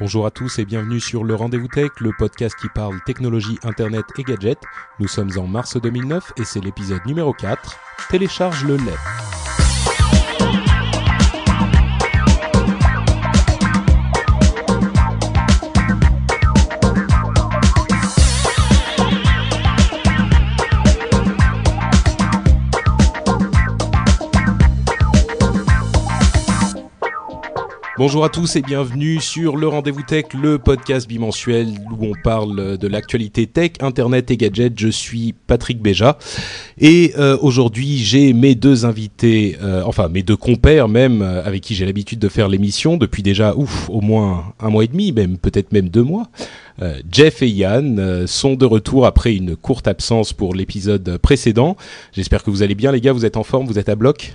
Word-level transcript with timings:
Bonjour 0.00 0.24
à 0.24 0.30
tous 0.30 0.58
et 0.58 0.64
bienvenue 0.64 0.98
sur 0.98 1.24
le 1.24 1.34
Rendez-vous 1.34 1.68
Tech, 1.68 1.90
le 2.00 2.12
podcast 2.16 2.56
qui 2.58 2.70
parle 2.70 3.02
technologie, 3.04 3.58
internet 3.64 4.06
et 4.16 4.22
gadgets. 4.22 4.62
Nous 4.98 5.08
sommes 5.08 5.30
en 5.36 5.46
mars 5.46 5.76
2009 5.76 6.32
et 6.38 6.44
c'est 6.44 6.64
l'épisode 6.64 7.04
numéro 7.04 7.34
4. 7.34 7.78
Télécharge 8.08 8.64
le 8.64 8.76
lait. 8.76 9.49
Bonjour 28.00 28.24
à 28.24 28.30
tous 28.30 28.56
et 28.56 28.62
bienvenue 28.62 29.20
sur 29.20 29.58
le 29.58 29.68
Rendez-vous 29.68 30.00
Tech, 30.00 30.24
le 30.32 30.56
podcast 30.56 31.06
bimensuel 31.06 31.68
où 31.90 32.06
on 32.06 32.12
parle 32.24 32.78
de 32.78 32.88
l'actualité 32.88 33.46
tech, 33.46 33.72
internet 33.82 34.30
et 34.30 34.38
gadgets. 34.38 34.72
Je 34.78 34.88
suis 34.88 35.34
Patrick 35.46 35.82
Béja 35.82 36.16
et 36.78 37.12
euh, 37.18 37.36
aujourd'hui 37.42 37.98
j'ai 37.98 38.32
mes 38.32 38.54
deux 38.54 38.86
invités, 38.86 39.58
euh, 39.60 39.82
enfin 39.84 40.08
mes 40.08 40.22
deux 40.22 40.38
compères 40.38 40.88
même, 40.88 41.20
euh, 41.20 41.44
avec 41.44 41.60
qui 41.60 41.74
j'ai 41.74 41.84
l'habitude 41.84 42.18
de 42.18 42.30
faire 42.30 42.48
l'émission 42.48 42.96
depuis 42.96 43.22
déjà 43.22 43.54
ouf 43.54 43.90
au 43.90 44.00
moins 44.00 44.54
un 44.60 44.70
mois 44.70 44.84
et 44.84 44.88
demi, 44.88 45.12
même 45.12 45.36
peut-être 45.36 45.70
même 45.70 45.90
deux 45.90 46.02
mois. 46.02 46.30
Jeff 47.12 47.42
et 47.42 47.48
Yann 47.50 48.26
sont 48.26 48.54
de 48.54 48.64
retour 48.64 49.04
après 49.04 49.34
une 49.34 49.54
courte 49.54 49.86
absence 49.86 50.32
pour 50.32 50.54
l'épisode 50.54 51.18
précédent. 51.18 51.76
J'espère 52.14 52.42
que 52.42 52.48
vous 52.48 52.62
allez 52.62 52.74
bien 52.74 52.92
les 52.92 53.02
gars, 53.02 53.12
vous 53.12 53.26
êtes 53.26 53.36
en 53.36 53.42
forme, 53.42 53.66
vous 53.66 53.78
êtes 53.78 53.90
à 53.90 53.96
bloc? 53.96 54.32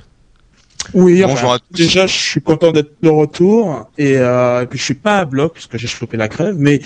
Oui, 0.93 1.23
Bonjour 1.25 1.53
à 1.53 1.59
tous. 1.59 1.65
déjà, 1.75 2.07
je 2.07 2.13
suis 2.13 2.41
content 2.41 2.71
d'être 2.71 2.91
de 3.01 3.09
retour 3.09 3.89
et, 3.97 4.17
euh, 4.17 4.63
et, 4.63 4.65
puis 4.67 4.79
je 4.79 4.83
suis 4.83 4.93
pas 4.93 5.19
à 5.19 5.25
bloc 5.25 5.53
parce 5.53 5.67
que 5.67 5.77
j'ai 5.77 5.87
chopé 5.87 6.17
la 6.17 6.27
crève, 6.27 6.55
mais 6.57 6.81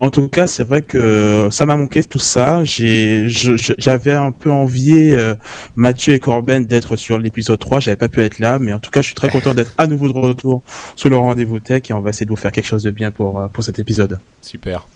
en 0.00 0.10
tout 0.10 0.28
cas, 0.28 0.46
c'est 0.46 0.64
vrai 0.64 0.82
que 0.82 1.48
ça 1.50 1.66
m'a 1.66 1.76
manqué 1.76 2.02
tout 2.04 2.18
ça. 2.18 2.64
J'ai, 2.64 3.26
j'avais 3.28 4.12
un 4.12 4.32
peu 4.32 4.50
envié 4.50 5.14
euh, 5.14 5.34
Mathieu 5.76 6.14
et 6.14 6.20
Corben 6.20 6.64
d'être 6.66 6.96
sur 6.96 7.18
l'épisode 7.18 7.58
3, 7.58 7.80
j'avais 7.80 7.96
pas 7.96 8.08
pu 8.08 8.20
être 8.22 8.38
là, 8.38 8.58
mais 8.58 8.72
en 8.72 8.78
tout 8.78 8.90
cas, 8.90 9.00
je 9.00 9.06
suis 9.06 9.14
très 9.14 9.28
content 9.28 9.54
d'être 9.54 9.72
à 9.78 9.86
nouveau 9.86 10.08
de 10.08 10.18
retour 10.18 10.62
sur 10.96 11.08
le 11.08 11.16
rendez-vous 11.16 11.60
tech 11.60 11.82
et 11.90 11.92
on 11.92 12.00
va 12.00 12.10
essayer 12.10 12.26
de 12.26 12.30
vous 12.30 12.36
faire 12.36 12.52
quelque 12.52 12.66
chose 12.66 12.82
de 12.82 12.90
bien 12.90 13.10
pour 13.10 13.40
euh, 13.40 13.48
pour 13.48 13.64
cet 13.64 13.78
épisode. 13.78 14.18
Super. 14.42 14.86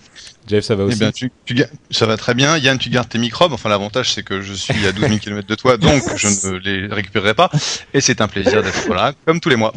Jeff, 0.49 0.65
ça 0.65 0.75
va 0.75 0.85
eh 0.85 0.87
aussi 0.87 0.99
bien, 0.99 1.13
tu, 1.13 1.31
tu, 1.45 1.63
Ça 1.91 2.07
va 2.07 2.17
très 2.17 2.35
bien. 2.35 2.57
Yann, 2.57 2.79
tu 2.79 2.91
gardes 2.91 3.09
tes 3.09 3.19
microbes. 3.19 3.53
Enfin, 3.53 3.69
l'avantage, 3.69 4.13
c'est 4.13 4.23
que 4.23 4.41
je 4.41 4.55
suis 4.55 4.87
à 4.87 4.93
12 4.93 5.09
000 5.09 5.19
km 5.19 5.47
de 5.47 5.55
toi, 5.55 5.77
donc 5.79 6.03
je 6.17 6.29
ne 6.49 6.59
les 6.59 6.87
récupérerai 6.87 7.35
pas. 7.35 7.51
Et 7.95 8.01
c'est 8.01 8.21
un 8.21 8.29
plaisir 8.29 8.63
d'être 8.63 8.89
là, 8.89 9.13
comme 9.27 9.41
tous 9.41 9.49
les 9.49 9.57
mois. 9.57 9.73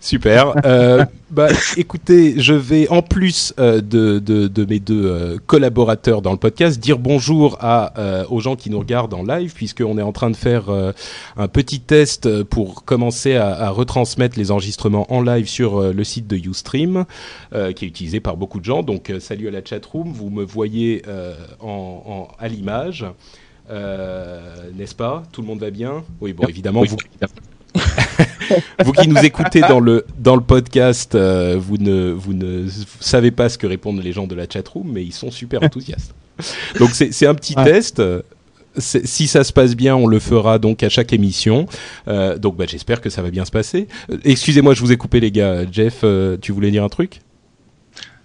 Super. 0.00 0.54
Euh, 0.64 1.04
bah, 1.32 1.48
écoutez, 1.76 2.34
je 2.36 2.52
vais 2.52 2.88
en 2.88 3.00
plus 3.00 3.54
euh, 3.58 3.80
de, 3.80 4.18
de, 4.18 4.48
de, 4.48 4.64
mes 4.64 4.80
deux 4.80 5.06
euh, 5.06 5.38
collaborateurs 5.46 6.20
dans 6.20 6.32
le 6.32 6.36
podcast 6.36 6.78
dire 6.78 6.98
bonjour 6.98 7.56
à 7.60 7.98
euh, 7.98 8.24
aux 8.28 8.40
gens 8.40 8.56
qui 8.56 8.68
nous 8.68 8.80
regardent 8.80 9.14
en 9.14 9.22
live, 9.22 9.54
puisqu'on 9.54 9.96
est 9.96 10.02
en 10.02 10.12
train 10.12 10.28
de 10.28 10.36
faire 10.36 10.68
euh, 10.68 10.92
un 11.36 11.48
petit 11.48 11.80
test 11.80 12.42
pour 12.42 12.84
commencer 12.84 13.36
à, 13.36 13.48
à, 13.48 13.70
retransmettre 13.70 14.38
les 14.38 14.50
enregistrements 14.50 15.10
en 15.10 15.22
live 15.22 15.48
sur 15.48 15.80
le 15.80 16.04
site 16.04 16.26
de 16.26 16.36
YouStream, 16.36 17.06
qui 17.52 17.84
est 17.84 17.88
utilisé 17.88 18.20
par 18.20 18.36
beaucoup 18.36 18.60
de 18.60 18.64
gens. 18.64 18.82
Donc, 18.82 19.12
salut 19.20 19.48
à 19.48 19.50
la 19.50 19.62
chatroom. 19.82 20.12
Vous 20.12 20.30
me 20.30 20.44
voyez 20.44 21.02
en, 21.60 21.68
en, 21.68 22.28
à 22.38 22.48
l'image. 22.48 23.04
N'est-ce 23.68 24.94
pas? 24.94 25.22
Tout 25.32 25.42
le 25.42 25.46
monde 25.46 25.60
va 25.60 25.70
bien? 25.70 26.04
Oui, 26.20 26.32
bon, 26.32 26.46
évidemment, 26.46 26.84
vous. 26.84 26.96
vous 28.84 28.92
qui 28.92 29.08
nous 29.08 29.24
écoutez 29.24 29.60
dans 29.60 29.80
le 29.80 30.04
dans 30.18 30.36
le 30.36 30.42
podcast, 30.42 31.14
euh, 31.14 31.56
vous 31.58 31.78
ne 31.78 32.12
vous 32.12 32.34
ne 32.34 32.66
savez 33.00 33.30
pas 33.30 33.48
ce 33.48 33.58
que 33.58 33.66
répondent 33.66 34.02
les 34.02 34.12
gens 34.12 34.26
de 34.26 34.34
la 34.34 34.46
chatroom, 34.48 34.90
mais 34.92 35.04
ils 35.04 35.12
sont 35.12 35.30
super 35.30 35.62
enthousiastes. 35.62 36.14
Donc 36.78 36.90
c'est 36.90 37.26
un 37.26 37.34
petit 37.34 37.54
test. 37.54 38.02
Si 38.78 39.26
ça 39.26 39.44
se 39.44 39.52
passe 39.52 39.76
bien, 39.76 39.94
on 39.94 40.06
le 40.06 40.18
fera 40.18 40.58
donc 40.58 40.82
à 40.82 40.88
chaque 40.88 41.12
émission. 41.12 41.66
Euh, 42.08 42.38
donc 42.38 42.56
bah, 42.56 42.64
j'espère 42.66 43.02
que 43.02 43.10
ça 43.10 43.20
va 43.20 43.30
bien 43.30 43.44
se 43.44 43.50
passer. 43.50 43.86
Euh, 44.10 44.16
excusez-moi, 44.24 44.72
je 44.72 44.80
vous 44.80 44.90
ai 44.92 44.96
coupé 44.96 45.20
les 45.20 45.30
gars. 45.30 45.70
Jeff, 45.70 46.00
euh, 46.04 46.38
tu 46.40 46.52
voulais 46.52 46.70
dire 46.70 46.82
un 46.82 46.88
truc? 46.88 47.20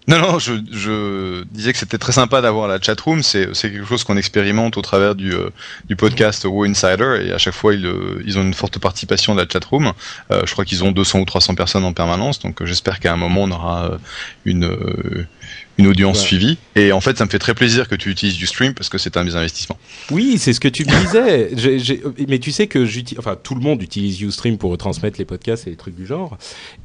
Non, 0.08 0.20
non, 0.22 0.40
je, 0.40 1.44
disais 1.52 1.74
que 1.74 1.80
c'était 1.80 1.98
très 1.98 2.14
sympa 2.14 2.40
d'avoir 2.40 2.70
la 2.70 2.80
chatroom. 2.80 3.22
C'est, 3.24 3.52
quelque 3.52 3.86
chose 3.86 4.06
qu'on 4.06 4.16
expérimente 4.16 4.78
au 4.78 4.82
travers 4.82 5.16
du, 5.16 5.34
euh, 5.34 5.50
du 5.86 5.98
podcast 5.98 6.46
Wo 6.46 6.64
Insider 6.64 7.26
et 7.26 7.34
à 7.34 7.38
chaque 7.38 7.54
fois 7.54 7.74
ils, 7.74 7.86
euh, 7.86 8.38
ont 8.38 8.42
une 8.42 8.54
forte 8.54 8.80
participation 8.80 9.36
de 9.36 9.42
la 9.42 9.48
chatroom. 9.50 9.92
Euh, 10.32 10.44
je 10.46 10.52
crois 10.54 10.64
qu'ils 10.64 10.86
ont 10.86 10.94
200 10.94 11.20
ou 11.20 11.26
300 11.26 11.56
personnes 11.56 11.84
en 11.84 11.92
permanence, 11.92 12.40
donc 12.40 12.64
j'espère 12.64 13.02
qu'à 13.02 13.12
un 13.12 13.18
moment 13.18 13.44
on 13.44 13.52
aura 13.52 14.00
une, 14.46 15.28
une 15.78 15.88
audience 15.88 16.20
suivie. 16.20 16.58
Et 16.76 16.92
en 16.92 17.02
fait, 17.02 17.18
ça 17.18 17.26
me 17.26 17.30
fait 17.30 17.40
très 17.40 17.54
plaisir 17.54 17.88
que 17.88 17.96
tu 17.96 18.10
utilises 18.10 18.36
du 18.36 18.48
stream 18.48 18.74
parce 18.74 18.90
que 18.90 18.98
c'est 18.98 19.18
un 19.18 19.26
des 19.26 19.36
investissements. 19.36 19.78
Oui, 20.12 20.38
c'est 20.38 20.54
ce 20.54 20.60
que 20.60 20.68
tu 20.68 20.86
me 20.86 21.02
disais. 21.02 22.08
mais 22.28 22.40
tu 22.40 22.52
sais 22.52 22.68
que 22.68 22.86
j'utilise, 22.86 23.20
enfin, 23.20 23.38
tout 23.42 23.56
le 23.56 23.62
monde 23.62 23.82
utilise 23.82 24.22
Ustream 24.22 24.58
pour 24.58 24.72
retransmettre 24.72 25.20
les 25.20 25.26
podcasts 25.26 25.68
et 25.68 25.72
les 25.72 25.76
trucs 25.76 25.96
du 25.96 26.06
genre. 26.06 26.38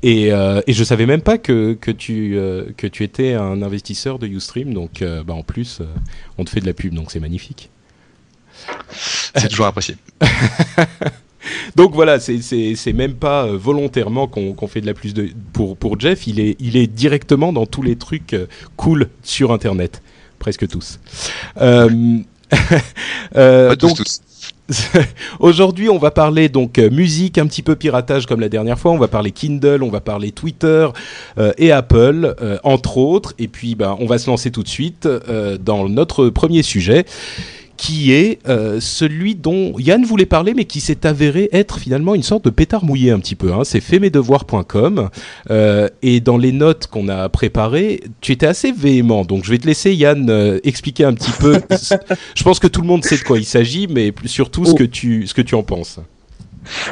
Et, 0.03 0.32
euh, 0.32 0.60
et 0.66 0.72
je 0.72 0.84
savais 0.84 1.06
même 1.06 1.22
pas 1.22 1.38
que, 1.38 1.76
que 1.80 1.91
tu 1.91 2.36
euh, 2.36 2.72
que 2.76 2.86
tu 2.86 3.04
étais 3.04 3.34
un 3.34 3.62
investisseur 3.62 4.19
de 4.19 4.26
Ustream. 4.26 4.72
Donc, 4.75 5.03
euh, 5.03 5.22
bah, 5.22 5.34
en 5.34 5.42
plus, 5.42 5.80
euh, 5.80 5.84
on 6.38 6.44
te 6.44 6.50
fait 6.50 6.60
de 6.60 6.66
la 6.66 6.74
pub, 6.74 6.94
donc 6.94 7.10
c'est 7.10 7.20
magnifique. 7.20 7.70
C'est 9.34 9.48
toujours 9.48 9.66
apprécié. 9.66 9.97
Donc 11.76 11.94
voilà, 11.94 12.20
c'est 12.20 12.92
même 12.92 13.14
pas 13.14 13.47
euh, 13.47 13.56
volontairement 13.56 14.26
qu'on 14.26 14.53
qu 14.53 14.66
fait 14.66 14.80
de 14.80 14.86
la 14.86 14.94
plus 14.94 15.14
de 15.14 15.28
pour 15.53 15.76
pour 15.76 15.98
Jeff. 15.98 16.26
Il 16.26 16.41
est 16.41 16.56
il 16.60 16.76
est 16.76 16.86
directement 16.86 17.53
dans 17.53 17.66
tous 17.66 17.82
les 17.82 17.97
trucs 17.97 18.34
euh, 18.34 18.47
cool 18.76 19.08
sur 19.22 19.53
Internet, 19.53 20.03
presque 20.38 20.69
tous. 20.69 20.98
Euh, 21.60 22.19
euh, 23.36 23.76
donc, 23.76 23.97
tous. 23.97 24.20
Aujourd'hui, 25.41 25.88
on 25.88 25.98
va 25.98 26.10
parler 26.10 26.48
donc 26.48 26.78
musique, 26.78 27.38
un 27.38 27.47
petit 27.47 27.62
peu 27.62 27.76
piratage 27.76 28.26
comme 28.26 28.41
la 28.41 28.48
dernière 28.48 28.78
fois. 28.78 28.92
On 28.92 28.98
va 28.98 29.09
parler 29.09 29.30
Kindle, 29.30 29.82
on 29.82 29.91
va 29.91 30.00
parler 30.00 30.32
Twitter 30.32 30.88
euh, 31.38 31.53
et 31.59 31.72
Apple, 31.72 32.34
euh, 32.41 32.59
entre 32.64 32.98
autres. 32.98 33.34
Et 33.38 33.48
puis, 33.48 33.74
ben, 33.74 33.97
on 33.98 34.06
va 34.06 34.19
se 34.19 34.28
lancer 34.28 34.50
tout 34.50 34.62
de 34.62 34.69
suite 34.69 35.06
euh, 35.06 35.59
dans 35.59 35.88
notre 35.88 36.28
premier 36.28 36.62
sujet 36.62 37.04
qui 37.82 38.12
est 38.12 38.38
euh, 38.48 38.78
celui 38.78 39.34
dont 39.34 39.76
Yann 39.76 40.04
voulait 40.04 40.25
parler, 40.25 40.54
mais 40.54 40.66
qui 40.66 40.78
s'est 40.78 41.04
avéré 41.04 41.48
être 41.50 41.81
finalement 41.81 42.15
une 42.15 42.22
sorte 42.22 42.44
de 42.44 42.50
pétard 42.50 42.84
mouillé 42.84 43.10
un 43.10 43.19
petit 43.19 43.34
peu. 43.34 43.53
Hein. 43.53 43.65
C'est 43.65 43.81
faitmesdevoirs.com 43.81 45.10
euh, 45.50 45.88
et 46.00 46.21
dans 46.21 46.38
les 46.38 46.53
notes 46.53 46.87
qu'on 46.87 47.09
a 47.09 47.28
préparées, 47.28 48.04
tu 48.21 48.31
étais 48.31 48.47
assez 48.47 48.71
véhément. 48.71 49.25
Donc 49.25 49.44
je 49.44 49.50
vais 49.50 49.59
te 49.59 49.66
laisser 49.66 49.92
Yann 49.94 50.31
euh, 50.31 50.60
expliquer 50.62 51.03
un 51.03 51.12
petit 51.12 51.32
peu. 51.32 51.60
je 52.37 52.44
pense 52.44 52.60
que 52.60 52.69
tout 52.69 52.82
le 52.82 52.87
monde 52.87 53.04
sait 53.04 53.16
de 53.16 53.25
quoi 53.25 53.38
il 53.38 53.44
s'agit, 53.44 53.88
mais 53.88 54.15
surtout 54.26 54.65
ce 54.65 54.75
que 54.75 54.84
tu 54.84 55.26
ce 55.26 55.34
que 55.34 55.42
tu 55.42 55.56
en 55.56 55.65
penses. 55.65 55.98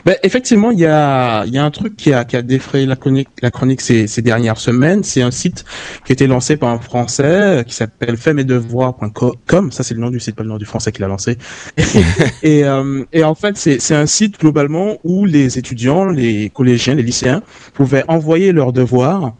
Ben, 0.04 0.16
effectivement, 0.22 0.70
il 0.70 0.78
y 0.80 0.86
a, 0.86 1.44
y 1.46 1.58
a 1.58 1.64
un 1.64 1.70
truc 1.70 1.96
qui 1.96 2.12
a, 2.12 2.24
qui 2.24 2.36
a 2.36 2.42
défrayé 2.42 2.86
la 2.86 2.96
chronique, 2.96 3.28
la 3.42 3.50
chronique 3.50 3.80
ces, 3.80 4.06
ces 4.06 4.22
dernières 4.22 4.58
semaines. 4.58 5.04
C'est 5.04 5.22
un 5.22 5.30
site 5.30 5.64
qui 6.04 6.12
a 6.12 6.14
été 6.14 6.26
lancé 6.26 6.56
par 6.56 6.70
un 6.70 6.78
Français 6.78 7.24
euh, 7.24 7.62
qui 7.62 7.74
s'appelle 7.74 8.16
faitmesdevoirs.com. 8.16 9.72
Ça, 9.72 9.82
c'est 9.82 9.94
le 9.94 10.00
nom 10.00 10.10
du 10.10 10.20
site, 10.20 10.36
pas 10.36 10.42
le 10.42 10.48
nom 10.48 10.58
du 10.58 10.64
Français 10.64 10.92
qui 10.92 11.00
l'a 11.00 11.08
lancé. 11.08 11.38
et, 12.42 12.64
euh, 12.64 13.04
et 13.12 13.24
en 13.24 13.34
fait, 13.34 13.56
c'est 13.56 13.94
un 13.94 14.06
site 14.06 14.40
globalement 14.40 14.98
où 15.04 15.24
les 15.24 15.58
étudiants, 15.58 16.06
les 16.06 16.50
collégiens, 16.50 16.94
les 16.94 17.02
lycéens 17.02 17.42
pouvaient 17.74 18.04
envoyer 18.08 18.52
leurs 18.52 18.72
devoirs 18.72 19.34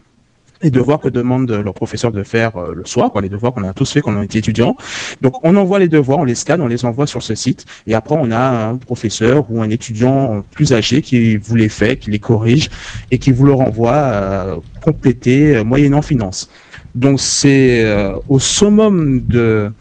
les 0.63 0.71
devoirs 0.71 1.01
que 1.01 1.09
demandent 1.09 1.51
leurs 1.51 1.75
professeurs 1.75 2.13
de 2.13 2.23
faire 2.23 2.57
euh, 2.57 2.75
le 2.75 2.85
soir, 2.85 3.11
quoi, 3.11 3.23
les 3.23 3.29
devoirs 3.29 3.53
qu'on 3.53 3.65
a 3.65 3.73
tous 3.73 3.91
fait 3.91 4.01
quand 4.01 4.15
on 4.15 4.23
était 4.23 4.39
étudiant. 4.39 4.77
Donc 5.23 5.35
on 5.43 5.57
envoie 5.57 5.79
les 5.79 5.89
devoirs, 5.89 6.19
on 6.19 6.25
les 6.25 6.35
scanne, 6.35 6.61
on 6.61 6.67
les 6.67 6.85
envoie 6.85 7.07
sur 7.07 7.23
ce 7.23 7.35
site, 7.35 7.65
et 7.87 7.95
après 7.95 8.17
on 8.19 8.31
a 8.31 8.69
un 8.69 8.77
professeur 8.77 9.47
ou 9.51 9.63
un 9.63 9.71
étudiant 9.71 10.43
plus 10.51 10.73
âgé 10.73 11.03
qui 11.03 11.37
vous 11.37 11.57
les 11.57 11.69
fait, 11.69 11.97
qui 11.97 12.11
les 12.11 12.19
corrige 12.19 12.69
et 13.11 13.19
qui 13.19 13.33
vous 13.33 13.47
le 13.47 13.55
renvoie 13.55 13.93
euh, 13.95 14.57
complété 14.83 15.57
euh, 15.57 15.65
moyennant 15.65 16.03
finance. 16.03 16.51
Donc 16.95 17.21
c'est 17.21 17.85
euh, 17.85 18.17
au 18.29 18.39
summum 18.39 19.21
de, 19.27 19.73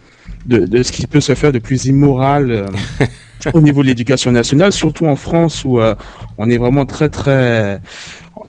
de, 0.46 0.66
de 0.66 0.84
ce 0.84 0.92
qui 0.92 1.08
peut 1.08 1.22
se 1.22 1.36
faire 1.36 1.52
de 1.52 1.60
plus 1.60 1.86
immoral. 1.86 2.52
Euh, 2.52 2.68
au 3.54 3.62
niveau 3.62 3.82
de 3.82 3.88
l'éducation 3.88 4.32
nationale, 4.32 4.72
surtout 4.72 5.06
en 5.06 5.16
France 5.16 5.64
où 5.64 5.80
euh, 5.80 5.96
on 6.38 6.50
est 6.50 6.58
vraiment 6.58 6.86
très 6.86 7.10
très 7.10 7.80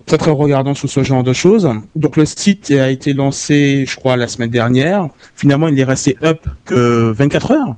très 0.07 0.19
très 0.19 0.31
regardant 0.31 0.75
sur 0.75 0.89
ce 0.89 1.03
genre 1.03 1.23
de 1.23 1.33
choses. 1.33 1.69
Donc 1.97 2.17
le 2.17 2.25
site 2.25 2.71
a 2.71 2.91
été 2.91 3.13
lancé, 3.13 3.85
je 3.89 3.97
crois, 3.97 4.17
la 4.17 4.29
semaine 4.29 4.51
dernière. 4.51 5.09
Finalement, 5.35 5.69
il 5.69 5.79
est 5.79 5.85
resté 5.85 6.17
up 6.23 6.47
que 6.65 7.13
24 7.13 7.53
heures, 7.53 7.77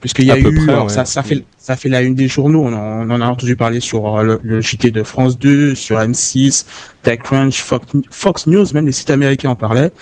puisqu'il 0.00 0.26
y 0.26 0.30
a 0.30 0.38
eu, 0.38 0.68
ça, 0.88 1.04
ça 1.04 1.22
fait 1.22 1.44
ça 1.62 1.76
fait 1.76 1.88
la 1.88 2.02
une 2.02 2.14
des 2.14 2.26
journaux. 2.26 2.64
On 2.64 2.72
en, 2.72 3.08
on 3.08 3.10
en 3.10 3.20
a 3.20 3.26
entendu 3.26 3.54
parler 3.54 3.80
sur 3.80 4.18
euh, 4.18 4.22
le, 4.22 4.40
le, 4.42 4.60
JT 4.60 4.90
de 4.90 5.04
France 5.04 5.38
2, 5.38 5.74
sur 5.76 5.98
M6, 5.98 6.66
TechCrunch, 7.04 7.62
Fox, 7.62 7.86
Fox 8.10 8.46
News, 8.48 8.66
même 8.74 8.86
les 8.86 8.92
sites 8.92 9.10
américains 9.10 9.50
en 9.50 9.54
parlaient. 9.54 9.92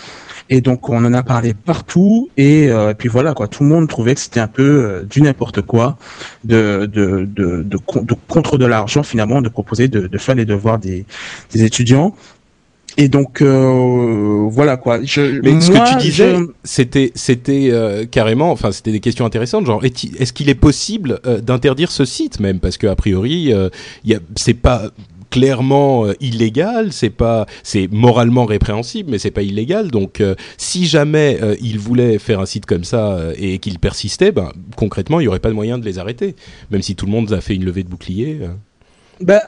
Et 0.52 0.60
donc 0.60 0.88
on 0.88 1.04
en 1.04 1.14
a 1.14 1.22
parlé 1.22 1.54
partout 1.54 2.28
et, 2.36 2.68
euh, 2.70 2.92
puis 2.92 3.08
voilà 3.08 3.34
quoi, 3.34 3.46
tout 3.46 3.62
le 3.62 3.68
monde 3.68 3.88
trouvait 3.88 4.14
que 4.16 4.20
c'était 4.20 4.40
un 4.40 4.48
peu 4.48 4.62
euh, 4.62 5.02
du 5.04 5.22
n'importe 5.22 5.62
quoi 5.62 5.96
de 6.44 6.86
de, 6.92 7.24
de, 7.24 7.62
de, 7.62 7.78
de 8.02 8.14
contre 8.28 8.58
de 8.58 8.66
l'argent 8.66 9.04
finalement 9.04 9.40
de 9.42 9.48
proposer 9.48 9.86
de, 9.86 10.08
de 10.08 10.18
faire 10.18 10.34
les 10.34 10.44
devoirs 10.44 10.78
des, 10.78 11.06
des 11.52 11.62
étudiants. 11.62 12.14
Et 12.96 13.08
donc 13.08 13.40
euh, 13.40 14.48
voilà 14.50 14.76
quoi. 14.76 14.98
Je, 15.04 15.40
Mais 15.42 15.60
ce 15.60 15.70
que 15.70 15.92
tu 15.92 15.96
disais, 15.98 16.34
c'était 16.64 17.12
c'était 17.14 17.68
euh, 17.70 18.04
carrément, 18.04 18.50
enfin 18.50 18.72
c'était 18.72 18.90
des 18.90 18.98
questions 18.98 19.24
intéressantes. 19.24 19.64
Genre, 19.64 19.84
est-ce 19.84 20.32
qu'il 20.32 20.48
est 20.48 20.56
possible 20.56 21.20
euh, 21.24 21.40
d'interdire 21.40 21.92
ce 21.92 22.04
site 22.04 22.40
même? 22.40 22.58
Parce 22.58 22.78
que 22.78 22.88
a 22.88 22.96
priori, 22.96 23.52
euh, 23.52 23.68
y 24.04 24.14
a, 24.14 24.18
c'est 24.34 24.54
pas 24.54 24.90
clairement 25.30 26.06
euh, 26.06 26.14
illégal, 26.20 26.92
c'est 26.92 27.10
pas, 27.10 27.46
c'est 27.62 27.88
moralement 27.90 28.44
répréhensible, 28.44 29.10
mais 29.10 29.18
c'est 29.18 29.30
pas 29.30 29.42
illégal. 29.42 29.90
Donc, 29.90 30.20
euh, 30.20 30.34
si 30.58 30.86
jamais 30.86 31.38
euh, 31.42 31.56
ils 31.60 31.78
voulaient 31.78 32.18
faire 32.18 32.40
un 32.40 32.46
site 32.46 32.66
comme 32.66 32.84
ça 32.84 33.12
euh, 33.12 33.34
et 33.38 33.58
qu'ils 33.58 33.78
persistaient, 33.78 34.32
ben 34.32 34.50
concrètement, 34.76 35.20
il 35.20 35.24
y 35.24 35.28
aurait 35.28 35.40
pas 35.40 35.48
de 35.48 35.54
moyen 35.54 35.78
de 35.78 35.84
les 35.84 35.98
arrêter, 35.98 36.36
même 36.70 36.82
si 36.82 36.96
tout 36.96 37.06
le 37.06 37.12
monde 37.12 37.32
a 37.32 37.40
fait 37.40 37.54
une 37.54 37.64
levée 37.64 37.84
de 37.84 37.88
bouclier. 37.88 38.40
Ben, 39.20 39.40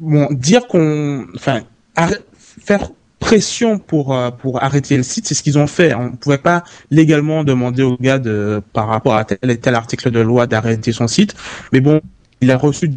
bon, 0.00 0.28
dire 0.30 0.66
qu'on, 0.66 1.26
enfin, 1.34 1.62
faire 2.36 2.90
pression 3.18 3.78
pour 3.80 4.16
pour 4.38 4.62
arrêter 4.62 4.96
le 4.96 5.02
site, 5.02 5.26
c'est 5.26 5.34
ce 5.34 5.42
qu'ils 5.42 5.58
ont 5.58 5.66
fait. 5.66 5.92
On 5.94 6.10
ne 6.10 6.16
pouvait 6.16 6.38
pas 6.38 6.62
légalement 6.90 7.42
demander 7.42 7.82
au 7.82 7.96
gars 7.96 8.20
de 8.20 8.62
par 8.72 8.86
rapport 8.86 9.16
à 9.16 9.24
tel 9.24 9.50
et 9.50 9.58
tel 9.58 9.74
article 9.74 10.12
de 10.12 10.20
loi 10.20 10.46
d'arrêter 10.46 10.92
son 10.92 11.08
site, 11.08 11.34
mais 11.72 11.80
bon, 11.80 12.00
il 12.40 12.50
a 12.50 12.56
reçu 12.56 12.90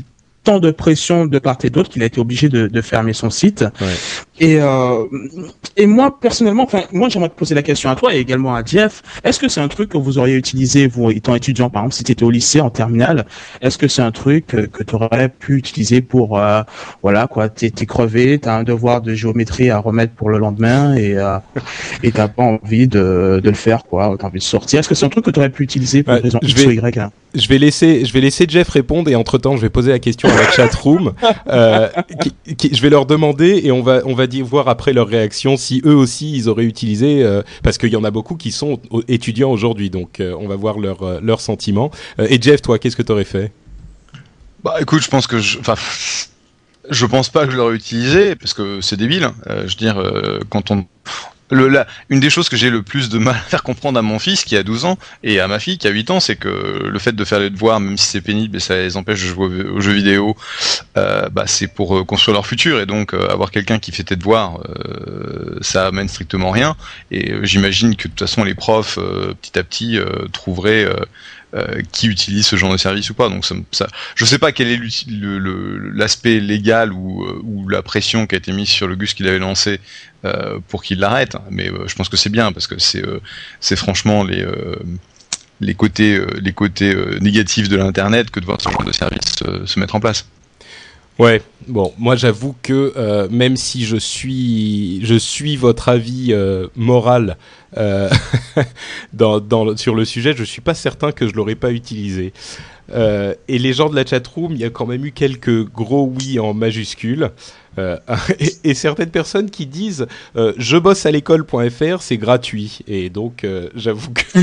tant 0.43 0.59
de 0.59 0.71
pression 0.71 1.25
de 1.25 1.39
part 1.39 1.57
et 1.63 1.69
d'autre 1.69 1.89
qu'il 1.89 2.03
a 2.03 2.05
été 2.05 2.19
obligé 2.19 2.49
de, 2.49 2.81
fermer 2.81 3.13
son 3.13 3.29
site. 3.29 3.63
Et, 4.41 4.57
euh, 4.59 5.05
et 5.77 5.85
moi, 5.85 6.19
personnellement, 6.19 6.63
enfin, 6.63 6.81
moi, 6.91 7.09
j'aimerais 7.09 7.29
te 7.29 7.35
poser 7.35 7.53
la 7.53 7.61
question 7.61 7.91
à 7.91 7.95
toi 7.95 8.15
et 8.15 8.17
également 8.17 8.55
à 8.55 8.63
Jeff. 8.65 9.03
Est-ce 9.23 9.39
que 9.39 9.47
c'est 9.47 9.61
un 9.61 9.67
truc 9.67 9.89
que 9.89 9.99
vous 9.99 10.17
auriez 10.17 10.35
utilisé, 10.35 10.88
vous, 10.88 11.11
étant 11.11 11.35
étudiant, 11.35 11.69
par 11.69 11.83
exemple, 11.83 11.93
si 11.93 12.03
tu 12.03 12.11
étais 12.11 12.23
au 12.23 12.31
lycée, 12.31 12.59
en 12.59 12.71
terminale, 12.71 13.27
est-ce 13.61 13.77
que 13.77 13.88
c'est 13.88 14.01
un 14.01 14.11
truc 14.11 14.47
que, 14.47 14.83
tu 14.83 14.95
aurais 14.95 15.29
pu 15.29 15.57
utiliser 15.57 16.01
pour, 16.01 16.39
euh, 16.39 16.63
voilà, 17.03 17.27
quoi, 17.27 17.49
t'es, 17.49 17.69
t'es 17.69 17.85
crevé, 17.85 18.39
t'as 18.39 18.57
un 18.57 18.63
devoir 18.63 19.01
de 19.01 19.13
géométrie 19.13 19.69
à 19.69 19.77
remettre 19.77 20.13
pour 20.15 20.31
le 20.31 20.39
lendemain 20.39 20.95
et, 20.95 21.15
euh, 21.15 21.38
et 22.01 22.11
t'as 22.11 22.27
pas 22.27 22.41
envie 22.41 22.88
de, 22.88 23.39
de 23.43 23.49
le 23.49 23.55
faire, 23.55 23.83
quoi, 23.83 24.15
t'as 24.19 24.25
envie 24.25 24.39
de 24.39 24.43
sortir. 24.43 24.79
Est-ce 24.79 24.89
que 24.89 24.95
c'est 24.95 25.05
un 25.05 25.09
truc 25.09 25.23
que 25.23 25.31
tu 25.31 25.39
aurais 25.39 25.51
pu 25.51 25.61
utiliser 25.61 26.01
pour 26.01 26.15
ouais, 26.15 26.19
raison 26.19 26.39
je 26.41 26.47
X 26.47 26.61
vais... 26.61 26.67
ou 26.67 26.71
Y, 26.71 26.95
là 26.95 27.11
je 27.33 27.47
vais 27.47 27.57
laisser, 27.57 28.05
je 28.05 28.13
vais 28.13 28.21
laisser 28.21 28.45
Jeff 28.47 28.67
répondre 28.69 29.09
et 29.09 29.15
entre 29.15 29.38
temps, 29.38 29.55
je 29.55 29.61
vais 29.61 29.69
poser 29.69 29.91
la 29.91 29.99
question 29.99 30.27
à 30.29 30.35
la 30.35 30.51
chat 30.51 30.73
room. 30.75 31.13
euh, 31.47 31.88
qui, 32.45 32.55
qui, 32.55 32.75
je 32.75 32.81
vais 32.81 32.89
leur 32.89 33.05
demander 33.05 33.61
et 33.63 33.71
on 33.71 33.81
va, 33.81 34.01
on 34.05 34.13
va 34.13 34.27
voir 34.41 34.69
après 34.69 34.93
leur 34.93 35.09
réaction 35.09 35.57
si 35.57 35.81
eux 35.85 35.95
aussi 35.95 36.31
ils 36.33 36.47
auraient 36.47 36.63
utilisé, 36.63 37.23
euh, 37.23 37.41
parce 37.63 37.77
qu'il 37.77 37.89
y 37.89 37.97
en 37.97 38.05
a 38.05 38.11
beaucoup 38.11 38.35
qui 38.35 38.51
sont 38.51 38.79
étudiants 39.09 39.51
aujourd'hui, 39.51 39.89
donc 39.89 40.19
euh, 40.21 40.33
on 40.39 40.47
va 40.47 40.55
voir 40.55 40.79
leur, 40.79 41.03
euh, 41.03 41.19
leurs 41.21 41.41
sentiments. 41.41 41.91
et 42.17 42.41
Jeff, 42.41 42.61
toi, 42.61 42.79
qu'est-ce 42.79 42.95
que 42.95 43.01
tu 43.01 43.11
aurais 43.11 43.25
fait? 43.25 43.51
Bah, 44.63 44.75
écoute, 44.79 45.03
je 45.03 45.09
pense 45.09 45.27
que, 45.27 45.39
je, 45.39 45.59
enfin, 45.59 45.75
je 46.89 47.05
pense 47.05 47.29
pas 47.29 47.45
que 47.45 47.51
je 47.51 47.57
l'aurais 47.57 47.75
utilisé 47.75 48.35
parce 48.35 48.53
que 48.53 48.79
c'est 48.79 48.97
débile. 48.97 49.29
Euh, 49.47 49.67
je 49.67 49.75
veux 49.75 49.79
dire, 49.79 50.01
quand 50.49 50.71
on 50.71 50.85
le, 51.51 51.68
la, 51.68 51.86
une 52.09 52.19
des 52.19 52.30
choses 52.30 52.50
que 52.50 52.56
j'ai 52.56 52.69
le 52.69 52.81
plus 52.81 53.09
de 53.09 53.19
mal 53.19 53.36
à 53.36 53.39
faire 53.39 53.63
comprendre 53.63 54.00
à 54.00 54.01
mon 54.01 54.19
fils 54.19 54.44
qui 54.45 54.56
a 54.56 54.63
12 54.63 54.86
ans 54.86 54.98
et 55.24 55.39
à 55.39 55.48
ma 55.48 55.59
fille 55.59 55.77
qui 55.77 55.88
a 55.88 55.92
8 55.92 56.12
ans, 56.12 56.19
c'est 56.19 56.38
que 56.38 56.48
le 56.48 57.00
fait 57.00 57.12
de 57.12 57.25
faire 57.25 57.39
les 57.39 57.50
devoirs, 57.50 57.80
même 57.80 57.98
si 57.98 58.07
c'est 58.07 58.21
pénible 58.21 58.57
et 58.57 58.59
ça 58.59 58.75
les 58.75 58.98
empêche 58.98 59.21
de 59.21 59.27
jouer 59.27 59.65
aux 59.65 59.81
jeux 59.81 59.94
vidéo, 59.94 60.36
euh, 60.98 61.30
bah, 61.30 61.44
c'est 61.48 61.68
pour 61.68 61.98
euh, 61.98 62.03
construire 62.03 62.36
leur 62.36 62.48
futur 62.48 62.80
et 62.80 62.86
donc 62.86 63.13
euh, 63.13 63.27
avoir 63.30 63.51
quelqu'un 63.51 63.80
qui 63.80 63.92
fait 63.92 64.03
tes 64.03 64.15
devoirs, 64.15 64.59
ça 65.62 65.88
amène 65.88 66.07
strictement 66.07 66.51
rien. 66.51 66.75
Et 67.12 67.33
j'imagine 67.44 67.95
que 67.95 68.07
de 68.07 68.13
toute 68.13 68.19
façon 68.19 68.44
les 68.44 68.56
profs, 68.56 68.98
petit 69.42 69.59
à 69.59 69.63
petit, 69.63 70.00
trouveraient 70.31 70.88
euh, 71.53 71.81
qui 71.92 72.07
utilise 72.07 72.45
ce 72.45 72.56
genre 72.56 72.71
de 72.71 72.77
service 72.77 73.09
ou 73.09 73.13
pas. 73.13 73.27
Donc 73.30 73.45
ça, 73.45 73.56
ça 73.71 73.88
je 74.15 74.25
sais 74.25 74.39
pas 74.39 74.51
quel 74.51 74.69
est 74.69 74.80
l'aspect 75.94 76.39
légal 76.39 76.94
ou, 76.94 77.25
ou, 77.44 77.68
la 77.68 77.81
pression 77.81 78.25
qui 78.25 78.36
a 78.36 78.38
été 78.38 78.51
mise 78.53 78.69
sur 78.69 78.88
le 78.88 78.95
Gus 78.95 79.13
qu'il 79.13 79.27
avait 79.27 79.39
lancé 79.39 79.80
euh, 80.24 80.59
pour 80.69 80.81
qu'il 80.81 81.00
l'arrête, 81.00 81.36
mais 81.50 81.69
euh, 81.69 81.88
je 81.88 81.95
pense 81.95 82.07
que 82.07 82.18
c'est 82.18 82.30
bien 82.30 82.51
parce 82.51 82.68
que 82.68 82.75
c'est 82.80 83.75
franchement 83.75 84.24
les 84.24 84.45
les 85.59 85.74
côtés 85.75 86.21
les 86.42 86.53
côtés 86.53 86.95
négatifs 87.19 87.69
de 87.69 87.75
l'internet 87.75 88.31
que 88.31 88.39
de 88.39 88.45
voir 88.45 88.62
ce 88.62 88.69
genre 88.69 88.83
de 88.83 88.94
service 88.94 89.44
se 89.65 89.80
mettre 89.80 89.95
en 89.95 90.00
place. 90.00 90.25
Ouais, 91.21 91.42
bon, 91.68 91.94
moi 92.00 92.15
j'avoue 92.15 92.56
que 92.63 92.94
euh, 92.95 93.27
même 93.30 93.56
si 93.56 93.86
je 93.86 93.98
suis, 93.98 95.06
je 95.06 95.13
suis 95.13 95.56
votre 95.56 95.89
avis 95.89 96.30
euh, 96.31 96.65
moral 96.75 97.38
euh, 97.77 98.09
dans, 99.13 99.39
dans, 99.39 99.77
sur 99.77 99.95
le 99.95 100.06
sujet, 100.06 100.33
je 100.35 100.44
suis 100.44 100.62
pas 100.62 100.73
certain 100.73 101.12
que 101.12 101.27
je 101.27 101.33
l'aurais 101.33 101.56
pas 101.56 101.71
utilisé. 101.71 102.33
Euh, 102.94 103.33
et 103.47 103.57
les 103.57 103.73
gens 103.73 103.89
de 103.89 103.95
la 103.95 104.06
chatroom, 104.06 104.53
il 104.53 104.59
y 104.59 104.65
a 104.65 104.69
quand 104.69 104.85
même 104.85 105.06
eu 105.06 105.12
quelques 105.12 105.65
gros 105.71 106.12
oui 106.13 106.39
en 106.39 106.53
majuscules. 106.53 107.31
Euh, 107.77 107.97
et, 108.39 108.71
et, 108.71 108.73
certaines 108.73 109.12
personnes 109.12 109.50
qui 109.50 109.65
disent 109.65 110.06
euh, 110.35 110.51
je 110.57 110.75
bosse 110.75 111.06
à 111.06 111.12
l'école.fr 111.12 112.01
c'est 112.01 112.18
gratuit 112.18 112.79
et 112.85 113.09
donc 113.09 113.45
euh, 113.45 113.69
j'avoue 113.75 114.12
que 114.12 114.39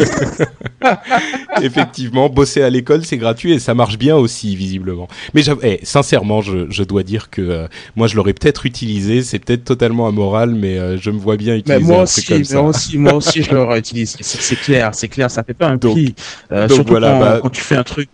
effectivement 1.63 2.31
bosser 2.31 2.63
à 2.63 2.71
l'école 2.71 3.05
c'est 3.05 3.19
gratuit 3.19 3.53
et 3.53 3.59
ça 3.59 3.75
marche 3.75 3.99
bien 3.99 4.17
aussi 4.17 4.57
visiblement 4.57 5.09
mais 5.35 5.43
eh, 5.63 5.79
sincèrement 5.83 6.41
je, 6.41 6.71
je, 6.71 6.83
dois 6.85 7.03
dire 7.03 7.29
que 7.29 7.69
moi 7.97 8.07
je 8.07 8.17
l'aurais 8.17 8.33
peut-être 8.33 8.65
utilisé 8.65 9.23
c'est 9.23 9.41
peut-être 9.41 9.65
totalement 9.65 10.09
amoral 10.09 10.55
mais 10.55 10.97
je 10.97 11.11
me 11.11 11.19
vois 11.19 11.37
bien 11.37 11.55
utiliser 11.55 11.83
mais 11.83 11.87
moi 11.87 12.01
un 12.01 12.03
aussi, 12.05 12.25
truc 12.25 12.39
comme 12.39 12.45
ça. 12.45 12.61
moi 12.63 12.71
aussi 12.71 12.97
moi 12.97 13.13
aussi 13.19 13.43
je 13.43 13.55
l'aurais 13.55 13.79
utilisé 13.79 14.19
c'est 14.23 14.56
clair 14.56 14.94
c'est 14.94 15.09
clair 15.09 15.31
ça 15.31 15.44
fait 15.44 15.55
pas 15.55 15.69
un 15.69 15.79
prix. 15.79 16.15
Donc 16.50 16.70
surtout 16.70 16.91
voilà, 16.91 17.11
quand, 17.12 17.20
bah, 17.20 17.38
quand 17.43 17.50
tu 17.50 17.61
fais 17.61 17.76
un 17.76 17.85
truc 17.85 18.09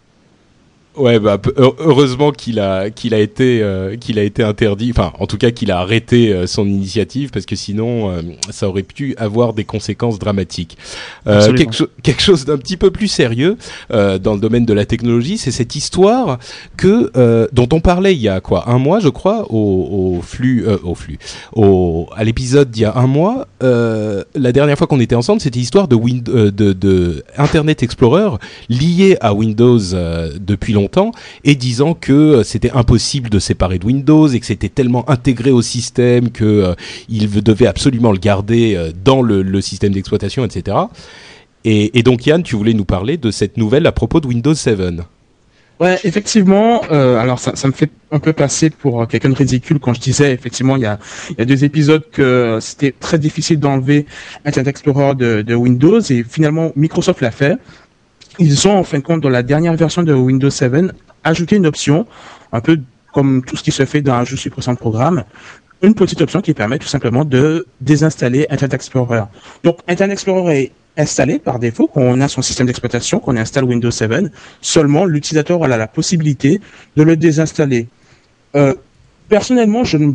Ouais, 0.96 1.18
bah 1.18 1.40
heureusement 1.56 2.30
qu'il 2.30 2.60
a 2.60 2.88
qu'il 2.88 3.14
a 3.14 3.18
été 3.18 3.60
euh, 3.62 3.96
qu'il 3.96 4.16
a 4.16 4.22
été 4.22 4.44
interdit, 4.44 4.92
enfin 4.92 5.12
en 5.18 5.26
tout 5.26 5.38
cas 5.38 5.50
qu'il 5.50 5.72
a 5.72 5.80
arrêté 5.80 6.32
euh, 6.32 6.46
son 6.46 6.68
initiative 6.68 7.30
parce 7.32 7.46
que 7.46 7.56
sinon 7.56 8.10
euh, 8.10 8.22
ça 8.50 8.68
aurait 8.68 8.84
pu 8.84 9.16
avoir 9.16 9.54
des 9.54 9.64
conséquences 9.64 10.20
dramatiques. 10.20 10.78
quelque, 11.24 11.74
cho 11.74 11.88
quelque, 12.04 12.22
chose 12.22 12.44
d'un 12.44 12.58
petit 12.58 12.76
peu 12.76 12.92
plus 12.92 13.08
sérieux 13.08 13.56
dans 13.90 14.34
le 14.34 14.38
domaine 14.38 14.64
de 14.64 14.72
la 14.72 14.84
technologie, 14.84 15.36
c'est 15.36 15.50
cette 15.50 15.74
histoire 15.74 16.38
que 16.76 17.10
dont 17.52 17.68
on 17.72 17.80
parlait 17.80 18.14
il 18.14 18.20
y 18.20 18.28
a 18.28 18.40
quoi 18.40 18.70
un 18.70 18.78
mois 18.78 19.00
je 19.00 19.08
crois 19.08 19.50
au, 19.50 20.18
au 20.18 20.22
flux 20.22 20.64
au 20.84 20.94
flux 20.94 21.18
au 21.54 22.08
à 22.14 22.22
l'épisode 22.22 22.70
d'il 22.70 22.82
y 22.82 22.86
a 22.86 22.96
un 22.96 23.08
mois. 23.08 23.48
la 23.60 24.52
dernière 24.52 24.78
fois 24.78 24.86
qu'on 24.86 25.00
était 25.00 25.16
ensemble, 25.16 25.40
c'était 25.40 25.58
l'histoire 25.58 25.88
de, 25.88 25.96
de, 26.50 26.72
de 26.72 27.24
Internet 27.36 27.82
Explorer 27.82 28.36
lié 28.68 29.16
à 29.20 29.34
Windows 29.34 29.80
depuis 30.38 30.72
longtemps 30.72 30.83
et 31.44 31.54
disant 31.54 31.94
que 31.94 32.12
euh, 32.12 32.42
c'était 32.42 32.70
impossible 32.70 33.30
de 33.30 33.38
séparer 33.38 33.78
de 33.78 33.86
Windows 33.86 34.28
et 34.28 34.40
que 34.40 34.46
c'était 34.46 34.68
tellement 34.68 35.08
intégré 35.08 35.50
au 35.50 35.62
système 35.62 36.30
que 36.30 36.44
euh, 36.44 36.74
il 37.08 37.30
devait 37.42 37.66
absolument 37.66 38.12
le 38.12 38.18
garder 38.18 38.74
euh, 38.74 38.92
dans 39.04 39.22
le, 39.22 39.60
système 39.60 39.92
d'exploitation, 39.92 40.44
etc. 40.44 40.76
Et, 41.64 42.02
donc 42.02 42.26
Yann, 42.26 42.42
tu 42.42 42.56
voulais 42.56 42.74
nous 42.74 42.84
parler 42.84 43.16
de 43.16 43.30
cette 43.30 43.56
nouvelle 43.56 43.86
à 43.86 43.92
propos 43.92 44.20
de 44.20 44.26
Windows 44.26 44.54
7. 44.54 44.78
Ouais, 45.80 45.98
effectivement. 46.04 46.82
Alors 46.82 47.38
ça, 47.38 47.66
me 47.66 47.72
fait 47.72 47.90
un 48.10 48.18
peu 48.18 48.32
passer 48.34 48.68
pour 48.68 49.08
quelqu'un 49.08 49.30
de 49.30 49.34
ridicule 49.34 49.78
quand 49.78 49.94
je 49.94 50.00
disais 50.00 50.32
effectivement 50.32 50.76
il 50.76 50.82
y 50.82 50.86
a, 50.86 50.98
deux 51.44 51.64
épisodes 51.64 52.04
que 52.12 52.58
c'était 52.60 52.92
très 52.92 53.18
difficile 53.18 53.58
d'enlever 53.58 54.04
Internet 54.44 54.68
Explorer 54.68 55.14
de 55.14 55.54
Windows 55.54 56.00
et 56.00 56.22
finalement 56.28 56.72
Microsoft 56.76 57.22
l'a 57.22 57.30
fait 57.30 57.56
ils 58.38 58.68
ont 58.68 58.76
en 58.76 58.84
fin 58.84 58.98
de 58.98 59.02
compte 59.02 59.20
dans 59.20 59.28
la 59.28 59.42
dernière 59.42 59.74
version 59.74 60.02
de 60.02 60.12
Windows 60.12 60.50
7 60.50 60.72
ajouté 61.22 61.56
une 61.56 61.66
option, 61.66 62.06
un 62.52 62.60
peu 62.60 62.80
comme 63.12 63.44
tout 63.44 63.56
ce 63.56 63.62
qui 63.62 63.70
se 63.70 63.84
fait 63.84 64.02
dans 64.02 64.14
un 64.14 64.24
jeu 64.24 64.36
suppressant 64.36 64.72
de 64.72 64.78
programme, 64.78 65.24
une 65.82 65.94
petite 65.94 66.20
option 66.20 66.40
qui 66.40 66.54
permet 66.54 66.78
tout 66.78 66.88
simplement 66.88 67.24
de 67.24 67.66
désinstaller 67.80 68.46
Internet 68.50 68.74
Explorer. 68.74 69.22
Donc 69.62 69.78
Internet 69.86 70.14
Explorer 70.14 70.62
est 70.62 70.72
installé 70.96 71.38
par 71.38 71.58
défaut 71.58 71.88
quand 71.92 72.00
on 72.00 72.20
a 72.20 72.28
son 72.28 72.42
système 72.42 72.66
d'exploitation, 72.66 73.18
qu'on 73.20 73.36
installe 73.36 73.64
Windows 73.64 73.90
7, 73.90 74.32
seulement 74.60 75.04
l'utilisateur 75.04 75.62
a 75.62 75.68
la 75.68 75.86
possibilité 75.86 76.60
de 76.96 77.02
le 77.02 77.16
désinstaller. 77.16 77.88
Euh, 78.54 78.74
personnellement, 79.28 79.84
je 79.84 79.98
ne 79.98 80.12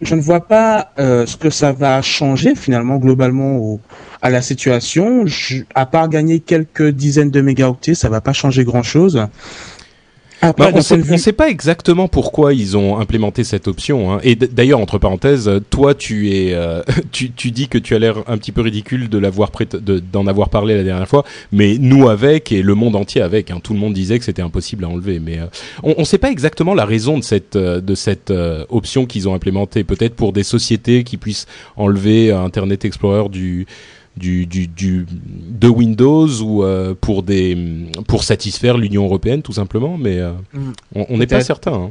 je 0.00 0.14
ne 0.14 0.20
vois 0.20 0.46
pas 0.46 0.92
euh, 0.98 1.26
ce 1.26 1.36
que 1.36 1.50
ça 1.50 1.72
va 1.72 2.00
changer 2.02 2.54
finalement 2.54 2.96
globalement 2.96 3.56
au, 3.56 3.80
à 4.22 4.30
la 4.30 4.42
situation. 4.42 5.26
Je, 5.26 5.62
à 5.74 5.86
part 5.86 6.08
gagner 6.08 6.40
quelques 6.40 6.88
dizaines 6.88 7.30
de 7.30 7.40
mégaoctets, 7.40 7.94
ça 7.94 8.08
va 8.08 8.20
pas 8.20 8.32
changer 8.32 8.64
grand 8.64 8.82
chose. 8.82 9.26
Bah, 10.42 10.70
on 10.72 10.96
ne 10.96 11.16
sait 11.16 11.32
pas 11.32 11.50
exactement 11.50 12.08
pourquoi 12.08 12.54
ils 12.54 12.76
ont 12.76 12.98
implémenté 12.98 13.44
cette 13.44 13.68
option. 13.68 14.12
Hein. 14.12 14.20
Et 14.22 14.36
d'ailleurs, 14.36 14.80
entre 14.80 14.98
parenthèses, 14.98 15.50
toi, 15.68 15.94
tu 15.94 16.30
es, 16.30 16.54
euh, 16.54 16.82
tu, 17.12 17.30
tu, 17.30 17.50
dis 17.50 17.68
que 17.68 17.76
tu 17.76 17.94
as 17.94 17.98
l'air 17.98 18.18
un 18.26 18.38
petit 18.38 18.52
peu 18.52 18.62
ridicule 18.62 19.08
de 19.08 19.18
l'avoir 19.18 19.50
d'en 20.12 20.26
avoir 20.26 20.48
parlé 20.48 20.74
la 20.74 20.82
dernière 20.82 21.08
fois, 21.08 21.24
mais 21.52 21.76
nous 21.78 22.08
avec 22.08 22.52
et 22.52 22.62
le 22.62 22.74
monde 22.74 22.96
entier 22.96 23.20
avec. 23.20 23.50
Hein. 23.50 23.60
Tout 23.62 23.74
le 23.74 23.78
monde 23.78 23.92
disait 23.92 24.18
que 24.18 24.24
c'était 24.24 24.42
impossible 24.42 24.84
à 24.84 24.88
enlever, 24.88 25.20
mais 25.20 25.38
euh, 25.38 25.46
on 25.82 26.00
ne 26.00 26.04
sait 26.04 26.18
pas 26.18 26.30
exactement 26.30 26.74
la 26.74 26.86
raison 26.86 27.18
de 27.18 27.24
cette 27.24 27.56
euh, 27.56 27.80
de 27.80 27.94
cette 27.94 28.32
option 28.68 29.06
qu'ils 29.06 29.28
ont 29.28 29.34
implémentée. 29.34 29.84
Peut-être 29.84 30.14
pour 30.14 30.32
des 30.32 30.42
sociétés 30.42 31.04
qui 31.04 31.16
puissent 31.16 31.46
enlever 31.76 32.32
Internet 32.32 32.84
Explorer 32.84 33.28
du 33.28 33.66
du, 34.16 34.46
du, 34.46 34.66
du, 34.66 35.06
de 35.08 35.68
Windows 35.68 36.28
ou 36.42 36.64
euh, 36.64 36.94
pour 37.00 37.22
des 37.22 37.56
pour 38.06 38.24
satisfaire 38.24 38.76
l'Union 38.76 39.04
européenne 39.04 39.42
tout 39.42 39.52
simplement, 39.52 39.96
mais 39.96 40.18
euh, 40.18 40.32
mm. 40.52 40.72
on 41.08 41.18
n'est 41.18 41.26
pas 41.26 41.40
certain. 41.40 41.72
Hein. 41.72 41.90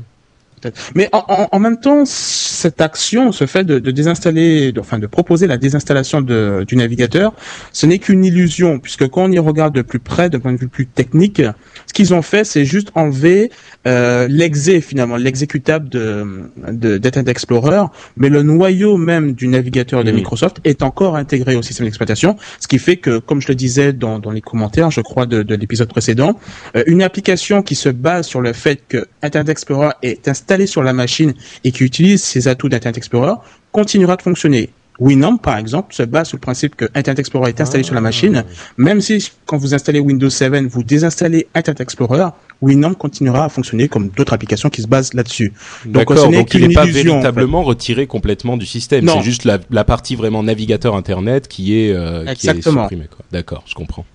Mais 0.96 1.10
en, 1.12 1.48
en, 1.52 1.60
même 1.60 1.80
temps, 1.80 2.04
cette 2.06 2.82
action, 2.82 3.32
ce 3.32 3.46
fait 3.46 3.64
de, 3.64 3.80
de 3.80 3.92
désinstaller, 3.92 4.72
de, 4.72 4.80
enfin 4.80 5.00
de 5.00 5.08
proposer 5.08 5.48
la 5.48 5.58
désinstallation 5.58 6.22
de, 6.22 6.66
du 6.68 6.76
navigateur, 6.76 7.34
ce 7.72 7.86
n'est 7.86 8.00
qu'une 8.00 8.26
illusion, 8.26 8.80
puisque 8.80 9.08
quand 9.08 9.24
on 9.24 9.32
y 9.32 9.40
regarde 9.40 9.74
de 9.76 9.82
plus 9.82 10.00
près, 10.00 10.30
d'un 10.30 10.40
point 10.40 10.54
de 10.54 10.58
vue 10.58 10.68
plus 10.68 10.88
technique, 10.88 11.42
ce 11.88 11.94
qu'ils 11.94 12.14
ont 12.14 12.22
fait, 12.22 12.44
c'est 12.44 12.66
juste 12.66 12.92
enlever 12.96 13.52
euh, 13.88 14.28
l'exé 14.30 14.82
finalement, 14.82 15.16
l'exécutable 15.16 15.90
de, 15.90 16.50
de 16.72 16.98
d'Internet 16.98 17.30
Explorer, 17.30 17.84
mais 18.18 18.30
le 18.30 18.44
noyau 18.44 18.98
même 18.98 19.34
du 19.34 19.48
navigateur 19.48 20.04
de 20.04 20.12
Microsoft 20.12 20.58
est 20.64 20.84
encore 20.84 21.16
intégré 21.16 21.56
au 21.56 21.62
système 21.62 21.86
d'exploitation, 21.86 22.36
ce 22.60 22.68
qui 22.68 22.80
fait 22.80 22.98
que, 22.98 23.20
comme 23.20 23.42
je 23.42 23.48
le 23.48 23.56
disais 23.56 23.94
dans, 23.94 24.20
dans 24.20 24.32
les 24.32 24.42
commentaires, 24.42 24.92
je 24.92 25.02
crois 25.02 25.26
de, 25.26 25.44
de 25.44 25.56
l'épisode 25.56 25.90
précédent, 25.90 26.40
euh, 26.76 26.84
une 26.88 27.02
application 27.02 27.62
qui 27.62 27.76
se 27.76 27.90
base 27.90 28.28
sur 28.28 28.42
le 28.42 28.54
fait 28.54 28.82
que 28.88 29.08
Internet 29.22 29.50
Explorer 29.50 29.92
est 30.02 30.28
installé 30.28 30.49
installé 30.50 30.66
sur 30.66 30.82
la 30.82 30.94
machine 30.94 31.34
et 31.64 31.72
qui 31.72 31.84
utilise 31.84 32.24
ces 32.24 32.48
atouts 32.48 32.70
d'Internet 32.70 32.98
Explorer 32.98 33.36
continuera 33.72 34.16
de 34.16 34.24
fonctionner. 34.24 34.70
Winamp, 35.00 35.38
par 35.38 35.58
exemple, 35.58 35.94
se 35.94 36.04
base 36.04 36.28
sur 36.28 36.38
le 36.38 36.42
principe 36.42 36.76
que 36.76 36.86
Internet 36.94 37.20
Explorer 37.20 37.50
est 37.50 37.62
installé 37.62 37.84
sur 37.84 37.96
la 37.96 38.02
machine. 38.02 38.44
Même 38.76 39.00
si, 39.00 39.32
quand 39.46 39.58
vous 39.58 39.74
installez 39.74 40.00
Windows 40.02 40.30
7, 40.30 40.66
vous 40.66 40.84
désinstallez 40.84 41.48
Internet 41.56 41.80
Explorer, 41.80 42.26
Winamp 42.62 42.96
continuera 42.96 43.46
à 43.46 43.50
fonctionner 43.50 43.88
comme 43.88 44.10
d'autres 44.10 44.34
applications 44.34 44.70
qui 44.70 44.82
se 44.82 44.88
basent 44.88 45.14
là-dessus. 45.14 45.54
Donc, 45.86 46.10
ce 46.10 46.30
donc 46.30 46.54
il 46.54 46.68
n'est 46.68 46.74
pas 46.74 46.86
véritablement 46.86 47.64
retiré 47.64 48.08
complètement 48.08 48.58
du 48.58 48.66
système. 48.66 49.08
C'est 49.08 49.22
juste 49.22 49.46
la, 49.46 49.60
la, 49.70 49.86
partie 49.86 50.16
vraiment 50.16 50.44
navigateur 50.44 50.96
Internet 50.96 51.48
qui 51.48 51.80
est, 51.80 51.94
euh, 51.94 52.26
qui 52.34 52.50
est 52.50 52.62
supprimée. 52.62 53.08
D'accord, 53.32 53.64
je 53.68 53.76
comprends. 53.76 54.06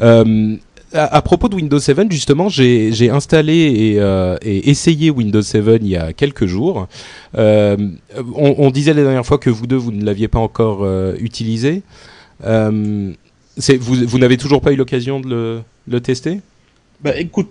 Euh, 0.00 0.56
à, 0.92 1.22
propos 1.22 1.48
de 1.48 1.56
Windows 1.56 1.78
7, 1.78 2.10
justement, 2.10 2.48
j'ai 2.48 3.10
installé 3.10 3.54
et, 3.54 4.00
euh, 4.00 4.36
et, 4.42 4.70
essayé 4.70 5.10
Windows 5.10 5.42
7 5.42 5.64
il 5.80 5.88
y 5.88 5.96
a 5.96 6.12
quelques 6.12 6.46
jours. 6.46 6.88
Euh, 7.36 7.76
on, 8.34 8.54
on, 8.58 8.70
disait 8.70 8.94
la 8.94 9.02
dernière 9.02 9.26
fois 9.26 9.38
que 9.38 9.50
vous 9.50 9.66
deux, 9.66 9.76
vous 9.76 9.92
ne 9.92 10.04
l'aviez 10.04 10.28
pas 10.28 10.38
encore 10.38 10.80
euh, 10.82 11.14
utilisé. 11.20 11.82
Euh, 12.44 13.12
vous, 13.56 13.94
vous 14.06 14.18
n'avez 14.18 14.36
toujours 14.36 14.60
pas 14.60 14.72
eu 14.72 14.76
l'occasion 14.76 15.20
de 15.20 15.28
le, 15.28 15.60
le 15.88 16.00
tester? 16.00 16.40
Bah 17.02 17.16
écoute, 17.16 17.48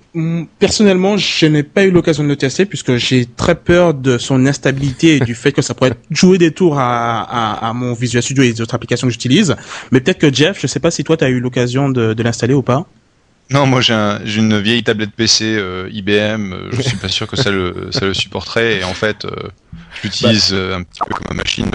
personnellement, 0.59 1.17
je 1.17 1.47
n'ai 1.47 1.63
pas 1.63 1.83
eu 1.83 1.89
l'occasion 1.89 2.23
de 2.23 2.27
le 2.27 2.35
tester 2.35 2.67
puisque 2.67 2.97
j'ai 2.97 3.25
très 3.25 3.55
peur 3.55 3.95
de 3.95 4.19
son 4.19 4.45
instabilité 4.45 5.15
et 5.15 5.19
du 5.21 5.33
fait 5.33 5.51
que 5.51 5.63
ça 5.63 5.73
pourrait 5.73 5.95
jouer 6.11 6.37
des 6.37 6.51
tours 6.51 6.77
à, 6.77 7.21
à, 7.21 7.67
à, 7.67 7.73
mon 7.73 7.93
Visual 7.93 8.21
Studio 8.21 8.43
et 8.43 8.51
les 8.51 8.61
autres 8.61 8.75
applications 8.75 9.07
que 9.07 9.13
j'utilise. 9.13 9.55
Mais 9.91 10.01
peut-être 10.01 10.19
que 10.19 10.31
Jeff, 10.31 10.59
je 10.61 10.67
sais 10.67 10.79
pas 10.79 10.91
si 10.91 11.03
toi 11.03 11.17
tu 11.17 11.23
as 11.23 11.29
eu 11.29 11.39
l'occasion 11.39 11.89
de, 11.89 12.13
de 12.13 12.23
l'installer 12.23 12.53
ou 12.53 12.61
pas. 12.61 12.85
Non, 13.51 13.65
moi 13.65 13.81
j'ai 13.81 13.93
un, 13.93 14.23
une 14.25 14.59
vieille 14.59 14.83
tablette 14.83 15.11
PC 15.11 15.55
euh, 15.57 15.89
IBM. 15.91 16.53
Euh, 16.53 16.69
je 16.71 16.81
suis 16.83 16.97
pas 17.01 17.07
sûr 17.07 17.25
que 17.27 17.35
ça 17.35 17.49
le, 17.49 17.89
ça 17.91 18.05
le 18.05 18.13
supporterait. 18.13 18.79
Et 18.79 18.83
en 18.83 18.93
fait, 18.93 19.25
euh, 19.25 19.31
j'utilise 20.03 20.53
bah. 20.53 20.75
un 20.77 20.83
petit 20.83 20.99
peu 21.07 21.15
comme 21.15 21.35
ma 21.35 21.43
machine 21.43 21.71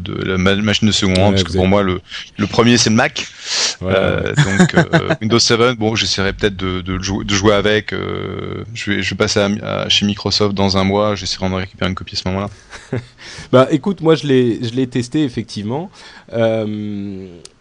de 0.00 0.14
la 0.24 0.38
machine 0.38 0.88
de 0.88 0.92
second 0.92 1.14
rang, 1.14 1.30
parce 1.30 1.44
que 1.44 1.52
pour 1.52 1.66
moi 1.66 1.82
le, 1.82 2.00
le 2.38 2.46
premier 2.46 2.78
c'est 2.78 2.88
le 2.88 2.96
Mac. 2.96 3.26
donc 3.82 4.74
Windows 5.20 5.38
7, 5.38 5.76
bon, 5.76 5.94
j'essaierai 5.96 6.32
peut-être 6.32 6.56
de, 6.56 6.80
de, 6.80 6.96
de, 6.96 7.34
jouer 7.34 7.54
avec. 7.54 7.92
je 7.92 8.90
vais, 8.90 9.02
je 9.02 9.10
vais 9.10 9.16
passer 9.16 9.40
à, 9.62 9.88
chez 9.90 10.06
Microsoft 10.06 10.54
dans 10.54 10.78
un 10.78 10.84
mois. 10.84 11.14
J'essaierai 11.14 11.50
de 11.50 11.54
récupérer 11.54 11.90
une 11.90 11.94
copie 11.94 12.16
à 12.16 12.18
ce 12.18 12.28
moment-là. 12.28 12.48
bah, 13.52 13.68
écoute, 13.70 14.00
moi 14.00 14.14
je 14.14 14.26
l'ai, 14.26 14.60
je 14.62 14.70
l'ai 14.70 14.86
testé 14.86 15.24
effectivement. 15.24 15.90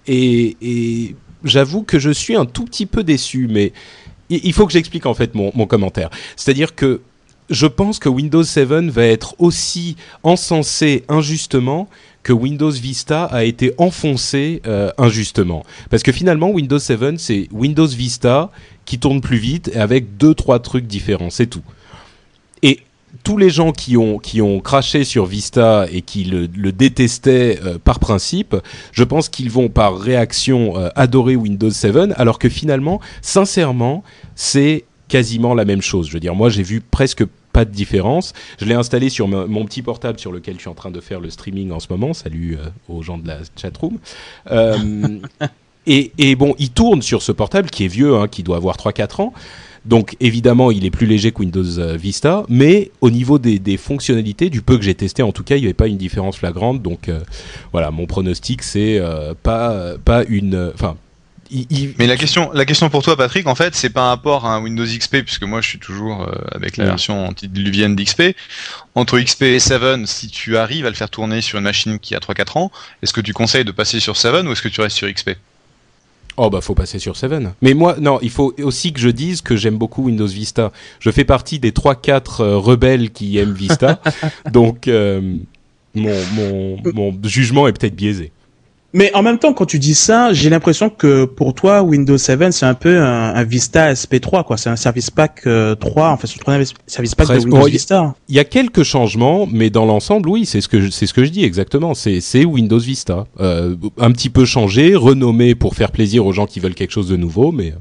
et, 0.07 0.57
et 0.61 1.15
j'avoue 1.43 1.83
que 1.83 1.99
je 1.99 2.09
suis 2.09 2.35
un 2.35 2.45
tout 2.45 2.65
petit 2.65 2.85
peu 2.85 3.03
déçu, 3.03 3.47
mais 3.49 3.73
il 4.29 4.53
faut 4.53 4.65
que 4.65 4.73
j'explique 4.73 5.05
en 5.05 5.13
fait 5.13 5.35
mon, 5.35 5.51
commentaire. 5.65 6.09
C'est-à-dire 6.35 6.75
que 6.75 7.01
je 7.49 7.67
pense 7.67 7.99
que 7.99 8.07
Windows 8.07 8.43
7 8.43 8.67
va 8.89 9.05
être 9.05 9.35
aussi 9.39 9.97
encensé 10.23 11.03
injustement 11.09 11.89
que 12.23 12.31
Windows 12.31 12.71
Vista 12.71 13.25
a 13.25 13.43
été 13.43 13.73
enfoncé 13.77 14.61
euh, 14.67 14.91
injustement. 14.97 15.65
Parce 15.89 16.03
que 16.03 16.11
finalement, 16.11 16.49
Windows 16.49 16.79
7, 16.79 17.19
c'est 17.19 17.49
Windows 17.51 17.87
Vista 17.87 18.51
qui 18.85 18.99
tourne 18.99 19.21
plus 19.21 19.37
vite 19.37 19.71
avec 19.75 20.17
deux, 20.17 20.33
trois 20.33 20.59
trucs 20.59 20.87
différents, 20.87 21.29
c'est 21.29 21.47
tout. 21.47 21.63
Tous 23.23 23.37
les 23.37 23.49
gens 23.49 23.71
qui 23.71 23.97
ont 23.97 24.17
qui 24.17 24.41
ont 24.41 24.59
craché 24.59 25.03
sur 25.03 25.25
Vista 25.25 25.85
et 25.91 26.01
qui 26.01 26.23
le, 26.23 26.47
détestaient 26.71 27.59
euh, 27.63 27.77
par 27.77 27.99
principe, 27.99 28.55
je 28.91 29.03
pense 29.03 29.29
qu'ils 29.29 29.49
vont 29.49 29.69
par 29.69 29.97
réaction 29.97 30.77
euh, 30.77 30.89
adorer 30.95 31.35
Windows 31.35 31.69
7, 31.69 32.13
alors 32.17 32.39
que 32.39 32.49
finalement, 32.49 32.99
sincèrement, 33.21 34.03
c'est 34.35 34.85
quasiment 35.07 35.53
la 35.53 35.65
même 35.65 35.81
chose. 35.81 36.07
Je 36.07 36.13
veux 36.13 36.19
dire, 36.19 36.35
moi, 36.35 36.49
j'ai 36.49 36.63
vu 36.63 36.81
presque 36.81 37.25
pas 37.53 37.65
de 37.65 37.71
différence. 37.71 38.33
Je 38.59 38.65
l'ai 38.65 38.75
installé 38.75 39.09
sur 39.09 39.27
mon 39.27 39.65
petit 39.65 39.81
portable 39.81 40.19
sur 40.19 40.31
lequel 40.31 40.55
je 40.55 40.61
suis 40.61 40.69
en 40.69 40.73
train 40.73 40.91
de 40.91 41.01
faire 41.01 41.19
le 41.19 41.29
streaming 41.29 41.71
en 41.71 41.79
ce 41.79 41.87
moment. 41.89 42.13
Salut 42.13 42.57
euh, 42.57 42.69
aux 42.87 43.01
gens 43.01 43.17
de 43.17 43.27
la 43.27 43.39
chatroom. 43.55 43.99
et, 45.87 46.11
et 46.17 46.35
bon, 46.35 46.55
il 46.59 46.71
tourne 46.71 47.01
sur 47.01 47.21
ce 47.21 47.31
portable 47.31 47.69
qui 47.69 47.85
est 47.85 47.89
vieux, 47.89 48.15
hein, 48.15 48.27
qui 48.27 48.41
doit 48.41 48.57
avoir 48.57 48.77
3-4 48.77 49.21
ans. 49.21 49.33
Donc 49.85 50.15
évidemment, 50.19 50.69
il 50.71 50.85
est 50.85 50.91
plus 50.91 51.07
léger 51.07 51.31
que 51.31 51.39
Windows 51.39 51.79
euh, 51.79 51.97
Vista, 51.97 52.43
mais 52.49 52.91
au 53.01 53.09
niveau 53.09 53.39
des, 53.39 53.77
fonctionnalités, 53.77 54.49
du 54.49 54.61
peu 54.61 54.77
que 54.77 54.83
j'ai 54.83 54.95
testé, 54.95 55.23
en 55.23 55.31
tout 55.31 55.43
cas, 55.43 55.55
il 55.55 55.61
n'y 55.61 55.65
avait 55.65 55.73
pas 55.73 55.87
une 55.87 55.97
différence 55.97 56.37
flagrante. 56.37 56.81
Donc 56.81 57.09
euh, 57.09 57.19
voilà, 57.71 57.89
mon 57.89 58.05
pronostic, 58.05 58.61
c'est 58.61 58.99
euh, 58.99 59.33
pas 59.41 59.95
pas 60.03 60.23
une, 60.27 60.71
enfin. 60.73 60.97
Mais 61.99 62.07
la 62.07 62.15
question, 62.15 62.49
la 62.53 62.63
question 62.63 62.89
pour 62.89 63.03
toi, 63.03 63.17
Patrick, 63.17 63.45
en 63.45 63.55
fait, 63.55 63.75
c'est 63.75 63.89
par 63.89 64.07
rapport 64.07 64.45
à 64.45 64.55
un 64.55 64.61
Windows 64.61 64.85
XP, 64.85 65.17
puisque 65.17 65.43
moi, 65.43 65.59
je 65.59 65.67
suis 65.67 65.79
toujours 65.79 66.25
avec 66.49 66.77
la 66.77 66.85
version 66.85 67.27
antidiluvienne 67.27 67.93
d'XP. 67.93 68.37
Entre 68.95 69.19
XP 69.19 69.41
et 69.41 69.59
7, 69.59 70.07
si 70.07 70.29
tu 70.29 70.55
arrives 70.55 70.85
à 70.85 70.89
le 70.89 70.95
faire 70.95 71.09
tourner 71.09 71.41
sur 71.41 71.57
une 71.57 71.65
machine 71.65 71.99
qui 71.99 72.15
a 72.15 72.19
3-4 72.19 72.57
ans, 72.57 72.71
est-ce 73.03 73.11
que 73.11 73.19
tu 73.19 73.33
conseilles 73.33 73.65
de 73.65 73.73
passer 73.73 73.99
sur 73.99 74.15
7 74.15 74.45
ou 74.45 74.53
est-ce 74.53 74.61
que 74.61 74.69
tu 74.69 74.79
restes 74.79 74.95
sur 74.95 75.11
XP 75.11 75.31
Oh 76.37 76.49
bah 76.49 76.61
faut 76.61 76.75
passer 76.75 76.99
sur 76.99 77.17
7. 77.17 77.31
Mais 77.61 77.73
moi 77.73 77.95
non, 77.99 78.19
il 78.21 78.29
faut 78.29 78.53
aussi 78.63 78.93
que 78.93 78.99
je 78.99 79.09
dise 79.09 79.41
que 79.41 79.55
j'aime 79.55 79.77
beaucoup 79.77 80.05
Windows 80.05 80.27
Vista. 80.27 80.71
Je 80.99 81.11
fais 81.11 81.25
partie 81.25 81.59
des 81.59 81.71
3-4 81.71 82.41
euh, 82.41 82.57
rebelles 82.57 83.11
qui 83.11 83.37
aiment 83.37 83.53
Vista. 83.53 84.01
donc 84.51 84.87
euh, 84.87 85.37
mon, 85.93 86.15
mon, 86.33 86.77
mon 86.93 87.19
jugement 87.23 87.67
est 87.67 87.73
peut-être 87.73 87.95
biaisé. 87.95 88.31
Mais 88.93 89.13
en 89.13 89.21
même 89.21 89.39
temps, 89.39 89.53
quand 89.53 89.65
tu 89.65 89.79
dis 89.79 89.95
ça, 89.95 90.33
j'ai 90.33 90.49
l'impression 90.49 90.89
que 90.89 91.25
pour 91.25 91.53
toi, 91.53 91.81
Windows 91.81 92.17
7, 92.17 92.51
c'est 92.51 92.65
un 92.65 92.73
peu 92.73 92.99
un, 92.99 93.43
Vista 93.43 93.93
SP3, 93.93 94.43
quoi. 94.43 94.57
C'est 94.57 94.69
un 94.69 94.75
service 94.75 95.09
pack 95.09 95.43
3, 95.43 95.47
euh, 95.47 95.75
en 96.09 96.17
fait, 96.17 96.27
c'est 96.27 96.49
un 96.49 96.63
service 96.87 97.15
pack 97.15 97.27
de 97.29 97.39
Windows 97.39 97.65
Vista. 97.65 98.15
Il 98.27 98.35
y 98.35 98.39
a 98.39 98.43
quelques 98.43 98.83
changements, 98.83 99.47
mais 99.49 99.69
dans 99.69 99.85
l'ensemble, 99.85 100.29
oui, 100.29 100.45
c'est 100.45 100.61
ce 100.61 100.67
que 100.67 100.89
c'est 100.89 101.05
ce 101.05 101.13
que 101.13 101.23
je 101.23 101.29
dis 101.29 101.43
exactement. 101.43 101.93
C'est 101.93 102.45
Windows 102.45 102.79
Vista, 102.79 103.25
euh, 103.39 103.75
un 103.97 104.11
petit 104.11 104.29
peu 104.29 104.45
changé, 104.45 104.95
renommé 104.95 105.55
pour 105.55 105.75
faire 105.75 105.91
plaisir 105.91 106.25
aux 106.25 106.33
gens 106.33 106.45
qui 106.45 106.59
veulent 106.59 106.75
quelque 106.75 106.91
chose 106.91 107.07
de 107.07 107.17
nouveau, 107.17 107.51
mais. 107.51 107.73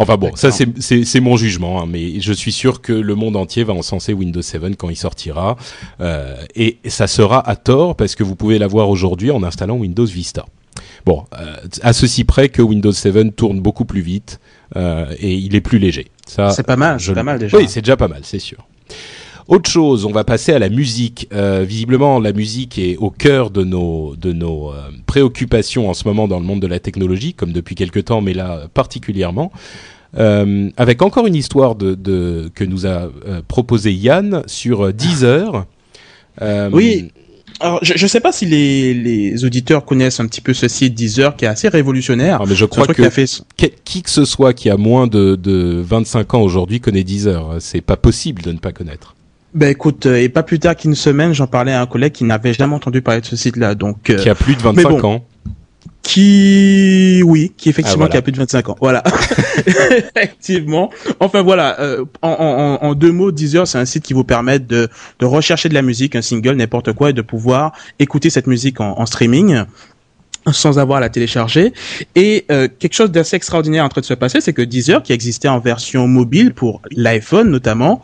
Enfin 0.00 0.16
bon, 0.16 0.34
ça 0.34 0.50
c'est 0.50 1.20
mon 1.20 1.36
jugement, 1.36 1.82
hein, 1.82 1.86
mais 1.86 2.20
je 2.20 2.32
suis 2.32 2.52
sûr 2.52 2.80
que 2.80 2.92
le 2.92 3.14
monde 3.14 3.36
entier 3.36 3.64
va 3.64 3.74
encenser 3.74 4.14
Windows 4.14 4.40
7 4.40 4.76
quand 4.76 4.88
il 4.88 4.96
sortira, 4.96 5.56
euh, 6.00 6.36
et 6.56 6.78
ça 6.86 7.06
sera 7.06 7.46
à 7.46 7.54
tort 7.54 7.96
parce 7.96 8.14
que 8.14 8.22
vous 8.22 8.34
pouvez 8.34 8.58
l'avoir 8.58 8.88
aujourd'hui 8.88 9.30
en 9.30 9.42
installant 9.42 9.76
Windows 9.76 10.06
Vista. 10.06 10.46
Bon, 11.04 11.24
euh, 11.38 11.56
à 11.82 11.92
ceci 11.92 12.24
près 12.24 12.48
que 12.48 12.62
Windows 12.62 12.92
7 12.92 13.36
tourne 13.36 13.60
beaucoup 13.60 13.84
plus 13.84 14.00
vite 14.00 14.40
euh, 14.76 15.14
et 15.18 15.34
il 15.34 15.54
est 15.54 15.60
plus 15.60 15.78
léger. 15.78 16.08
Ça, 16.26 16.50
c'est 16.50 16.66
pas 16.66 16.76
mal, 16.76 16.98
c'est 16.98 17.12
pas 17.12 17.22
mal 17.22 17.38
déjà. 17.38 17.58
Oui, 17.58 17.66
c'est 17.68 17.82
déjà 17.82 17.96
pas 17.96 18.08
mal, 18.08 18.20
c'est 18.22 18.38
sûr. 18.38 18.66
Autre 19.50 19.68
chose, 19.68 20.04
on 20.04 20.12
va 20.12 20.22
passer 20.22 20.52
à 20.52 20.60
la 20.60 20.68
musique. 20.68 21.26
Euh, 21.32 21.64
visiblement, 21.66 22.20
la 22.20 22.32
musique 22.32 22.78
est 22.78 22.96
au 22.98 23.10
cœur 23.10 23.50
de 23.50 23.64
nos 23.64 24.14
de 24.14 24.32
nos 24.32 24.70
euh, 24.70 24.74
préoccupations 25.06 25.90
en 25.90 25.94
ce 25.94 26.06
moment 26.06 26.28
dans 26.28 26.38
le 26.38 26.46
monde 26.46 26.62
de 26.62 26.68
la 26.68 26.78
technologie, 26.78 27.34
comme 27.34 27.50
depuis 27.50 27.74
quelques 27.74 28.04
temps, 28.04 28.20
mais 28.20 28.32
là 28.32 28.68
particulièrement. 28.72 29.50
Euh, 30.16 30.70
avec 30.76 31.02
encore 31.02 31.26
une 31.26 31.34
histoire 31.34 31.74
de, 31.74 31.96
de 31.96 32.48
que 32.54 32.62
nous 32.62 32.86
a 32.86 33.08
proposé 33.48 33.92
Yann 33.92 34.44
sur 34.46 34.92
Deezer. 34.94 35.66
oui. 36.72 37.08
Alors, 37.58 37.80
je 37.82 38.00
ne 38.00 38.08
sais 38.08 38.20
pas 38.20 38.32
si 38.32 38.46
les, 38.46 38.94
les 38.94 39.44
auditeurs 39.44 39.84
connaissent 39.84 40.20
un 40.20 40.26
petit 40.26 40.40
peu 40.40 40.54
ce 40.54 40.66
site 40.68 40.94
Deezer 40.94 41.36
qui 41.36 41.44
est 41.44 41.48
assez 41.48 41.68
révolutionnaire. 41.68 42.38
Ah, 42.40 42.46
mais 42.48 42.54
je 42.54 42.64
crois 42.64 42.86
que, 42.86 43.02
qui 43.84 44.02
que 44.02 44.10
ce 44.10 44.24
soit 44.24 44.54
qui 44.54 44.70
a 44.70 44.76
moins 44.76 45.08
de, 45.08 45.34
de 45.34 45.82
25 45.84 46.34
ans 46.34 46.42
aujourd'hui 46.42 46.80
connaît 46.80 47.04
Deezer. 47.04 47.56
C'est 47.58 47.82
pas 47.82 47.96
possible 47.96 48.42
de 48.42 48.52
ne 48.52 48.58
pas 48.58 48.72
connaître. 48.72 49.14
Ben 49.52 49.68
écoute, 49.68 50.06
euh, 50.06 50.16
et 50.16 50.28
pas 50.28 50.44
plus 50.44 50.60
tard 50.60 50.76
qu'une 50.76 50.94
semaine, 50.94 51.32
j'en 51.32 51.48
parlais 51.48 51.72
à 51.72 51.80
un 51.80 51.86
collègue 51.86 52.12
qui 52.12 52.24
n'avait 52.24 52.52
jamais 52.52 52.74
entendu 52.74 53.02
parler 53.02 53.20
de 53.20 53.26
ce 53.26 53.36
site-là, 53.36 53.74
donc 53.74 54.08
euh, 54.10 54.16
qui 54.16 54.28
a 54.28 54.34
plus 54.34 54.54
de 54.54 54.62
25 54.62 55.04
ans. 55.04 55.24
Qui, 56.02 57.22
oui, 57.24 57.52
qui 57.56 57.68
effectivement 57.68 58.06
ah, 58.06 58.08
qui 58.08 58.16
a 58.16 58.22
plus 58.22 58.32
de 58.32 58.38
25 58.38 58.68
ans. 58.70 58.76
Voilà, 58.80 59.02
effectivement. 60.16 60.90
Enfin 61.18 61.42
voilà, 61.42 61.78
euh, 61.80 62.04
en, 62.22 62.78
en, 62.82 62.86
en, 62.86 62.94
deux 62.94 63.12
mots, 63.12 63.32
Deezer, 63.32 63.66
c'est 63.66 63.78
un 63.78 63.84
site 63.84 64.04
qui 64.04 64.12
vous 64.12 64.24
permet 64.24 64.58
de, 64.58 64.88
de 65.18 65.26
rechercher 65.26 65.68
de 65.68 65.74
la 65.74 65.82
musique, 65.82 66.16
un 66.16 66.22
single, 66.22 66.54
n'importe 66.54 66.92
quoi, 66.92 67.10
et 67.10 67.12
de 67.12 67.22
pouvoir 67.22 67.72
écouter 67.98 68.30
cette 68.30 68.46
musique 68.46 68.80
en, 68.80 68.98
en 68.98 69.06
streaming 69.06 69.64
sans 70.52 70.78
avoir 70.78 70.98
à 70.98 71.00
la 71.00 71.08
télécharger. 71.08 71.72
Et 72.14 72.44
euh, 72.50 72.68
quelque 72.78 72.94
chose 72.94 73.10
d'assez 73.10 73.36
extraordinaire 73.36 73.84
en 73.84 73.88
train 73.88 74.00
de 74.00 74.06
se 74.06 74.14
passer, 74.14 74.40
c'est 74.40 74.52
que 74.52 74.62
Deezer, 74.62 75.02
qui 75.02 75.12
existait 75.12 75.48
en 75.48 75.58
version 75.58 76.06
mobile 76.06 76.54
pour 76.54 76.82
l'iPhone 76.90 77.50
notamment, 77.50 78.02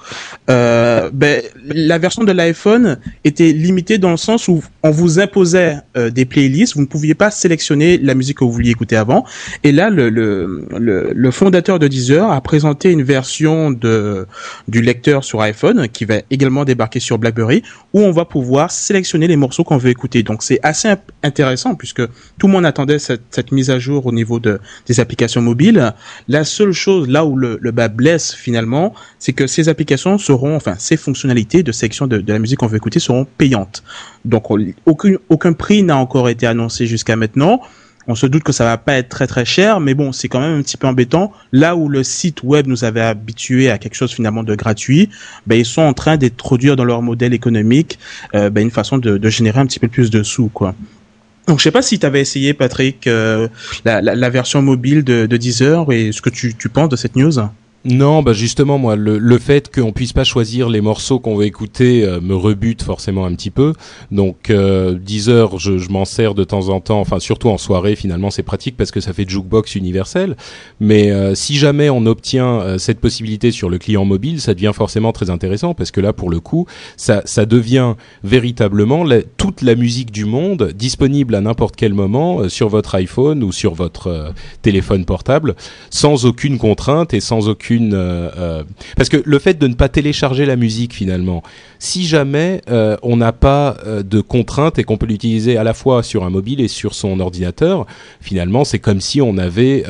euh, 0.50 1.10
ben, 1.12 1.42
la 1.64 1.98
version 1.98 2.24
de 2.24 2.32
l'iPhone 2.32 2.98
était 3.24 3.52
limitée 3.52 3.98
dans 3.98 4.10
le 4.10 4.16
sens 4.16 4.48
où 4.48 4.62
on 4.82 4.90
vous 4.90 5.18
imposait 5.18 5.76
euh, 5.96 6.10
des 6.10 6.24
playlists, 6.24 6.74
vous 6.74 6.82
ne 6.82 6.86
pouviez 6.86 7.14
pas 7.14 7.30
sélectionner 7.30 7.98
la 7.98 8.14
musique 8.14 8.38
que 8.38 8.44
vous 8.44 8.52
vouliez 8.52 8.70
écouter 8.70 8.96
avant. 8.96 9.24
Et 9.64 9.72
là, 9.72 9.90
le, 9.90 10.10
le, 10.10 10.64
le, 10.78 11.30
fondateur 11.30 11.78
de 11.78 11.88
Deezer 11.88 12.30
a 12.30 12.40
présenté 12.40 12.90
une 12.90 13.02
version 13.02 13.70
de, 13.70 14.26
du 14.68 14.82
lecteur 14.82 15.24
sur 15.24 15.40
iPhone 15.40 15.88
qui 15.88 16.04
va 16.04 16.16
également 16.30 16.64
débarquer 16.64 17.00
sur 17.00 17.18
BlackBerry, 17.18 17.62
où 17.92 18.00
on 18.00 18.12
va 18.12 18.24
pouvoir 18.24 18.70
sélectionner 18.70 19.26
les 19.26 19.36
morceaux 19.36 19.64
qu'on 19.64 19.78
veut 19.78 19.90
écouter. 19.90 20.22
Donc 20.22 20.42
c'est 20.42 20.60
assez 20.62 20.92
intéressant 21.22 21.74
puisque 21.74 22.02
tout 22.38 22.46
le 22.46 22.52
monde 22.52 22.66
attendait 22.66 22.98
cette, 22.98 23.22
cette, 23.30 23.52
mise 23.52 23.70
à 23.70 23.78
jour 23.78 24.06
au 24.06 24.12
niveau 24.12 24.38
de, 24.38 24.60
des 24.86 25.00
applications 25.00 25.40
mobiles. 25.40 25.92
La 26.28 26.44
seule 26.44 26.72
chose 26.72 27.08
là 27.08 27.24
où 27.24 27.36
le, 27.36 27.58
le 27.60 27.70
bas 27.70 27.88
blesse 27.88 28.34
finalement, 28.34 28.94
c'est 29.18 29.32
que 29.32 29.46
ces 29.46 29.68
applications 29.68 30.18
seront, 30.18 30.56
enfin 30.56 30.74
ces 30.78 30.96
fonctionnalités 30.96 31.62
de 31.62 31.72
section 31.72 32.06
de, 32.06 32.18
de 32.18 32.32
la 32.32 32.38
musique 32.38 32.58
qu'on 32.58 32.66
veut 32.66 32.76
écouter 32.76 33.00
seront 33.00 33.26
payantes. 33.38 33.82
Donc 34.24 34.44
aucun, 34.84 35.52
prix 35.52 35.82
n'a 35.82 35.96
encore 35.96 36.28
été 36.28 36.46
annoncé 36.46 36.86
jusqu'à 36.86 37.16
maintenant. 37.16 37.60
On 38.08 38.14
se 38.14 38.26
doute 38.26 38.44
que 38.44 38.52
ça 38.52 38.64
va 38.64 38.78
pas 38.78 38.94
être 38.94 39.08
très 39.08 39.26
très 39.26 39.44
cher, 39.44 39.80
mais 39.80 39.94
bon, 39.94 40.12
c'est 40.12 40.28
quand 40.28 40.38
même 40.38 40.58
un 40.58 40.62
petit 40.62 40.76
peu 40.76 40.86
embêtant. 40.86 41.32
Là 41.50 41.74
où 41.74 41.88
le 41.88 42.04
site 42.04 42.44
web 42.44 42.68
nous 42.68 42.84
avait 42.84 43.00
habitué 43.00 43.68
à 43.68 43.78
quelque 43.78 43.96
chose 43.96 44.12
finalement 44.12 44.44
de 44.44 44.54
gratuit, 44.54 45.10
ben, 45.46 45.56
ils 45.56 45.66
sont 45.66 45.82
en 45.82 45.92
train 45.92 46.16
d'introduire 46.16 46.76
dans 46.76 46.84
leur 46.84 47.02
modèle 47.02 47.34
économique 47.34 47.98
euh, 48.36 48.48
ben, 48.48 48.60
une 48.60 48.70
façon 48.70 48.98
de, 48.98 49.18
de, 49.18 49.28
générer 49.28 49.58
un 49.58 49.66
petit 49.66 49.80
peu 49.80 49.88
plus 49.88 50.10
de 50.10 50.22
sous, 50.22 50.48
quoi. 50.48 50.76
Donc 51.46 51.58
je 51.58 51.64
sais 51.64 51.70
pas 51.70 51.82
si 51.82 51.98
tu 51.98 52.06
avais 52.06 52.20
essayé 52.20 52.54
Patrick 52.54 53.06
euh, 53.06 53.48
la, 53.84 54.00
la, 54.02 54.14
la, 54.14 54.30
version 54.30 54.62
mobile 54.62 55.04
de, 55.04 55.26
de 55.26 55.36
Deezer 55.36 55.90
et 55.92 56.10
ce 56.12 56.20
que 56.20 56.30
tu, 56.30 56.54
tu 56.54 56.68
penses 56.68 56.88
de 56.88 56.96
cette 56.96 57.14
news. 57.14 57.38
Non, 57.88 58.20
bah 58.20 58.32
justement, 58.32 58.78
moi, 58.78 58.96
le, 58.96 59.16
le 59.16 59.38
fait 59.38 59.72
qu'on 59.72 59.92
puisse 59.92 60.12
pas 60.12 60.24
choisir 60.24 60.68
les 60.68 60.80
morceaux 60.80 61.20
qu'on 61.20 61.36
veut 61.36 61.44
écouter 61.44 62.04
euh, 62.04 62.20
me 62.20 62.34
rebute 62.34 62.82
forcément 62.82 63.24
un 63.26 63.32
petit 63.36 63.50
peu. 63.50 63.74
Donc, 64.10 64.50
euh, 64.50 64.98
10 64.98 65.28
heures, 65.28 65.60
je, 65.60 65.78
je 65.78 65.88
m'en 65.90 66.04
sers 66.04 66.34
de 66.34 66.42
temps 66.42 66.68
en 66.70 66.80
temps, 66.80 66.98
enfin 66.98 67.20
surtout 67.20 67.48
en 67.48 67.58
soirée. 67.58 67.94
Finalement, 67.94 68.32
c'est 68.32 68.42
pratique 68.42 68.76
parce 68.76 68.90
que 68.90 68.98
ça 68.98 69.12
fait 69.12 69.28
jukebox 69.28 69.76
universel. 69.76 70.36
Mais 70.80 71.12
euh, 71.12 71.36
si 71.36 71.54
jamais 71.58 71.88
on 71.88 72.06
obtient 72.06 72.60
euh, 72.60 72.78
cette 72.78 72.98
possibilité 72.98 73.52
sur 73.52 73.70
le 73.70 73.78
client 73.78 74.04
mobile, 74.04 74.40
ça 74.40 74.54
devient 74.54 74.72
forcément 74.74 75.12
très 75.12 75.30
intéressant 75.30 75.72
parce 75.72 75.92
que 75.92 76.00
là, 76.00 76.12
pour 76.12 76.28
le 76.28 76.40
coup, 76.40 76.66
ça, 76.96 77.22
ça 77.24 77.46
devient 77.46 77.94
véritablement 78.24 79.04
toute 79.36 79.62
la 79.62 79.76
musique 79.76 80.10
du 80.10 80.24
monde 80.24 80.72
disponible 80.74 81.36
à 81.36 81.40
n'importe 81.40 81.76
quel 81.76 81.94
moment 81.94 82.48
sur 82.48 82.68
votre 82.68 82.96
iPhone 82.96 83.44
ou 83.44 83.52
sur 83.52 83.74
votre 83.74 84.34
téléphone 84.62 85.04
portable, 85.04 85.54
sans 85.90 86.26
aucune 86.26 86.58
contrainte 86.58 87.14
et 87.14 87.20
sans 87.20 87.48
aucune 87.48 87.75
euh, 87.80 88.30
euh, 88.36 88.64
parce 88.96 89.08
que 89.08 89.22
le 89.24 89.38
fait 89.38 89.58
de 89.58 89.66
ne 89.66 89.74
pas 89.74 89.88
télécharger 89.88 90.46
la 90.46 90.56
musique 90.56 90.92
finalement, 90.92 91.42
si 91.78 92.06
jamais 92.06 92.62
euh, 92.70 92.96
on 93.02 93.16
n'a 93.16 93.32
pas 93.32 93.76
de 94.04 94.20
contraintes 94.20 94.78
et 94.78 94.84
qu'on 94.84 94.96
peut 94.96 95.06
l'utiliser 95.06 95.56
à 95.56 95.64
la 95.64 95.74
fois 95.74 96.02
sur 96.02 96.24
un 96.24 96.30
mobile 96.30 96.60
et 96.60 96.68
sur 96.68 96.94
son 96.94 97.20
ordinateur, 97.20 97.86
finalement 98.20 98.64
c'est 98.64 98.78
comme 98.78 99.00
si 99.00 99.20
on 99.20 99.38
avait 99.38 99.84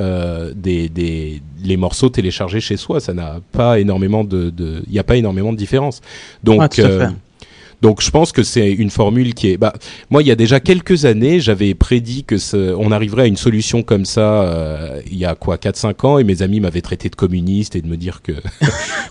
des, 0.55 0.89
des 0.89 1.43
les 1.65 1.77
morceaux 1.77 2.09
téléchargés 2.09 2.61
chez 2.61 2.77
soi. 2.77 3.01
Ça 3.01 3.15
n'a 3.15 3.41
pas 3.53 3.81
énormément 3.81 4.25
de, 4.25 4.53
il 4.87 4.93
n'y 4.93 4.99
a 4.99 5.05
pas 5.05 5.17
énormément 5.17 5.53
de 5.53 5.59
différence. 5.59 6.01
Donc 6.43 6.81
donc 7.87 8.03
je 8.03 8.11
pense 8.11 8.33
que 8.33 8.43
c'est 8.43 8.73
une 8.73 8.91
formule 8.91 9.33
qui 9.33 9.53
est. 9.53 9.59
Bah, 9.59 9.73
moi, 10.11 10.21
il 10.21 10.27
y 10.27 10.33
a 10.33 10.35
déjà 10.35 10.59
quelques 10.59 11.05
années, 11.05 11.39
j'avais 11.39 11.73
prédit 11.73 12.25
que 12.25 12.35
on 12.75 12.91
arriverait 12.91 13.23
à 13.23 13.27
une 13.27 13.37
solution 13.37 13.85
comme 13.85 14.05
ça. 14.05 14.43
Euh, 14.43 15.01
il 15.09 15.17
y 15.17 15.25
a 15.25 15.37
quoi, 15.37 15.55
4-5 15.55 16.05
ans, 16.05 16.19
et 16.19 16.25
mes 16.25 16.43
amis 16.43 16.59
m'avaient 16.59 16.81
traité 16.81 17.09
de 17.11 17.15
communiste 17.15 17.77
et 17.77 17.83
de 17.83 17.87
me 17.87 17.97
dire 17.97 18.23
que 18.23 18.33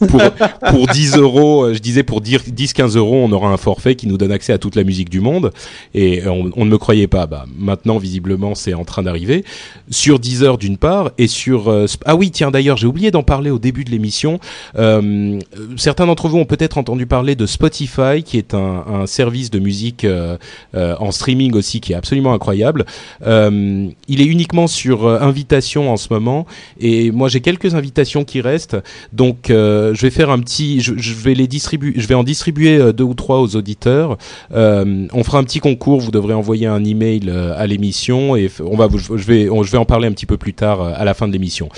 pour 0.09 0.21
pour 0.69 0.87
10 0.87 1.15
euros, 1.15 1.73
je 1.73 1.79
disais 1.79 2.03
pour 2.03 2.21
10-15 2.21 2.97
euros, 2.97 3.23
on 3.23 3.31
aura 3.31 3.47
un 3.47 3.55
forfait 3.55 3.95
qui 3.95 4.07
nous 4.07 4.17
donne 4.17 4.33
accès 4.33 4.51
à 4.51 4.57
toute 4.57 4.75
la 4.75 4.83
musique 4.83 5.09
du 5.09 5.21
monde. 5.21 5.53
Et 5.93 6.27
on, 6.27 6.51
on 6.57 6.65
ne 6.65 6.69
me 6.69 6.77
croyait 6.77 7.07
pas. 7.07 7.27
Bah, 7.27 7.45
maintenant, 7.57 7.97
visiblement, 7.97 8.55
c'est 8.55 8.73
en 8.73 8.83
train 8.83 9.03
d'arriver 9.03 9.45
sur 9.89 10.19
Deezer 10.19 10.57
d'une 10.57 10.75
part 10.75 11.11
et 11.17 11.27
sur. 11.27 11.69
Euh, 11.69 11.85
ah 12.03 12.17
oui, 12.17 12.29
tiens 12.29 12.51
d'ailleurs, 12.51 12.75
j'ai 12.75 12.87
oublié 12.87 13.09
d'en 13.09 13.23
parler 13.23 13.51
au 13.51 13.59
début 13.59 13.85
de 13.85 13.91
l'émission. 13.91 14.41
Euh, 14.77 15.39
certains 15.77 16.07
d'entre 16.07 16.27
vous 16.27 16.39
ont 16.39 16.45
peut-être 16.45 16.77
entendu 16.77 17.05
parler 17.05 17.35
de 17.35 17.45
Spotify, 17.45 18.21
qui 18.21 18.37
est 18.37 18.53
un, 18.53 18.64
service 19.05 19.49
de 19.51 19.59
musique 19.59 20.03
euh, 20.03 20.37
euh, 20.75 20.95
en 20.99 21.11
streaming 21.11 21.53
aussi 21.55 21.81
qui 21.81 21.93
est 21.93 21.95
absolument 21.95 22.33
incroyable. 22.33 22.85
Euh, 23.25 23.87
il 24.07 24.21
est 24.21 24.25
uniquement 24.25 24.67
sur 24.67 25.07
invitation 25.07 25.91
en 25.91 25.97
ce 25.97 26.07
moment 26.11 26.45
et 26.79 27.11
moi 27.11 27.29
j'ai 27.29 27.41
quelques 27.41 27.75
invitations 27.75 28.23
qui 28.23 28.41
restent. 28.41 28.77
Donc 29.13 29.45
je 29.49 30.01
vais 30.01 30.09
faire 30.09 30.29
un 30.29 30.39
petit, 30.39 30.81
je, 30.81 31.13
vais 31.13 31.33
les 31.33 31.47
distribuer, 31.47 31.93
je 31.95 32.07
vais 32.07 32.15
en 32.15 32.23
distribuer 32.23 32.93
deux 32.93 33.03
ou 33.03 33.13
trois 33.13 33.41
aux 33.41 33.55
auditeurs. 33.55 34.17
on 34.51 35.23
fera 35.23 35.39
un 35.39 35.43
petit 35.43 35.59
concours. 35.59 35.99
Vous 35.99 36.11
devrez 36.11 36.33
envoyer 36.33 36.67
un 36.67 36.83
email 36.83 37.29
à 37.29 37.65
l'émission 37.67 38.35
et 38.35 38.49
on 38.59 38.75
va, 38.75 38.87
je 38.91 39.13
vais, 39.13 39.45
je 39.45 39.71
vais 39.71 39.77
en 39.77 39.85
parler 39.85 40.07
un 40.07 40.11
petit 40.11 40.25
peu 40.25 40.37
plus 40.37 40.53
tard 40.53 40.81
à 40.81 41.05
la 41.05 41.13
fin 41.13 41.27
de 41.27 41.33
l'émission. 41.33 41.69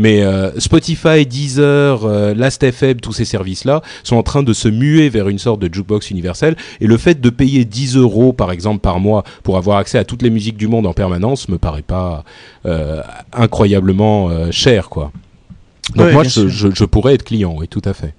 Mais 0.00 0.22
euh, 0.22 0.58
Spotify, 0.58 1.26
Deezer, 1.26 2.06
euh, 2.06 2.32
Last.fm, 2.32 3.02
tous 3.02 3.12
ces 3.12 3.26
services-là 3.26 3.82
sont 4.02 4.16
en 4.16 4.22
train 4.22 4.42
de 4.42 4.54
se 4.54 4.66
muer 4.66 5.10
vers 5.10 5.28
une 5.28 5.38
sorte 5.38 5.60
de 5.60 5.72
jukebox 5.72 6.10
universelle. 6.10 6.56
Et 6.80 6.86
le 6.86 6.96
fait 6.96 7.20
de 7.20 7.28
payer 7.28 7.66
10 7.66 7.96
euros, 7.96 8.32
par 8.32 8.50
exemple, 8.50 8.80
par 8.80 8.98
mois 8.98 9.24
pour 9.42 9.58
avoir 9.58 9.76
accès 9.76 9.98
à 9.98 10.04
toutes 10.04 10.22
les 10.22 10.30
musiques 10.30 10.56
du 10.56 10.68
monde 10.68 10.86
en 10.86 10.94
permanence 10.94 11.50
me 11.50 11.58
paraît 11.58 11.82
pas 11.82 12.24
euh, 12.64 13.02
incroyablement 13.34 14.30
euh, 14.30 14.50
cher, 14.50 14.88
quoi. 14.88 15.12
Donc 15.94 16.12
moi, 16.12 16.24
je, 16.24 16.48
je, 16.48 16.68
je, 16.74 16.84
pourrais 16.86 17.12
être 17.12 17.24
client, 17.24 17.54
oui, 17.58 17.68
tout 17.68 17.82
à 17.84 17.92
fait. 17.92 18.14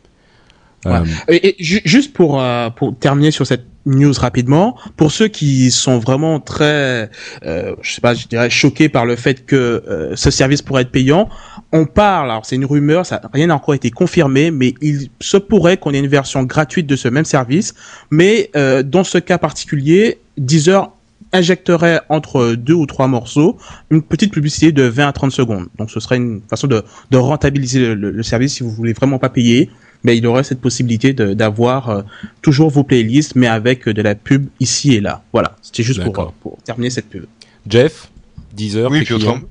Et, 1.30 1.56
juste 1.60 2.13
pour 2.13 2.39
euh, 2.39 2.70
pour 2.70 2.96
terminer 2.96 3.32
sur 3.32 3.48
cette 3.48 3.65
news 3.86 4.13
rapidement, 4.17 4.78
pour 4.98 5.12
ceux 5.12 5.28
qui 5.28 5.72
sont 5.72 6.00
vraiment 6.00 6.39
très, 6.39 7.10
euh, 7.46 7.76
je 7.82 7.94
sais 7.94 8.02
pas, 8.02 8.13
je 8.13 8.28
dirais 8.28 8.50
choqués 8.50 8.89
par 8.89 9.06
le 9.06 9.15
fait 9.15 9.46
que 9.46 9.56
euh, 9.56 10.15
ce 10.15 10.32
service 10.32 10.62
pourrait 10.62 10.84
être 10.84 10.91
payant, 10.91 11.30
on 11.72 11.86
parle, 11.86 12.30
alors 12.30 12.46
c'est 12.46 12.56
une 12.56 12.65
rumeur, 12.65 13.06
ça 13.06 13.22
rien 13.34 13.48
n'a 13.48 13.56
encore 13.56 13.76
été 13.76 13.91
confirmé, 13.91 14.52
mais 14.52 14.74
il 14.82 15.10
se 15.20 15.38
pourrait 15.38 15.78
qu'on 15.78 15.94
ait 15.94 16.00
une 16.00 16.08
version 16.08 16.44
gratuite 16.44 16.88
de 16.88 16.96
ce 16.96 17.08
même 17.08 17.26
service, 17.26 17.74
mais 18.10 18.52
dans 18.86 19.04
ce 19.04 19.17
cas 19.17 19.38
particulier, 19.38 20.20
Deezer 20.38 20.91
injecterait 21.34 22.02
entre 22.10 22.56
deux 22.56 22.74
ou 22.74 22.86
trois 22.86 23.08
morceaux 23.08 23.58
une 23.89 24.02
petite 24.02 24.34
publicité 24.34 24.72
de 24.72 24.84
20 24.84 25.08
à 25.08 25.13
30 25.13 25.32
secondes. 25.32 25.67
Donc 25.78 25.89
ce 25.91 26.00
serait 26.00 26.17
une 26.17 26.41
façon 26.50 26.67
de, 26.67 26.84
de 27.12 27.17
rentabiliser 27.17 27.96
le, 27.96 28.12
le 28.12 28.24
service 28.24 28.56
si 28.56 28.63
vous 28.63 28.72
voulez 28.72 28.94
vraiment 28.94 29.20
pas 29.20 29.30
payer 29.30 29.70
mais 30.04 30.18
il 30.18 30.26
aurait 30.28 30.44
cette 30.44 30.62
possibilité 30.62 31.14
d'avoir 31.14 31.90
euh, 31.90 32.02
toujours 32.42 32.70
vos 32.70 32.84
playlists, 32.84 33.36
mais 33.36 33.48
avec 33.48 33.88
euh, 33.88 33.94
de 33.94 34.02
la 34.02 34.16
pub 34.16 34.48
ici 34.60 34.94
et 34.94 35.02
là. 35.02 35.24
Voilà, 35.34 35.56
c'était 35.62 35.84
juste 35.84 36.04
pour, 36.04 36.34
pour, 36.34 36.58
terminer 36.64 36.90
cette 36.90 37.10
pub. 37.10 37.26
Jeff, 37.68 38.10
10 38.54 38.78
heures. 38.78 38.92
Oui, 38.92 39.04
puis 39.04 39.14
autrement. 39.14 39.42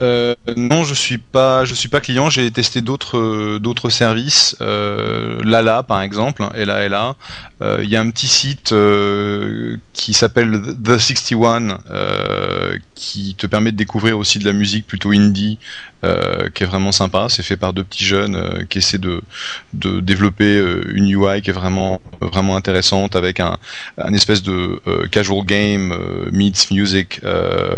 Euh, 0.00 0.34
non, 0.56 0.82
je 0.82 0.94
suis 0.94 1.18
pas, 1.18 1.64
je 1.64 1.74
suis 1.74 1.88
pas 1.88 2.00
client. 2.00 2.28
J'ai 2.28 2.50
testé 2.50 2.80
d'autres 2.80 3.58
d'autres 3.58 3.88
services, 3.88 4.56
euh, 4.60 5.40
Lala 5.44 5.84
par 5.84 6.02
exemple, 6.02 6.42
et 6.56 6.64
là 6.64 6.84
et 6.84 6.88
là. 6.88 7.14
Il 7.60 7.88
y 7.88 7.94
a 7.94 8.00
un 8.00 8.10
petit 8.10 8.26
site 8.26 8.74
qui 9.92 10.12
s'appelle 10.12 10.60
The 10.82 10.98
61 10.98 11.78
qui 12.96 13.36
te 13.38 13.46
permet 13.46 13.70
de 13.70 13.76
découvrir 13.76 14.18
aussi 14.18 14.40
de 14.40 14.44
la 14.44 14.52
musique 14.52 14.88
plutôt 14.88 15.12
indie 15.12 15.60
euh, 16.04 16.48
qui 16.52 16.64
est 16.64 16.66
vraiment 16.66 16.90
sympa. 16.90 17.26
C'est 17.28 17.44
fait 17.44 17.56
par 17.56 17.72
deux 17.72 17.84
petits 17.84 18.04
jeunes 18.04 18.34
euh, 18.34 18.64
qui 18.68 18.78
essaient 18.78 18.98
de, 18.98 19.22
de 19.72 20.00
développer 20.00 20.56
euh, 20.56 20.82
une 20.94 21.08
UI 21.08 21.42
qui 21.42 21.50
est 21.50 21.52
vraiment 21.52 22.00
vraiment 22.20 22.56
intéressante 22.56 23.14
avec 23.14 23.38
un, 23.38 23.56
un 23.98 24.12
espèce 24.12 24.42
de 24.42 24.80
casual 25.12 25.44
game 25.44 25.96
meets 26.32 26.70
music 26.72 27.20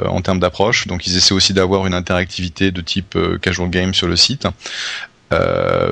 en 0.07 0.21
termes 0.23 0.41
d'approche. 0.41 0.87
Donc 0.87 1.07
ils 1.07 1.17
essaient 1.17 1.35
aussi 1.35 1.53
d'avoir 1.53 1.87
une 1.87 1.95
interactivité 1.95 2.71
de 2.71 2.81
type 2.81 3.19
casual 3.43 3.69
game 3.69 3.93
sur 3.93 4.07
le 4.07 4.17
site. 4.17 4.47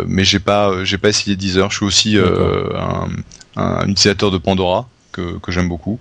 mais 0.07 0.25
j'ai 0.25 0.41
pas 0.41 0.85
j'ai 0.85 0.99
pas 0.99 1.11
essayé 1.11 1.37
Deezer. 1.37 1.71
Je 1.71 1.77
suis 1.77 1.87
aussi 1.87 2.19
un, 2.19 3.09
un, 3.57 3.89
utilisateur 3.89 4.31
de 4.31 4.39
Pandora 4.39 4.89
que, 5.13 5.39
que 5.39 5.53
j'aime 5.53 5.69
beaucoup. 5.69 5.99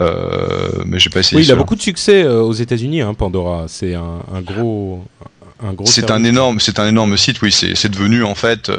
Euh, 0.00 0.82
mais 0.86 0.98
j'ai 0.98 1.10
pas 1.10 1.20
essayé. 1.20 1.38
Oui, 1.38 1.46
il 1.46 1.52
a 1.52 1.56
beaucoup 1.56 1.76
de 1.76 1.82
succès 1.82 2.22
euh, 2.22 2.42
aux 2.42 2.52
États-Unis, 2.52 3.02
hein, 3.02 3.14
Pandora. 3.14 3.66
C'est 3.68 3.94
un, 3.94 4.20
un, 4.32 4.40
gros, 4.40 5.04
un 5.62 5.72
gros. 5.72 5.86
C'est 5.86 6.10
un 6.10 6.24
énorme, 6.24 6.60
c'est 6.60 6.78
un 6.78 6.86
énorme 6.86 7.16
site. 7.16 7.40
Oui, 7.42 7.52
c'est 7.52 7.88
devenu 7.88 8.24
en 8.24 8.34
fait 8.34 8.68
euh, 8.68 8.76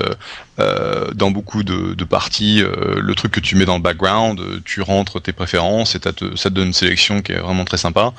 euh, 0.59 1.11
dans 1.13 1.31
beaucoup 1.31 1.63
de, 1.63 1.93
de 1.93 2.03
parties 2.03 2.61
euh, 2.61 2.99
le 2.99 3.15
truc 3.15 3.31
que 3.31 3.39
tu 3.39 3.55
mets 3.55 3.65
dans 3.65 3.75
le 3.75 3.81
background. 3.81 4.41
Tu 4.65 4.81
rentres 4.81 5.21
tes 5.21 5.33
préférences 5.33 5.95
et 5.95 5.99
te, 5.99 6.35
ça 6.35 6.49
te 6.49 6.55
donne 6.55 6.67
une 6.67 6.73
sélection 6.73 7.21
qui 7.21 7.33
est 7.33 7.39
vraiment 7.39 7.65
très 7.65 7.77
sympa. 7.77 8.13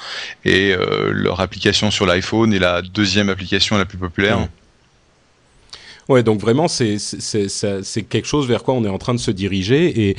Et 0.44 0.74
leur 1.10 1.40
application 1.40 1.90
sur 1.90 2.06
l'iPhone 2.06 2.52
est 2.52 2.58
la 2.58 2.82
deuxième 2.82 3.28
application 3.28 3.76
la 3.78 3.84
plus 3.84 3.98
populaire. 3.98 4.48
Ouais, 6.08 6.22
donc 6.22 6.40
vraiment, 6.40 6.68
c'est 6.68 6.98
quelque 8.08 8.26
chose 8.26 8.48
vers 8.48 8.64
quoi 8.64 8.74
on 8.74 8.84
est 8.84 8.88
en 8.88 8.98
train 8.98 9.14
de 9.14 9.20
se 9.20 9.30
diriger. 9.30 10.08
Et 10.08 10.16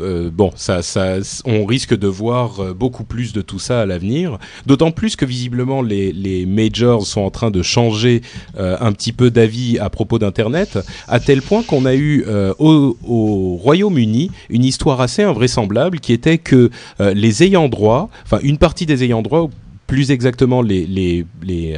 euh, 0.00 0.30
bon, 0.32 0.50
ça, 0.56 0.82
ça, 0.82 1.16
on 1.44 1.64
risque 1.64 1.96
de 1.96 2.06
voir 2.06 2.60
euh, 2.60 2.74
beaucoup 2.74 3.04
plus 3.04 3.32
de 3.32 3.40
tout 3.40 3.58
ça 3.58 3.80
à 3.80 3.86
l'avenir. 3.86 4.38
D'autant 4.66 4.90
plus 4.90 5.16
que 5.16 5.24
visiblement, 5.24 5.82
les, 5.82 6.12
les 6.12 6.46
majors 6.46 7.06
sont 7.06 7.20
en 7.22 7.30
train 7.30 7.50
de 7.50 7.62
changer 7.62 8.22
euh, 8.58 8.76
un 8.80 8.92
petit 8.92 9.12
peu 9.12 9.30
d'avis 9.30 9.78
à 9.78 9.90
propos 9.90 10.18
d'Internet, 10.18 10.78
à 11.08 11.20
tel 11.20 11.42
point 11.42 11.62
qu'on 11.62 11.86
a 11.86 11.94
eu 11.94 12.24
au, 12.58 12.96
au 13.06 13.56
Royaume-Uni 13.56 14.30
une 14.48 14.64
histoire 14.64 15.00
assez 15.00 15.22
invraisemblable 15.22 16.00
qui 16.00 16.12
était 16.12 16.38
que 16.38 16.70
les 16.98 17.42
ayants 17.42 17.68
droit, 17.68 18.10
enfin 18.24 18.38
une 18.42 18.58
partie 18.58 18.86
des 18.86 19.04
ayants 19.04 19.22
droit, 19.22 19.50
plus 19.86 20.10
exactement 20.10 20.62
les, 20.62 20.86
les, 20.86 21.26
les, 21.42 21.76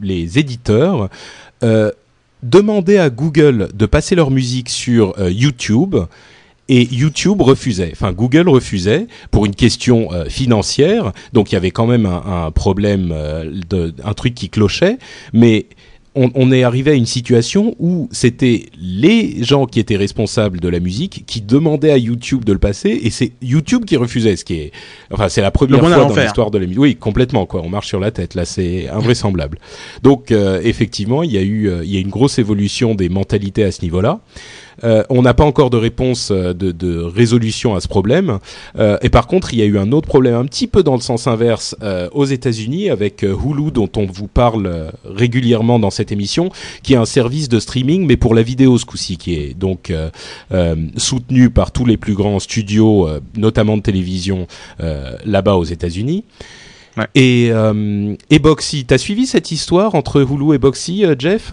les 0.00 0.38
éditeurs, 0.38 1.08
demandaient 2.42 2.98
à 2.98 3.10
Google 3.10 3.68
de 3.74 3.86
passer 3.86 4.14
leur 4.14 4.30
musique 4.30 4.68
sur 4.68 5.14
euh, 5.18 5.30
YouTube 5.30 5.96
et 6.68 6.82
YouTube 6.92 7.40
refusait. 7.42 7.90
Enfin, 7.92 8.12
Google 8.12 8.48
refusait 8.48 9.06
pour 9.30 9.46
une 9.46 9.54
question 9.54 10.12
euh, 10.12 10.24
financière. 10.26 11.12
Donc, 11.32 11.52
il 11.52 11.54
y 11.54 11.58
avait 11.58 11.70
quand 11.70 11.86
même 11.86 12.06
un, 12.06 12.46
un 12.46 12.50
problème, 12.50 13.10
euh, 13.12 13.50
de, 13.68 13.94
un 14.04 14.14
truc 14.14 14.34
qui 14.34 14.48
clochait. 14.48 14.98
Mais 15.32 15.66
on, 16.16 16.30
on, 16.34 16.50
est 16.50 16.64
arrivé 16.64 16.92
à 16.92 16.94
une 16.94 17.06
situation 17.06 17.76
où 17.78 18.08
c'était 18.10 18.66
les 18.80 19.44
gens 19.44 19.66
qui 19.66 19.78
étaient 19.78 19.96
responsables 19.96 20.60
de 20.60 20.68
la 20.68 20.80
musique 20.80 21.24
qui 21.26 21.42
demandaient 21.42 21.92
à 21.92 21.98
YouTube 21.98 22.44
de 22.44 22.52
le 22.52 22.58
passer 22.58 22.98
et 23.02 23.10
c'est 23.10 23.32
YouTube 23.42 23.84
qui 23.84 23.96
refusait, 23.96 24.36
ce 24.36 24.44
qui 24.44 24.54
est, 24.54 24.72
enfin, 25.12 25.28
c'est 25.28 25.42
la 25.42 25.50
première 25.50 25.80
fois 25.80 25.90
dans 25.90 26.16
l'histoire 26.16 26.50
de 26.50 26.58
la 26.58 26.66
musique. 26.66 26.80
Oui, 26.80 26.96
complètement, 26.96 27.46
quoi. 27.46 27.62
On 27.62 27.68
marche 27.68 27.88
sur 27.88 28.00
la 28.00 28.10
tête, 28.10 28.34
là, 28.34 28.44
c'est 28.44 28.88
invraisemblable. 28.88 29.58
Donc, 30.02 30.32
euh, 30.32 30.60
effectivement, 30.64 31.22
il 31.22 31.32
y 31.32 31.38
a 31.38 31.42
eu, 31.42 31.68
euh, 31.68 31.84
il 31.84 31.92
y 31.92 31.96
a 31.98 32.00
une 32.00 32.10
grosse 32.10 32.38
évolution 32.38 32.94
des 32.94 33.08
mentalités 33.08 33.64
à 33.64 33.70
ce 33.70 33.82
niveau-là. 33.82 34.20
Euh, 34.84 35.02
on 35.08 35.22
n'a 35.22 35.34
pas 35.34 35.44
encore 35.44 35.70
de 35.70 35.76
réponse 35.76 36.30
de, 36.30 36.52
de, 36.52 37.00
résolution 37.00 37.74
à 37.74 37.80
ce 37.80 37.88
problème. 37.88 38.38
Euh, 38.78 38.98
et 39.02 39.08
par 39.08 39.26
contre, 39.26 39.52
il 39.52 39.60
y 39.60 39.62
a 39.62 39.64
eu 39.64 39.78
un 39.78 39.92
autre 39.92 40.08
problème 40.08 40.34
un 40.34 40.44
petit 40.44 40.66
peu 40.66 40.82
dans 40.82 40.94
le 40.94 41.00
sens 41.00 41.26
inverse 41.26 41.76
euh, 41.82 42.08
aux 42.12 42.24
États-Unis 42.24 42.90
avec 42.90 43.22
Hulu, 43.22 43.70
dont 43.70 43.90
on 43.96 44.06
vous 44.06 44.28
parle 44.28 44.92
régulièrement 45.04 45.78
dans 45.78 45.90
cette 45.90 46.12
émission, 46.12 46.50
qui 46.82 46.94
est 46.94 46.96
un 46.96 47.04
service 47.04 47.48
de 47.48 47.58
streaming, 47.58 48.06
mais 48.06 48.16
pour 48.16 48.34
la 48.34 48.42
vidéo 48.42 48.78
ce 48.78 48.84
coup-ci, 48.84 49.16
qui 49.16 49.34
est 49.34 49.54
donc 49.54 49.92
soutenu 50.96 51.50
par 51.50 51.70
tous 51.70 51.84
les 51.84 51.96
plus 51.96 52.14
grands 52.14 52.38
studios, 52.38 53.08
notamment 53.36 53.76
de 53.76 53.82
télévision, 53.82 54.46
là-bas 55.24 55.56
aux 55.56 55.64
États-Unis. 55.64 56.24
Ouais. 56.96 57.06
Et, 57.14 57.50
et 58.30 58.38
Boxy, 58.38 58.84
t'as 58.84 58.98
suivi 58.98 59.26
cette 59.26 59.50
histoire 59.50 59.94
entre 59.94 60.20
Hulu 60.20 60.54
et 60.54 60.58
Boxy, 60.58 61.04
Jeff? 61.18 61.52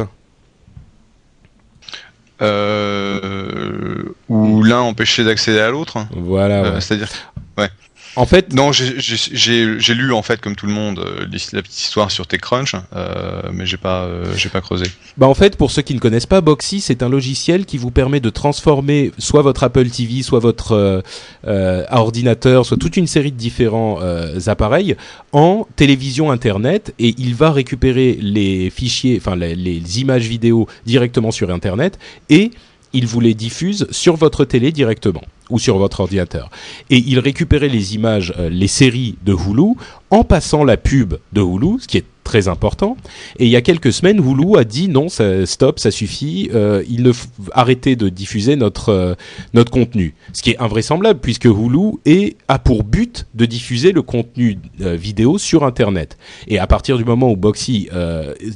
Euh, 2.41 4.03
où 4.29 4.63
l'un 4.63 4.79
empêchait 4.79 5.23
d'accéder 5.23 5.59
à 5.59 5.69
l'autre. 5.69 5.97
Voilà. 6.15 6.61
Ouais. 6.61 6.67
Euh, 6.67 6.79
C'est-à-dire, 6.79 7.09
ouais. 7.57 7.69
En 8.15 8.27
fait, 8.27 8.53
non, 8.53 8.71
j'ai 8.71 9.93
lu 9.93 10.13
en 10.13 10.21
fait 10.21 10.39
comme 10.39 10.55
tout 10.55 10.67
le 10.67 10.73
monde 10.73 10.99
euh, 10.99 11.25
la 11.51 11.61
petite 11.63 11.79
histoire 11.79 12.11
sur 12.11 12.27
TechCrunch, 12.27 12.75
euh, 12.95 13.41
mais 13.51 13.65
j'ai 13.65 13.77
pas 13.77 14.03
euh, 14.03 14.25
j'ai 14.35 14.49
pas 14.49 14.61
creusé. 14.61 14.85
Bah 15.17 15.27
en 15.27 15.33
fait, 15.33 15.57
pour 15.57 15.71
ceux 15.71 15.81
qui 15.81 15.95
ne 15.95 15.99
connaissent 15.99 16.27
pas, 16.27 16.41
Boxy, 16.41 16.79
c'est 16.79 17.01
un 17.01 17.09
logiciel 17.09 17.65
qui 17.65 17.79
vous 17.79 17.89
permet 17.89 18.19
de 18.19 18.29
transformer 18.29 19.11
soit 19.17 19.41
votre 19.41 19.63
Apple 19.63 19.89
TV, 19.89 20.21
soit 20.21 20.39
votre 20.39 21.03
euh, 21.47 21.85
ordinateur, 21.89 22.67
soit 22.67 22.77
toute 22.77 22.97
une 22.97 23.07
série 23.07 23.31
de 23.31 23.37
différents 23.37 23.99
appareils 24.45 24.95
en 25.31 25.67
télévision 25.75 26.31
Internet, 26.31 26.93
et 26.99 27.15
il 27.17 27.33
va 27.33 27.51
récupérer 27.51 28.17
les 28.21 28.69
fichiers, 28.69 29.17
enfin 29.19 29.35
les, 29.35 29.55
les 29.55 30.01
images 30.01 30.27
vidéo 30.27 30.67
directement 30.85 31.31
sur 31.31 31.49
Internet 31.49 31.97
et 32.29 32.51
il 32.93 33.07
vous 33.07 33.19
les 33.19 33.33
diffuse 33.33 33.87
sur 33.91 34.15
votre 34.15 34.45
télé 34.45 34.71
directement 34.71 35.23
ou 35.49 35.59
sur 35.59 35.77
votre 35.77 35.99
ordinateur. 35.99 36.49
Et 36.89 36.97
il 36.97 37.19
récupérait 37.19 37.67
les 37.67 37.95
images, 37.95 38.33
euh, 38.37 38.49
les 38.49 38.67
séries 38.67 39.15
de 39.23 39.33
Hulu 39.33 39.75
en 40.09 40.23
passant 40.23 40.63
la 40.63 40.77
pub 40.77 41.15
de 41.33 41.41
Hulu, 41.41 41.79
ce 41.79 41.87
qui 41.87 41.97
est 41.97 42.05
très 42.23 42.47
important. 42.47 42.97
Et 43.37 43.45
il 43.45 43.51
y 43.51 43.55
a 43.55 43.61
quelques 43.61 43.93
semaines, 43.93 44.17
Hulu 44.17 44.57
a 44.57 44.63
dit 44.63 44.87
non, 44.87 45.09
ça, 45.09 45.45
stop, 45.45 45.79
ça 45.79 45.91
suffit. 45.91 46.49
Euh, 46.53 46.83
il 46.89 47.03
ne 47.03 47.11
f 47.11 47.27
arrêter 47.51 47.95
de 47.95 48.09
diffuser 48.09 48.55
notre 48.55 48.89
euh, 48.89 49.15
notre 49.53 49.71
contenu, 49.71 50.15
ce 50.33 50.41
qui 50.41 50.51
est 50.51 50.57
invraisemblable 50.59 51.19
puisque 51.19 51.45
Hulu 51.45 51.99
est, 52.05 52.37
a 52.47 52.59
pour 52.59 52.83
but 52.83 53.27
de 53.33 53.45
diffuser 53.45 53.91
le 53.91 54.01
contenu 54.01 54.57
euh, 54.81 54.95
vidéo 54.95 55.37
sur 55.37 55.63
Internet. 55.63 56.17
Et 56.47 56.59
à 56.59 56.67
partir 56.67 56.97
du 56.97 57.05
moment 57.05 57.31
où 57.31 57.35
Boxy 57.35 57.89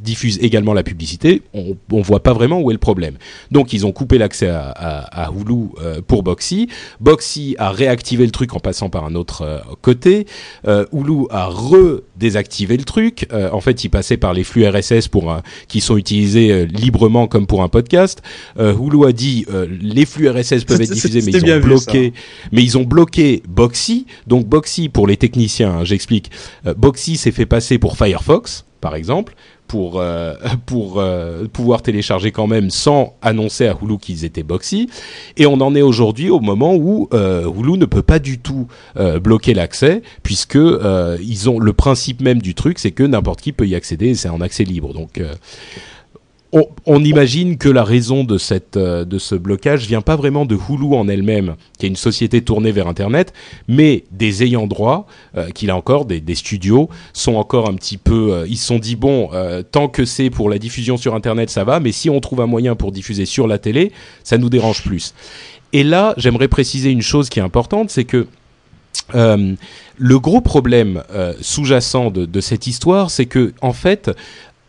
diffuse 0.02 0.40
également 0.42 0.74
la 0.74 0.84
publicité, 0.84 1.42
on, 1.54 1.76
on 1.92 2.02
voit 2.02 2.24
pas 2.24 2.34
vraiment 2.34 2.62
où 2.62 2.72
est 2.72 2.74
le 2.74 2.80
problème. 2.80 3.16
Donc 3.52 3.74
ils 3.74 3.86
ont 3.86 3.92
coupé 3.92 4.18
l'accès 4.18 4.48
à, 4.50 4.70
à, 4.70 5.32
Hulu 5.32 5.70
pour 6.08 6.24
Boxy. 6.24 6.70
Boxy 7.00 7.56
a 7.60 7.72
réactivé 7.72 8.26
le 8.26 8.32
truc 8.32 8.54
en 8.56 8.60
passant 8.60 8.90
par 8.90 9.06
un 9.06 9.16
autre 9.16 9.62
côté. 9.82 10.26
Hulu 10.66 11.26
a 11.30 11.46
redésactivé 11.46 12.78
le 12.78 12.84
truc 12.84 13.28
en 13.58 13.62
fait, 13.62 13.84
il 13.84 13.90
passait 13.90 14.18
par 14.18 14.34
les 14.34 14.44
flux 14.44 14.68
RSS 14.68 15.08
pour 15.08 15.32
un, 15.32 15.42
qui 15.68 15.82
sont 15.82 15.98
utilisés 15.98 16.52
euh, 16.52 16.66
librement 16.66 17.28
comme 17.28 17.48
pour 17.48 17.64
un 17.64 17.70
podcast. 17.70 18.22
Euh, 18.60 18.74
Hulu 18.74 19.06
a 19.06 19.12
dit 19.12 19.46
euh, 19.52 19.68
les 19.82 20.06
flux 20.06 20.30
RSS 20.30 20.64
peuvent 20.64 20.82
être 20.82 20.94
diffusés, 20.94 21.22
mais 21.24 21.32
ils 21.32 21.52
ont 21.52 21.60
bloqué, 21.60 22.14
mais 22.52 22.64
ils 22.64 22.78
ont 22.78 22.84
bloqué 22.84 23.44
Boxy. 23.50 24.06
Donc 24.28 24.48
Boxy 24.48 24.90
pour 24.90 25.08
les 25.08 25.18
techniciens, 25.18 25.72
hein, 25.72 25.84
j'explique. 25.84 26.32
Boxy 26.78 27.18
s'est 27.18 27.32
fait 27.32 27.46
passer 27.46 27.80
pour 27.80 27.98
Firefox, 27.98 28.66
par 28.80 28.96
exemple 28.96 29.34
pour 29.68 30.00
euh, 30.00 30.34
pour 30.66 31.00
euh, 31.00 31.46
pouvoir 31.52 31.82
télécharger 31.82 32.32
quand 32.32 32.48
même 32.48 32.70
sans 32.70 33.16
annoncer 33.22 33.68
à 33.68 33.76
Hulu 33.82 33.98
qu'ils 33.98 34.26
étaient 34.26 34.44
Boxy. 34.44 34.90
Et 35.36 35.46
on 35.46 35.62
en 35.62 35.76
est 35.76 35.82
aujourd'hui 35.82 36.30
au 36.30 36.40
moment 36.40 36.76
où 36.76 37.10
euh, 37.14 37.50
Hulu 37.50 37.78
ne 37.78 37.86
peut 37.86 38.02
pas 38.02 38.20
du 38.20 38.40
tout 38.40 38.68
bloquer 39.22 39.54
l'accès 39.54 40.02
puisque 40.24 40.58
ils 40.58 41.50
ont 41.50 41.60
le 41.60 41.74
principe 41.74 42.22
même 42.22 42.42
du 42.42 42.56
truc 42.56 42.80
c'est 42.80 42.92
que 42.92 43.04
n'importe 43.04 43.42
qui 43.42 43.52
peut 43.52 43.68
y 43.68 43.76
accéder 43.76 44.10
et 44.10 44.16
c'est 44.16 44.30
en 44.30 44.42
accès 44.42 44.64
libre. 44.64 44.94
Donc 44.94 45.22
on, 46.54 47.04
imagine 47.04 47.58
que 47.58 47.68
la 47.68 47.84
raison 47.84 48.24
de, 48.24 48.38
cette, 48.38 48.78
euh, 48.78 49.04
de 49.04 49.20
ce 49.20 49.36
blocage 49.36 49.86
vient 49.86 50.02
pas 50.02 50.16
vraiment 50.16 50.46
de 50.46 50.56
Hulu 50.56 50.96
en 50.96 51.08
elle-même, 51.08 51.56
qui 51.78 51.86
est 51.86 51.90
une 51.90 51.98
société 51.98 52.42
tournée 52.42 52.72
vers 52.72 52.88
Internet, 52.88 53.34
mais 53.68 54.06
des 54.12 54.44
ayants 54.44 54.68
droit, 54.68 55.08
euh, 55.36 55.50
qu'il 55.50 55.70
a 55.70 55.76
encore, 55.76 56.06
des, 56.06 56.22
des, 56.22 56.36
studios, 56.36 56.90
sont 57.14 57.36
encore 57.36 57.70
un 57.70 57.74
petit 57.74 57.98
peu... 57.98 58.34
Euh, 58.34 58.46
ils 58.48 58.58
se 58.58 58.66
sont 58.66 58.80
dit, 58.80 58.96
bon, 58.96 59.30
tant 59.72 59.88
que 59.88 60.06
c'est 60.06 60.30
pour 60.30 60.50
la 60.50 60.58
diffusion 60.58 60.98
sur 60.98 61.16
Internet, 61.16 61.50
ça 61.50 61.64
va, 61.64 61.80
mais 61.80 61.92
si 61.92 62.10
on 62.10 62.20
trouve 62.20 62.42
un 62.42 62.48
moyen 62.48 62.76
pour 62.76 62.92
diffuser 62.92 63.26
sur 63.26 63.48
la 63.48 63.58
télé, 63.58 63.92
ça 64.24 64.38
nous 64.38 64.50
dérange 64.50 64.84
plus. 64.84 65.14
Et 65.74 65.84
là, 65.84 66.14
j'aimerais 66.18 66.48
préciser 66.48 66.92
une 66.92 67.02
chose 67.02 67.30
qui 67.30 67.40
est 67.40 67.44
importante, 67.44 67.90
c'est 67.90 68.06
que 68.06 68.28
le 69.14 70.20
gros 70.20 70.42
problème 70.42 71.04
sous-jacent 71.42 72.12
de, 72.12 72.26
de, 72.26 72.42
cette 72.42 72.68
histoire, 72.68 73.10
c'est 73.10 73.26
que 73.26 73.54
en 73.62 73.74
fait, 73.74 74.12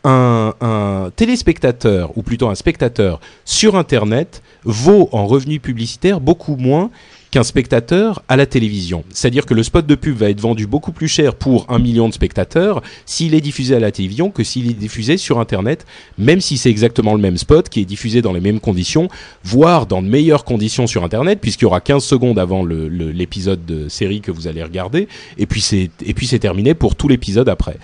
un, 0.08 1.10
téléspectateur, 1.16 2.16
ou 2.16 2.22
plutôt 2.22 2.48
un 2.48 2.54
spectateur 2.54 3.20
sur 3.44 3.76
Internet, 3.76 4.42
vaut 4.64 5.08
en 5.12 5.26
revenus 5.26 5.60
publicitaires 5.60 6.20
beaucoup 6.20 6.56
moins 6.56 6.90
qu'un 7.30 7.42
spectateur 7.42 8.22
à 8.28 8.36
la 8.36 8.46
télévision. 8.46 9.04
C'est-à-dire 9.10 9.46
que 9.46 9.54
le 9.54 9.62
spot 9.62 9.86
de 9.86 9.94
pub 9.94 10.16
va 10.16 10.30
être 10.30 10.40
vendu 10.40 10.66
beaucoup 10.66 10.92
plus 10.92 11.08
cher 11.08 11.34
pour 11.34 11.66
un 11.68 11.78
million 11.78 12.08
de 12.08 12.14
spectateurs 12.14 12.82
s'il 13.06 13.34
est 13.34 13.40
diffusé 13.40 13.74
à 13.74 13.80
la 13.80 13.90
télévision 13.90 14.30
que 14.30 14.44
s'il 14.44 14.70
est 14.70 14.74
diffusé 14.74 15.16
sur 15.16 15.38
Internet, 15.38 15.86
même 16.16 16.40
si 16.40 16.56
c'est 16.56 16.70
exactement 16.70 17.14
le 17.14 17.20
même 17.20 17.36
spot 17.36 17.68
qui 17.68 17.80
est 17.80 17.84
diffusé 17.84 18.22
dans 18.22 18.32
les 18.32 18.40
mêmes 18.40 18.60
conditions, 18.60 19.08
voire 19.44 19.86
dans 19.86 20.02
de 20.02 20.08
meilleures 20.08 20.44
conditions 20.44 20.86
sur 20.86 21.04
Internet, 21.04 21.38
puisqu'il 21.40 21.64
y 21.64 21.66
aura 21.66 21.80
15 21.80 22.02
secondes 22.02 22.38
avant 22.38 22.64
l'épisode 22.64 23.64
de 23.66 23.88
série 23.88 24.20
que 24.20 24.30
vous 24.30 24.46
allez 24.46 24.62
regarder, 24.62 25.08
et 25.36 25.46
puis 25.46 25.60
c'est 25.60 26.38
terminé 26.38 26.74
pour 26.74 26.96
tout 26.96 27.08
l'épisode 27.08 27.48
après. 27.48 27.76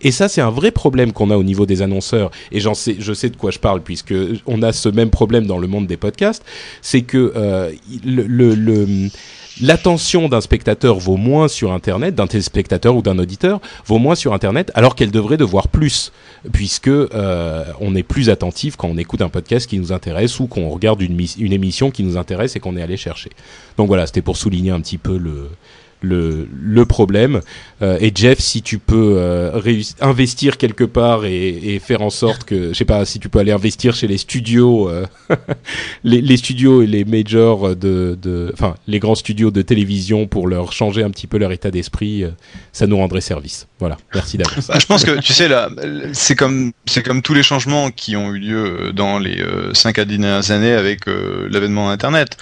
Et 0.00 0.10
ça, 0.10 0.28
c'est 0.28 0.40
un 0.40 0.50
vrai 0.50 0.70
problème 0.70 1.12
qu'on 1.12 1.30
a 1.30 1.36
au 1.36 1.42
niveau 1.42 1.66
des 1.66 1.82
annonceurs, 1.82 2.30
et 2.50 2.60
sais, 2.74 2.96
je 2.98 3.12
sais 3.12 3.30
de 3.30 3.36
quoi 3.36 3.50
je 3.50 3.58
parle, 3.58 3.82
puisque 3.82 4.14
on 4.46 4.62
a 4.62 4.72
ce 4.72 4.88
même 4.88 5.10
problème 5.10 5.46
dans 5.46 5.58
le 5.58 5.66
monde 5.66 5.86
des 5.86 5.96
podcasts, 5.96 6.44
c'est 6.80 7.02
que 7.02 7.32
euh, 7.36 7.72
le 8.04 8.54
l'attention 9.60 10.28
d'un 10.28 10.40
spectateur 10.40 10.98
vaut 10.98 11.16
moins 11.16 11.48
sur 11.48 11.72
Internet, 11.72 12.14
d'un 12.14 12.26
téléspectateur 12.26 12.96
ou 12.96 13.02
d'un 13.02 13.18
auditeur 13.18 13.60
vaut 13.86 13.98
moins 13.98 14.14
sur 14.14 14.32
Internet, 14.32 14.70
alors 14.74 14.94
qu'elle 14.94 15.10
devrait 15.10 15.36
de 15.36 15.44
voir 15.44 15.68
plus, 15.68 16.12
puisque 16.52 16.88
euh, 16.88 17.64
on 17.80 17.94
est 17.94 18.02
plus 18.02 18.30
attentif 18.30 18.76
quand 18.76 18.88
on 18.88 18.96
écoute 18.96 19.22
un 19.22 19.28
podcast 19.28 19.68
qui 19.68 19.78
nous 19.78 19.92
intéresse 19.92 20.40
ou 20.40 20.46
qu'on 20.46 20.68
regarde 20.70 21.02
une, 21.02 21.18
une 21.38 21.52
émission 21.52 21.90
qui 21.90 22.02
nous 22.02 22.16
intéresse 22.16 22.56
et 22.56 22.60
qu'on 22.60 22.76
est 22.76 22.82
allé 22.82 22.96
chercher. 22.96 23.30
Donc 23.76 23.88
voilà, 23.88 24.06
c'était 24.06 24.22
pour 24.22 24.36
souligner 24.36 24.70
un 24.70 24.80
petit 24.80 24.98
peu 24.98 25.16
le 25.16 25.48
le, 26.02 26.48
le 26.52 26.84
problème. 26.84 27.40
Euh, 27.82 27.98
et 28.00 28.12
Jeff, 28.14 28.38
si 28.38 28.62
tu 28.62 28.78
peux 28.78 29.16
euh, 29.18 29.50
investir 30.00 30.56
quelque 30.56 30.84
part 30.84 31.24
et, 31.24 31.80
faire 31.82 32.02
en 32.02 32.10
sorte 32.10 32.44
que, 32.44 32.68
je 32.68 32.74
sais 32.74 32.84
pas, 32.84 33.04
si 33.04 33.18
tu 33.18 33.28
peux 33.28 33.38
aller 33.38 33.52
investir 33.52 33.94
chez 33.94 34.06
les 34.06 34.18
studios, 34.18 34.88
euh, 34.88 35.06
les, 36.04 36.36
studios 36.36 36.82
et 36.82 36.86
les 36.86 37.04
majors 37.04 37.74
de, 37.74 38.50
enfin, 38.52 38.74
les 38.86 38.98
grands 38.98 39.14
studios 39.14 39.50
de 39.50 39.62
télévision 39.62 40.26
pour 40.26 40.46
leur 40.46 40.72
changer 40.72 41.02
un 41.02 41.10
petit 41.10 41.26
peu 41.26 41.38
leur 41.38 41.50
état 41.50 41.70
d'esprit, 41.70 42.24
ça 42.72 42.86
nous 42.86 42.96
rendrait 42.96 43.20
service. 43.20 43.66
Voilà. 43.80 43.96
Merci 44.14 44.38
d'avance. 44.38 44.68
Bah, 44.68 44.78
je 44.78 44.86
pense 44.86 45.04
que 45.04 45.18
tu 45.20 45.32
sais 45.32 45.48
là, 45.48 45.68
c'est 46.12 46.36
comme 46.36 46.72
c'est 46.86 47.02
comme 47.02 47.22
tous 47.22 47.34
les 47.34 47.42
changements 47.42 47.90
qui 47.90 48.14
ont 48.16 48.32
eu 48.32 48.38
lieu 48.38 48.92
dans 48.94 49.18
les 49.18 49.44
5 49.72 49.98
à 49.98 50.04
10 50.04 50.18
dernières 50.18 50.50
années 50.50 50.72
avec 50.72 51.06
l'avènement 51.06 51.88
d'Internet. 51.88 52.36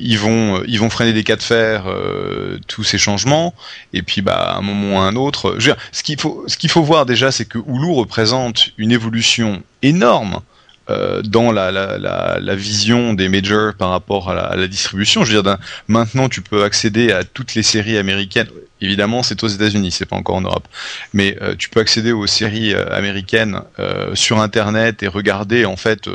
ils 0.00 0.18
vont 0.18 0.62
ils 0.66 0.78
vont 0.78 0.88
freiner 0.88 1.12
des 1.12 1.24
cas 1.24 1.36
de 1.36 1.42
fer 1.42 1.84
tout 2.68 2.81
ces 2.82 2.98
changements. 2.98 3.54
Et 3.92 4.02
puis, 4.02 4.22
bah, 4.22 4.34
à 4.34 4.58
un 4.58 4.62
moment 4.62 4.96
ou 4.96 4.98
à 4.98 5.02
un 5.02 5.16
autre, 5.16 5.56
je 5.58 5.68
veux 5.68 5.74
dire, 5.74 5.76
ce 5.92 6.02
qu'il 6.02 6.20
faut, 6.20 6.44
ce 6.46 6.56
qu'il 6.56 6.70
faut 6.70 6.82
voir 6.82 7.06
déjà, 7.06 7.30
c'est 7.30 7.44
que 7.44 7.58
Hulu 7.58 7.92
représente 7.92 8.70
une 8.78 8.92
évolution 8.92 9.62
énorme. 9.82 10.40
Euh, 10.90 11.22
dans 11.22 11.52
la, 11.52 11.70
la, 11.70 12.54
vision 12.56 13.14
des 13.14 13.28
majors 13.28 13.74
par 13.74 13.90
rapport 13.90 14.30
à 14.30 14.56
la, 14.56 14.66
distribution. 14.66 15.24
Je 15.24 15.32
veux 15.32 15.40
dire, 15.40 15.56
maintenant 15.86 16.28
tu 16.28 16.42
peux 16.42 16.64
accéder 16.64 17.12
à 17.12 17.22
toutes 17.22 17.54
les 17.54 17.62
séries 17.62 17.96
américaines. 17.96 18.48
Évidemment, 18.80 19.22
c'est 19.22 19.44
aux 19.44 19.48
États-Unis, 19.48 19.92
c'est 19.92 20.06
pas 20.06 20.16
encore 20.16 20.34
en 20.34 20.40
Europe. 20.40 20.66
Mais 21.12 21.38
euh, 21.40 21.54
tu 21.56 21.68
peux 21.68 21.78
accéder 21.78 22.10
aux 22.10 22.26
séries 22.26 22.74
euh, 22.74 22.84
américaines 22.90 23.60
sur 24.14 24.40
Internet 24.40 25.04
et 25.04 25.06
regarder 25.06 25.66
en 25.66 25.76
fait 25.76 26.08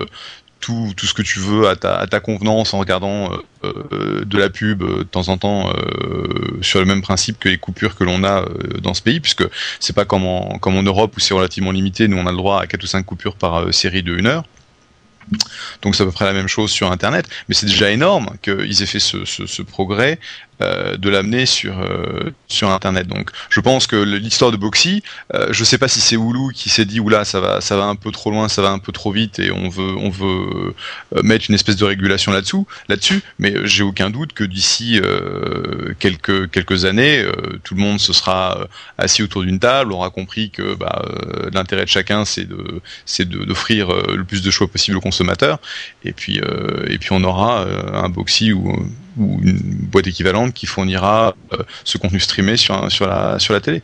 tout, 0.95 1.05
ce 1.05 1.13
que 1.13 1.21
tu 1.21 1.39
veux 1.39 1.67
à 1.67 1.75
ta, 1.75 2.19
convenance 2.19 2.73
en 2.73 2.79
regardant 2.79 3.31
euh, 3.31 3.37
euh 3.63 4.25
de 4.25 4.37
la 4.37 4.49
pub 4.49 4.83
euh, 4.83 4.97
de 4.99 5.03
temps 5.03 5.29
en 5.29 5.37
temps 5.37 5.71
sur 6.61 6.79
le 6.79 6.85
même 6.85 7.01
principe 7.01 7.39
que 7.39 7.49
les 7.49 7.57
coupures 7.57 7.95
que 7.95 8.03
l'on 8.03 8.23
a 8.23 8.45
dans 8.81 8.93
ce 8.93 9.01
pays, 9.01 9.19
puisque 9.19 9.43
c'est 9.79 9.95
pas 9.95 10.05
comme 10.05 10.25
en, 10.25 10.83
Europe 10.83 11.15
où 11.15 11.19
c'est 11.19 11.33
relativement 11.33 11.71
limité, 11.71 12.07
nous 12.07 12.17
on 12.17 12.27
a 12.27 12.31
le 12.31 12.37
droit 12.37 12.61
à 12.61 12.67
4 12.67 12.83
ou 12.83 12.87
5 12.87 13.05
coupures 13.05 13.35
par 13.35 13.73
série 13.73 14.03
de 14.03 14.15
1 14.17 14.25
heure. 14.25 14.43
Donc 15.81 15.95
c'est 15.95 16.03
à 16.03 16.05
peu 16.05 16.11
près 16.11 16.25
la 16.25 16.33
même 16.33 16.47
chose 16.47 16.71
sur 16.71 16.91
Internet, 16.91 17.27
mais 17.47 17.55
c'est 17.55 17.65
déjà 17.65 17.91
énorme 17.91 18.29
qu'ils 18.41 18.81
aient 18.81 18.85
fait 18.85 18.99
ce 18.99 19.61
progrès 19.61 20.19
euh, 20.59 20.97
de 20.97 21.09
l'amener 21.11 21.45
sur 21.45 21.77
euh, 21.79 22.31
sur 22.47 22.71
internet. 22.71 23.05
Donc 23.05 23.29
je 23.49 23.59
pense 23.59 23.85
que 23.85 23.95
l'histoire 23.95 24.49
de 24.49 24.57
Boxy, 24.57 25.03
euh, 25.35 25.49
je 25.51 25.63
sais 25.63 25.77
pas 25.77 25.87
si 25.87 25.99
c'est 25.99 26.15
Hulu 26.15 26.51
qui 26.51 26.69
s'est 26.69 26.85
dit 26.85 26.99
oula 26.99 27.25
ça 27.25 27.39
va 27.39 27.61
ça 27.61 27.77
va 27.77 27.83
un 27.83 27.95
peu 27.95 28.11
trop 28.11 28.31
loin, 28.31 28.49
ça 28.49 28.63
va 28.63 28.71
un 28.71 28.79
peu 28.79 28.91
trop 28.91 29.11
vite 29.11 29.37
et 29.37 29.51
on 29.51 29.69
veut 29.69 29.95
on 29.97 30.09
veut 30.09 30.73
euh, 31.15 31.21
mettre 31.21 31.45
une 31.49 31.53
espèce 31.53 31.75
de 31.75 31.85
régulation 31.85 32.31
là-dessous 32.31 32.65
là-dessus, 32.89 33.21
mais 33.37 33.53
j'ai 33.65 33.83
aucun 33.83 34.09
doute 34.09 34.33
que 34.33 34.43
d'ici 34.43 34.99
quelques 35.99 36.49
quelques 36.49 36.85
années, 36.85 37.23
tout 37.63 37.75
le 37.75 37.81
monde 37.81 37.99
se 37.99 38.11
sera 38.11 38.67
assis 38.97 39.21
autour 39.21 39.43
d'une 39.43 39.59
table, 39.59 39.93
aura 39.93 40.09
compris 40.09 40.49
que 40.49 40.73
bah, 40.73 41.03
l'intérêt 41.53 41.83
de 41.83 41.89
chacun 41.89 42.25
c'est 42.25 42.45
de 42.45 42.81
c'est 43.05 43.29
d'offrir 43.29 43.89
le 43.89 44.23
plus 44.23 44.41
de 44.41 44.49
choix 44.49 44.67
possible 44.67 44.97
aux 44.97 45.01
consommateurs 45.01 45.59
et 46.03 46.13
puis 46.13 46.41
et 46.87 46.97
puis 46.97 47.09
on 47.11 47.23
aura 47.23 47.65
un 47.93 48.09
Boxy 48.09 48.53
ou 48.53 48.73
ou 49.17 49.39
une 49.43 49.59
boîte 49.61 50.07
équivalente 50.07 50.53
qui 50.53 50.65
fournira 50.65 51.35
euh, 51.53 51.57
ce 51.83 51.97
contenu 51.97 52.19
streamé 52.19 52.57
sur, 52.57 52.91
sur, 52.91 53.07
la, 53.07 53.39
sur 53.39 53.53
la 53.53 53.59
télé. 53.59 53.81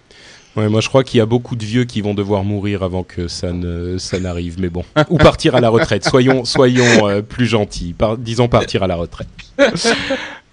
Ouais, 0.55 0.69
moi 0.69 0.81
je 0.81 0.87
crois 0.87 1.03
qu'il 1.03 1.17
y 1.17 1.21
a 1.21 1.25
beaucoup 1.25 1.55
de 1.55 1.65
vieux 1.65 1.83
qui 1.83 2.01
vont 2.01 2.13
devoir 2.13 2.43
mourir 2.43 2.83
avant 2.83 3.03
que 3.03 3.27
ça 3.27 3.51
ne 3.51 3.97
ça 3.97 4.19
n'arrive, 4.19 4.59
mais 4.59 4.69
bon, 4.69 4.85
ou 5.09 5.17
partir 5.17 5.55
à 5.55 5.61
la 5.61 5.69
retraite. 5.69 6.03
Soyons 6.05 6.45
soyons 6.45 7.07
euh, 7.07 7.21
plus 7.23 7.47
gentils, 7.47 7.93
Par, 7.93 8.17
disons 8.17 8.47
partir 8.47 8.83
à 8.83 8.87
la 8.87 8.95
retraite. 8.95 9.27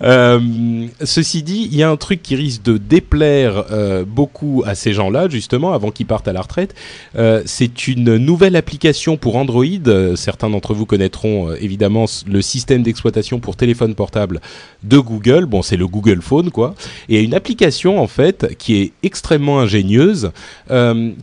Euh, 0.02 0.86
ceci 1.04 1.42
dit, 1.42 1.68
il 1.70 1.76
y 1.76 1.82
a 1.82 1.90
un 1.90 1.96
truc 1.96 2.22
qui 2.22 2.34
risque 2.36 2.62
de 2.62 2.78
déplaire 2.78 3.64
euh, 3.70 4.04
beaucoup 4.04 4.62
à 4.66 4.74
ces 4.74 4.92
gens-là, 4.92 5.28
justement, 5.28 5.72
avant 5.72 5.90
qu'ils 5.90 6.06
partent 6.06 6.28
à 6.28 6.32
la 6.32 6.42
retraite. 6.42 6.74
Euh, 7.16 7.42
c'est 7.44 7.86
une 7.88 8.16
nouvelle 8.16 8.56
application 8.56 9.16
pour 9.16 9.36
Android. 9.36 9.64
Euh, 9.86 10.16
certains 10.16 10.50
d'entre 10.50 10.74
vous 10.74 10.86
connaîtront 10.86 11.50
euh, 11.50 11.56
évidemment 11.60 12.06
le 12.26 12.42
système 12.42 12.82
d'exploitation 12.82 13.40
pour 13.40 13.56
téléphone 13.56 13.94
portable 13.94 14.40
de 14.82 14.98
Google. 14.98 15.46
Bon, 15.46 15.62
c'est 15.62 15.76
le 15.76 15.86
Google 15.86 16.22
Phone, 16.22 16.50
quoi. 16.50 16.74
Et 17.08 17.22
une 17.22 17.34
application, 17.34 18.00
en 18.00 18.06
fait, 18.06 18.56
qui 18.58 18.76
est 18.76 18.92
extrêmement 19.02 19.60
ingénieuse, 19.60 20.30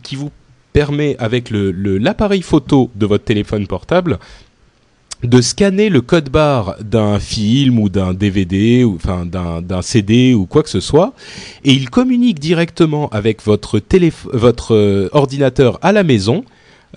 qui 0.02 0.16
vous 0.16 0.30
permet, 0.72 1.16
avec 1.18 1.50
l'appareil 1.50 2.40
le, 2.40 2.44
photo 2.44 2.90
de 2.94 3.06
votre 3.06 3.24
téléphone 3.24 3.66
portable, 3.66 4.18
de 5.24 5.40
scanner 5.40 5.88
le 5.88 6.00
code 6.00 6.30
barre 6.30 6.76
d'un 6.80 7.18
film 7.18 7.78
ou 7.80 7.88
d'un 7.88 8.14
DVD 8.14 8.84
ou 8.84 8.94
enfin 8.94 9.26
d'un 9.26 9.82
CD 9.82 10.32
ou 10.34 10.46
quoi 10.46 10.62
que 10.62 10.70
ce 10.70 10.80
soit 10.80 11.12
et 11.64 11.72
il 11.72 11.90
communique 11.90 12.38
directement 12.38 13.08
avec 13.08 13.42
votre 13.42 13.80
votre 14.32 14.74
euh, 14.74 15.08
ordinateur 15.12 15.78
à 15.82 15.90
la 15.90 16.04
maison 16.04 16.44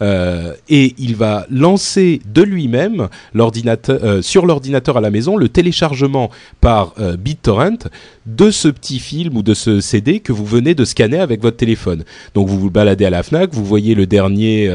euh, 0.02 0.54
et 0.70 0.94
il 1.00 1.16
va 1.16 1.48
lancer 1.50 2.22
de 2.32 2.44
lui-même 2.44 3.10
l'ordinateur 3.34 4.00
euh, 4.04 4.22
sur 4.22 4.46
l'ordinateur 4.46 4.98
à 4.98 5.02
la 5.02 5.10
maison 5.10 5.36
le 5.36 5.50
téléchargement 5.50 6.30
par 6.62 6.94
BitTorrent 7.18 7.90
de 8.28 8.52
ce 8.52 8.68
petit 8.68 9.00
film 9.00 9.36
ou 9.36 9.42
de 9.42 9.56
ce 9.56 9.82
CD 9.82 10.20
que 10.20 10.32
vous 10.32 10.46
venez 10.46 10.76
de 10.76 10.86
scanner 10.86 11.20
avec 11.20 11.42
votre 11.42 11.58
téléphone. 11.58 12.04
Donc 12.36 12.48
vous 12.48 12.60
vous 12.60 12.70
baladez 12.70 13.06
à 13.06 13.10
la 13.10 13.24
Fnac, 13.24 13.52
vous 13.52 13.66
voyez 13.66 13.96
le 13.96 14.06
dernier, 14.06 14.68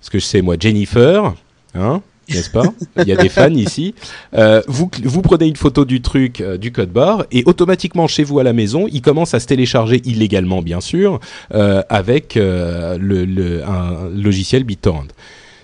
ce 0.00 0.10
que 0.10 0.18
je 0.18 0.24
sais 0.24 0.42
moi, 0.42 0.56
Jennifer, 0.60 1.34
hein, 1.74 2.02
n'est-ce 2.34 2.50
pas? 2.50 2.72
Il 2.98 3.08
y 3.08 3.12
a 3.12 3.16
des 3.16 3.28
fans 3.28 3.54
ici. 3.54 3.94
Euh, 4.34 4.62
vous, 4.68 4.90
vous 5.04 5.22
prenez 5.22 5.46
une 5.46 5.56
photo 5.56 5.84
du 5.84 6.00
truc, 6.00 6.40
euh, 6.40 6.56
du 6.56 6.72
code 6.72 6.90
barre, 6.90 7.26
et 7.30 7.42
automatiquement 7.46 8.06
chez 8.06 8.24
vous 8.24 8.38
à 8.38 8.44
la 8.44 8.52
maison, 8.52 8.86
il 8.90 9.02
commence 9.02 9.34
à 9.34 9.40
se 9.40 9.46
télécharger 9.46 10.00
illégalement, 10.04 10.62
bien 10.62 10.80
sûr, 10.80 11.20
euh, 11.54 11.82
avec 11.88 12.36
euh, 12.36 12.98
le, 12.98 13.24
le, 13.24 13.64
un 13.64 14.08
logiciel 14.14 14.64
BitTorrent. 14.64 15.08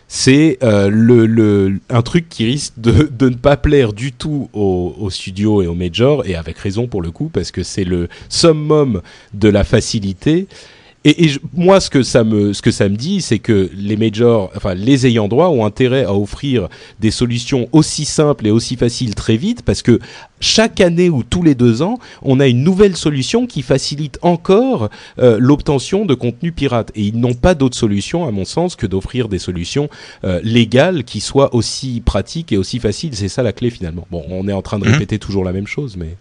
C'est 0.09 0.59
euh, 0.63 0.89
le, 0.89 1.27
le, 1.27 1.81
un 1.91 2.03
truc 2.03 2.29
qui 2.29 2.45
risque 2.45 2.75
de, 2.77 3.11
de 3.11 3.29
ne 3.29 3.35
pas 3.35 3.57
plaire 3.57 3.93
du 3.93 4.13
tout 4.13 4.49
aux, 4.53 4.95
aux 5.01 5.11
studios 5.11 5.63
et 5.63 5.67
aux 5.67 5.75
majors, 5.75 6.25
et 6.27 6.37
avec 6.37 6.59
raison 6.59 6.87
pour 6.87 7.03
le 7.03 7.11
coup, 7.11 7.29
parce 7.33 7.51
que 7.51 7.65
c'est 7.65 7.83
le 7.83 8.09
summum 8.29 9.03
de 9.35 9.49
la 9.49 9.65
facilité. 9.65 10.47
Et, 11.07 11.25
et 11.25 11.29
je, 11.29 11.39
moi, 11.55 11.79
ce 11.79 11.89
que 11.89 12.03
ça 12.03 12.25
me, 12.25 12.53
ce 12.53 12.61
que 12.61 12.73
ça 12.73 12.89
me 12.89 12.97
dit, 12.97 13.23
c'est 13.23 13.39
que 13.39 13.71
les 13.77 13.97
majors, 13.97 14.51
enfin 14.57 14.75
les 14.75 15.07
ayants 15.07 15.29
droit, 15.29 15.51
ont 15.51 15.65
intérêt 15.65 16.03
à 16.03 16.13
offrir 16.13 16.69
des 16.99 17.13
solutions 17.13 17.69
aussi 17.71 18.05
simples 18.05 18.45
et 18.49 18.51
aussi 18.51 18.75
faciles 18.75 19.15
très 19.15 19.37
vite, 19.37 19.63
parce 19.63 19.83
que 19.83 20.01
chaque 20.41 20.81
année 20.81 21.09
ou 21.09 21.23
tous 21.23 21.45
les 21.45 21.55
deux 21.55 21.81
ans, 21.81 22.01
on 22.23 22.41
a 22.41 22.49
une 22.49 22.65
nouvelle 22.65 22.97
solution 22.97 23.47
qui 23.47 23.63
facilite 23.63 24.19
encore 24.23 24.89
euh, 25.21 25.37
l'obtention 25.39 26.07
de 26.07 26.15
contenu 26.15 26.51
pirate. 26.51 26.91
Et 26.97 27.03
ils 27.03 27.21
n'ont 27.21 27.35
pas 27.35 27.55
d'autre 27.55 27.77
solution, 27.77 28.27
à 28.27 28.33
mon 28.33 28.45
sens, 28.45 28.75
que 28.75 28.89
d'offrir 28.89 29.29
des 29.29 29.39
solutions 29.39 29.89
euh, 30.25 30.41
légales 30.43 31.05
qui 31.05 31.21
soient 31.21 31.55
aussi 31.55 32.03
pratiques 32.05 32.51
et 32.51 32.57
aussi 32.57 32.81
faciles. 32.81 33.15
C'est 33.15 33.29
ça 33.29 33.45
la 33.45 33.53
clé 33.53 33.71
finalement. 33.71 34.09
Bon, 34.11 34.25
on 34.29 34.49
est 34.49 34.53
en 34.53 34.63
train 34.63 34.81
de 34.81 34.91
répéter 34.91 35.17
mmh. 35.17 35.21
toujours 35.21 35.45
la 35.45 35.53
même 35.53 35.69
chose, 35.69 35.97
mais. 35.97 36.17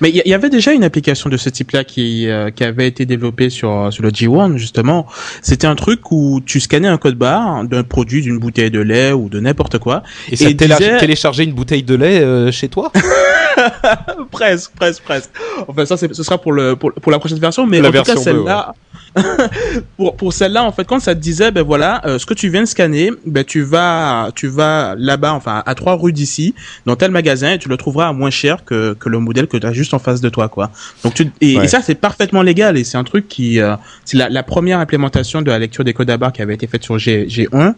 Mais 0.00 0.10
il 0.10 0.22
y, 0.24 0.28
y, 0.28 0.34
avait 0.34 0.50
déjà 0.50 0.72
une 0.72 0.84
application 0.84 1.30
de 1.30 1.36
ce 1.36 1.48
type-là 1.48 1.84
qui, 1.84 2.28
euh, 2.28 2.50
qui 2.50 2.64
avait 2.64 2.86
été 2.86 3.06
développée 3.06 3.50
sur, 3.50 3.92
sur 3.92 4.02
le 4.02 4.10
G1, 4.10 4.56
justement. 4.56 5.06
C'était 5.42 5.66
un 5.66 5.74
truc 5.74 6.12
où 6.12 6.40
tu 6.44 6.60
scannais 6.60 6.88
un 6.88 6.98
code 6.98 7.16
barre 7.16 7.64
d'un 7.64 7.82
produit, 7.82 8.22
d'une 8.22 8.38
bouteille 8.38 8.70
de 8.70 8.80
lait 8.80 9.12
ou 9.12 9.28
de 9.28 9.40
n'importe 9.40 9.78
quoi. 9.78 10.02
Et, 10.28 10.34
et 10.34 10.36
ça 10.36 10.52
disait... 10.52 10.98
téléchargeait 10.98 11.44
une 11.44 11.54
bouteille 11.54 11.82
de 11.82 11.94
lait 11.94 12.20
euh, 12.20 12.52
chez 12.52 12.68
toi? 12.68 12.92
Presque, 14.30 14.72
presque, 14.72 15.02
presque. 15.02 15.30
Enfin, 15.66 15.86
ça, 15.86 15.96
ce 15.96 16.22
sera 16.22 16.36
pour, 16.36 16.52
le, 16.52 16.76
pour, 16.76 16.92
pour 16.92 17.10
la 17.10 17.18
prochaine 17.18 17.38
version, 17.38 17.66
mais 17.66 17.80
la 17.80 17.88
en 17.88 17.92
version 17.92 18.14
tout 18.14 18.20
cas, 18.20 18.24
celle-là... 18.24 18.66
Ouais. 18.68 18.85
pour 19.96 20.16
pour 20.16 20.32
celle-là 20.32 20.64
en 20.64 20.72
fait 20.72 20.84
quand 20.84 21.00
ça 21.00 21.14
te 21.14 21.20
disait 21.20 21.50
ben 21.50 21.62
voilà 21.62 22.02
euh, 22.06 22.18
ce 22.18 22.26
que 22.26 22.34
tu 22.34 22.48
viens 22.48 22.62
de 22.62 22.66
scanner 22.66 23.10
ben 23.24 23.44
tu 23.44 23.62
vas 23.62 24.30
tu 24.34 24.46
vas 24.46 24.94
là-bas 24.98 25.32
enfin 25.32 25.62
à 25.64 25.74
trois 25.74 25.96
rues 25.96 26.12
d'ici 26.12 26.54
dans 26.84 26.96
tel 26.96 27.10
magasin 27.10 27.52
et 27.52 27.58
tu 27.58 27.68
le 27.68 27.76
trouveras 27.76 28.08
à 28.08 28.12
moins 28.12 28.30
cher 28.30 28.64
que 28.64 28.94
que 28.94 29.08
le 29.08 29.18
modèle 29.18 29.46
que 29.46 29.56
tu 29.56 29.66
as 29.66 29.72
juste 29.72 29.94
en 29.94 29.98
face 29.98 30.20
de 30.20 30.28
toi 30.28 30.48
quoi 30.48 30.70
donc 31.02 31.14
tu 31.14 31.30
et, 31.40 31.56
ouais. 31.56 31.64
et 31.64 31.68
ça 31.68 31.80
c'est 31.82 31.94
parfaitement 31.94 32.42
légal 32.42 32.76
et 32.76 32.84
c'est 32.84 32.98
un 32.98 33.04
truc 33.04 33.28
qui 33.28 33.60
euh, 33.60 33.76
c'est 34.04 34.16
la, 34.16 34.28
la 34.28 34.42
première 34.42 34.78
implémentation 34.80 35.42
de 35.42 35.50
la 35.50 35.58
lecture 35.58 35.84
des 35.84 35.94
codes 35.94 36.10
à 36.10 36.16
barre 36.18 36.32
qui 36.32 36.42
avait 36.42 36.54
été 36.54 36.66
faite 36.66 36.84
sur 36.84 36.98
G, 36.98 37.26
G1 37.26 37.74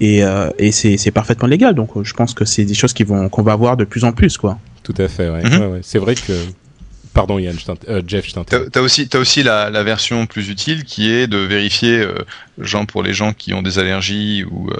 et 0.00 0.24
euh, 0.24 0.50
et 0.58 0.72
c'est 0.72 0.96
c'est 0.96 1.10
parfaitement 1.10 1.48
légal 1.48 1.74
donc 1.74 1.90
je 2.02 2.14
pense 2.14 2.34
que 2.34 2.44
c'est 2.44 2.64
des 2.64 2.74
choses 2.74 2.92
qui 2.92 3.04
vont 3.04 3.28
qu'on 3.28 3.42
va 3.42 3.56
voir 3.56 3.76
de 3.76 3.84
plus 3.84 4.04
en 4.04 4.12
plus 4.12 4.38
quoi 4.38 4.58
tout 4.82 4.94
à 4.98 5.08
fait 5.08 5.28
ouais, 5.28 5.42
mm 5.42 5.46
-hmm. 5.46 5.60
ouais, 5.60 5.66
ouais. 5.66 5.80
c'est 5.82 5.98
vrai 5.98 6.14
que 6.14 6.32
pardon 7.18 7.38
Yann, 7.38 7.56
Jeff, 8.06 8.26
je 8.26 8.32
t'interromps. 8.32 8.70
T'as 8.70 8.80
aussi, 8.80 9.08
as 9.12 9.18
aussi 9.18 9.42
la, 9.42 9.70
la, 9.70 9.82
version 9.82 10.26
plus 10.26 10.48
utile 10.48 10.84
qui 10.84 11.10
est 11.10 11.26
de 11.26 11.38
vérifier, 11.38 12.06
genre 12.58 12.86
pour 12.86 13.02
les 13.02 13.12
gens 13.12 13.32
qui 13.32 13.54
ont 13.54 13.62
des 13.62 13.78
allergies 13.78 14.44
ou 14.44 14.70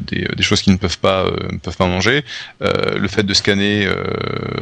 des, 0.00 0.28
des, 0.36 0.42
choses 0.42 0.62
qu'ils 0.62 0.72
ne 0.72 0.78
peuvent 0.78 0.98
pas, 0.98 1.26
ne 1.52 1.58
peuvent 1.58 1.76
pas 1.76 1.86
manger, 1.86 2.24
le 2.60 3.08
fait 3.08 3.22
de 3.22 3.34
scanner 3.34 3.88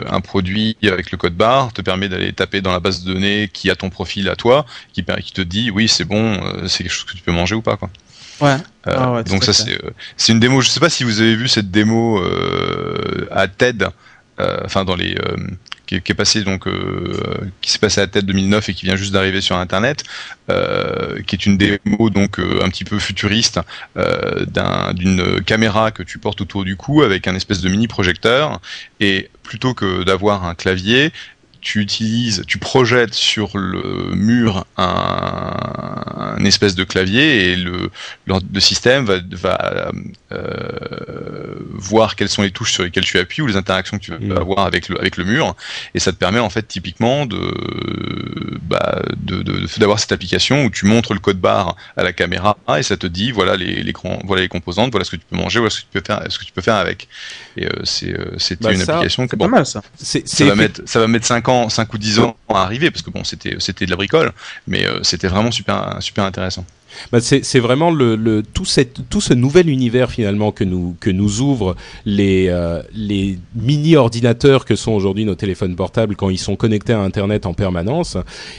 un 0.09 0.21
produit 0.21 0.77
avec 0.83 1.11
le 1.11 1.18
code 1.18 1.35
barre 1.35 1.73
te 1.73 1.83
permet 1.83 2.09
d'aller 2.09 2.33
taper 2.33 2.61
dans 2.61 2.73
la 2.73 2.81
base 2.81 3.05
de 3.05 3.12
données 3.12 3.51
qui 3.53 3.71
a 3.71 3.77
ton 3.77 3.90
profil 3.90 4.29
à 4.29 4.37
toi, 4.37 4.66
qui, 4.92 5.05
qui 5.05 5.33
te 5.33 5.42
dit 5.42 5.71
oui 5.71 5.88
c'est 5.88 6.05
bon, 6.05 6.40
c'est 6.66 6.85
quelque 6.85 6.92
chose 6.92 7.05
que 7.05 7.16
tu 7.16 7.23
peux 7.23 7.33
manger 7.33 7.55
ou 7.55 7.62
pas 7.62 7.77
quoi. 7.77 7.90
Ouais. 8.42 8.57
Euh, 8.88 8.97
ah 8.97 9.23
donc 9.23 9.45
ça 9.45 9.53
c'est 9.53 9.73
euh, 9.73 9.90
une 10.29 10.40
démo. 10.40 10.61
Je 10.61 10.68
sais 10.68 10.81
pas 10.81 10.90
si 10.90 11.05
vous 11.05 11.21
avez 11.21 11.37
vu 11.37 11.47
cette 11.47 11.71
démo 11.71 12.18
euh, 12.18 13.29
à 13.31 13.47
TED, 13.47 13.87
enfin 14.38 14.85
dans 14.85 14.97
les 14.97 15.16
qui, 16.00 16.14
passé 16.14 16.42
donc 16.42 16.66
qui 17.61 17.70
s'est 17.70 17.78
passé 17.78 18.00
à 18.00 18.07
TED 18.07 18.24
2009 18.26 18.68
et 18.68 18.74
qui 18.74 18.87
vient 18.87 18.96
juste 18.96 19.12
d'arriver 19.12 19.40
sur 19.40 19.57
Internet, 19.57 20.05
qui 20.48 21.35
est 21.35 21.46
une 21.46 21.57
démo 21.57 22.11
donc 22.11 22.38
un 22.38 22.68
petit 22.68 22.85
peu 22.85 22.98
futuriste 22.98 23.61
d'une 23.96 25.42
caméra 25.44 25.90
que 25.90 26.02
tu 26.02 26.18
portes 26.18 26.40
autour 26.40 26.64
du 26.64 26.76
cou 26.76 27.02
avec 27.02 27.26
un 27.26 27.35
espèce 27.35 27.61
de 27.61 27.68
mini 27.68 27.88
projecteur 27.88 28.61
et 29.00 29.31
plutôt 29.42 29.74
que 29.74 30.05
d'avoir 30.05 30.44
un 30.44 30.55
clavier, 30.55 31.12
tu 31.62 31.81
utilises, 31.81 32.44
tu 32.46 32.59
projettes 32.59 33.14
sur 33.14 33.57
le 33.57 34.14
mur 34.14 34.66
un, 34.77 36.37
un 36.37 36.44
espèce 36.44 36.75
de 36.75 36.85
clavier 36.85 37.53
et 37.53 37.57
le, 37.57 37.90
le, 38.27 38.61
système 38.61 39.05
va, 39.05 39.18
va 39.31 39.92
euh, 40.33 41.55
voir 41.72 42.16
quelles 42.16 42.29
sont 42.29 42.42
les 42.42 42.51
touches 42.51 42.72
sur 42.72 42.83
lesquelles 42.83 43.05
tu 43.05 43.18
appuies 43.18 43.42
ou 43.42 43.46
les 43.46 43.57
interactions 43.57 43.98
que 43.98 44.03
tu 44.03 44.11
vas 44.11 44.18
mm. 44.18 44.33
avoir 44.33 44.66
avec 44.66 44.88
le, 44.88 44.98
avec 44.98 45.16
le 45.16 45.25
mur 45.25 45.55
et 45.94 46.01
ça 46.01 46.12
te 46.12 46.16
permet 46.16 46.40
en 46.40 46.51
fait 46.51 46.66
typiquement 46.66 47.27
de 47.27 47.38
bah, 48.62 49.03
d'avoir 49.16 49.96
de, 49.96 49.96
de, 49.96 49.96
cette 49.98 50.12
application 50.12 50.64
où 50.64 50.70
tu 50.70 50.87
montres 50.87 51.14
le 51.14 51.20
code 51.20 51.38
barre 51.38 51.77
à 51.96 52.03
la 52.03 52.12
caméra 52.12 52.57
et 52.77 52.83
ça 52.83 52.96
te 52.96 53.07
dit 53.07 53.31
voilà 53.31 53.57
les, 53.57 53.83
les 53.83 53.92
voilà 54.25 54.42
les 54.42 54.48
composantes, 54.48 54.90
voilà 54.90 55.05
ce 55.05 55.11
que 55.11 55.16
tu 55.16 55.25
peux 55.29 55.37
manger, 55.37 55.59
voilà 55.59 55.70
ce 55.70 55.81
que 55.81 55.87
tu 55.87 56.01
peux 56.01 56.03
faire, 56.05 56.25
ce 56.29 56.38
que 56.38 56.44
tu 56.44 56.53
peux 56.53 56.62
faire 56.62 56.77
avec. 56.77 57.09
Et 57.57 57.66
euh, 57.66 57.70
c'est 57.85 58.12
euh, 58.12 58.38
c'était 58.38 58.64
bah, 58.64 58.72
une 58.72 58.83
application 58.83 59.27
que 59.27 59.37
bon, 59.37 59.46
pas 59.46 59.51
mal 59.51 59.66
ça. 59.66 59.83
Ça 59.94 60.44
va 60.44 60.55
mettre 60.55 60.83
ça 60.87 61.01
va 61.01 61.09
mettre 61.09 61.27
5 61.27 61.48
ans 61.48 61.51
5 61.68 61.92
ou 61.94 61.98
10 61.98 62.20
ans 62.20 62.36
à 62.48 62.62
arriver, 62.62 62.90
parce 62.90 63.02
que 63.02 63.10
bon, 63.10 63.24
c'était, 63.24 63.56
de 63.56 63.90
la 63.90 63.96
bricole, 63.96 64.32
mais 64.66 64.86
euh, 64.86 65.02
c'était 65.02 65.28
vraiment 65.28 65.50
super 65.50 66.24
intéressant. 66.24 66.64
Bah 67.11 67.20
c'est 67.20 67.59
vraiment 67.59 67.90
le, 67.90 68.16
le, 68.16 68.42
tout, 68.42 68.64
cette, 68.64 69.09
tout 69.09 69.20
ce 69.20 69.35
nouvel 69.35 69.68
univers 69.68 70.11
finalement 70.11 70.52
que 70.52 70.64
nous, 70.64 70.96
que 71.00 71.11
nous 71.11 71.40
ouvrent 71.40 71.76
les, 72.05 72.48
euh, 72.48 72.83
les 72.94 73.38
mini-ordinateurs 73.55 74.64
que 74.64 74.76
sont 74.76 74.92
aujourd'hui 74.92 75.24
nos 75.24 75.35
téléphones 75.35 75.76
portables 75.76 76.16
quand 76.16 76.31
ils 76.31 76.38
sont 76.38 76.57
connectés 76.57 76.92
à 76.92 77.00
Internet 77.00 77.46
en 77.46 77.55
permanence. 77.55 78.16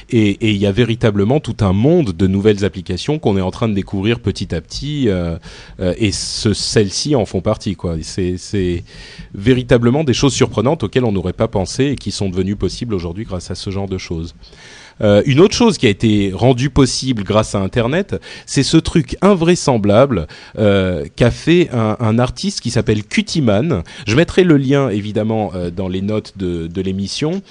Et 0.09 0.37
il 0.51 0.57
y 0.57 0.65
a 0.65 0.71
véritablement 0.71 1.39
tout 1.39 1.57
un 1.61 1.73
monde 1.73 2.11
de 2.11 2.27
nouvelles 2.27 2.65
applications 2.65 3.19
qu'on 3.19 3.37
est 3.37 3.41
en 3.41 3.51
train 3.51 3.69
de 3.69 3.73
découvrir 3.73 4.19
petit 4.19 4.53
à 4.53 4.61
petit. 4.61 5.09
Euh, 5.09 5.37
euh, 5.79 5.93
et 5.97 6.11
celles-ci 6.11 7.15
en 7.15 7.25
font 7.25 7.41
partie. 7.41 7.77
C'est 8.01 8.83
véritablement 9.33 10.03
des 10.03 10.13
choses 10.13 10.33
surprenantes 10.33 10.83
auxquelles 10.83 11.05
on 11.05 11.11
n'aurait 11.11 11.33
pas 11.33 11.47
pensé 11.47 11.85
et 11.85 11.95
qui 11.95 12.11
sont 12.11 12.29
devenues 12.29 12.55
possibles 12.55 12.93
aujourd'hui 12.93 13.25
grâce 13.25 13.51
à 13.51 13.55
ce 13.55 13.69
genre 13.69 13.87
de 13.87 13.97
choses. 13.97 14.35
Euh, 15.03 15.21
une 15.25 15.39
autre 15.39 15.55
chose 15.55 15.77
qui 15.77 15.85
a 15.85 15.89
été 15.89 16.31
rendue 16.33 16.69
possible 16.69 17.23
grâce 17.23 17.55
à 17.55 17.59
Internet, 17.59 18.15
c'est 18.45 18.63
ce 18.63 18.77
truc 18.77 19.17
invraisemblable 19.21 20.27
euh, 20.57 21.05
qu'a 21.15 21.31
fait 21.31 21.69
un, 21.71 21.97
un, 21.99 22.19
artiste 22.19 22.61
qui 22.61 22.71
s'appelle 22.71 23.03
Cutiman. 23.03 23.83
Je 24.07 24.15
mettrai 24.15 24.43
le 24.43 24.57
lien 24.57 24.89
évidemment 24.89 25.51
euh, 25.55 25.69
dans 25.69 25.87
les 25.87 26.01
notes 26.01 26.33
de, 26.37 26.67
de 26.67 26.81
l'émission. 26.81 27.41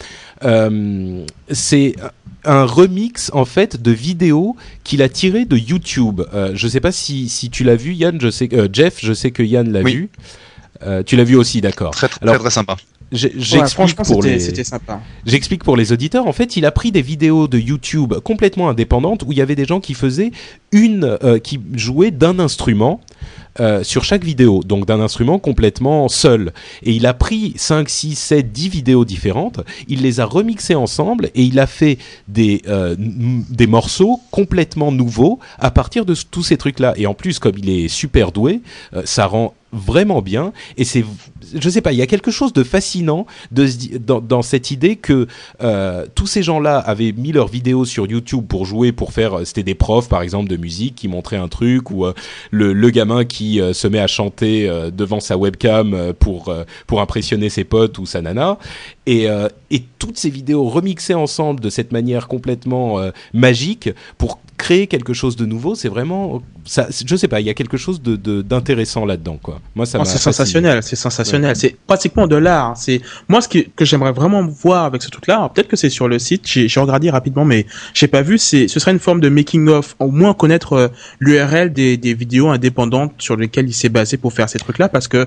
Euh, 0.45 1.25
c'est 1.51 1.97
un 2.45 2.65
remix 2.65 3.31
en 3.35 3.45
fait 3.45 3.81
de 3.81 3.91
vidéos 3.91 4.57
qu'il 4.85 5.03
a 5.03 5.09
tiré 5.09 5.45
de 5.45 5.57
YouTube. 5.57 6.23
Euh, 6.35 6.53
je 6.55 6.69
sais 6.69 6.81
pas 6.81 6.93
si, 6.93 7.29
si 7.29 7.51
tu 7.51 7.65
l'as 7.65 7.77
vu, 7.77 7.93
Yann. 7.93 8.21
Je 8.21 8.31
sais 8.31 8.49
que 8.49 8.69
Jeff, 8.73 8.99
je 9.01 9.13
sais 9.13 9.31
que 9.31 9.43
Yann 9.43 9.71
l'a 9.71 9.83
vu. 9.83 10.11
tu 11.07 11.17
l'as 11.17 11.25
vu 11.25 11.37
aussi, 11.37 11.61
d'accord. 11.61 11.93
Très, 11.93 12.09
très, 12.09 12.39
très 12.39 12.51
sympa. 12.51 12.77
J'explique 13.13 13.97
pour 13.97 14.23
les. 14.23 14.39
J'explique 15.27 15.65
pour 15.65 15.77
les 15.77 15.93
auditeurs. 15.93 16.27
En 16.27 16.33
fait, 16.33 16.57
il 16.57 16.65
a 16.65 16.71
pris 16.71 16.93
des 16.93 17.03
vidéos 17.03 17.47
de 17.47 17.59
YouTube 17.59 18.15
complètement 18.25 18.69
indépendantes 18.69 19.23
où 19.23 19.33
il 19.33 19.39
y 19.39 19.43
avait 19.43 19.55
des 19.55 19.67
gens 19.67 19.81
qui 19.81 19.95
faisaient 19.95 20.33
une, 20.73 21.19
euh, 21.23 21.39
qui 21.39 21.61
jouaient 21.75 22.11
d'un 22.11 22.39
instrument. 22.39 23.01
Euh, 23.61 23.85
sur 23.85 24.03
chaque 24.03 24.25
vidéo, 24.25 24.63
donc 24.65 24.87
d'un 24.87 24.99
instrument 24.99 25.39
complètement 25.39 26.09
seul. 26.09 26.55
Et 26.83 26.93
il 26.93 27.05
a 27.05 27.13
pris 27.13 27.53
5, 27.57 27.87
6, 27.87 28.15
7, 28.15 28.51
10 28.51 28.69
vidéos 28.71 29.05
différentes, 29.05 29.61
il 29.89 30.01
les 30.01 30.21
a 30.21 30.25
remixées 30.25 30.75
ensemble 30.75 31.27
et 31.35 31.43
il 31.43 31.61
a 31.61 31.67
fait 31.67 31.99
des, 32.29 32.63
euh, 32.67 32.97
des 32.99 33.67
morceaux 33.67 34.21
complètement 34.31 34.91
nouveaux 34.91 35.39
à 35.59 35.71
partir 35.71 36.07
de 36.07 36.15
tous 36.31 36.43
ces 36.43 36.57
trucs-là. 36.57 36.95
Et 36.97 37.07
en 37.07 37.13
plus, 37.13 37.39
comme 37.39 37.59
il 37.59 37.69
est 37.69 37.89
super 37.89 38.33
doué, 38.33 38.63
ça 39.05 39.27
rend 39.27 39.53
vraiment 39.71 40.23
bien 40.23 40.55
et 40.79 40.85
c'est 40.85 41.05
je 41.55 41.69
sais 41.69 41.81
pas 41.81 41.93
il 41.93 41.99
y 41.99 42.03
a 42.03 42.07
quelque 42.07 42.31
chose 42.31 42.53
de 42.53 42.63
fascinant 42.63 43.27
dans, 43.51 44.43
cette 44.43 44.71
idée 44.71 44.97
que 44.97 45.27
euh, 45.63 46.07
tous 46.15 46.27
ces 46.27 46.43
gens-là 46.43 46.79
avaient 46.79 47.13
mis 47.13 47.33
leurs 47.33 47.49
vidéos 47.49 47.85
sur 47.85 48.07
YouTube 48.07 48.47
pour 48.47 48.67
jouer 48.67 48.93
pour 48.93 49.13
faire 49.13 49.41
c'était 49.45 49.63
des 49.63 49.75
profs 49.75 50.09
par 50.09 50.23
exemple 50.23 50.49
de 50.49 50.57
musique 50.57 50.95
qui 50.95 51.09
montraient 51.09 51.37
un 51.37 51.49
truc 51.49 51.91
ou 51.91 52.07
euh, 52.07 52.13
le, 52.51 52.91
gamin 52.91 53.25
qui 53.25 53.61
euh, 53.61 53.73
se 53.73 53.89
met 53.89 53.99
à 53.99 54.07
chanter 54.07 54.69
euh, 54.69 54.91
devant 54.91 55.21
sa 55.21 55.37
webcam 55.37 55.95
euh, 55.95 56.13
pour 56.13 56.55
pour 56.87 57.01
impressionner 57.01 57.49
ses 57.49 57.65
potes 57.65 57.99
ou 57.99 58.07
sa 58.07 58.21
nana 58.21 58.59
et 59.07 59.27
et 59.71 59.85
toutes 59.99 60.19
ces 60.19 60.31
vidéos 60.31 60.69
remixées 60.69 61.15
ensemble 61.15 61.61
de 61.61 61.71
cette 61.71 61.93
manière 61.93 62.29
complètement 62.29 62.99
magique 63.33 63.91
pour 64.19 64.39
créer 64.63 64.87
quelque 64.87 65.13
chose 65.13 65.35
de 65.35 65.45
nouveau, 65.45 65.75
c'est 65.75 65.89
vraiment, 65.89 66.41
ça, 66.65 66.87
je 67.05 67.17
sais 67.17 67.27
pas, 67.27 67.41
il 67.41 67.47
y 67.47 67.51
a 67.51 67.55
quelque 67.55 67.77
chose 67.77 68.01
de 68.01 68.43
d'intéressant 68.43 69.05
là-dedans, 69.05 69.37
quoi. 69.43 69.61
Moi, 69.75 69.87
ça 69.87 69.99
oh, 70.01 70.05
C'est 70.05 70.19
sensationnel, 70.19 70.85
c'est 70.85 70.95
sensationnel, 70.95 71.57
c'est 71.57 71.75
pratiquement 71.85 72.29
de 72.29 72.37
l'art. 72.37 72.67
Hein. 72.67 72.75
C'est 72.77 73.01
moi 73.29 73.41
ce 73.41 73.49
que, 73.49 73.59
que 73.59 73.85
j'aimerais 73.85 74.13
vraiment 74.13 74.47
voir 74.47 74.85
avec 74.85 75.03
ce 75.03 75.09
truc-là. 75.09 75.51
Peut-être 75.53 75.67
que 75.67 75.75
c'est 75.77 75.91
sur 75.91 76.07
le 76.07 76.21
site, 76.21 76.47
j'ai 76.47 76.81
regardé 76.81 77.11
rapidement, 77.11 77.45
mais 77.45 77.67
j'ai 77.93 78.07
pas 78.07 78.23
vu. 78.23 78.39
C'est, 78.39 78.69
ce 78.69 78.79
serait 78.79 78.93
une 78.93 79.01
forme 79.01 79.21
de 79.21 79.29
making 79.29 79.69
of, 79.69 79.97
au 79.99 80.13
moins 80.13 80.33
connaître 80.33 80.75
euh, 80.75 80.89
l'URL 81.19 81.73
des, 81.73 81.97
des 81.97 82.15
vidéos 82.15 82.49
indépendantes 82.51 83.15
sur 83.19 83.37
lesquelles 83.37 83.69
il 83.69 83.75
s'est 83.75 83.89
basé 83.89 84.17
pour 84.17 84.33
faire 84.33 84.49
ces 84.49 84.61
trucs-là, 84.61 84.89
parce 84.89 85.09
que 85.09 85.27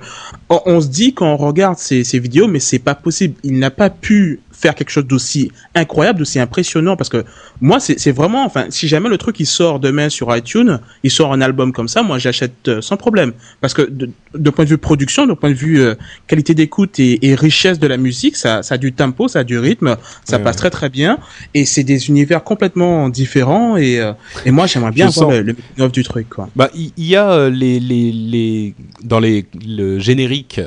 on, 0.49 0.79
se 0.79 0.87
dit 0.87 1.13
quand 1.13 1.27
on 1.27 1.37
regarde 1.37 1.77
ces, 1.77 2.05
ces 2.05 2.19
vidéos, 2.19 2.47
mais 2.47 2.61
c'est 2.61 2.79
pas 2.79 2.95
possible. 2.95 3.35
Il 3.43 3.59
n'a 3.65 3.71
pas 3.71 3.89
pu 3.89 4.41
faire 4.65 4.73
quelque 4.73 4.89
chose 4.89 5.05
d'aussi 5.05 5.51
incroyable, 5.75 6.17
d'aussi 6.19 6.39
impressionnant 6.39 6.95
parce 6.97 7.09
que 7.09 7.23
moi 7.61 7.77
c'est 7.79 8.11
vraiment 8.11 8.43
enfin 8.45 8.65
si 8.69 8.87
jamais 8.87 9.09
le 9.09 9.19
truc 9.19 9.39
il 9.39 9.45
sort 9.45 9.79
demain 9.79 10.09
sur 10.09 10.35
iTunes, 10.35 10.79
il 11.03 11.11
sort 11.11 11.31
un 11.33 11.41
album 11.41 11.71
comme 11.71 11.87
ça, 11.87 12.01
moi 12.01 12.17
j'achète 12.17 12.67
euh, 12.67 12.81
sans 12.81 12.97
problème 12.97 13.31
parce 13.61 13.75
que 13.75 13.83
de, 13.83 14.49
point 14.49 14.65
de 14.65 14.69
vue 14.71 14.79
production, 14.79 15.27
de 15.27 15.33
point 15.33 15.51
de 15.51 15.55
vue 15.55 15.81
euh, 15.81 15.93
qualité 16.25 16.55
d'écoute 16.55 16.99
et, 16.99 17.27
et, 17.27 17.35
richesse 17.35 17.77
de 17.77 17.85
la 17.85 17.97
musique, 17.97 18.35
ça, 18.35 18.63
ça 18.63 18.73
a 18.75 18.77
du 18.79 18.91
tempo, 18.91 19.27
ça 19.27 19.39
a 19.39 19.43
du 19.43 19.59
rythme, 19.59 19.97
ça 20.23 20.39
passe 20.39 20.55
très 20.55 20.71
très 20.71 20.89
bien 20.89 21.19
et 21.53 21.65
c'est 21.65 21.83
des 21.83 22.09
univers 22.09 22.43
complètement 22.43 23.09
différents 23.09 23.77
et, 23.77 23.99
euh, 23.99 24.13
et 24.45 24.51
moi 24.51 24.65
j'aimerais 24.65 24.91
bien 24.91 25.09
voir 25.09 25.29
le, 25.29 25.55
le 25.77 25.89
du 25.89 26.03
truc 26.03 26.27
quoi. 26.27 26.49
Bah 26.55 26.71
il 26.73 26.91
y, 26.97 27.15
a 27.15 27.49
les, 27.49 27.79
les, 27.79 28.11
les 28.11 28.73
dans 29.03 29.19
les 29.19 29.45
le 29.63 29.99
générique 29.99 30.59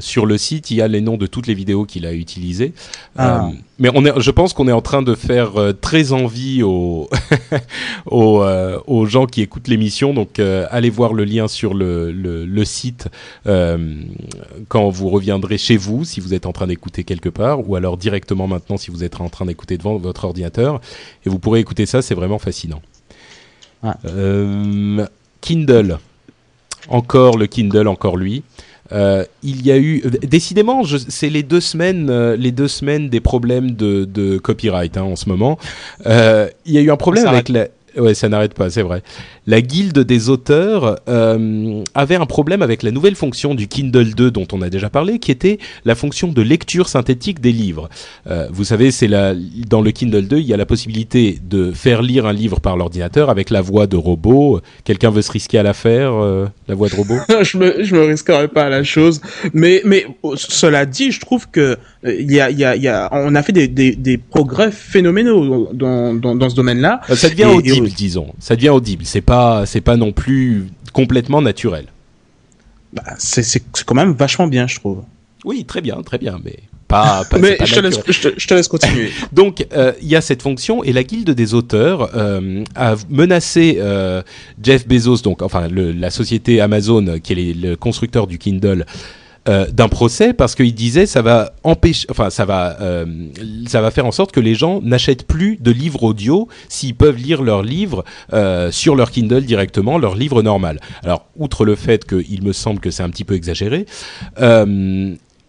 sur 0.00 0.26
le 0.26 0.36
site, 0.38 0.72
il 0.72 0.78
y 0.78 0.82
a 0.82 0.88
les 0.88 1.00
noms 1.00 1.16
de 1.16 1.28
toutes 1.28 1.46
les 1.46 1.54
vidéos 1.54 1.84
qu'il 1.84 2.04
a 2.04 2.12
utilisées. 2.12 2.72
Ah. 3.16 3.27
Euh, 3.28 3.50
mais 3.78 3.90
on 3.94 4.04
est, 4.04 4.12
je 4.18 4.30
pense 4.30 4.52
qu'on 4.52 4.66
est 4.68 4.72
en 4.72 4.80
train 4.80 5.02
de 5.02 5.14
faire 5.14 5.56
euh, 5.56 5.72
très 5.72 6.12
envie 6.12 6.62
aux, 6.62 7.08
aux, 8.06 8.42
euh, 8.42 8.80
aux, 8.86 9.06
gens 9.06 9.26
qui 9.26 9.42
écoutent 9.42 9.68
l'émission. 9.68 10.14
Donc, 10.14 10.38
allez 10.38 10.90
voir 10.90 11.12
le 11.12 11.24
lien 11.24 11.48
sur 11.48 11.74
le, 11.74 12.10
le, 12.10 12.44
le 12.44 12.64
site 12.64 13.08
quand 13.44 14.88
vous 14.90 15.08
reviendrez 15.08 15.58
chez 15.58 15.76
vous, 15.76 16.04
si 16.04 16.20
vous 16.20 16.34
êtes 16.34 16.46
en 16.46 16.52
train 16.52 16.66
d'écouter 16.66 17.04
quelque 17.04 17.28
part, 17.28 17.68
ou 17.68 17.76
alors 17.76 17.96
directement 17.96 18.46
maintenant 18.46 18.76
si 18.76 18.90
vous 18.90 19.04
êtes 19.04 19.20
en 19.20 19.28
train 19.28 19.46
d'écouter 19.46 19.78
devant 19.78 19.96
votre 19.96 20.24
ordinateur. 20.24 20.80
Et 21.24 21.30
vous 21.30 21.38
pourrez 21.38 21.60
écouter 21.60 21.86
ça, 21.86 22.02
c'est 22.02 22.14
vraiment 22.14 22.38
fascinant. 22.38 22.82
Kindle. 25.40 25.98
Encore 26.88 27.36
le 27.36 27.46
Kindle, 27.46 27.86
encore 27.86 28.16
lui. 28.16 28.42
Euh, 28.92 29.24
il 29.42 29.64
y 29.66 29.70
a 29.70 29.78
eu 29.78 30.02
décidément, 30.22 30.82
c'est 31.08 31.28
les 31.28 31.42
deux 31.42 31.60
semaines, 31.60 32.08
euh, 32.10 32.36
les 32.36 32.52
deux 32.52 32.68
semaines 32.68 33.08
des 33.08 33.20
problèmes 33.20 33.72
de, 33.72 34.04
de 34.04 34.38
copyright 34.38 34.96
hein, 34.96 35.02
en 35.02 35.16
ce 35.16 35.28
moment. 35.28 35.58
Euh, 36.06 36.48
il 36.64 36.72
y 36.72 36.78
a 36.78 36.80
eu 36.80 36.90
un 36.90 36.96
problème 36.96 37.26
avec 37.26 37.48
la, 37.48 37.68
Ouais, 37.98 38.14
ça 38.14 38.28
n'arrête 38.28 38.54
pas, 38.54 38.70
c'est 38.70 38.82
vrai. 38.82 39.02
La 39.46 39.60
guilde 39.60 39.98
des 40.00 40.28
auteurs 40.28 41.00
euh, 41.08 41.82
avait 41.94 42.14
un 42.14 42.26
problème 42.26 42.62
avec 42.62 42.82
la 42.82 42.90
nouvelle 42.90 43.14
fonction 43.14 43.54
du 43.54 43.66
Kindle 43.66 44.14
2 44.14 44.30
dont 44.30 44.46
on 44.52 44.62
a 44.62 44.70
déjà 44.70 44.90
parlé, 44.90 45.18
qui 45.18 45.30
était 45.30 45.58
la 45.84 45.94
fonction 45.94 46.28
de 46.28 46.42
lecture 46.42 46.88
synthétique 46.88 47.40
des 47.40 47.52
livres. 47.52 47.88
Euh, 48.28 48.48
vous 48.50 48.64
savez, 48.64 48.90
c'est 48.90 49.08
la, 49.08 49.34
dans 49.68 49.80
le 49.80 49.90
Kindle 49.90 50.26
2, 50.26 50.38
il 50.38 50.46
y 50.46 50.54
a 50.54 50.56
la 50.56 50.66
possibilité 50.66 51.38
de 51.42 51.72
faire 51.72 52.02
lire 52.02 52.26
un 52.26 52.32
livre 52.32 52.60
par 52.60 52.76
l'ordinateur 52.76 53.30
avec 53.30 53.50
la 53.50 53.60
voix 53.60 53.86
de 53.86 53.96
robot. 53.96 54.60
Quelqu'un 54.84 55.10
veut 55.10 55.22
se 55.22 55.32
risquer 55.32 55.58
à 55.58 55.62
la 55.62 55.74
faire, 55.74 56.12
euh, 56.14 56.46
la 56.68 56.74
voix 56.74 56.88
de 56.88 56.94
robot? 56.94 57.16
Je 57.42 57.56
me 57.56 57.82
je 57.82 57.94
me 57.94 58.04
risquerai 58.04 58.48
pas 58.48 58.64
à 58.64 58.68
la 58.68 58.82
chose, 58.82 59.20
mais 59.54 59.80
mais 59.84 60.06
cela 60.36 60.86
dit, 60.86 61.12
je 61.12 61.20
trouve 61.20 61.48
que 61.50 61.76
euh, 62.04 62.16
il 62.18 62.30
y 62.30 62.40
a 62.40 62.50
il 62.50 62.58
y 62.58 62.64
a, 62.64 62.76
y 62.76 62.88
a 62.88 63.08
on 63.12 63.34
a 63.34 63.42
fait 63.42 63.52
des, 63.52 63.68
des, 63.68 63.94
des 63.94 64.18
progrès 64.18 64.70
phénoménaux 64.70 65.68
dans 65.72 66.14
dans, 66.14 66.34
dans 66.34 66.50
ce 66.50 66.54
domaine-là. 66.54 67.00
Ça 67.14 67.28
devient 67.28 67.46
audible, 67.46 67.87
disons. 67.94 68.34
Ça 68.38 68.56
devient 68.56 68.70
audible. 68.70 69.04
C'est 69.04 69.20
pas 69.20 69.66
c'est 69.66 69.80
pas 69.80 69.96
non 69.96 70.12
plus 70.12 70.68
complètement 70.92 71.42
naturel. 71.42 71.86
Bah, 72.92 73.02
c'est 73.18 73.42
c'est 73.42 73.62
quand 73.84 73.94
même 73.94 74.12
vachement 74.12 74.46
bien, 74.46 74.66
je 74.66 74.76
trouve. 74.76 75.02
Oui, 75.44 75.64
très 75.64 75.80
bien, 75.80 76.02
très 76.02 76.18
bien, 76.18 76.40
mais 76.44 76.56
pas. 76.88 77.24
pas 77.30 77.38
mais 77.38 77.58
je, 77.64 77.74
te 77.74 77.80
laisse, 77.80 78.00
je, 78.08 78.46
te, 78.46 78.54
laisse, 78.54 78.66
continuer. 78.66 79.10
Donc, 79.32 79.66
euh, 79.72 79.92
il 80.00 80.08
y 80.08 80.16
a 80.16 80.20
cette 80.20 80.42
fonction 80.42 80.82
et 80.82 80.92
la 80.92 81.04
guilde 81.04 81.30
des 81.30 81.54
auteurs 81.54 82.10
euh, 82.16 82.64
a 82.74 82.96
menacé 83.10 83.76
euh, 83.78 84.22
Jeff 84.60 84.88
Bezos, 84.88 85.18
donc 85.18 85.42
enfin 85.42 85.68
le, 85.68 85.92
la 85.92 86.10
société 86.10 86.60
Amazon, 86.60 87.20
qui 87.22 87.32
est 87.34 87.54
le 87.54 87.76
constructeur 87.76 88.26
du 88.26 88.38
Kindle. 88.38 88.86
Euh, 89.48 89.66
d'un 89.70 89.88
procès 89.88 90.34
parce 90.34 90.54
qu'il 90.54 90.74
disait 90.74 91.06
ça 91.06 91.22
va 91.22 91.52
empêcher, 91.64 92.06
enfin 92.10 92.28
ça 92.28 92.44
va, 92.44 92.76
euh, 92.82 93.06
ça 93.66 93.80
va 93.80 93.90
faire 93.90 94.04
en 94.04 94.10
sorte 94.10 94.30
que 94.30 94.40
les 94.40 94.54
gens 94.54 94.82
n'achètent 94.82 95.26
plus 95.26 95.56
de 95.56 95.70
livres 95.70 96.02
audio 96.02 96.48
s'ils 96.68 96.94
peuvent 96.94 97.16
lire 97.16 97.40
leurs 97.40 97.62
livres 97.62 98.04
euh, 98.34 98.70
sur 98.70 98.94
leur 98.94 99.10
Kindle 99.10 99.44
directement, 99.44 99.96
leur 99.96 100.16
livre 100.16 100.42
normal. 100.42 100.80
Alors 101.02 101.26
outre 101.36 101.64
le 101.64 101.76
fait 101.76 102.04
qu'il 102.04 102.42
me 102.42 102.52
semble 102.52 102.80
que 102.80 102.90
c'est 102.90 103.02
un 103.02 103.08
petit 103.08 103.24
peu 103.24 103.34
exagéré, 103.34 103.86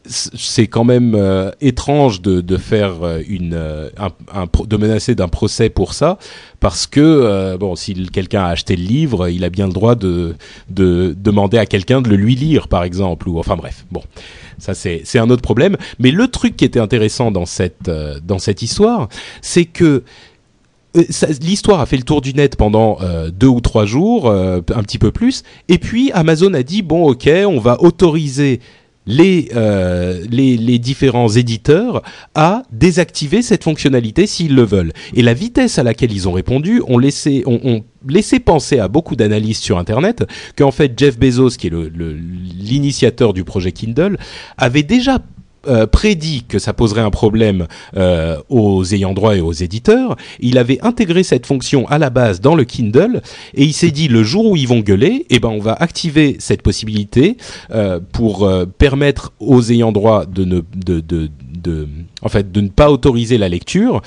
c'est 0.05 0.67
quand 0.67 0.85
même 0.85 1.13
euh, 1.13 1.51
étrange 1.59 2.21
de, 2.21 2.41
de 2.41 2.57
faire 2.57 3.03
euh, 3.03 3.21
une 3.27 3.53
euh, 3.53 3.89
de 4.65 4.77
menacer 4.77 5.13
d'un 5.13 5.27
procès 5.27 5.69
pour 5.69 5.93
ça 5.93 6.17
parce 6.59 6.87
que 6.87 7.57
bon 7.57 7.75
si 7.75 7.93
quelqu'un 8.07 8.43
a 8.43 8.47
acheté 8.47 8.75
le 8.75 8.83
livre 8.83 9.27
il 9.29 9.43
a 9.43 9.49
bien 9.49 9.67
le 9.67 9.73
droit 9.73 9.95
de 9.95 10.35
de 10.69 11.15
demander 11.17 11.57
à 11.57 11.65
quelqu'un 11.65 12.01
de 12.01 12.09
le 12.09 12.15
lui 12.15 12.35
lire 12.35 12.67
par 12.67 12.83
exemple 12.83 13.27
ou 13.27 13.39
enfin 13.39 13.55
bref 13.55 13.85
bon 13.91 14.01
ça 14.57 14.73
c'est 14.73 15.01
c'est 15.03 15.19
un 15.19 15.29
autre 15.29 15.41
problème. 15.41 15.77
Mais 15.99 16.11
le 16.11 16.27
truc 16.27 16.55
qui 16.55 16.65
était 16.65 16.79
intéressant 16.79 17.31
dans 17.31 17.45
cette 17.45 17.89
dans 18.23 18.39
cette 18.39 18.61
histoire 18.61 19.09
c'est 19.41 19.65
que 19.65 20.03
L'histoire 21.41 21.81
a 21.81 21.85
fait 21.85 21.97
le 21.97 22.03
tour 22.03 22.19
du 22.19 22.33
net 22.33 22.55
pendant 22.55 22.97
deux 23.31 23.47
ou 23.47 23.61
trois 23.61 23.85
jours, 23.85 24.31
un 24.31 24.61
petit 24.61 24.97
peu 24.97 25.11
plus, 25.11 25.43
et 25.67 25.77
puis 25.77 26.11
Amazon 26.13 26.51
a 26.55 26.63
dit 26.63 26.81
bon 26.81 27.07
ok, 27.07 27.29
on 27.45 27.59
va 27.59 27.79
autoriser 27.83 28.59
les, 29.10 29.49
euh, 29.55 30.24
les, 30.30 30.55
les, 30.55 30.78
différents 30.78 31.30
éditeurs 31.30 32.03
à 32.36 32.62
désactiver 32.72 33.41
cette 33.41 33.64
fonctionnalité 33.64 34.28
s'ils 34.28 34.53
le 34.53 34.62
veulent. 34.64 34.93
Et 35.16 35.24
la 35.24 35.34
vitesse 35.34 35.80
à 35.80 35.84
laquelle 35.84 36.12
ils 36.12 36.30
ont 36.30 36.32
répondu 36.32 36.82
ont 36.88 36.99
laissé 36.99 37.43
penser 38.39 38.78
à 38.78 38.88
beaucoup 38.88 39.16
d'analystes 39.16 39.64
sur 39.64 39.80
Internet 39.80 40.26
qu'en 40.55 40.72
fait 40.72 40.93
Jeff 40.97 41.18
Bezos, 41.18 41.57
qui 41.57 41.68
est 41.68 41.74
l'initiateur 41.74 43.34
du 43.34 43.43
projet 43.43 43.72
Kindle, 43.72 44.18
avait 44.57 44.84
déjà 44.84 45.18
euh, 45.68 45.88
prédit 45.88 46.43
que 46.47 46.60
ça 46.60 46.74
poserait 46.74 47.01
un 47.01 47.10
problème 47.10 47.68
euh, 47.97 48.38
aux 48.49 48.84
ayants 48.93 49.14
droit 49.14 49.36
et 49.36 49.41
aux 49.41 49.51
éditeurs. 49.51 50.16
Il 50.39 50.57
avait 50.57 50.80
intégré 50.82 51.24
cette 51.24 51.45
fonction 51.45 51.88
à 51.88 51.97
la 51.97 52.10
base 52.10 52.41
dans 52.41 52.55
le 52.55 52.64
Kindle 52.64 53.22
et 53.53 53.64
il 53.64 53.74
s'est 53.74 53.91
dit 53.91 54.07
le 54.07 54.24
jour 54.24 54.45
où 54.45 54.55
ils 54.55 54.68
vont 54.68 54.80
gueuler, 54.80 55.26
eh 55.30 55.39
ben 55.39 55.49
on 55.49 55.60
va 55.60 55.74
activer 55.74 56.38
cette 56.39 56.62
possibilité 56.62 57.38
euh, 57.72 57.99
pour 58.14 58.49
permettre 58.78 59.34
aux 59.39 59.62
ayants 59.72 59.91
droit 59.91 60.26
de 60.26 60.45
ne 60.45 60.62
de, 60.76 60.99
de, 60.99 61.30
de, 61.62 61.88
en 62.22 62.30
fait 62.30 62.51
de 62.51 62.62
ne 62.62 62.70
pas 62.70 62.89
autoriser 62.89 63.38
la 63.38 63.49
lecture 63.49 64.01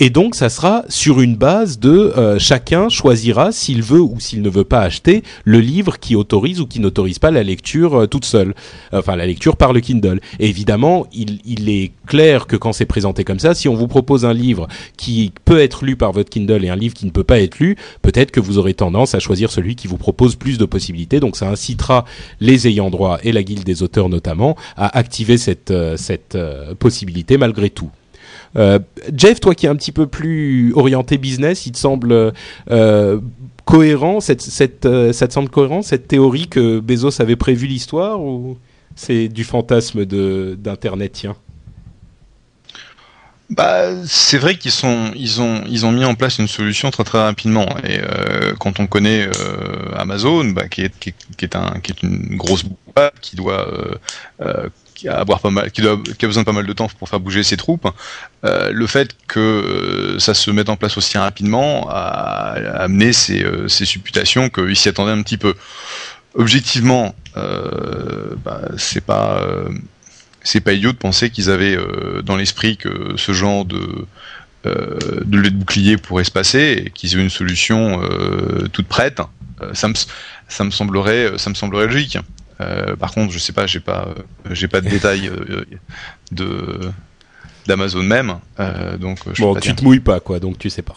et 0.00 0.10
donc, 0.10 0.34
ça 0.34 0.48
sera 0.48 0.84
sur 0.88 1.20
une 1.20 1.36
base 1.36 1.78
de 1.78 2.12
euh, 2.16 2.36
chacun 2.40 2.88
choisira 2.88 3.52
s'il 3.52 3.80
veut 3.80 4.00
ou 4.00 4.18
s'il 4.18 4.42
ne 4.42 4.50
veut 4.50 4.64
pas 4.64 4.80
acheter 4.80 5.22
le 5.44 5.60
livre 5.60 6.00
qui 6.00 6.16
autorise 6.16 6.60
ou 6.60 6.66
qui 6.66 6.80
n'autorise 6.80 7.20
pas 7.20 7.30
la 7.30 7.44
lecture 7.44 8.00
euh, 8.00 8.06
toute 8.08 8.24
seule, 8.24 8.54
enfin 8.92 9.14
la 9.14 9.24
lecture 9.24 9.56
par 9.56 9.72
le 9.72 9.78
Kindle. 9.78 10.20
Évidemment, 10.40 11.06
il, 11.12 11.68
est 11.68 11.92
clair 12.08 12.48
que 12.48 12.56
quand 12.56 12.72
c'est 12.72 12.86
présenté 12.86 13.22
comme 13.22 13.38
ça, 13.38 13.54
si 13.54 13.68
on 13.68 13.76
vous 13.76 13.86
propose 13.86 14.24
un 14.24 14.34
livre 14.34 14.66
qui 14.96 15.32
peut 15.44 15.60
être 15.60 15.84
lu 15.84 15.94
par 15.94 16.10
votre 16.10 16.28
Kindle 16.28 16.64
et 16.64 16.70
un 16.70 16.76
livre 16.76 16.94
qui 16.94 17.06
ne 17.06 17.12
peut 17.12 17.22
pas 17.22 17.38
être 17.38 17.60
lu, 17.60 17.76
peut-être 18.02 18.32
que 18.32 18.40
vous 18.40 18.58
aurez 18.58 18.74
tendance 18.74 19.14
à 19.14 19.20
choisir 19.20 19.52
celui 19.52 19.76
qui 19.76 19.86
vous 19.86 19.96
propose 19.96 20.34
plus 20.34 20.58
de 20.58 20.64
possibilités. 20.64 21.20
Donc, 21.20 21.36
ça 21.36 21.48
incitera 21.48 22.04
les 22.40 22.66
ayants 22.66 22.90
droit 22.90 23.18
et 23.22 23.30
la 23.30 23.44
guilde 23.44 23.64
des 23.64 23.84
auteurs 23.84 24.08
notamment 24.08 24.56
à 24.76 24.98
activer 24.98 25.36
euh, 25.70 25.96
cette 25.96 26.36
possibilité 26.80 27.38
malgré 27.38 27.70
tout. 27.70 27.90
Euh, 28.56 28.78
Jeff, 29.14 29.40
toi 29.40 29.54
qui 29.54 29.66
es 29.66 29.68
un 29.68 29.76
petit 29.76 29.92
peu 29.92 30.06
plus 30.06 30.72
orienté 30.74 31.18
business, 31.18 31.66
il 31.66 31.72
te 31.72 31.78
semble 31.78 32.32
euh, 32.70 33.20
cohérent, 33.64 34.20
cette, 34.20 34.42
cette, 34.42 34.86
euh, 34.86 35.12
ça 35.12 35.26
te 35.26 35.32
semble 35.32 35.48
cohérent 35.48 35.82
cette 35.82 36.08
théorie 36.08 36.48
que 36.48 36.80
Bezos 36.80 37.20
avait 37.20 37.36
prévu 37.36 37.66
l'histoire 37.66 38.20
ou 38.20 38.58
c'est 38.96 39.28
du 39.28 39.44
fantasme 39.44 40.04
d'internet 40.04 41.12
tiens? 41.12 41.36
Bah, 43.50 43.90
c'est 44.06 44.38
vrai 44.38 44.56
qu'ils 44.56 44.70
sont, 44.70 45.12
ils 45.14 45.42
ont, 45.42 45.62
ils 45.68 45.84
ont 45.84 45.92
mis 45.92 46.04
en 46.04 46.14
place 46.14 46.38
une 46.38 46.48
solution 46.48 46.90
très 46.90 47.04
très 47.04 47.18
rapidement. 47.18 47.66
Et 47.84 48.00
quand 48.58 48.80
on 48.80 48.86
connaît 48.86 49.28
Amazon, 49.96 50.46
bah, 50.46 50.68
qui, 50.68 50.80
est, 50.80 50.98
qui, 50.98 51.12
est 51.44 51.54
un, 51.54 51.78
qui 51.82 51.92
est 51.92 52.02
une 52.02 52.36
grosse 52.36 52.64
boîte, 52.64 53.14
qui 53.20 53.36
doit 53.36 53.68
qui 55.04 55.08
a 55.10 55.18
avoir 55.18 55.40
pas 55.40 55.50
mal, 55.50 55.70
qui, 55.70 55.86
a 55.86 55.96
besoin 55.96 56.42
de 56.42 56.46
pas 56.46 56.52
mal 56.52 56.66
de 56.66 56.72
temps 56.72 56.88
pour 56.98 57.08
faire 57.10 57.20
bouger 57.20 57.42
ses 57.42 57.58
troupes. 57.58 57.86
Euh, 58.44 58.70
le 58.72 58.86
fait 58.86 59.14
que 59.28 59.38
euh, 59.38 60.18
ça 60.18 60.32
se 60.32 60.50
mette 60.50 60.70
en 60.70 60.76
place 60.76 60.96
aussi 60.96 61.18
rapidement 61.18 61.88
a, 61.90 62.54
a 62.54 62.84
amené 62.84 63.12
ces, 63.12 63.42
euh, 63.42 63.68
ces 63.68 63.84
supputations 63.84 64.48
qu'ils 64.48 64.76
s'y 64.76 64.88
attendaient 64.88 65.12
un 65.12 65.22
petit 65.22 65.36
peu. 65.36 65.54
Objectivement, 66.34 67.14
bah, 67.36 68.62
c'est 68.76 69.04
pas 69.04 69.46
c'est 70.42 70.60
pas 70.60 70.72
idiot 70.72 70.90
de 70.90 70.96
penser 70.96 71.30
qu'ils 71.30 71.48
avaient 71.48 71.78
dans 72.24 72.34
l'esprit 72.34 72.76
que 72.76 73.14
ce 73.16 73.32
genre 73.32 73.64
de 73.64 73.80
de 74.64 75.38
lait 75.38 75.50
de 75.50 75.56
bouclier 75.56 75.96
pourrait 75.96 76.24
se 76.24 76.32
passer 76.32 76.84
et 76.86 76.90
qu'ils 76.90 77.14
aient 77.14 77.22
une 77.22 77.30
solution 77.30 78.00
toute 78.72 78.88
prête. 78.88 79.20
ça 79.74 79.86
me 79.86 79.94
ça 80.48 80.64
me 80.64 80.70
semblerait 80.72 81.34
ça 81.36 81.50
me 81.50 81.54
semblerait 81.54 81.86
logique. 81.86 82.18
Euh, 82.60 82.96
par 82.96 83.12
contre, 83.12 83.32
je 83.32 83.38
sais 83.38 83.52
pas, 83.52 83.66
j'ai 83.66 83.80
pas, 83.80 84.08
euh, 84.08 84.22
j'ai 84.54 84.68
pas 84.68 84.80
de 84.80 84.88
détails 84.88 85.28
euh, 85.28 85.64
de 86.32 86.80
d'Amazon 87.66 88.02
même, 88.02 88.38
donc 89.00 89.20
je 89.32 89.40
bon, 89.40 89.54
tu 89.54 89.74
te 89.74 89.82
mouilles 89.82 90.00
pas 90.00 90.20
quoi, 90.20 90.38
donc 90.38 90.58
tu 90.58 90.68
sais 90.68 90.82
pas. 90.82 90.96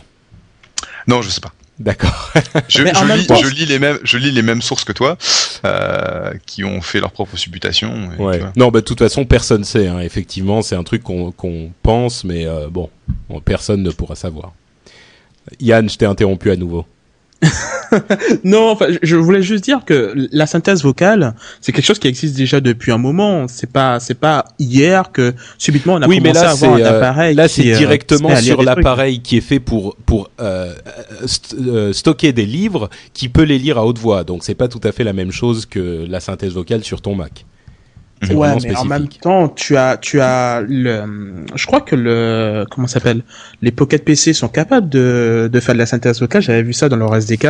Non, 1.08 1.22
je 1.22 1.30
sais 1.30 1.40
pas. 1.40 1.54
D'accord. 1.80 2.34
je, 2.68 2.80
je, 2.80 2.84
lis, 2.84 3.28
je, 3.30 3.50
lis, 3.50 3.66
les 3.66 3.78
mêmes, 3.78 4.00
je 4.04 4.18
lis 4.18 4.32
les 4.32 4.42
mêmes 4.42 4.62
sources 4.62 4.84
que 4.84 4.92
toi, 4.92 5.18
euh, 5.64 6.34
qui 6.46 6.64
ont 6.64 6.82
fait 6.82 7.00
leur 7.00 7.12
propre 7.12 7.38
supputation. 7.38 8.10
Ouais. 8.18 8.42
Non, 8.56 8.70
bah 8.70 8.80
de 8.82 8.86
toute 8.86 8.98
façon, 8.98 9.26
personne 9.26 9.64
sait. 9.64 9.88
Hein. 9.88 10.00
Effectivement, 10.00 10.62
c'est 10.62 10.76
un 10.76 10.84
truc 10.84 11.04
qu'on 11.04 11.32
qu'on 11.32 11.72
pense, 11.84 12.24
mais 12.24 12.48
euh, 12.48 12.68
bon, 12.70 12.90
personne 13.46 13.84
ne 13.84 13.92
pourra 13.92 14.16
savoir. 14.16 14.54
Yann, 15.60 15.88
je 15.88 15.98
t'ai 15.98 16.06
interrompu 16.06 16.50
à 16.50 16.56
nouveau. 16.56 16.86
non, 18.44 18.72
enfin, 18.72 18.88
je 19.02 19.16
voulais 19.16 19.42
juste 19.42 19.64
dire 19.64 19.86
que 19.86 20.14
la 20.32 20.48
synthèse 20.48 20.84
vocale, 20.84 21.36
c'est 21.62 21.72
quelque 21.72 21.86
chose 21.86 22.00
qui 22.00 22.08
existe 22.08 22.36
déjà 22.36 22.60
depuis 22.60 22.92
un 22.92 22.98
moment. 22.98 23.48
C'est 23.48 23.72
pas, 23.72 24.00
c'est 24.00 24.16
pas 24.16 24.46
hier 24.60 25.12
que 25.12 25.34
subitement 25.58 25.96
on 25.96 26.02
a 26.02 26.08
oui, 26.08 26.18
commencé 26.18 26.42
là, 26.42 26.50
à 26.50 26.52
avoir 26.52 26.74
un 26.74 26.80
euh, 26.80 26.98
appareil. 26.98 27.36
Là, 27.36 27.48
c'est 27.48 27.64
directement 27.64 28.32
euh, 28.32 28.36
lire 28.36 28.56
sur 28.56 28.64
l'appareil 28.64 29.22
qui 29.22 29.38
est 29.38 29.42
fait 29.42 29.60
pour 29.60 29.96
pour 30.06 30.30
euh, 30.40 30.74
st 31.26 31.56
euh, 31.60 31.94
stocker 31.94 32.34
des 32.34 32.46
livres, 32.46 32.90
qui 33.14 33.30
peut 33.30 33.44
les 33.44 33.60
lire 33.60 33.78
à 33.78 33.86
haute 33.86 34.00
voix. 34.00 34.24
Donc, 34.24 34.44
c'est 34.44 34.56
pas 34.56 34.68
tout 34.68 34.82
à 34.84 34.92
fait 34.92 35.04
la 35.04 35.14
même 35.14 35.32
chose 35.32 35.66
que 35.66 36.06
la 36.10 36.20
synthèse 36.20 36.54
vocale 36.54 36.84
sur 36.84 37.02
ton 37.02 37.16
Mac. 37.16 37.46
Ouais, 38.34 38.56
mais 38.64 38.76
en 38.76 38.86
même 38.86 39.08
temps, 39.08 39.48
tu 39.48 39.78
as, 39.78 39.98
tu 39.98 40.20
as 40.20 40.62
le, 40.68 41.46
je 41.54 41.66
crois 41.68 41.82
que 41.82 41.96
le, 41.96 42.66
comment 42.70 42.88
s'appelle, 42.88 43.22
les 43.62 43.72
Pocket 43.72 44.04
PC 44.04 44.34
sont 44.34 44.48
capables 44.48 44.90
de, 44.90 45.50
de 45.52 45.60
faire 45.60 45.76
de 45.76 45.80
la 45.80 45.86
synthèse 45.86 46.20
vocale. 46.20 46.42
J'avais 46.42 46.64
vu 46.64 46.74
ça 46.74 46.90
dans 46.90 46.98
leur 46.98 47.16
SDK. 47.16 47.48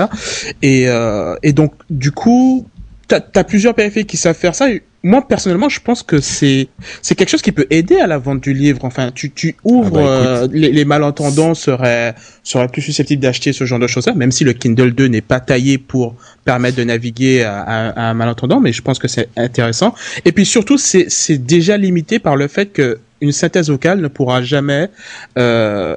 Et, 0.61 0.89
euh, 0.89 1.35
et 1.41 1.53
donc, 1.53 1.73
du 1.89 2.11
coup, 2.11 2.67
t'as, 3.07 3.21
as 3.35 3.43
plusieurs 3.43 3.73
périphériques 3.75 4.09
qui 4.09 4.17
savent 4.17 4.35
faire 4.35 4.55
ça. 4.55 4.67
Moi, 5.03 5.25
personnellement, 5.25 5.69
je 5.69 5.79
pense 5.79 6.03
que 6.03 6.19
c'est, 6.19 6.67
c'est 7.01 7.15
quelque 7.15 7.29
chose 7.29 7.41
qui 7.41 7.51
peut 7.53 7.67
aider 7.69 7.97
à 7.97 8.07
la 8.07 8.17
vente 8.17 8.41
du 8.41 8.53
livre. 8.53 8.83
Enfin, 8.83 9.11
tu, 9.13 9.31
tu 9.31 9.55
ouvres, 9.63 9.99
Ah 9.99 10.03
bah, 10.03 10.09
euh, 10.09 10.47
les, 10.51 10.71
les 10.71 10.85
malentendants 10.85 11.53
seraient, 11.53 12.13
seraient 12.43 12.67
plus 12.67 12.81
susceptibles 12.81 13.21
d'acheter 13.21 13.53
ce 13.53 13.63
genre 13.65 13.79
de 13.79 13.87
choses-là, 13.87 14.13
même 14.15 14.31
si 14.31 14.43
le 14.43 14.53
Kindle 14.53 14.91
2 14.93 15.07
n'est 15.07 15.21
pas 15.21 15.39
taillé 15.39 15.77
pour 15.77 16.15
permettre 16.43 16.77
de 16.77 16.83
naviguer 16.83 17.43
à, 17.43 17.61
à- 17.61 17.89
à 17.91 18.01
un 18.09 18.13
malentendant, 18.15 18.59
mais 18.59 18.73
je 18.73 18.81
pense 18.81 18.99
que 18.99 19.07
c'est 19.07 19.29
intéressant. 19.37 19.93
Et 20.25 20.31
puis 20.33 20.45
surtout, 20.45 20.77
c'est 20.77 21.05
c'est 21.09 21.37
déjà 21.37 21.77
limité 21.77 22.19
par 22.19 22.35
le 22.35 22.47
fait 22.49 22.65
que 22.67 22.99
une 23.21 23.31
synthèse 23.31 23.69
vocale 23.69 24.01
ne 24.01 24.07
pourra 24.09 24.41
jamais 24.41 24.89
euh, 25.37 25.95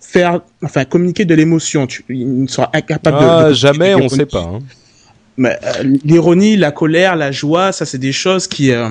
faire, 0.00 0.40
enfin 0.62 0.84
communiquer 0.84 1.24
de 1.24 1.34
l'émotion. 1.34 1.86
Tu, 1.86 2.04
il 2.08 2.48
sera 2.48 2.70
incapable 2.72 3.18
ah, 3.20 3.44
de, 3.44 3.48
de 3.50 3.54
jamais, 3.54 3.94
on 3.94 4.08
sait 4.08 4.26
pas. 4.26 4.40
Hein. 4.54 4.58
Mais 5.38 5.56
euh, 5.64 5.84
l'ironie, 6.04 6.56
la 6.56 6.70
colère, 6.72 7.16
la 7.16 7.32
joie, 7.32 7.72
ça 7.72 7.86
c'est 7.86 7.98
des 7.98 8.12
choses 8.12 8.46
qui 8.46 8.72
euh, 8.72 8.90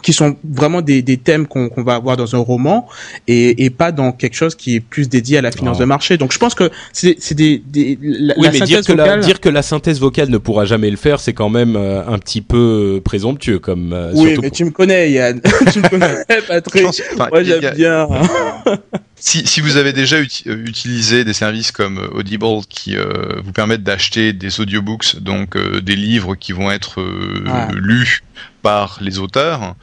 qui 0.00 0.12
sont 0.12 0.36
vraiment 0.44 0.80
des, 0.80 1.02
des 1.02 1.16
thèmes 1.16 1.46
qu'on 1.48 1.68
qu'on 1.68 1.82
va 1.82 1.94
avoir 1.96 2.16
dans 2.16 2.36
un 2.36 2.38
roman 2.38 2.86
et, 3.26 3.64
et 3.64 3.70
pas 3.70 3.90
dans 3.90 4.12
quelque 4.12 4.34
chose 4.36 4.54
qui 4.54 4.76
est 4.76 4.80
plus 4.80 5.08
dédié 5.08 5.38
à 5.38 5.42
la 5.42 5.50
finance 5.50 5.76
Oh. 5.78 5.80
de 5.80 5.86
marché. 5.86 6.16
Donc 6.18 6.32
je 6.32 6.38
pense 6.38 6.54
que 6.54 6.70
c'est 6.92 7.16
c'est 7.18 7.34
des, 7.34 7.60
des 7.66 7.98
la, 8.00 8.34
Oui, 8.38 8.44
la 8.46 8.52
mais 8.52 8.60
dire 8.60 8.82
que, 8.84 8.92
la, 8.92 9.04
vocale- 9.06 9.20
dire 9.24 9.40
que 9.40 9.48
la 9.48 9.62
synthèse 9.62 9.98
vocale 9.98 10.28
ne 10.30 10.38
pourra 10.38 10.66
jamais 10.66 10.90
le 10.90 10.96
faire, 10.96 11.18
c'est 11.18 11.32
quand 11.32 11.48
même 11.48 11.74
euh, 11.74 12.06
un 12.06 12.18
petit 12.20 12.42
peu 12.42 13.00
présomptueux, 13.04 13.58
comme 13.58 13.92
euh, 13.92 14.12
Oui, 14.14 14.30
mais 14.30 14.34
pour- 14.36 14.50
tu 14.52 14.64
me 14.66 14.70
connais, 14.70 15.10
Yann. 15.10 15.40
tu 15.72 15.80
me 15.80 15.88
connais, 15.88 16.14
Patrick. 16.48 16.82
pense- 16.84 17.02
enfin, 17.14 17.28
Moi, 17.32 17.42
y 17.42 17.52
a- 17.52 17.60
j'aime 17.60 17.74
bien. 17.74 18.08
Si, 19.20 19.46
si 19.46 19.60
vous 19.60 19.76
avez 19.76 19.92
déjà 19.92 20.16
euh, 20.16 20.64
utilisé 20.64 21.24
des 21.24 21.32
services 21.32 21.72
comme 21.72 21.98
euh, 21.98 22.08
Audible 22.12 22.64
qui 22.68 22.96
euh, 22.96 23.40
vous 23.42 23.52
permettent 23.52 23.82
d'acheter 23.82 24.32
des 24.32 24.60
audiobooks, 24.60 25.16
donc 25.20 25.56
euh, 25.56 25.80
des 25.80 25.96
livres 25.96 26.34
qui 26.36 26.52
vont 26.52 26.70
être 26.70 27.00
euh, 27.00 27.42
Ouais. 27.44 27.74
lus 27.74 28.22
par 28.62 28.98
les 29.00 29.18
auteurs, 29.18 29.74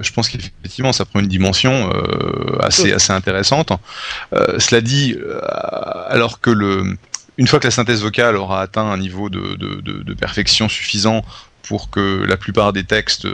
je 0.00 0.10
pense 0.12 0.28
qu'effectivement 0.28 0.92
ça 0.92 1.04
prend 1.04 1.20
une 1.20 1.28
dimension 1.28 1.90
assez, 2.60 2.92
assez 2.92 3.12
intéressante. 3.12 3.72
Cela 4.58 4.80
dit, 4.80 5.16
alors 6.08 6.40
que 6.40 6.50
le, 6.50 6.96
une 7.36 7.46
fois 7.46 7.60
que 7.60 7.66
la 7.66 7.70
synthèse 7.70 8.02
vocale 8.02 8.36
aura 8.36 8.62
atteint 8.62 8.86
un 8.86 8.96
niveau 8.96 9.28
de, 9.28 9.56
de, 9.56 9.80
de, 9.82 10.02
de 10.02 10.14
perfection 10.14 10.68
suffisant 10.68 11.24
pour 11.68 11.90
que 11.90 12.24
la 12.26 12.36
plupart 12.36 12.72
des 12.72 12.84
textes 12.84 13.26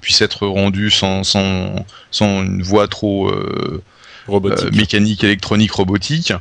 puissent 0.00 0.20
être 0.22 0.46
rendus 0.46 0.90
sans, 0.90 1.22
sans, 1.22 1.86
sans 2.10 2.42
une 2.42 2.62
voix 2.62 2.88
trop 2.88 3.32
euh, 4.30 4.70
mécanique, 4.72 5.24
électronique, 5.24 5.72
robotique. 5.72 6.32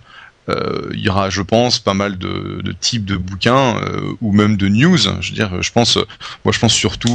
Euh, 0.50 0.90
il 0.94 1.02
y 1.02 1.10
aura, 1.10 1.30
je 1.30 1.42
pense, 1.42 1.80
pas 1.80 1.94
mal 1.94 2.18
de, 2.18 2.74
types 2.80 3.04
de 3.04 3.18
bouquins 3.18 3.82
euh, 3.82 4.14
ou 4.22 4.32
même 4.32 4.56
de 4.56 4.70
news. 4.70 4.98
Je 4.98 5.30
veux 5.30 5.36
dire, 5.36 5.62
je 5.62 5.72
pense, 5.72 5.98
moi, 6.46 6.54
je 6.54 6.60
pense 6.60 6.74
surtout 6.74 7.12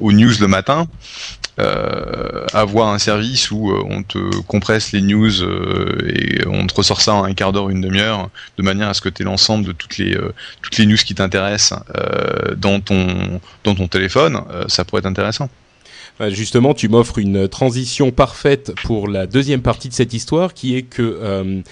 aux, 0.00 0.12
news 0.12 0.32
le 0.40 0.48
matin. 0.48 0.86
Avoir 2.52 2.88
un 2.88 2.98
service 2.98 3.50
où 3.50 3.72
on 3.88 4.02
te 4.02 4.18
compresse 4.42 4.92
les 4.92 5.00
news 5.00 5.42
et 5.42 6.46
on 6.46 6.66
te 6.66 6.74
ressort 6.74 7.00
ça 7.00 7.14
en 7.14 7.24
un 7.24 7.34
quart 7.34 7.52
d'heure, 7.52 7.70
une 7.70 7.80
demi-heure, 7.80 8.28
de 8.58 8.62
manière 8.62 8.88
à 8.88 8.94
ce 8.94 9.00
que 9.00 9.08
tu 9.08 9.22
aies 9.22 9.24
l'ensemble 9.24 9.64
de 9.64 9.72
toutes 9.72 9.96
les 9.96 10.18
toutes 10.60 10.76
les 10.76 10.84
news 10.84 10.98
qui 10.98 11.14
t'intéressent 11.14 11.80
dans 12.58 12.80
ton 12.80 13.40
dans 13.64 13.74
ton 13.74 13.88
téléphone. 13.88 14.42
ça 14.68 14.84
pourrait 14.84 15.00
être 15.00 15.06
intéressant. 15.06 15.48
Bah, 16.18 16.30
Justement, 16.30 16.74
tu 16.74 16.88
m'offres 16.88 17.18
une 17.18 17.48
transition 17.48 18.10
parfaite 18.10 18.72
pour 18.84 19.08
la 19.08 19.26
deuxième 19.26 19.62
partie 19.62 19.88
de 19.88 19.94
cette 19.94 20.14
histoire, 20.14 20.54
qui 20.54 20.76
est 20.76 20.82
que 20.82 21.02
euh, 21.02 21.62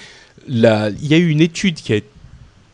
il 0.48 0.58
y 0.58 1.14
a 1.14 1.18
eu 1.18 1.28
une 1.28 1.40
étude 1.40 1.76
qui 1.76 1.94
a 1.94 2.00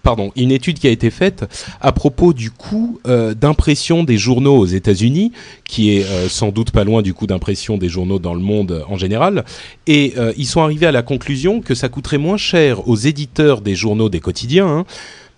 Pardon, 0.03 0.33
une 0.35 0.51
étude 0.51 0.79
qui 0.79 0.87
a 0.87 0.91
été 0.91 1.11
faite 1.11 1.45
à 1.81 1.93
propos 1.93 2.33
du 2.33 2.51
coût 2.51 3.01
euh, 3.07 3.35
d'impression 3.35 4.03
des 4.03 4.16
journaux 4.16 4.57
aux 4.57 4.66
États-Unis, 4.66 5.33
qui 5.64 5.95
est 5.97 6.05
euh, 6.05 6.29
sans 6.29 6.49
doute 6.49 6.71
pas 6.71 6.85
loin 6.85 7.03
du 7.03 7.12
coût 7.12 7.27
d'impression 7.27 7.77
des 7.77 7.91
journaux 7.91 8.18
dans 8.18 8.33
le 8.33 8.41
monde 8.41 8.83
en 8.89 8.97
général, 8.97 9.45
et 9.87 10.14
euh, 10.16 10.33
ils 10.39 10.47
sont 10.47 10.62
arrivés 10.62 10.87
à 10.87 10.93
la 10.93 11.03
conclusion 11.03 11.61
que 11.61 11.75
ça 11.75 11.91
coûterait 11.91 12.18
moins 12.18 12.39
cher 12.39 12.89
aux 12.89 12.97
éditeurs 12.97 13.61
des 13.61 13.75
journaux 13.75 14.09
des 14.09 14.21
quotidiens 14.21 14.68
hein, 14.68 14.85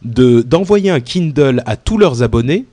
de 0.02 0.42
d'envoyer 0.42 0.90
un 0.90 1.00
Kindle 1.00 1.62
à 1.66 1.76
tous 1.76 1.98
leurs 1.98 2.22
abonnés 2.22 2.64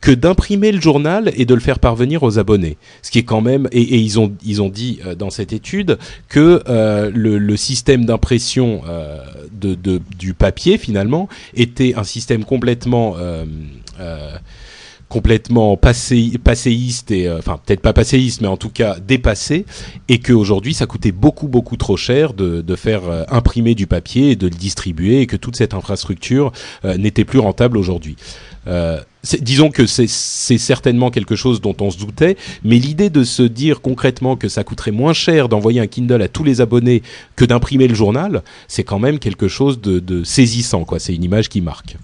que 0.00 0.10
d'imprimer 0.10 0.72
le 0.72 0.80
journal 0.80 1.32
et 1.36 1.44
de 1.44 1.54
le 1.54 1.60
faire 1.60 1.78
parvenir 1.78 2.22
aux 2.22 2.38
abonnés. 2.38 2.76
Ce 3.02 3.10
qui 3.10 3.18
est 3.18 3.24
quand 3.24 3.40
même 3.40 3.68
et, 3.72 3.98
ils 3.98 4.20
ont 4.20 4.32
ils 4.44 4.62
ont 4.62 4.68
dit 4.68 5.00
euh, 5.06 5.14
dans 5.14 5.30
cette 5.30 5.52
étude 5.52 5.98
que 6.28 6.62
euh, 6.68 7.10
le, 7.14 7.38
le 7.38 7.56
système 7.56 8.04
d'impression 8.04 8.82
euh, 8.88 9.18
de, 9.52 10.00
du 10.18 10.34
papier 10.34 10.78
finalement 10.78 11.28
était 11.54 11.94
un 11.94 12.04
système 12.04 12.44
complètement 12.44 13.16
euh, 13.18 13.44
complètement 15.08 15.76
passé, 15.76 16.32
passéiste 16.42 17.10
et 17.10 17.28
euh, 17.28 17.38
enfin 17.38 17.60
peut-être 17.64 17.80
pas 17.80 17.92
passéiste 17.92 18.40
mais 18.40 18.48
en 18.48 18.56
tout 18.56 18.70
cas 18.70 18.96
dépassé 18.98 19.64
et 20.08 20.18
qu'aujourd'hui 20.18 20.74
ça 20.74 20.86
coûtait 20.86 21.12
beaucoup 21.12 21.48
beaucoup 21.48 21.76
trop 21.76 21.96
cher 21.96 22.34
de, 22.34 22.60
de 22.60 22.76
faire 22.76 23.08
euh, 23.08 23.22
imprimer 23.28 23.74
du 23.74 23.86
papier 23.86 24.32
et 24.32 24.36
de 24.36 24.46
le 24.48 24.54
distribuer 24.54 25.20
et 25.20 25.26
que 25.26 25.36
toute 25.36 25.56
cette 25.56 25.74
infrastructure 25.74 26.52
euh, 26.84 26.96
n'était 26.96 27.24
plus 27.24 27.38
rentable 27.38 27.78
aujourd'hui. 27.78 28.16
Euh, 28.66 29.00
disons 29.40 29.70
que 29.70 29.86
c'est 29.86 30.08
c'est 30.08 30.58
certainement 30.58 31.10
quelque 31.10 31.36
chose 31.36 31.60
dont 31.60 31.76
on 31.80 31.90
se 31.90 31.98
doutait, 31.98 32.36
mais 32.64 32.78
l'idée 32.78 33.10
de 33.10 33.22
se 33.22 33.42
dire 33.42 33.80
concrètement 33.80 34.36
que 34.36 34.48
ça 34.48 34.64
coûterait 34.64 34.90
moins 34.90 35.12
cher 35.12 35.48
d'envoyer 35.48 35.80
un 35.80 35.86
Kindle 35.86 36.22
à 36.22 36.28
tous 36.28 36.44
les 36.44 36.60
abonnés 36.60 37.02
que 37.36 37.44
d'imprimer 37.44 37.86
le 37.86 37.94
journal, 37.94 38.42
c'est 38.68 38.84
quand 38.84 38.98
même 38.98 39.18
quelque 39.18 39.48
chose 39.48 39.80
de, 39.80 40.00
de 40.00 40.24
saisissant, 40.24 40.84
quoi. 40.84 40.98
C'est 40.98 41.14
une 41.14 41.24
image 41.24 41.48
qui 41.48 41.60
marque. 41.60 41.96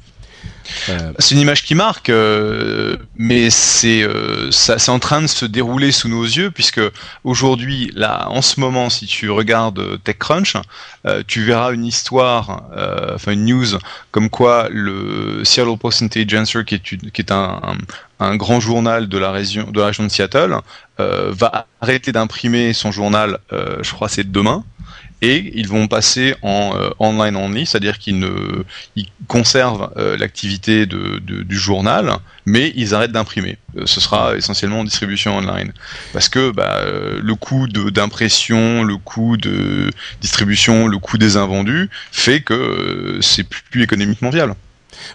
Euh, 0.88 1.12
C'est 1.18 1.34
une 1.34 1.40
image 1.40 1.64
qui 1.64 1.74
marque, 1.74 2.08
euh, 2.08 2.96
mais 3.16 3.50
c'est 3.50 4.02
euh, 4.02 4.50
c'est 4.50 4.88
en 4.88 4.98
train 4.98 5.22
de 5.22 5.26
se 5.26 5.44
dérouler 5.44 5.92
sous 5.92 6.08
nos 6.08 6.24
yeux 6.24 6.50
puisque 6.50 6.80
aujourd'hui, 7.24 7.90
là, 7.94 8.28
en 8.28 8.42
ce 8.42 8.60
moment, 8.60 8.90
si 8.90 9.06
tu 9.06 9.30
regardes 9.30 10.02
TechCrunch, 10.04 10.56
tu 11.26 11.42
verras 11.42 11.72
une 11.72 11.84
histoire, 11.84 12.62
enfin 13.14 13.32
une 13.32 13.46
news, 13.46 13.78
comme 14.10 14.30
quoi 14.30 14.68
le 14.70 15.44
Seattle 15.44 15.76
Post 15.78 16.02
Intelligencer, 16.02 16.64
qui 16.64 16.74
est, 16.74 17.32
un, 17.32 18.36
grand 18.36 18.60
journal 18.60 19.08
de 19.08 19.18
la 19.18 19.32
région 19.32 19.70
de 19.70 20.08
Seattle, 20.08 20.56
va 20.98 21.66
arrêter 21.80 22.12
d'imprimer 22.12 22.72
son 22.72 22.92
journal, 22.92 23.38
je 23.50 23.90
crois, 23.92 24.08
c'est 24.08 24.30
demain. 24.30 24.64
Et 25.22 25.52
ils 25.54 25.68
vont 25.68 25.86
passer 25.86 26.34
en 26.42 26.72
euh, 26.74 26.90
online 26.98 27.36
only, 27.36 27.64
c'est-à-dire 27.64 27.98
qu'ils 27.98 28.28
conservent 29.28 29.92
euh, 29.96 30.16
l'activité 30.16 30.84
du 30.86 31.56
journal, 31.56 32.16
mais 32.44 32.72
ils 32.74 32.92
arrêtent 32.92 33.12
d'imprimer. 33.12 33.56
Euh, 33.76 33.86
ce 33.86 34.00
sera 34.00 34.36
essentiellement 34.36 34.80
en 34.80 34.84
distribution 34.84 35.36
online, 35.36 35.72
parce 36.12 36.28
que 36.28 36.50
bah, 36.50 36.82
le 36.84 37.34
coût 37.36 37.68
d'impression, 37.68 38.82
le 38.82 38.96
coût 38.96 39.36
de 39.36 39.90
distribution, 40.20 40.88
le 40.88 40.98
coût 40.98 41.18
des 41.18 41.36
invendus 41.36 41.88
fait 42.10 42.40
que 42.40 43.18
c'est 43.20 43.48
plus 43.48 43.82
économiquement 43.82 44.30
viable. 44.30 44.56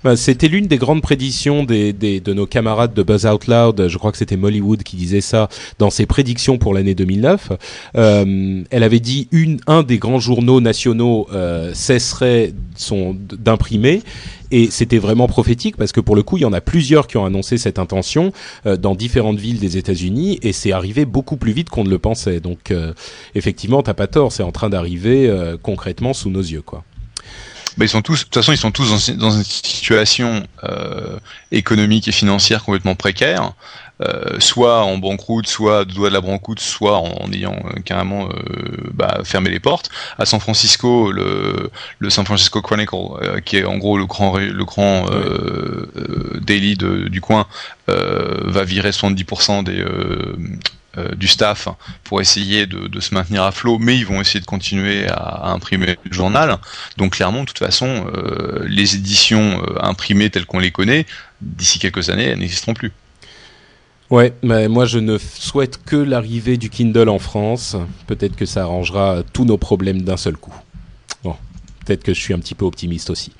Bah, 0.03 0.15
c'était 0.15 0.47
l'une 0.47 0.67
des 0.67 0.77
grandes 0.77 1.01
prédictions 1.01 1.63
des, 1.63 1.93
des- 1.93 2.19
de 2.19 2.33
nos 2.33 2.45
camarades 2.45 2.93
de 2.93 3.03
Buzz 3.03 3.25
Out 3.25 3.47
Loud. 3.47 3.87
Je 3.87 3.97
crois 3.97 4.11
que 4.11 4.17
c'était 4.17 4.37
Molly 4.37 4.61
Wood 4.61 4.83
qui 4.83 4.95
disait 4.95 5.21
ça 5.21 5.49
dans 5.79 5.89
ses 5.89 6.05
prédictions 6.05 6.57
pour 6.57 6.73
l'année 6.73 6.95
2009. 6.95 7.51
Euh, 7.95 8.63
elle 8.69 8.83
avait 8.83 8.99
dit 8.99 9.27
une, 9.31 9.59
un 9.67 9.83
des 9.83 9.97
grands 9.97 10.19
journaux 10.19 10.61
nationaux 10.61 11.27
euh, 11.33 11.73
cesserait 11.73 12.53
d'imprimer. 13.39 14.01
Et 14.49 14.69
c'était 14.71 14.97
vraiment 14.97 15.27
prophétique 15.27 15.75
parce 15.75 15.91
que 15.91 15.99
pour 15.99 16.15
le 16.15 16.23
coup, 16.23 16.37
il 16.37 16.41
y 16.41 16.45
en 16.45 16.53
a 16.53 16.61
plusieurs 16.61 17.07
qui 17.07 17.17
ont 17.17 17.25
annoncé 17.25 17.57
cette 17.57 17.79
intention 17.79 18.31
euh, 18.65 18.77
dans 18.77 18.95
différentes 18.95 19.39
villes 19.39 19.59
des 19.59 19.75
États-Unis 19.75 20.39
et 20.41 20.53
c'est 20.53 20.71
arrivé 20.71 21.03
beaucoup 21.03 21.35
plus 21.35 21.51
vite 21.51 21.69
qu'on 21.69 21.83
ne 21.83 21.89
le 21.89 21.99
pensait. 21.99 22.39
Donc, 22.39 22.71
euh, 22.71 22.93
effectivement, 23.35 23.83
t'as 23.83 23.93
pas 23.93 24.07
tort, 24.07 24.31
c'est 24.31 24.43
en 24.43 24.53
train 24.53 24.69
d'arriver 24.69 25.27
euh, 25.27 25.57
concrètement 25.61 26.13
sous 26.13 26.29
nos 26.29 26.39
yeux, 26.41 26.61
quoi. 26.61 26.85
Bah, 27.75 27.85
ils 27.85 27.89
sont 27.89 28.01
tous, 28.01 28.19
de 28.19 28.23
toute 28.23 28.33
façon, 28.35 28.53
ils 28.53 28.57
sont 28.57 28.71
tous 28.71 28.89
dans, 28.89 29.15
dans 29.17 29.31
une 29.31 29.43
situation 29.43 30.43
euh, 30.63 31.19
économique 31.51 32.07
et 32.07 32.11
financière 32.11 32.63
complètement 32.63 32.95
précaire, 32.95 33.51
euh, 34.01 34.39
soit 34.39 34.83
en 34.83 34.97
banqueroute, 34.97 35.47
soit 35.47 35.85
de 35.85 35.93
doigt 35.93 36.09
de 36.09 36.13
la 36.13 36.21
banqueroute, 36.21 36.59
soit 36.59 36.97
en, 36.97 37.23
en 37.23 37.31
ayant 37.31 37.55
euh, 37.65 37.79
carrément 37.81 38.29
bah, 38.93 39.19
fermé 39.23 39.49
les 39.51 39.59
portes. 39.59 39.89
À 40.17 40.25
San 40.25 40.39
Francisco, 40.39 41.11
le, 41.11 41.69
le 41.99 42.09
San 42.09 42.25
Francisco 42.25 42.61
Chronicle, 42.61 42.95
qui 43.45 43.57
est 43.57 43.65
en 43.65 43.77
gros 43.77 43.97
le 43.97 44.05
grand, 44.07 44.37
le 44.37 44.65
grand 44.65 45.05
daily 46.41 46.75
de- 46.77 47.07
du 47.09 47.21
coin, 47.21 47.45
va 47.87 48.63
virer 48.63 48.89
70% 48.91 49.63
des 49.63 49.83
euh, 50.97 51.13
du 51.15 51.27
staff 51.27 51.67
pour 52.03 52.21
essayer 52.21 52.65
de, 52.65 52.99
se 52.99 53.13
maintenir 53.13 53.43
à 53.43 53.51
flot, 53.51 53.77
mais 53.77 53.97
ils 53.97 54.05
vont 54.05 54.19
essayer 54.19 54.39
de 54.39 54.45
continuer 54.45 55.07
à, 55.07 55.51
imprimer 55.51 55.97
le 56.03 56.11
journal. 56.11 56.57
Donc 56.97 57.15
clairement, 57.17 57.41
de 57.41 57.45
toute 57.45 57.59
façon, 57.59 58.07
euh, 58.15 58.65
les 58.67 58.95
éditions 58.95 59.61
euh, 59.61 59.75
imprimées 59.81 60.29
telles 60.29 60.45
qu'on 60.45 60.59
les 60.59 60.71
connaît, 60.71 61.05
d'ici 61.41 61.77
quelques 61.77 62.09
années, 62.09 62.25
elles 62.25 62.39
n'existeront 62.39 62.73
plus. 62.73 62.91
Ouais, 64.09 64.33
mais 64.41 64.67
moi 64.67 64.85
je 64.85 64.99
ne 64.99 65.17
souhaite 65.17 65.83
que 65.85 65.97
l'arrivée 65.97 66.57
du 66.57 66.69
Kindle 66.69 67.09
en 67.09 67.19
France. 67.19 67.75
Peut-être 68.07 68.35
que 68.35 68.45
ça 68.45 68.63
arrangera 68.63 69.21
tous 69.33 69.45
nos 69.45 69.57
problèmes 69.57 70.01
d'un 70.01 70.17
seul 70.17 70.37
coup. 70.37 70.55
Peut-être 71.87 72.03
que 72.03 72.13
je 72.13 72.19
suis 72.19 72.33
un 72.33 72.39
petit 72.39 72.53
peu 72.53 72.65
optimiste 72.65 73.09
aussi. 73.09 73.31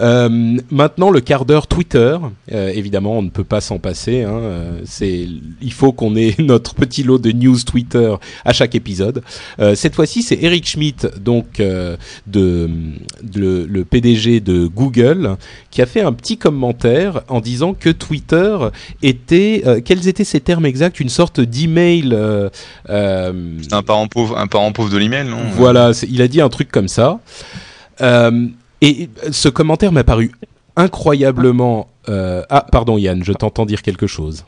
Euh, 0.00 0.58
maintenant, 0.70 1.08
le 1.08 1.22
quart 1.22 1.46
d'heure 1.46 1.66
Twitter. 1.66 2.18
Euh, 2.52 2.68
évidemment, 2.68 3.16
on 3.16 3.22
ne 3.22 3.30
peut 3.30 3.42
pas 3.42 3.62
s'en 3.62 3.78
passer. 3.78 4.22
Hein. 4.22 4.38
Euh, 4.38 4.80
C'est, 4.84 5.26
il 5.62 5.72
faut 5.72 5.92
qu'on 5.92 6.14
ait 6.14 6.34
notre 6.38 6.74
petit 6.74 7.02
lot 7.02 7.16
de 7.16 7.32
news 7.32 7.58
Twitter 7.60 8.14
à 8.44 8.52
chaque 8.52 8.74
épisode. 8.74 9.22
Euh, 9.60 9.74
cette 9.74 9.94
fois-ci, 9.94 10.22
c'est 10.22 10.38
Eric 10.42 10.68
Schmidt, 10.68 11.06
donc 11.18 11.56
de, 11.56 11.96
de 12.26 12.70
le, 13.34 13.64
le 13.64 13.84
PDG 13.86 14.40
de 14.40 14.66
Google, 14.66 15.38
qui 15.70 15.80
a 15.80 15.86
fait 15.86 16.02
un 16.02 16.12
petit 16.12 16.36
commentaire 16.36 17.22
en 17.28 17.40
disant 17.40 17.72
que 17.72 17.88
Twitter 17.88 18.58
était, 19.02 19.62
quels 19.86 20.06
étaient 20.06 20.24
ces 20.24 20.40
termes 20.40 20.66
exacts, 20.66 21.00
une 21.00 21.08
sorte 21.08 21.40
d'email. 21.40 22.14
Un 22.90 23.82
parent 23.86 24.06
pauvre, 24.06 24.36
un 24.36 24.48
parent 24.48 24.72
pauvre 24.72 24.90
de 24.90 24.98
l'email, 24.98 25.26
non? 25.26 25.38
voilà, 25.54 25.92
il 26.06 26.20
a 26.20 26.28
dit 26.28 26.42
un 26.42 26.50
truc 26.50 26.70
comme 26.70 26.88
ça. 26.88 27.20
Et 28.00 29.08
ce 29.30 29.48
commentaire 29.48 29.92
m'a 29.92 30.04
paru 30.04 30.32
incroyablement. 30.76 31.88
Ah, 32.08 32.66
pardon 32.70 32.98
Yann, 32.98 33.24
je 33.24 33.32
t'entends 33.32 33.66
dire 33.66 33.82
quelque 33.82 34.06
chose. 34.06 34.44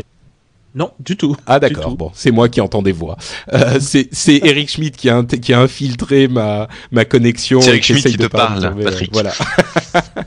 Non, 0.75 0.91
du 1.01 1.17
tout. 1.17 1.35
Ah 1.47 1.59
d'accord. 1.59 1.97
Bon, 1.97 2.11
c'est 2.15 2.31
moi 2.31 2.49
qui 2.49 2.61
entends 2.61 2.83
des 2.83 2.93
voix. 2.93 3.17
Euh, 3.53 3.79
c'est 3.81 4.41
Eric 4.45 4.71
Schmidt 4.71 4.97
qui 4.97 5.09
a, 5.09 5.23
qui 5.25 5.53
a 5.53 5.61
infiltré 5.61 6.29
ma 6.29 6.69
ma 6.93 7.05
connexion. 7.05 7.61
C'est 7.61 7.71
Eric 7.71 7.85
Schmidt 7.85 8.11
qui 8.11 8.17
te 8.17 8.27
parle, 8.27 8.75
Patrick. 8.85 9.11
Voilà. 9.13 9.33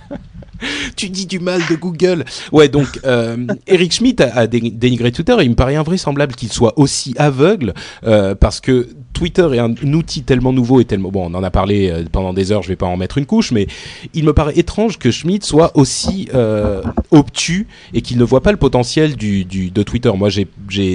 tu 0.96 1.10
dis 1.10 1.26
du 1.26 1.40
mal 1.40 1.62
de 1.70 1.76
Google. 1.76 2.26
Ouais, 2.52 2.70
donc 2.70 3.00
euh, 3.06 3.38
Eric 3.68 3.94
Schmidt 3.94 4.22
a, 4.24 4.48
dénigré 4.48 5.12
Twitter 5.12 5.36
et 5.40 5.44
il 5.44 5.52
me 5.52 5.56
paraît 5.56 5.76
invraisemblable 5.76 6.36
qu'il 6.36 6.52
soit 6.52 6.78
aussi 6.78 7.14
aveugle 7.18 7.74
euh, 8.06 8.36
parce 8.36 8.60
que 8.60 8.90
Twitter 9.22 9.48
est 9.54 9.60
un, 9.60 9.76
outil 9.94 10.24
tellement 10.24 10.52
nouveau 10.52 10.82
et 10.82 10.86
tellement 10.86 11.12
bon, 11.12 11.30
on 11.30 11.36
en 11.36 11.44
a 11.44 11.52
parlé 11.52 11.92
euh, 11.92 12.04
pendant 12.12 12.34
des 12.34 12.52
heures, 12.52 12.64
je 12.64 12.70
vais 12.70 12.76
pas 12.76 12.88
en 12.88 12.98
mettre 12.98 13.20
une 13.20 13.28
couche, 13.28 13.52
mais 13.52 13.68
il 14.16 14.24
me 14.24 14.34
paraît 14.34 14.58
étrange 14.58 14.98
que 14.98 15.12
Schmidt 15.12 15.46
soit 15.46 15.78
aussi 15.78 16.28
euh, 16.34 16.82
obtus 17.12 17.68
et 17.94 18.02
qu'il 18.02 18.18
ne 18.18 18.24
voit 18.24 18.42
pas 18.42 18.50
le 18.50 18.58
potentiel 18.58 19.16
de 19.16 19.84
Twitter. 19.84 20.12
Moi, 20.18 20.30
j'ai, 20.30 20.48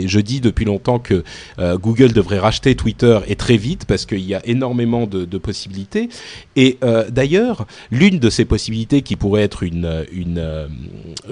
je 0.09 0.19
dis 0.19 0.41
depuis 0.41 0.65
longtemps 0.65 0.99
que 0.99 1.23
euh, 1.61 1.79
Google 1.79 2.13
devrait 2.13 2.41
racheter 2.41 2.75
Twitter 2.75 3.21
et 3.29 3.37
très 3.37 3.57
vite 3.57 3.85
parce 3.85 4.07
qu'il 4.07 4.27
y 4.27 4.35
a 4.35 4.45
énormément 4.45 5.07
de, 5.07 5.39
possibilités. 5.39 6.09
Et 6.57 6.79
d'ailleurs, 7.11 7.67
l'une 7.93 8.19
de 8.19 8.31
ces 8.31 8.45
possibilités 8.45 9.03
qui 9.03 9.15
pourrait 9.15 9.43
être 9.43 9.63
une, 9.63 10.05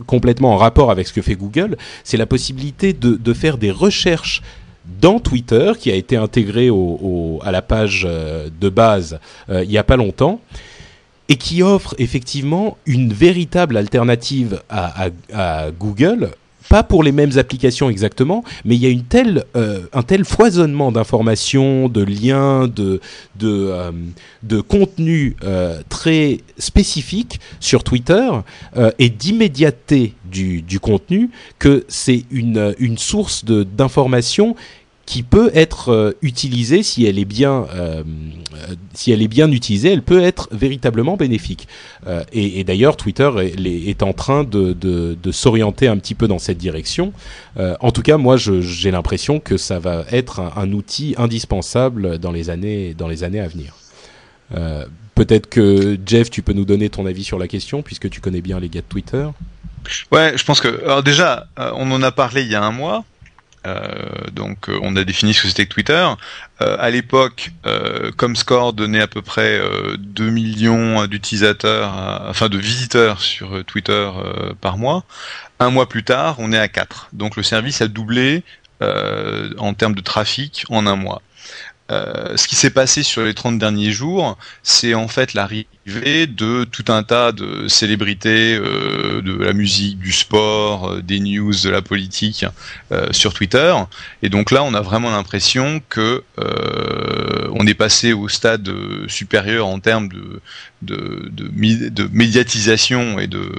complètement 0.06 0.52
en 0.52 0.58
rapport 0.58 0.92
avec 0.92 1.08
ce 1.08 1.12
que 1.12 1.22
fait 1.22 1.34
Google, 1.34 1.76
c'est 2.04 2.18
la 2.18 2.26
possibilité 2.26 2.92
de 2.92 3.32
faire 3.32 3.58
des 3.58 3.72
recherches 3.72 4.42
dans 5.00 5.18
Twitter, 5.18 5.72
qui 5.78 5.90
a 5.90 5.94
été 5.94 6.16
intégré 6.16 6.70
à 7.42 7.52
la 7.52 7.62
page 7.62 8.06
euh, 8.08 8.48
de 8.60 8.68
base 8.68 9.18
euh, 9.48 9.64
il 9.64 9.70
n'y 9.70 9.78
a 9.78 9.84
pas 9.84 9.96
longtemps, 9.96 10.40
et 11.28 11.36
qui 11.36 11.62
offre 11.62 11.94
effectivement 11.98 12.76
une 12.84 13.12
véritable 13.12 13.76
alternative 13.76 14.62
à 14.68 15.70
Google 15.70 16.30
pas 16.74 16.82
pour 16.82 17.04
les 17.04 17.12
mêmes 17.12 17.38
applications 17.38 17.88
exactement, 17.88 18.42
mais 18.64 18.74
il 18.74 18.82
y 18.82 18.88
a 18.88 19.22
euh, 19.54 19.82
un 19.92 20.02
tel 20.02 20.24
foisonnement 20.24 20.90
d'informations, 20.90 21.88
de 21.88 22.02
liens, 22.02 22.66
de, 22.66 23.00
de, 23.36 23.68
euh, 23.70 23.92
de 24.42 24.60
contenus 24.60 25.36
euh, 25.44 25.82
très 25.88 26.40
spécifiques 26.58 27.38
sur 27.60 27.84
Twitter 27.84 28.28
et 28.98 29.08
d'immédiateté 29.08 30.14
du, 30.24 30.62
du 30.62 30.80
contenu 30.80 31.30
que 31.60 31.84
c'est 31.86 32.24
une, 32.32 32.74
une 32.80 32.98
source 32.98 33.44
d'informations 33.44 34.56
qui 35.06 35.22
peut 35.22 35.50
être 35.54 35.90
euh, 35.90 36.12
utilisée 36.22 36.82
si 36.82 37.04
elle 37.04 37.18
est 37.18 37.24
bien 37.24 37.66
euh, 37.74 38.02
euh, 38.54 38.74
si 38.94 39.12
elle 39.12 39.22
est 39.22 39.28
bien 39.28 39.50
utilisée, 39.50 39.92
elle 39.92 40.02
peut 40.02 40.22
être 40.22 40.48
véritablement 40.52 41.16
bénéfique. 41.16 41.68
et, 42.32 42.64
d'ailleurs, 42.64 42.96
Twitter 42.96 43.30
est, 43.64 44.02
en 44.02 44.12
train 44.12 44.44
de, 44.44 44.72
de, 44.72 45.32
s'orienter 45.32 45.88
un 45.88 45.96
petit 45.96 46.14
peu 46.14 46.28
dans 46.28 46.38
cette 46.38 46.58
direction. 46.58 47.12
en 47.56 47.90
tout 47.90 48.02
cas, 48.02 48.16
moi, 48.16 48.36
j'ai 48.36 48.90
l'impression 48.90 49.40
que 49.40 49.56
ça 49.56 49.78
va 49.78 50.04
être 50.12 50.40
un, 50.40 50.52
un, 50.56 50.72
outil 50.72 51.14
indispensable 51.18 52.18
dans 52.18 52.30
les 52.30 52.50
années 52.50 52.94
dans 52.94 53.08
les 53.08 53.24
années 53.24 53.40
à 53.40 53.48
venir. 53.48 53.74
Peut-être 55.14 55.48
que 55.48 55.98
Jeff, 56.06 56.30
tu 56.30 56.42
peux 56.42 56.52
nous 56.52 56.64
donner 56.64 56.88
ton 56.88 57.06
avis 57.06 57.24
sur 57.24 57.38
la 57.38 57.48
question 57.48 57.82
puisque 57.82 58.08
tu 58.10 58.20
connais 58.20 58.42
bien 58.42 58.60
les 58.60 58.68
gars 58.68 58.82
de 58.82 58.86
Twitter. 58.86 59.26
Ouais, 60.12 60.34
je 60.36 60.44
pense 60.44 60.60
que 60.60 60.84
alors 60.84 61.02
déjà, 61.02 61.46
on 61.56 61.90
en 61.90 62.02
a 62.02 62.12
parlé 62.12 62.42
il 62.42 62.50
y 62.50 62.54
a 62.54 62.62
un 62.62 62.72
mois. 62.72 63.04
Euh, 63.66 63.86
donc 64.32 64.68
euh, 64.68 64.78
on 64.82 64.94
a 64.96 65.04
défini 65.04 65.32
ce 65.32 65.42
que 65.42 65.48
c'était 65.48 65.66
que 65.66 65.72
Twitter. 65.72 66.06
Euh, 66.60 66.76
à 66.78 66.90
l'époque, 66.90 67.50
Comscore 68.16 68.72
donnait 68.72 69.00
à 69.00 69.06
peu 69.06 69.22
près 69.22 69.60
2 69.98 70.30
millions 70.30 71.06
d'utilisateurs, 71.06 71.92
enfin 72.28 72.48
de 72.48 72.58
visiteurs 72.58 73.20
sur 73.20 73.64
Twitter 73.64 74.10
par 74.60 74.78
mois. 74.78 75.04
Un 75.60 75.70
mois 75.70 75.88
plus 75.88 76.04
tard, 76.04 76.36
on 76.38 76.52
est 76.52 76.58
à 76.58 76.68
4. 76.68 77.08
Donc 77.12 77.36
le 77.36 77.42
service 77.42 77.80
a 77.80 77.88
doublé 77.88 78.42
en 78.80 79.74
termes 79.74 79.94
de 79.94 80.00
trafic 80.00 80.64
en 80.68 80.86
un 80.86 80.96
mois. 80.96 81.22
Euh, 81.90 82.38
ce 82.38 82.48
qui 82.48 82.56
s'est 82.56 82.70
passé 82.70 83.02
sur 83.02 83.22
les 83.24 83.34
30 83.34 83.58
derniers 83.58 83.92
jours, 83.92 84.38
c'est 84.62 84.94
en 84.94 85.06
fait 85.06 85.34
l'arrivée 85.34 86.26
de 86.26 86.64
tout 86.64 86.86
un 86.88 87.02
tas 87.02 87.30
de 87.30 87.68
célébrités 87.68 88.56
euh, 88.56 89.20
de 89.20 89.34
la 89.34 89.52
musique, 89.52 89.98
du 89.98 90.10
sport, 90.10 90.88
euh, 90.88 91.02
des 91.02 91.20
news, 91.20 91.52
de 91.52 91.68
la 91.68 91.82
politique 91.82 92.46
sur 93.10 93.34
Twitter. 93.34 93.74
Et 94.22 94.30
donc 94.30 94.50
là, 94.50 94.62
on 94.62 94.72
a 94.72 94.80
vraiment 94.80 95.10
l'impression 95.10 95.82
que 95.90 96.22
on 97.56 97.66
est 97.66 97.74
passé 97.74 98.12
au 98.12 98.28
stade 98.28 98.70
supérieur 99.08 99.66
en 99.66 99.78
termes 99.78 100.08
de, 100.80 101.00
médiatisation 102.12 103.18
et 103.18 103.26
de 103.26 103.50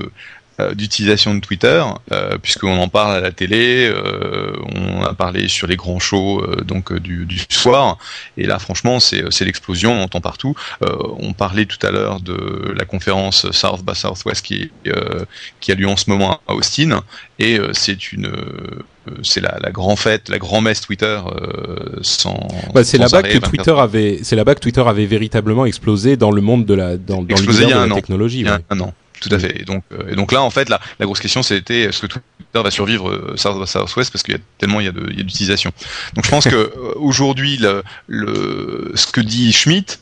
d'utilisation 0.74 1.36
de 1.36 1.42
Twitter, 1.42 1.84
euh, 2.12 2.38
puisqu'on 2.42 2.78
en 2.78 2.88
parle 2.88 3.18
à 3.18 3.20
la 3.20 3.32
télé, 3.32 3.92
euh, 3.92 4.54
on 4.74 5.04
a 5.04 5.14
parlé 5.14 5.50
sur 5.50 5.68
les 5.68 5.76
grands 5.76 6.00
shows 6.00 6.42
euh, 6.42 6.64
donc 6.64 6.94
du, 6.94 7.26
du, 7.26 7.40
soir, 7.50 7.98
et 8.38 8.46
là 8.46 8.58
franchement 8.58 9.00
c'est 9.02 9.42
l'explosion, 9.42 9.92
on 9.92 10.04
entend 10.04 10.22
partout. 10.22 10.56
on 10.82 11.34
parlait 11.34 11.66
tout 11.66 11.86
à 11.86 11.92
l'heure 11.92 12.22
de 12.22 12.74
la 12.78 12.86
conférence 12.86 13.52
South 13.52 13.84
by 13.84 13.96
Southwest 13.96 14.46
qui, 14.46 14.72
qui 15.60 15.72
a 15.72 15.76
lieu 15.76 15.88
en 15.88 15.98
ce 15.98 16.10
moment 16.10 16.40
à 16.48 16.54
Austin, 16.54 17.02
et 17.40 17.60
c'est 17.74 18.14
une 18.14 18.32
c'est 19.24 19.42
la, 19.42 19.58
la 19.62 19.72
grande 19.72 20.00
fête, 20.00 20.30
la 20.30 20.40
grand 20.40 20.62
messe 20.62 20.82
Twitter 20.82 21.20
sans. 22.02 22.48
Bah, 22.74 22.84
c'est 22.84 22.98
là-bas 22.98 23.24
que 23.24 23.38
Twitter 23.40 23.76
avait, 23.78 24.20
c'est 24.24 24.36
là-bas 24.36 24.56
que 24.56 24.62
Twitter 24.62 24.84
avait 24.86 25.06
véritablement 25.06 25.66
explosé 25.66 26.16
dans 26.16 26.32
le 26.32 26.42
monde 26.42 26.66
de 26.66 26.74
la 26.74 26.98
dans, 26.98 27.24
dans 27.24 27.36
l'univers 27.36 27.84
de 27.84 27.90
la 27.90 27.96
technologie. 27.96 28.40
Il 28.40 28.46
y 28.46 28.50
a 28.50 28.60
un 28.70 28.80
an. 28.80 28.94
Tout 29.28 29.34
à 29.34 29.40
fait. 29.40 29.60
Et 29.60 29.66
donc, 29.66 29.84
euh, 29.92 30.12
et 30.12 30.16
donc 30.16 30.32
là, 30.32 30.44
en 30.44 30.52
fait, 30.52 30.70
la, 30.70 30.80
la 31.00 31.06
grosse 31.08 31.20
question, 31.20 31.42
c'était 31.42 31.82
est-ce 31.82 32.00
que 32.00 32.06
Twitter 32.06 32.24
va 32.54 32.70
survivre 32.70 33.10
euh, 33.10 33.36
Southwest 33.38 34.12
parce 34.12 34.22
qu'il 34.22 34.36
y 34.36 34.38
a 34.38 34.40
tellement 34.60 34.82
il 34.82 34.86
y 34.86 34.90
a 34.90 34.92
d'utilisation. 34.92 35.72
Donc, 36.14 36.26
je 36.26 36.30
pense 36.30 36.44
que 36.44 36.56
euh, 36.56 36.94
aujourd'hui, 36.98 37.58
le, 37.58 37.82
le, 38.06 38.92
ce 38.94 39.08
que 39.08 39.22
dit 39.22 39.52
Schmidt, 39.52 39.98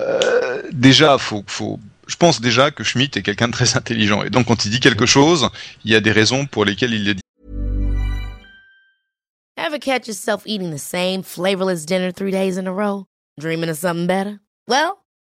euh, 0.00 0.62
déjà, 0.72 1.16
faut, 1.18 1.44
faut, 1.46 1.78
je 2.08 2.16
pense 2.16 2.40
déjà 2.40 2.72
que 2.72 2.82
Schmidt 2.82 3.16
est 3.16 3.22
quelqu'un 3.22 3.46
de 3.46 3.52
très 3.52 3.76
intelligent. 3.76 4.24
Et 4.24 4.30
donc, 4.30 4.46
quand 4.48 4.64
il 4.64 4.72
dit 4.72 4.80
quelque 4.80 5.06
chose, 5.06 5.48
il 5.84 5.92
y 5.92 5.94
a 5.94 6.00
des 6.00 6.10
raisons 6.10 6.46
pour 6.46 6.64
lesquelles 6.64 6.92
il 6.92 7.04
le 7.04 7.14
dit. 7.14 7.20
Ever 9.56 9.78
catch 9.78 10.08
yourself 10.08 10.42
eating 10.44 10.74
the 10.74 10.80
same 10.80 11.22
flavorless 11.22 11.86
dinner 11.86 12.10
three 12.10 12.32
days 12.32 12.58
in 12.58 12.66
a 12.66 12.72
row? 12.72 13.04
Dreaming 13.38 13.70
of 13.70 13.76
something 13.76 14.08
better? 14.08 14.40
Well. 14.66 15.03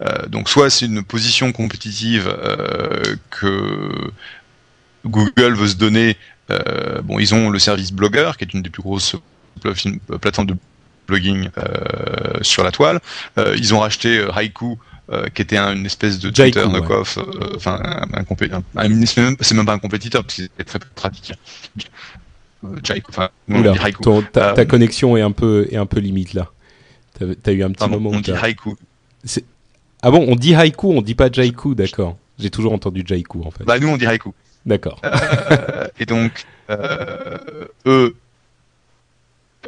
Euh, 0.00 0.26
donc 0.26 0.48
soit 0.48 0.70
c'est 0.70 0.86
une 0.86 1.02
position 1.02 1.52
compétitive 1.52 2.28
euh, 2.28 3.16
que 3.30 3.90
Google 5.06 5.54
veut 5.54 5.68
se 5.68 5.76
donner. 5.76 6.16
Euh, 6.50 7.02
bon, 7.02 7.18
ils 7.18 7.34
ont 7.34 7.50
le 7.50 7.58
service 7.58 7.92
Blogger, 7.92 8.32
qui 8.38 8.44
est 8.44 8.54
une 8.54 8.62
des 8.62 8.70
plus 8.70 8.82
grosses 8.82 9.16
plateformes 10.20 10.48
de 10.48 10.56
blogging 11.06 11.48
sur 12.42 12.64
la 12.64 12.72
toile. 12.72 13.00
ils 13.36 13.74
ont 13.74 13.80
racheté 13.80 14.26
Haiku. 14.34 14.78
qui 15.34 15.42
était 15.42 15.58
une 15.58 15.86
espèce 15.86 16.18
de 16.18 16.30
Twitter 16.30 16.66
knockoff, 16.66 17.18
enfin 17.54 17.80
un, 17.82 18.24
c'est 19.40 19.54
même 19.54 19.66
pas 19.66 19.74
un 19.74 19.78
compétiteur 19.78 20.22
parce 20.22 20.34
qu'il 20.34 20.48
est 20.58 20.64
très 20.64 20.78
pratique. 20.94 21.34
Jaiku, 22.82 23.10
enfin, 23.10 23.28
ta, 24.32 24.54
ta 24.54 24.64
connexion 24.64 25.16
est 25.18 25.22
un 25.22 25.32
peu 25.32 25.68
est 25.70 25.76
un 25.76 25.84
peu 25.86 26.00
limite 26.00 26.32
là. 26.32 26.50
T'as 27.18 27.26
as 27.50 27.52
eu 27.52 27.62
un 27.62 27.70
petit 27.70 27.88
moment. 27.88 28.10
On 28.12 28.20
dit 28.20 28.32
Haiku. 28.32 28.76
Ah 30.02 30.10
bon, 30.10 30.24
on 30.28 30.36
dit 30.36 30.54
haïku, 30.54 30.92
on 30.92 31.02
dit 31.02 31.14
pas 31.14 31.30
jaiku, 31.30 31.74
d'accord. 31.74 32.16
J'ai 32.38 32.50
toujours 32.50 32.72
entendu 32.72 33.04
Jaiku 33.06 33.42
en 33.44 33.50
fait. 33.50 33.64
Bah 33.64 33.78
nous 33.78 33.88
on 33.88 33.96
dit 33.96 34.06
Haiku. 34.06 34.34
D'accord. 34.66 35.00
Euh, 35.04 35.86
et 36.00 36.06
donc 36.06 36.46
euh, 36.70 37.38
eux, 37.86 38.16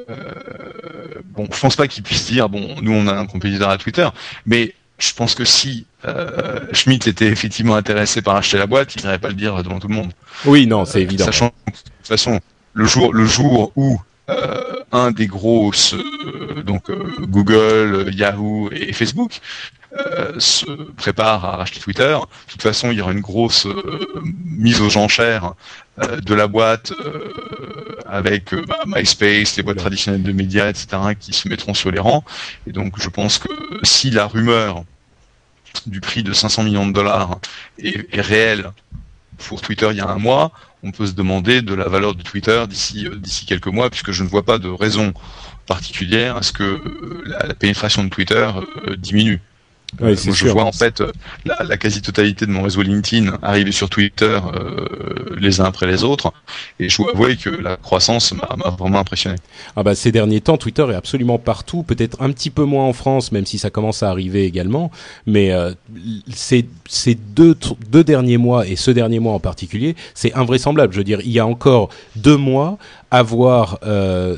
euh, 0.08 0.14
bon, 1.26 1.46
je 1.52 1.60
pense 1.60 1.76
pas 1.76 1.86
qu'ils 1.86 2.02
puissent 2.02 2.26
dire 2.26 2.48
bon, 2.48 2.76
nous 2.82 2.92
on 2.92 3.06
a 3.06 3.14
un 3.14 3.26
compétiteur 3.26 3.68
à 3.68 3.78
Twitter, 3.78 4.08
mais 4.46 4.74
je 4.98 5.12
pense 5.12 5.34
que 5.34 5.44
si 5.44 5.86
Schmidt 6.72 7.08
était 7.08 7.26
effectivement 7.26 7.76
intéressé 7.76 8.22
par 8.22 8.36
acheter 8.36 8.56
la 8.56 8.66
boîte, 8.66 8.94
il 8.94 9.02
n'irait 9.02 9.18
pas 9.18 9.28
le 9.28 9.34
dire 9.34 9.62
devant 9.62 9.78
tout 9.78 9.88
le 9.88 9.94
monde. 9.94 10.12
Oui, 10.46 10.66
non, 10.66 10.84
c'est 10.86 11.02
évident. 11.02 11.26
Sachant 11.26 11.50
que, 11.50 11.72
de 11.72 11.76
toute 11.76 12.06
façon, 12.06 12.40
le 12.72 12.86
jour, 12.86 13.12
le 13.12 13.26
jour 13.26 13.72
où 13.76 14.00
un 14.92 15.10
des 15.10 15.26
grosses, 15.26 15.94
donc 16.64 16.90
euh, 16.90 17.16
Google, 17.20 18.10
Yahoo 18.14 18.70
et 18.72 18.92
Facebook, 18.92 19.40
euh, 19.98 20.38
se 20.38 20.66
prépare 20.92 21.44
à 21.44 21.56
racheter 21.56 21.80
Twitter, 21.80 22.16
de 22.46 22.52
toute 22.52 22.62
façon, 22.62 22.90
il 22.90 22.98
y 22.98 23.00
aura 23.00 23.12
une 23.12 23.20
grosse 23.20 23.66
euh, 23.66 23.98
mise 24.44 24.80
aux 24.80 24.96
enchères 24.96 25.54
de 25.98 26.34
la 26.34 26.46
boîte 26.46 26.92
avec 28.04 28.54
bah, 28.66 28.80
MySpace, 28.86 29.56
les 29.56 29.62
boîtes 29.62 29.78
traditionnelles 29.78 30.22
de 30.22 30.32
médias, 30.32 30.68
etc., 30.68 30.88
qui 31.18 31.32
se 31.32 31.48
mettront 31.48 31.72
sur 31.72 31.90
les 31.90 31.98
rangs. 31.98 32.22
Et 32.66 32.72
donc, 32.72 33.00
je 33.00 33.08
pense 33.08 33.38
que 33.38 33.48
si 33.82 34.10
la 34.10 34.26
rumeur 34.26 34.84
du 35.86 36.02
prix 36.02 36.22
de 36.22 36.34
500 36.34 36.64
millions 36.64 36.86
de 36.86 36.92
dollars 36.92 37.38
est 37.78 38.20
réelle 38.20 38.72
pour 39.38 39.60
Twitter 39.60 39.88
il 39.90 39.96
y 39.96 40.00
a 40.00 40.08
un 40.08 40.18
mois, 40.18 40.52
on 40.86 40.92
peut 40.92 41.06
se 41.06 41.12
demander 41.12 41.62
de 41.62 41.74
la 41.74 41.88
valeur 41.88 42.14
de 42.14 42.22
Twitter 42.22 42.64
d'ici 42.68 43.06
euh, 43.06 43.16
d'ici 43.16 43.44
quelques 43.44 43.66
mois, 43.66 43.90
puisque 43.90 44.12
je 44.12 44.22
ne 44.22 44.28
vois 44.28 44.44
pas 44.44 44.58
de 44.58 44.68
raison 44.68 45.12
particulière 45.66 46.36
à 46.36 46.42
ce 46.42 46.52
que 46.52 46.62
euh, 46.62 47.22
la, 47.26 47.54
pénétration 47.54 48.04
de 48.04 48.08
Twitter 48.08 48.48
euh, 48.86 48.96
diminue. 48.96 49.40
Ouais, 50.00 50.10
Euh, 50.12 50.16
moi, 50.26 50.34
je 50.34 50.48
vois 50.48 50.64
en 50.64 50.72
fait 50.72 51.00
euh, 51.00 51.12
la, 51.44 51.56
la 51.64 51.76
quasi-totalité 51.76 52.44
de 52.44 52.50
mon 52.50 52.62
réseau 52.62 52.82
LinkedIn 52.82 53.38
arriver 53.40 53.72
sur 53.72 53.88
Twitter 53.88 54.38
euh, 54.54 55.36
les 55.38 55.60
uns 55.60 55.64
après 55.64 55.86
les 55.86 56.04
autres, 56.04 56.32
et 56.80 56.88
je 56.88 56.96
dois 56.98 57.12
avouer 57.12 57.36
que 57.36 57.48
la 57.48 57.76
croissance 57.76 58.32
m'a 58.32 58.70
vraiment 58.78 58.98
impressionné. 58.98 59.36
Ah 59.76 59.82
bah 59.82 59.94
ces 59.94 60.12
derniers 60.12 60.40
temps, 60.40 60.58
Twitter 60.58 60.84
est 60.90 60.94
absolument 60.94 61.38
partout, 61.38 61.82
peut-être 61.82 62.20
un 62.20 62.30
petit 62.32 62.50
peu 62.50 62.64
moins 62.64 62.84
en 62.84 62.92
France, 62.92 63.32
même 63.32 63.46
si 63.46 63.58
ça 63.58 63.70
commence 63.70 64.02
à 64.02 64.10
arriver 64.10 64.44
également. 64.44 64.90
Mais 65.24 65.52
euh, 65.52 65.72
ces, 66.32 66.66
ces 66.88 67.14
deux, 67.14 67.52
tr- 67.54 67.76
deux 67.88 68.04
derniers 68.04 68.38
mois 68.38 68.66
et 68.66 68.76
ce 68.76 68.90
dernier 68.90 69.20
mois 69.20 69.32
en 69.34 69.40
particulier, 69.40 69.96
c'est 70.14 70.34
invraisemblable. 70.34 70.92
Je 70.92 70.98
veux 70.98 71.04
dire, 71.04 71.20
il 71.24 71.30
y 71.30 71.38
a 71.38 71.46
encore 71.46 71.88
deux 72.16 72.36
mois, 72.36 72.76
avoir 73.10 73.78
euh, 73.86 74.36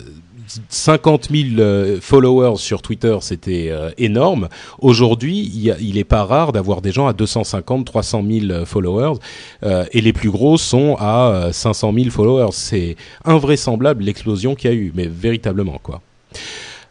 50 0.68 1.28
000 1.30 1.61
euh, 1.61 1.99
followers 2.01 2.57
sur 2.57 2.82
Twitter, 2.82 3.16
c'était 3.20 3.68
euh, 3.70 3.90
énorme. 3.99 4.49
Aujourd'hui, 4.78 5.38
il, 5.55 5.61
y 5.61 5.70
a- 5.70 5.76
il 5.80 5.99
est 5.99 6.05
pas 6.05 6.24
rare 6.24 6.53
d'avoir 6.53 6.80
des 6.82 6.92
gens 6.92 7.07
à 7.07 7.12
250, 7.12 7.84
300 7.86 8.24
000 8.28 8.46
euh, 8.51 8.64
followers, 8.64 9.18
euh, 9.64 9.84
et 9.92 10.01
les 10.01 10.12
plus 10.12 10.30
gros 10.30 10.57
sont 10.59 10.96
à 10.99 11.28
euh, 11.49 11.53
500 11.53 11.92
000 11.94 12.11
followers. 12.11 12.53
C'est 12.53 12.96
invraisemblable 13.24 14.05
l'explosion 14.05 14.55
qu'il 14.55 14.70
y 14.70 14.72
a 14.72 14.76
eu, 14.76 14.92
mais 14.94 15.07
véritablement 15.07 15.78
quoi. 15.82 16.01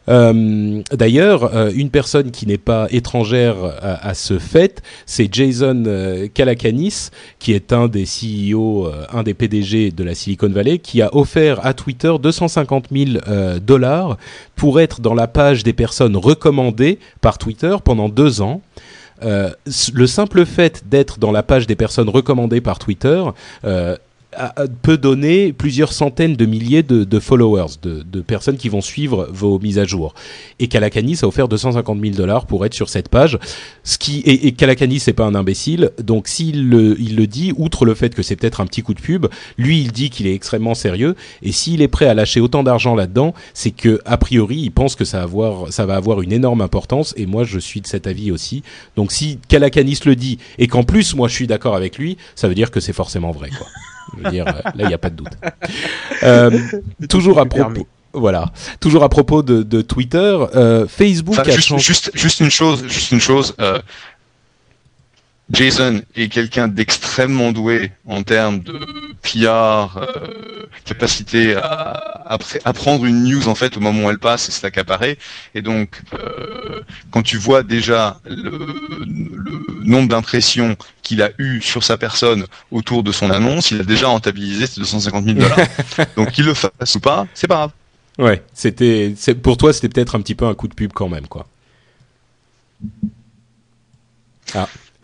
Euh, 0.09 0.81
D'ailleurs, 0.91 1.55
euh, 1.55 1.71
une 1.73 1.89
personne 1.89 2.31
qui 2.31 2.47
n'est 2.47 2.57
pas 2.57 2.87
étrangère 2.91 3.55
à, 3.81 4.13
ce 4.13 4.39
fait, 4.39 4.81
c'est 5.05 5.33
Jason 5.33 5.83
euh, 5.85 6.27
Calacanis, 6.33 7.09
qui 7.39 7.53
est 7.53 7.73
un 7.73 7.87
des 7.87 8.05
CEO, 8.05 8.87
euh, 8.87 9.05
un 9.11 9.23
des 9.23 9.33
PDG 9.33 9.91
de 9.91 10.03
la 10.03 10.15
Silicon 10.15 10.49
Valley, 10.49 10.79
qui 10.79 11.01
a 11.01 11.15
offert 11.15 11.65
à 11.65 11.73
Twitter 11.73 12.13
250 12.21 12.87
000 12.91 13.19
euh, 13.27 13.59
dollars 13.59 14.17
pour 14.55 14.79
être 14.79 15.01
dans 15.01 15.13
la 15.13 15.27
page 15.27 15.63
des 15.63 15.73
personnes 15.73 16.15
recommandées 16.15 16.99
par 17.21 17.37
Twitter 17.37 17.75
pendant 17.83 18.09
deux 18.09 18.41
ans. 18.41 18.61
Le 19.21 20.05
simple 20.05 20.45
fait 20.45 20.83
d'être 20.87 21.17
dans 21.17 21.31
la 21.31 21.41
page 21.41 21.65
des 21.65 21.75
personnes 21.75 22.07
recommandées 22.07 22.61
par 22.61 22.77
Twitter 22.77 23.23
peut 24.81 24.97
donner 24.97 25.53
plusieurs 25.53 25.93
centaines 25.93 26.35
de 26.35 26.45
milliers 26.45 26.83
de, 26.83 27.03
de 27.03 27.19
followers, 27.19 27.77
de, 27.81 28.03
de 28.03 28.21
personnes 28.21 28.57
qui 28.57 28.69
vont 28.69 28.81
suivre 28.81 29.27
vos 29.31 29.59
mises 29.59 29.79
à 29.79 29.85
jour. 29.85 30.13
Et 30.59 30.67
Calacanis 30.67 31.19
a 31.21 31.27
offert 31.27 31.47
250 31.47 31.99
000 31.99 32.15
dollars 32.15 32.45
pour 32.45 32.65
être 32.65 32.73
sur 32.73 32.89
cette 32.89 33.09
page. 33.09 33.39
Ce 33.83 33.97
qui 33.97 34.19
et, 34.19 34.47
et 34.47 34.51
Calacanis 34.51 34.99
c'est 34.99 35.13
pas 35.13 35.25
un 35.25 35.35
imbécile, 35.35 35.91
donc 36.01 36.27
s'il 36.27 36.69
le, 36.69 36.99
il 36.99 37.15
le 37.15 37.27
dit, 37.27 37.53
outre 37.57 37.85
le 37.85 37.93
fait 37.93 38.13
que 38.13 38.21
c'est 38.21 38.35
peut-être 38.35 38.61
un 38.61 38.65
petit 38.65 38.81
coup 38.81 38.93
de 38.93 39.01
pub, 39.01 39.27
lui 39.57 39.81
il 39.81 39.91
dit 39.91 40.09
qu'il 40.09 40.27
est 40.27 40.33
extrêmement 40.33 40.75
sérieux. 40.75 41.15
Et 41.41 41.51
s'il 41.51 41.81
est 41.81 41.87
prêt 41.87 42.07
à 42.07 42.13
lâcher 42.13 42.39
autant 42.39 42.63
d'argent 42.63 42.95
là-dedans, 42.95 43.33
c'est 43.53 43.71
que 43.71 44.01
a 44.05 44.17
priori 44.17 44.57
il 44.57 44.71
pense 44.71 44.95
que 44.95 45.05
ça 45.05 45.19
va 45.19 45.23
avoir, 45.23 45.73
ça 45.73 45.85
va 45.85 45.95
avoir 45.95 46.21
une 46.21 46.31
énorme 46.31 46.61
importance. 46.61 47.13
Et 47.17 47.25
moi 47.25 47.43
je 47.43 47.59
suis 47.59 47.81
de 47.81 47.87
cet 47.87 48.07
avis 48.07 48.31
aussi. 48.31 48.63
Donc 48.95 49.11
si 49.11 49.39
Calacanis 49.47 49.99
le 50.05 50.15
dit 50.15 50.37
et 50.57 50.67
qu'en 50.67 50.83
plus 50.83 51.15
moi 51.15 51.27
je 51.27 51.33
suis 51.33 51.47
d'accord 51.47 51.75
avec 51.75 51.97
lui, 51.97 52.17
ça 52.35 52.47
veut 52.47 52.55
dire 52.55 52.71
que 52.71 52.79
c'est 52.79 52.93
forcément 52.93 53.31
vrai 53.31 53.49
quoi. 53.49 53.67
Je 54.17 54.23
veux 54.23 54.31
dire, 54.31 54.45
là, 54.45 54.71
il 54.79 54.87
n'y 54.87 54.93
a 54.93 54.97
pas 54.97 55.09
de 55.09 55.15
doute. 55.15 55.33
Euh, 56.23 56.51
toujours 57.09 57.39
à 57.39 57.45
propos, 57.45 57.87
voilà, 58.13 58.51
toujours 58.79 59.03
à 59.03 59.09
propos 59.09 59.43
de, 59.43 59.63
de 59.63 59.81
Twitter, 59.81 60.37
euh, 60.55 60.87
Facebook 60.87 61.35
Enfin, 61.39 61.49
a 61.49 61.51
juste, 61.55 61.67
changé. 61.67 61.83
juste, 61.83 62.11
juste 62.13 62.39
une 62.39 62.49
chose, 62.51 62.83
juste 62.87 63.11
une 63.11 63.19
chose. 63.19 63.53
euh, 63.59 63.79
Jason 65.51 66.01
est 66.15 66.27
quelqu'un 66.27 66.67
d'extrêmement 66.67 67.53
doué 67.53 67.91
en 68.05 68.21
termes 68.23 68.59
de 68.59 68.79
PR, 69.23 69.97
euh, 69.97 70.65
capacité 70.83 71.55
à, 71.55 72.23
à, 72.25 72.37
pré- 72.37 72.59
à 72.65 72.73
prendre 72.73 73.05
une 73.05 73.23
news 73.23 73.47
en 73.47 73.55
fait 73.55 73.77
au 73.77 73.79
moment 73.79 74.05
où 74.05 74.09
elle 74.09 74.19
passe 74.19 74.49
et 74.49 74.51
se 74.51 74.61
l'accaparer. 74.61 75.17
Et 75.55 75.61
donc, 75.61 76.01
euh, 76.13 76.81
quand 77.11 77.21
tu 77.23 77.37
vois 77.37 77.63
déjà 77.63 78.19
le, 78.25 78.67
le 79.07 79.83
nombre 79.85 80.09
d'impressions 80.09 80.75
qu'il 81.01 81.21
a 81.21 81.29
eu 81.37 81.61
sur 81.61 81.81
sa 81.83 81.97
personne 81.97 82.45
autour 82.71 83.01
de 83.03 83.13
son 83.13 83.29
annonce, 83.31 83.71
il 83.71 83.79
a 83.79 83.83
déjà 83.85 84.07
rentabilisé 84.07 84.67
ses 84.67 84.81
250 84.81 85.23
000 85.23 85.37
dollars. 85.39 85.57
donc 86.17 86.31
qu'il 86.31 86.45
le 86.45 86.53
fasse 86.53 86.95
ou 86.95 86.99
pas, 86.99 87.25
c'est 87.33 87.47
pas 87.47 87.55
grave. 87.55 87.71
Ouais, 88.19 88.43
c'était, 88.53 89.13
pour 89.43 89.55
toi, 89.57 89.71
c'était 89.71 89.87
peut-être 89.89 90.15
un 90.15 90.21
petit 90.21 90.35
peu 90.35 90.45
un 90.45 90.55
coup 90.55 90.67
de 90.67 90.73
pub 90.73 90.91
quand 90.91 91.07
même, 91.07 91.27
quoi. 91.27 91.47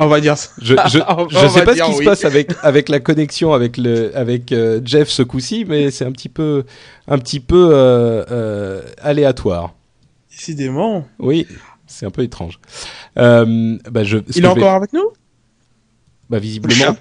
On 0.03 0.07
va 0.07 0.19
dire 0.21 0.37
ça. 0.37 0.49
Je, 0.61 0.73
je, 0.75 0.99
je 1.29 1.47
sais 1.47 1.63
pas 1.63 1.75
ce 1.75 1.83
qui 1.83 1.93
se 1.93 2.03
passe 2.03 2.25
avec 2.25 2.51
avec 2.61 2.89
la 2.89 2.99
connexion 2.99 3.53
avec 3.53 3.77
le 3.77 4.15
avec 4.17 4.51
euh, 4.51 4.81
Jeff 4.83 5.09
ce 5.09 5.23
coup-ci, 5.23 5.65
mais 5.67 5.91
c'est 5.91 6.05
un 6.05 6.11
petit 6.11 6.29
peu 6.29 6.63
un 7.07 7.17
petit 7.17 7.39
peu 7.39 7.69
euh, 7.71 8.23
euh, 8.31 8.81
aléatoire. 9.01 9.73
Décidément. 10.29 11.05
Oui, 11.19 11.47
c'est 11.87 12.05
un 12.05 12.11
peu 12.11 12.23
étrange. 12.23 12.59
Euh, 13.17 13.77
bah 13.91 14.03
je, 14.03 14.17
Il 14.29 14.37
est 14.37 14.41
vais- 14.41 14.47
encore 14.47 14.73
avec 14.75 14.91
nous? 14.93 15.09
Bah 16.29 16.39
visiblement. 16.39 16.95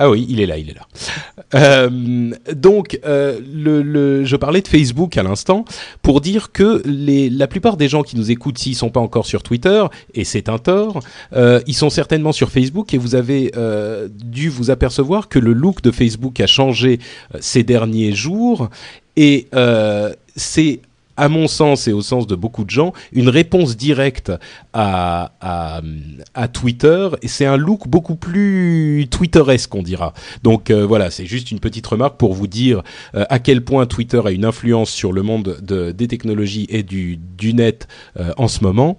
Ah 0.00 0.08
oui, 0.08 0.26
il 0.28 0.40
est 0.40 0.46
là, 0.46 0.56
il 0.56 0.70
est 0.70 0.74
là. 0.74 0.86
Euh, 1.54 2.30
donc, 2.54 3.00
euh, 3.04 3.40
le, 3.52 3.82
le, 3.82 4.24
je 4.24 4.36
parlais 4.36 4.60
de 4.60 4.68
Facebook 4.68 5.16
à 5.16 5.24
l'instant 5.24 5.64
pour 6.02 6.20
dire 6.20 6.52
que 6.52 6.82
les, 6.84 7.28
la 7.28 7.48
plupart 7.48 7.76
des 7.76 7.88
gens 7.88 8.04
qui 8.04 8.16
nous 8.16 8.30
écoutent, 8.30 8.58
s'ils 8.58 8.76
sont 8.76 8.90
pas 8.90 9.00
encore 9.00 9.26
sur 9.26 9.42
Twitter, 9.42 9.84
et 10.14 10.22
c'est 10.22 10.48
un 10.48 10.58
tort, 10.58 11.00
euh, 11.34 11.60
ils 11.66 11.74
sont 11.74 11.90
certainement 11.90 12.30
sur 12.30 12.50
Facebook 12.50 12.94
et 12.94 12.98
vous 12.98 13.16
avez 13.16 13.50
euh, 13.56 14.08
dû 14.08 14.48
vous 14.48 14.70
apercevoir 14.70 15.28
que 15.28 15.40
le 15.40 15.52
look 15.52 15.82
de 15.82 15.90
Facebook 15.90 16.38
a 16.38 16.46
changé 16.46 17.00
euh, 17.34 17.38
ces 17.40 17.64
derniers 17.64 18.12
jours 18.12 18.70
et 19.16 19.48
euh, 19.52 20.12
c'est 20.36 20.80
à 21.18 21.28
mon 21.28 21.48
sens 21.48 21.88
et 21.88 21.92
au 21.92 22.00
sens 22.00 22.26
de 22.26 22.36
beaucoup 22.36 22.64
de 22.64 22.70
gens, 22.70 22.92
une 23.12 23.28
réponse 23.28 23.76
directe 23.76 24.32
à, 24.72 25.32
à, 25.40 25.82
à 26.34 26.48
Twitter. 26.48 27.08
Et 27.22 27.28
c'est 27.28 27.44
un 27.44 27.56
look 27.56 27.88
beaucoup 27.88 28.14
plus 28.14 29.06
Twitteresque, 29.10 29.74
on 29.74 29.82
dira. 29.82 30.14
Donc 30.44 30.70
euh, 30.70 30.86
voilà, 30.86 31.10
c'est 31.10 31.26
juste 31.26 31.50
une 31.50 31.58
petite 31.60 31.86
remarque 31.86 32.16
pour 32.16 32.32
vous 32.34 32.46
dire 32.46 32.82
euh, 33.14 33.24
à 33.28 33.40
quel 33.40 33.64
point 33.64 33.84
Twitter 33.86 34.22
a 34.24 34.30
une 34.30 34.44
influence 34.44 34.90
sur 34.90 35.12
le 35.12 35.22
monde 35.22 35.58
de, 35.60 35.90
des 35.90 36.06
technologies 36.06 36.66
et 36.70 36.84
du, 36.84 37.16
du 37.16 37.52
net 37.52 37.88
euh, 38.18 38.32
en 38.36 38.46
ce 38.46 38.62
moment. 38.62 38.98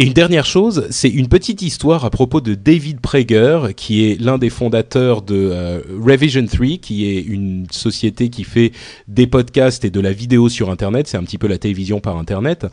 Et 0.00 0.04
une 0.04 0.12
dernière 0.12 0.46
chose, 0.46 0.86
c'est 0.90 1.08
une 1.08 1.26
petite 1.26 1.60
histoire 1.60 2.04
à 2.04 2.10
propos 2.10 2.40
de 2.40 2.54
David 2.54 3.00
Prager, 3.00 3.74
qui 3.76 4.04
est 4.04 4.20
l'un 4.20 4.38
des 4.38 4.48
fondateurs 4.48 5.22
de 5.22 5.34
euh, 5.34 5.80
Revision 6.00 6.46
3, 6.46 6.78
qui 6.80 7.10
est 7.10 7.20
une 7.20 7.66
société 7.72 8.28
qui 8.30 8.44
fait 8.44 8.70
des 9.08 9.26
podcasts 9.26 9.84
et 9.84 9.90
de 9.90 9.98
la 9.98 10.12
vidéo 10.12 10.48
sur 10.48 10.70
Internet. 10.70 11.08
C'est 11.08 11.16
un 11.16 11.24
petit 11.24 11.36
peu 11.36 11.48
la 11.48 11.58
télévision 11.58 11.98
par 11.98 12.16
Internet. 12.16 12.64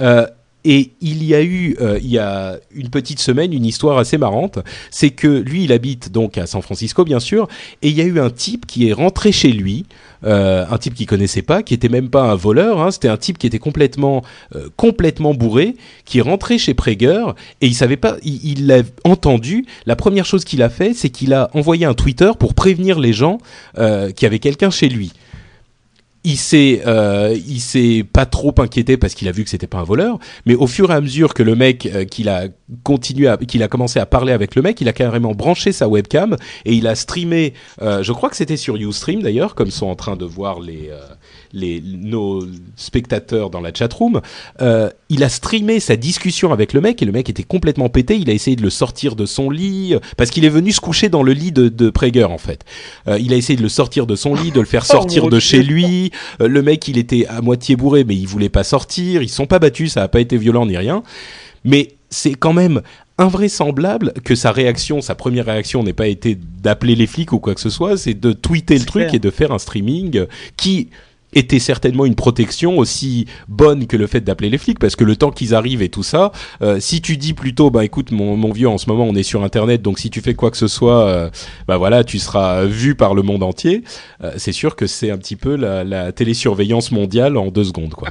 Euh, 0.00 0.26
et 0.64 0.90
il 1.00 1.22
y 1.22 1.36
a 1.36 1.42
eu, 1.42 1.76
euh, 1.80 2.00
il 2.02 2.10
y 2.10 2.18
a 2.18 2.58
une 2.74 2.88
petite 2.88 3.20
semaine, 3.20 3.52
une 3.52 3.64
histoire 3.64 3.98
assez 3.98 4.18
marrante. 4.18 4.58
C'est 4.90 5.10
que 5.10 5.28
lui, 5.28 5.62
il 5.62 5.72
habite 5.72 6.10
donc 6.10 6.36
à 6.36 6.46
San 6.46 6.62
Francisco, 6.62 7.04
bien 7.04 7.20
sûr, 7.20 7.46
et 7.82 7.90
il 7.90 7.94
y 7.96 8.00
a 8.00 8.04
eu 8.04 8.18
un 8.18 8.30
type 8.30 8.66
qui 8.66 8.88
est 8.88 8.92
rentré 8.92 9.30
chez 9.30 9.52
lui, 9.52 9.86
euh, 10.24 10.64
un 10.70 10.78
type 10.78 10.94
qu'il 10.94 11.06
connaissait 11.06 11.42
pas, 11.42 11.62
qui 11.62 11.74
était 11.74 11.88
même 11.88 12.08
pas 12.08 12.22
un 12.22 12.34
voleur. 12.34 12.80
Hein, 12.80 12.90
C'était 12.90 13.08
un 13.08 13.16
type 13.16 13.38
qui 13.38 13.46
était 13.46 13.58
complètement, 13.58 14.22
euh, 14.54 14.68
complètement 14.76 15.34
bourré, 15.34 15.76
qui 16.04 16.20
rentré 16.20 16.58
chez 16.58 16.74
Prager 16.74 17.24
et 17.60 17.66
il 17.66 17.74
savait 17.74 17.96
pas, 17.96 18.16
il 18.22 18.66
l'a 18.66 18.82
entendu. 19.04 19.66
La 19.86 19.96
première 19.96 20.24
chose 20.24 20.44
qu'il 20.44 20.62
a 20.62 20.68
fait, 20.68 20.94
c'est 20.94 21.10
qu'il 21.10 21.32
a 21.32 21.50
envoyé 21.54 21.86
un 21.86 21.94
Twitter 21.94 22.30
pour 22.38 22.54
prévenir 22.54 22.98
les 22.98 23.12
gens 23.12 23.38
euh, 23.78 24.10
qu'il 24.10 24.26
y 24.26 24.26
avait 24.26 24.38
quelqu'un 24.38 24.70
chez 24.70 24.88
lui. 24.88 25.12
Il 26.24 26.36
s'est 26.36 26.82
euh, 26.86 27.36
il 27.46 27.60
s'est 27.60 28.04
pas 28.10 28.26
trop 28.26 28.54
inquiété 28.58 28.96
parce 28.96 29.14
qu'il 29.14 29.28
a 29.28 29.32
vu 29.32 29.44
que 29.44 29.50
c'était 29.50 29.66
pas 29.66 29.78
un 29.78 29.84
voleur 29.84 30.18
mais 30.46 30.54
au 30.54 30.66
fur 30.66 30.90
et 30.90 30.94
à 30.94 31.00
mesure 31.00 31.34
que 31.34 31.42
le 31.42 31.56
mec 31.56 31.86
euh, 31.86 32.04
qu'il 32.04 32.28
a 32.28 32.44
continué 32.84 33.28
qu'il 33.48 33.62
a 33.62 33.68
commencé 33.68 33.98
à 33.98 34.06
parler 34.06 34.32
avec 34.32 34.54
le 34.54 34.62
mec 34.62 34.80
il 34.80 34.88
a 34.88 34.92
carrément 34.92 35.32
branché 35.32 35.72
sa 35.72 35.88
webcam 35.88 36.36
et 36.64 36.74
il 36.74 36.86
a 36.86 36.94
streamé 36.94 37.54
euh, 37.80 38.02
je 38.02 38.12
crois 38.12 38.30
que 38.30 38.36
c'était 38.36 38.56
sur 38.56 38.76
YouStream 38.76 39.22
d'ailleurs 39.22 39.54
comme 39.54 39.70
sont 39.70 39.86
en 39.86 39.96
train 39.96 40.16
de 40.16 40.24
voir 40.24 40.60
les 40.60 40.90
euh, 40.90 41.00
les 41.52 41.82
nos 41.82 42.46
spectateurs 42.76 43.50
dans 43.50 43.60
la 43.60 43.72
chatroom 43.72 44.20
euh, 44.60 44.90
il 45.12 45.22
a 45.24 45.28
streamé 45.28 45.78
sa 45.78 45.96
discussion 45.96 46.52
avec 46.52 46.72
le 46.72 46.80
mec 46.80 47.02
et 47.02 47.04
le 47.04 47.12
mec 47.12 47.28
était 47.28 47.42
complètement 47.42 47.90
pété. 47.90 48.16
Il 48.16 48.30
a 48.30 48.32
essayé 48.32 48.56
de 48.56 48.62
le 48.62 48.70
sortir 48.70 49.14
de 49.14 49.26
son 49.26 49.50
lit 49.50 49.94
euh, 49.94 49.98
parce 50.16 50.30
qu'il 50.30 50.46
est 50.46 50.50
venu 50.50 50.72
se 50.72 50.80
coucher 50.80 51.10
dans 51.10 51.22
le 51.22 51.32
lit 51.32 51.52
de, 51.52 51.68
de 51.68 51.90
Prager 51.90 52.24
en 52.24 52.38
fait. 52.38 52.64
Euh, 53.08 53.18
il 53.18 53.34
a 53.34 53.36
essayé 53.36 53.58
de 53.58 53.62
le 53.62 53.68
sortir 53.68 54.06
de 54.06 54.16
son 54.16 54.34
lit 54.34 54.52
de 54.52 54.60
le 54.60 54.66
faire 54.66 54.86
sortir 54.86 55.24
mon 55.24 55.28
de 55.28 55.38
chez 55.38 55.62
lui. 55.62 56.12
Euh, 56.40 56.48
le 56.48 56.62
mec, 56.62 56.88
il 56.88 56.96
était 56.96 57.26
à 57.26 57.42
moitié 57.42 57.76
bourré, 57.76 58.04
mais 58.04 58.16
il 58.16 58.26
voulait 58.26 58.48
pas 58.48 58.64
sortir. 58.64 59.22
Ils 59.22 59.28
sont 59.28 59.46
pas 59.46 59.58
battus, 59.58 59.92
ça 59.92 60.00
n'a 60.00 60.08
pas 60.08 60.20
été 60.20 60.38
violent 60.38 60.64
ni 60.64 60.78
rien. 60.78 61.02
Mais 61.64 61.90
c'est 62.08 62.34
quand 62.34 62.54
même 62.54 62.80
invraisemblable 63.18 64.14
que 64.24 64.34
sa 64.34 64.50
réaction, 64.50 65.02
sa 65.02 65.14
première 65.14 65.44
réaction 65.44 65.82
n'ait 65.82 65.92
pas 65.92 66.08
été 66.08 66.38
d'appeler 66.62 66.94
les 66.94 67.06
flics 67.06 67.32
ou 67.32 67.38
quoi 67.38 67.54
que 67.54 67.60
ce 67.60 67.70
soit, 67.70 67.98
c'est 67.98 68.14
de 68.14 68.32
tweeter 68.32 68.78
le 68.78 68.86
truc 68.86 69.12
et 69.12 69.18
de 69.18 69.30
faire 69.30 69.52
un 69.52 69.58
streaming 69.58 70.24
qui 70.56 70.88
était 71.32 71.58
certainement 71.58 72.04
une 72.04 72.14
protection 72.14 72.78
aussi 72.78 73.26
bonne 73.48 73.86
que 73.86 73.96
le 73.96 74.06
fait 74.06 74.20
d'appeler 74.20 74.50
les 74.50 74.58
flics 74.58 74.78
parce 74.78 74.96
que 74.96 75.04
le 75.04 75.16
temps 75.16 75.30
qu'ils 75.30 75.54
arrivent 75.54 75.82
et 75.82 75.88
tout 75.88 76.02
ça 76.02 76.32
euh, 76.62 76.80
si 76.80 77.00
tu 77.00 77.16
dis 77.16 77.32
plutôt 77.32 77.70
bah 77.70 77.84
écoute 77.84 78.10
mon, 78.10 78.36
mon 78.36 78.52
vieux 78.52 78.68
en 78.68 78.78
ce 78.78 78.88
moment 78.88 79.04
on 79.04 79.14
est 79.14 79.22
sur 79.22 79.42
internet 79.42 79.82
donc 79.82 79.98
si 79.98 80.10
tu 80.10 80.20
fais 80.20 80.34
quoi 80.34 80.50
que 80.50 80.56
ce 80.56 80.68
soit 80.68 81.06
euh, 81.06 81.30
bah 81.66 81.76
voilà 81.76 82.04
tu 82.04 82.18
seras 82.18 82.64
vu 82.64 82.94
par 82.94 83.14
le 83.14 83.22
monde 83.22 83.42
entier 83.42 83.82
euh, 84.22 84.32
c'est 84.36 84.52
sûr 84.52 84.76
que 84.76 84.86
c'est 84.86 85.10
un 85.10 85.18
petit 85.18 85.36
peu 85.36 85.56
la, 85.56 85.84
la 85.84 86.12
télésurveillance 86.12 86.92
mondiale 86.92 87.36
en 87.36 87.50
deux 87.50 87.64
secondes 87.64 87.94
quoi. 87.94 88.10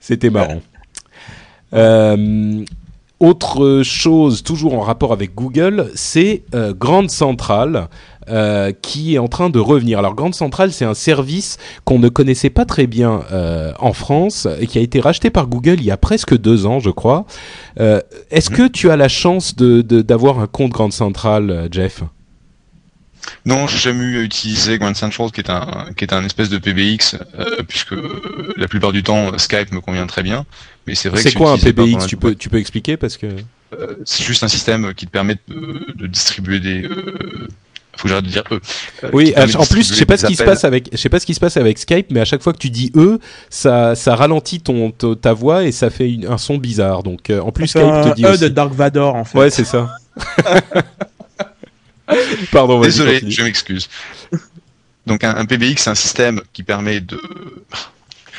C'était 0.00 0.28
marrant. 0.28 0.60
Euh, 1.72 2.62
autre 3.20 3.82
chose, 3.84 4.42
toujours 4.42 4.74
en 4.74 4.80
rapport 4.80 5.12
avec 5.12 5.34
Google, 5.34 5.90
c'est 5.94 6.42
euh, 6.54 6.74
Grande 6.74 7.10
Centrale 7.10 7.88
euh, 8.28 8.72
qui 8.82 9.14
est 9.14 9.18
en 9.18 9.28
train 9.28 9.50
de 9.50 9.58
revenir. 9.58 9.98
Alors 9.98 10.14
Grande 10.14 10.34
Centrale, 10.34 10.72
c'est 10.72 10.84
un 10.84 10.94
service 10.94 11.56
qu'on 11.84 11.98
ne 11.98 12.08
connaissait 12.08 12.50
pas 12.50 12.64
très 12.64 12.86
bien 12.86 13.22
euh, 13.32 13.72
en 13.78 13.92
France 13.92 14.48
et 14.60 14.66
qui 14.66 14.78
a 14.78 14.82
été 14.82 15.00
racheté 15.00 15.30
par 15.30 15.46
Google 15.46 15.76
il 15.78 15.84
y 15.84 15.90
a 15.90 15.96
presque 15.96 16.36
deux 16.36 16.66
ans, 16.66 16.80
je 16.80 16.90
crois. 16.90 17.24
Euh, 17.80 18.00
Est-ce 18.30 18.50
que 18.50 18.66
tu 18.66 18.90
as 18.90 18.96
la 18.96 19.08
chance 19.08 19.54
de 19.56 19.80
de- 19.82 20.02
d'avoir 20.02 20.40
un 20.40 20.46
compte 20.46 20.72
Grande 20.72 20.92
Centrale, 20.92 21.68
Jeff? 21.70 22.02
Non, 23.46 23.66
j'ai 23.66 23.78
jamais 23.78 24.04
eu 24.04 24.18
à 24.18 24.22
utiliser 24.22 24.78
Grand 24.78 24.94
Central, 24.94 25.30
qui 25.32 25.40
est 25.40 25.50
un, 25.50 25.86
qui 25.96 26.04
est 26.04 26.12
un 26.12 26.24
espèce 26.24 26.48
de 26.50 26.58
PBX, 26.58 27.16
euh, 27.38 27.62
puisque 27.68 27.92
euh, 27.92 28.52
la 28.56 28.68
plupart 28.68 28.92
du 28.92 29.02
temps 29.02 29.36
Skype 29.38 29.72
me 29.72 29.80
convient 29.80 30.06
très 30.06 30.22
bien. 30.22 30.44
Mais 30.86 30.94
c'est 30.94 31.08
vrai 31.08 31.22
que 31.22 31.28
C'est 31.30 31.34
quoi 31.36 31.52
un 31.52 31.58
PBX 31.58 32.06
Tu 32.06 32.16
peux 32.16 32.34
tu 32.34 32.48
peux 32.48 32.58
expliquer 32.58 32.96
parce 32.96 33.16
que 33.16 33.26
Euh, 33.26 33.96
c'est 34.04 34.22
juste 34.24 34.42
un 34.44 34.48
système 34.48 34.94
qui 34.94 35.06
te 35.06 35.10
permet 35.10 35.36
de, 35.48 35.84
de 35.96 36.06
distribuer 36.06 36.60
des. 36.60 36.82
Euh, 36.84 37.48
faut 37.96 38.04
que 38.04 38.08
j'arrête 38.08 38.24
de 38.24 38.30
dire 38.30 38.42
eux. 38.52 38.60
Euh, 39.04 39.08
qui 39.08 39.14
oui. 39.14 39.34
En 39.56 39.64
plus, 39.66 39.88
je 39.88 39.94
sais 39.94 40.04
pas 40.06 40.16
ce 40.16 40.26
qui 40.26 40.34
se 40.36 40.42
passe 40.44 40.64
avec 40.64 40.88
je 40.92 40.96
sais 40.96 41.08
pas 41.08 41.18
ce 41.20 41.26
qui 41.26 41.34
se 41.34 41.40
passe 41.40 41.56
avec 41.56 41.78
Skype, 41.78 42.08
mais 42.10 42.20
à 42.20 42.24
chaque 42.24 42.42
fois 42.42 42.52
que 42.52 42.58
tu 42.58 42.70
dis 42.70 42.90
eux, 42.96 43.18
ça 43.50 43.94
ça 43.94 44.14
ralentit 44.16 44.60
ton 44.60 44.90
ta 44.90 45.14
ta 45.16 45.32
voix 45.32 45.64
et 45.64 45.72
ça 45.72 45.90
fait 45.90 46.10
une- 46.10 46.26
un 46.26 46.38
son 46.38 46.56
bizarre. 46.58 47.02
Donc 47.04 47.30
euh, 47.30 47.40
en 47.40 47.52
plus 47.52 47.66
C'est 47.68 47.80
Skype 47.80 47.92
un 47.92 48.10
te 48.10 48.14
dit 48.16 48.24
E 48.24 48.30
aussi. 48.32 48.40
de 48.42 48.48
Dark 48.48 48.72
Vador 48.72 49.14
en 49.14 49.24
fait. 49.24 49.38
Ouais, 49.38 49.50
c'est 49.50 49.64
ça. 49.64 49.90
Pardon, 52.52 52.80
Désolé, 52.80 53.14
continue. 53.14 53.30
je 53.32 53.42
m'excuse. 53.42 53.88
Donc 55.06 55.24
un, 55.24 55.36
un 55.36 55.44
PBX, 55.46 55.82
c'est 55.82 55.90
un 55.90 55.94
système 55.94 56.40
qui 56.52 56.62
permet 56.62 57.00
de 57.00 57.20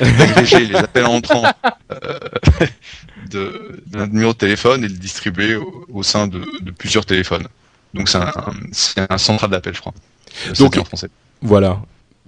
d'agréger 0.00 0.66
les 0.66 0.74
appels 0.76 1.06
entrants 1.06 1.44
euh, 1.92 2.18
d'un 3.86 4.06
numéro 4.06 4.32
de 4.32 4.38
téléphone 4.38 4.84
et 4.84 4.88
de 4.88 4.92
le 4.92 4.98
distribuer 4.98 5.54
au, 5.56 5.86
au 5.92 6.02
sein 6.02 6.26
de, 6.26 6.40
de 6.60 6.70
plusieurs 6.70 7.06
téléphones. 7.06 7.46
Donc 7.94 8.08
c'est 8.08 8.18
un, 8.18 8.32
c'est 8.72 9.06
un 9.10 9.18
central 9.18 9.50
d'appel, 9.50 9.74
je 9.74 9.80
crois. 9.80 9.94
Donc- 10.58 10.76
en 10.76 10.84
français. 10.84 11.08
Voilà. 11.42 11.80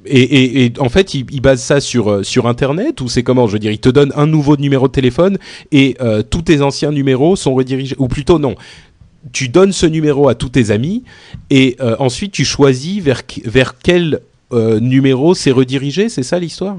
Et, 0.07 0.21
et, 0.23 0.65
et 0.67 0.73
en 0.79 0.89
fait, 0.89 1.13
il, 1.15 1.27
il 1.31 1.41
base 1.41 1.61
ça 1.61 1.81
sur 1.81 2.09
euh, 2.11 2.23
sur 2.23 2.47
Internet 2.47 3.01
ou 3.01 3.09
c'est 3.09 3.25
comment? 3.25 3.49
Je 3.49 3.55
veux 3.55 3.59
dire, 3.59 3.73
il 3.73 3.81
te 3.81 3.89
donne 3.89 4.13
un 4.15 4.27
nouveau 4.27 4.57
numéro 4.57 4.87
de 4.87 4.93
téléphone 4.93 5.39
et 5.73 5.97
euh, 6.01 6.23
tous 6.23 6.43
tes 6.43 6.63
anciens 6.63 6.93
numéros 6.93 7.35
sont 7.35 7.53
redirigés, 7.53 7.97
ou 7.99 8.07
plutôt 8.07 8.39
non. 8.39 8.55
Tu 9.33 9.49
donnes 9.49 9.73
ce 9.73 9.87
numéro 9.87 10.29
à 10.29 10.35
tous 10.35 10.49
tes 10.51 10.71
amis 10.71 11.05
et 11.51 11.77
euh, 11.81 11.97
ensuite 11.99 12.33
tu 12.33 12.45
choisis 12.45 13.03
vers 13.03 13.79
quel 13.79 14.21
euh, 14.53 14.81
numéro 14.81 15.35
c'est 15.35 15.51
redirigé. 15.51 16.09
C'est 16.09 16.23
ça 16.23 16.39
l'histoire? 16.39 16.77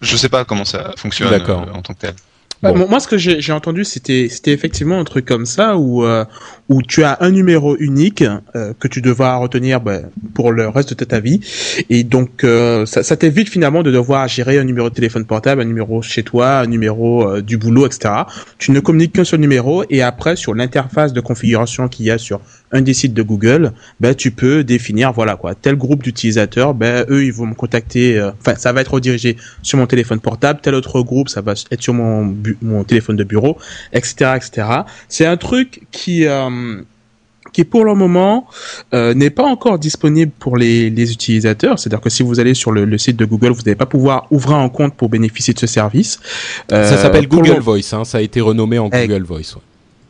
Je 0.00 0.16
sais 0.16 0.28
pas 0.28 0.44
comment 0.44 0.64
ça 0.64 0.92
fonctionne 0.96 1.30
D'accord. 1.30 1.66
euh, 1.68 1.78
en 1.78 1.82
tant 1.82 1.94
que 1.94 2.00
tel. 2.00 2.14
Bah, 2.64 2.72
Bon. 2.72 2.88
moi- 2.88 2.98
ce 3.00 3.06
que 3.08 3.18
j'ai 3.18 3.52
entendu, 3.52 3.84
c'était 3.84 4.28
c'était 4.30 4.52
effectivement 4.52 4.98
un 4.98 5.04
truc 5.04 5.24
comme 5.26 5.46
ça 5.46 5.76
où 5.76 6.04
euh, 6.04 6.24
où 6.68 6.80
tu 6.82 7.04
as 7.04 7.18
un 7.20 7.30
numéro 7.30 7.76
unique 7.78 8.24
euh, 8.56 8.72
que 8.80 8.88
tu 8.88 9.00
devras 9.02 9.36
retenir 9.36 9.80
bah, 9.80 9.98
pour 10.34 10.50
le 10.50 10.66
reste 10.68 10.98
de 10.98 11.04
ta 11.04 11.20
vie, 11.20 11.40
et 11.90 12.02
donc 12.04 12.42
euh, 12.42 12.86
ça, 12.86 13.02
ça 13.02 13.16
t'évite 13.16 13.48
finalement 13.50 13.82
de 13.82 13.90
devoir 13.90 14.26
gérer 14.28 14.58
un 14.58 14.64
numéro 14.64 14.88
de 14.88 14.94
téléphone 14.94 15.26
portable, 15.26 15.60
un 15.60 15.66
numéro 15.66 16.00
chez 16.02 16.22
toi, 16.22 16.60
un 16.60 16.66
numéro 16.66 17.28
euh, 17.28 17.42
du 17.42 17.58
boulot, 17.58 17.86
etc. 17.86 18.14
Tu 18.58 18.72
ne 18.72 18.80
communiques 18.80 19.12
qu'un 19.12 19.24
seul 19.24 19.40
numéro, 19.40 19.84
et 19.90 20.00
après 20.02 20.34
sur 20.36 20.54
l'interface 20.54 21.12
de 21.12 21.20
configuration 21.20 21.88
qu'il 21.88 22.06
y 22.06 22.10
a 22.10 22.16
sur 22.18 22.40
un 22.72 22.80
des 22.82 22.94
sites 22.94 23.14
de 23.14 23.22
Google, 23.22 23.72
ben 24.00 24.14
tu 24.14 24.30
peux 24.32 24.64
définir 24.64 25.12
voilà 25.12 25.36
quoi 25.36 25.54
tel 25.54 25.76
groupe 25.76 26.02
d'utilisateurs, 26.02 26.74
ben 26.74 27.04
eux 27.08 27.24
ils 27.24 27.32
vont 27.32 27.46
me 27.46 27.54
contacter, 27.54 28.18
euh, 28.18 28.30
enfin 28.40 28.56
ça 28.56 28.72
va 28.72 28.80
être 28.80 28.94
redirigé 28.94 29.36
sur 29.62 29.78
mon 29.78 29.86
téléphone 29.86 30.18
portable, 30.18 30.58
tel 30.62 30.74
autre 30.74 31.00
groupe 31.02 31.28
ça 31.28 31.40
va 31.40 31.52
être 31.70 31.82
sur 31.82 31.94
mon 31.94 32.26
bu- 32.26 32.58
mon 32.62 32.82
téléphone 32.82 33.16
de 33.16 33.22
bureau, 33.24 33.58
etc 33.92 34.32
etc. 34.36 34.66
C'est 35.08 35.26
un 35.26 35.36
truc 35.36 35.82
qui 35.92 36.26
euh, 36.26 36.80
qui 37.52 37.62
pour 37.62 37.84
le 37.84 37.94
moment 37.94 38.48
euh, 38.92 39.14
n'est 39.14 39.30
pas 39.30 39.44
encore 39.44 39.78
disponible 39.78 40.32
pour 40.40 40.56
les, 40.56 40.90
les 40.90 41.12
utilisateurs. 41.12 41.78
C'est-à-dire 41.78 42.00
que 42.00 42.10
si 42.10 42.24
vous 42.24 42.40
allez 42.40 42.54
sur 42.54 42.72
le, 42.72 42.84
le 42.84 42.98
site 42.98 43.16
de 43.16 43.24
Google, 43.24 43.50
vous 43.50 43.60
n'allez 43.62 43.76
pas 43.76 43.86
pouvoir 43.86 44.26
ouvrir 44.32 44.56
un 44.56 44.68
compte 44.68 44.94
pour 44.96 45.08
bénéficier 45.08 45.54
de 45.54 45.60
ce 45.60 45.68
service. 45.68 46.18
Ça 46.68 46.96
s'appelle 46.98 47.22
le 47.24 47.28
Google 47.28 47.60
Voice. 47.60 47.92
Hein, 47.92 48.04
ça 48.04 48.18
a 48.18 48.20
été 48.22 48.40
renommé 48.40 48.80
en 48.80 48.88
Google 49.06 49.22
Voice. 49.22 49.54
ouais. 49.54 49.62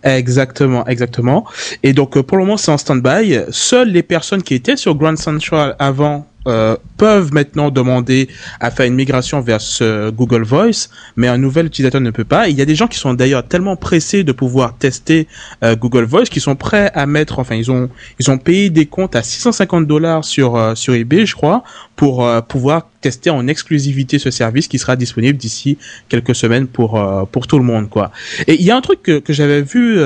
Exactement, 0.05 0.87
exactement. 0.87 1.47
Et 1.83 1.95
donc 1.95 2.17
euh, 2.17 2.23
pour 2.23 2.37
le 2.37 2.45
moment 2.45 2.59
c'est 2.59 2.71
en 2.71 2.77
stand-by. 2.77 3.41
Seules 3.51 3.89
les 3.89 4.03
personnes 4.03 4.43
qui 4.43 4.55
étaient 4.55 4.77
sur 4.77 4.95
Grand 4.95 5.17
Central 5.17 5.75
avant 5.79 6.27
euh, 6.47 6.77
peuvent 6.97 7.33
maintenant 7.33 7.71
demander 7.71 8.29
à 8.61 8.71
faire 8.71 8.87
une 8.87 8.95
migration 8.95 9.41
vers 9.41 9.61
ce 9.61 10.11
Google 10.11 10.43
Voice, 10.43 10.89
mais 11.17 11.29
un 11.29 11.39
nouvel 11.39 11.67
utilisateur 11.67 12.01
ne 12.01 12.11
peut 12.11 12.25
pas. 12.25 12.49
Il 12.49 12.57
y 12.57 12.63
a 12.63 12.65
des 12.65 12.75
gens 12.75 12.87
qui 12.87 12.99
sont 12.99 13.15
d'ailleurs 13.15 13.47
tellement 13.47 13.77
pressés 13.77 14.25
de 14.25 14.33
pouvoir 14.33 14.77
tester 14.77 15.27
euh, 15.63 15.77
Google 15.77 16.05
Voice 16.05 16.25
qu'ils 16.25 16.43
sont 16.43 16.57
prêts 16.57 16.91
à 16.95 17.07
mettre, 17.07 17.39
enfin 17.39 17.55
ils 17.55 17.71
ont 17.71 17.89
ils 18.19 18.31
ont 18.31 18.39
payé 18.39 18.71
des 18.71 18.87
comptes 18.87 19.17
à 19.17 19.23
650 19.23 19.87
dollars 19.87 20.25
sur 20.25 20.57
euh, 20.57 20.75
sur 20.75 20.95
eBay, 20.95 21.27
je 21.27 21.35
crois, 21.35 21.65
pour 21.97 22.27
euh, 22.27 22.41
pouvoir 22.41 22.89
tester 23.01 23.31
en 23.31 23.47
exclusivité 23.49 24.19
ce 24.19 24.31
service 24.31 24.69
qui 24.69 24.79
sera 24.79 24.97
disponible 24.97 25.37
d'ici 25.37 25.79
quelques 26.09 26.35
semaines 26.35 26.67
pour 26.67 27.01
pour 27.31 27.47
tout 27.47 27.59
le 27.59 27.65
monde 27.65 27.91
quoi. 27.91 28.11
Et 28.47 28.55
il 28.55 28.63
y 28.63 28.71
a 28.71 28.77
un 28.77 28.81
truc 28.81 29.03
que, 29.03 29.19
que 29.19 29.33
j'avais 29.33 29.61
vu 29.61 29.99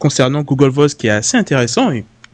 concernant 0.00 0.42
Google 0.42 0.70
Voice 0.70 0.94
qui 0.98 1.06
est 1.06 1.10
assez 1.10 1.36
intéressant 1.36 1.90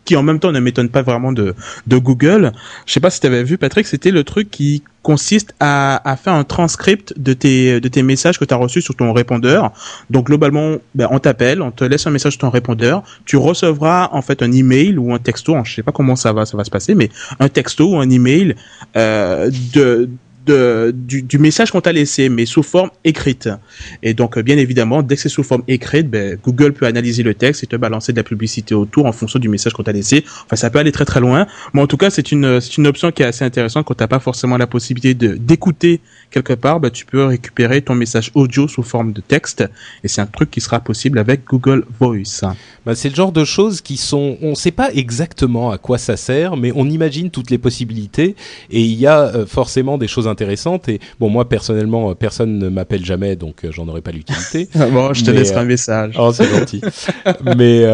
qui 0.07 0.17
en 0.17 0.23
même 0.23 0.39
temps 0.39 0.53
ne 0.53 0.61
m'étonne 0.61 0.89
pas 0.89 1.03
vraiment 1.03 1.33
de, 1.33 1.55
Google. 1.89 2.53
Je 2.87 2.93
sais 2.93 3.01
pas 3.01 3.11
si 3.11 3.21
tu 3.21 3.27
avais 3.27 3.43
vu 3.43 3.59
Patrick, 3.59 3.87
c'était 3.87 4.11
le 4.11 4.25
truc 4.25 4.51
qui 4.51 4.83
consiste 5.03 5.55
à, 5.61 6.17
faire 6.23 6.33
un 6.33 6.45
transcript 6.45 7.15
de 7.19 7.33
tes, 7.33 8.03
messages 8.03 8.39
que 8.39 8.45
tu 8.45 8.55
as 8.55 8.57
reçus 8.57 8.83
sur 8.83 8.95
ton 8.95 9.13
répondeur. 9.13 9.73
Donc 10.11 10.27
globalement, 10.27 10.77
ben, 10.95 11.09
on 11.11 11.19
t'appelle, 11.19 11.61
on 11.61 11.71
te 11.71 11.85
laisse 11.85 12.07
un 12.07 12.11
message 12.11 12.33
sur 12.33 12.41
ton 12.41 12.51
répondeur, 12.51 13.03
tu 13.25 13.37
recevras 13.37 14.09
en 14.13 14.23
fait 14.23 14.43
un 14.43 14.53
email 14.53 14.97
ou 14.97 15.13
un 15.13 15.19
texto, 15.19 15.57
je 15.65 15.75
sais 15.75 15.83
pas 15.83 15.93
comment 15.93 16.17
ça 16.17 16.33
va 16.33 16.47
ça 16.47 16.57
va 16.57 16.65
se 16.65 16.71
passer, 16.71 16.95
mais 16.95 17.11
un 17.41 17.49
texto 17.49 17.95
ou 17.95 17.99
un 17.99 18.11
email 18.11 18.57
euh, 18.97 19.51
de 19.73 20.09
du, 20.47 21.39
message 21.39 21.71
qu'on 21.71 21.81
t'a 21.81 21.93
laissé, 21.93 22.29
mais 22.29 22.47
sous 22.47 22.63
forme 22.63 22.91
écrite. 23.05 23.49
Et 24.03 24.15
donc, 24.15 24.37
euh, 24.37 24.43
bien 24.43 24.57
évidemment, 24.57 25.03
dès 25.03 25.17
que 25.17 25.23
c'est 25.23 25.29
sous 25.29 25.43
forme 25.43 25.63
écrite, 25.69 26.09
ben, 26.09 26.39
Google 26.43 26.73
peut 26.73 26.87
analyser 26.87 27.23
le 27.23 27.35
texte 27.35 27.65
et 27.65 27.67
te 27.67 27.77
balancer 27.77 28.13
de 28.13 28.17
la 28.17 28.25
publicité 28.25 28.75
autour 28.75 29.07
en 29.07 29.13
fonction 29.13 29.39
du 29.39 29.49
message 29.49 29.73
qu'on 29.73 29.83
t'a 29.83 29.93
laissé. 29.93 30.25
Enfin, 30.45 30.57
ça 30.57 30.71
peut 30.71 30.79
aller 30.79 30.93
très 30.93 31.05
très 31.05 31.21
loin. 31.21 31.47
Mais 31.75 31.81
en 31.81 31.87
tout 31.87 31.97
cas, 31.97 32.11
c'est 32.11 32.33
une, 32.33 32.61
une 32.79 32.87
option 32.87 33.13
qui 33.13 33.23
est 33.23 33.27
assez 33.27 33.45
intéressante 33.45 33.87
quand 33.87 33.95
t'as 33.95 34.09
pas 34.09 34.21
forcément 34.21 34.57
la 34.57 34.67
possibilité 34.67 35.15
d'écouter 35.15 36.01
quelque 36.31 36.53
part, 36.53 36.81
ben, 36.81 36.91
tu 36.91 37.07
peux 37.07 37.25
récupérer 37.25 37.83
ton 37.83 37.95
message 37.95 38.31
audio 38.35 38.69
sous 38.69 38.83
forme 38.83 39.13
de 39.13 39.21
texte. 39.21 39.65
Et 40.05 40.09
c'est 40.09 40.21
un 40.21 40.27
truc 40.27 40.51
qui 40.51 40.61
sera 40.61 40.81
possible 40.81 41.19
avec 41.19 41.45
Google 41.45 41.85
Voice. 41.99 42.43
Bah, 42.85 42.95
c'est 42.95 43.09
le 43.09 43.15
genre 43.15 43.33
de 43.33 43.45
choses 43.45 43.81
qui 43.81 43.97
sont, 43.97 44.37
on 44.43 44.51
ne 44.51 44.55
sait 44.55 44.71
pas 44.71 44.91
exactement 44.93 45.71
à 45.71 45.79
quoi 45.79 45.99
ça 45.99 46.17
sert, 46.17 46.57
mais 46.57 46.73
on 46.75 46.89
imagine 46.89 47.31
toutes 47.31 47.51
les 47.51 47.59
possibilités 47.59 48.37
et 48.71 48.81
il 48.81 48.95
y 48.95 49.07
a 49.07 49.23
euh, 49.23 49.47
forcément 49.47 49.99
des 49.99 50.09
choses 50.09 50.29
intéressantes. 50.29 50.89
Et 50.89 51.01
bon, 51.19 51.29
moi 51.29 51.49
personnellement, 51.49 52.15
personne 52.15 52.59
ne 52.59 52.69
m'appelle 52.69 53.05
jamais, 53.05 53.37
donc 53.37 53.67
j'en 53.71 53.89
aurais 53.89 54.03
pas 54.03 54.13
l'utilité. 54.13 54.69
bon, 54.75 55.13
je 55.13 55.25
te 55.25 55.31
laisserai 55.31 55.61
un 55.61 55.65
message. 55.65 56.15
Oh, 56.19 56.33
c'est 56.33 56.49
gentil. 56.49 56.81
mais 57.57 57.85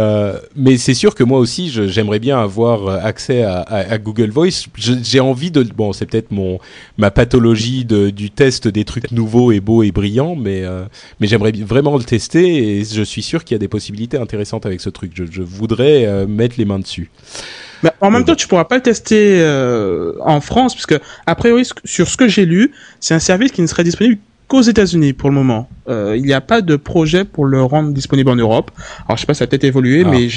mais 0.57 0.77
c'est 0.77 0.95
sûr 0.95 1.15
que 1.15 1.25
moi 1.25 1.39
aussi, 1.39 1.71
j'aimerais 1.71 2.19
bien 2.19 2.41
avoir 2.41 2.89
accès 3.05 3.43
à, 3.43 3.61
à, 3.61 3.99
Google 3.99 4.31
Voice. 4.31 4.67
J'ai 4.77 5.21
envie 5.21 5.51
de 5.51 5.63
bon, 5.63 5.93
c'est 5.93 6.07
peut-être 6.07 6.31
mon 6.31 6.59
ma 6.99 7.11
pathologie 7.11 7.85
de, 7.85 8.11
du 8.11 8.22
test 8.31 8.69
des 8.69 8.85
trucs 8.85 9.11
nouveaux 9.11 9.53
et 9.53 9.61
beaux 9.61 9.83
et 9.83 9.93
brillants, 9.93 10.37
mais 10.37 10.65
mais 11.21 11.27
j'aimerais 11.27 11.53
vraiment 11.53 11.97
le 11.97 12.05
tester 12.05 12.79
et 12.79 12.85
je 12.85 13.03
suis 13.03 13.23
sûr 13.23 13.45
qu'il 13.45 13.55
y 13.55 13.57
a 13.57 13.59
des 13.59 13.69
possibilités 13.69 14.17
intéressantes 14.17 14.67
avec 14.67 14.81
ce 14.81 14.91
truc. 14.91 15.13
Je, 15.15 15.43
voudrais 15.43 16.27
mettre 16.27 16.57
les 16.59 16.65
mains 16.65 16.79
dessus. 16.79 17.11
Mais 17.83 17.91
en 18.01 18.11
même 18.11 18.25
temps, 18.25 18.35
tu 18.35 18.47
pourras 18.47 18.65
pas 18.65 18.77
le 18.77 18.83
tester 18.83 19.41
euh, 19.41 20.13
en 20.21 20.41
France, 20.41 20.75
puisque 20.75 20.99
a 21.27 21.35
priori, 21.35 21.67
sur 21.85 22.09
ce 22.09 22.17
que 22.17 22.29
j'ai 22.29 22.47
lu, 22.47 22.73
c'est 23.01 23.15
un 23.15 23.19
service 23.19 23.53
qui 23.53 23.63
ne 23.63 23.67
serait 23.67 23.85
disponible 23.85 24.19
qu'aux 24.53 24.61
États-Unis 24.61 25.15
pour 25.15 25.31
le 25.31 25.35
moment. 25.35 25.67
Euh, 25.89 26.15
il 26.15 26.25
n'y 26.25 26.35
a 26.35 26.43
pas 26.43 26.61
de 26.61 26.77
projet 26.77 27.25
pour 27.25 27.47
le 27.47 27.63
rendre 27.63 27.91
disponible 27.91 28.29
en 28.29 28.37
Europe. 28.37 28.71
Alors 29.07 29.17
je 29.17 29.23
sais 29.23 29.27
pas, 29.27 29.33
ça 29.33 29.45
a 29.45 29.47
peut-être 29.47 29.65
évolué, 29.65 30.03
ah. 30.05 30.11
mais 30.11 30.29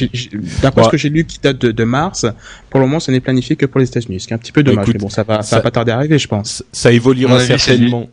d'après 0.61 0.85
ce 0.85 0.89
que 0.89 0.95
j'ai 0.95 1.09
lu 1.09 1.25
qui 1.25 1.37
date 1.39 1.57
de, 1.57 1.71
de, 1.73 1.83
mars, 1.83 2.25
pour 2.69 2.79
le 2.79 2.85
moment, 2.85 3.01
ça 3.01 3.11
n'est 3.11 3.19
planifié 3.19 3.57
que 3.57 3.65
pour 3.65 3.81
les 3.81 3.87
États-Unis, 3.87 4.21
ce 4.21 4.27
qui 4.27 4.33
est 4.33 4.35
un 4.37 4.39
petit 4.39 4.53
peu 4.53 4.63
dommage. 4.63 4.87
mais 4.87 4.93
bon, 4.93 5.09
ça 5.09 5.23
va, 5.23 5.41
ça, 5.41 5.57
va 5.57 5.63
pas 5.63 5.71
tarder 5.71 5.91
à 5.91 5.97
arriver, 5.97 6.17
je 6.17 6.29
pense. 6.29 6.63
Ça 6.71 6.93
évoluera 6.93 7.41
certainement. 7.41 8.09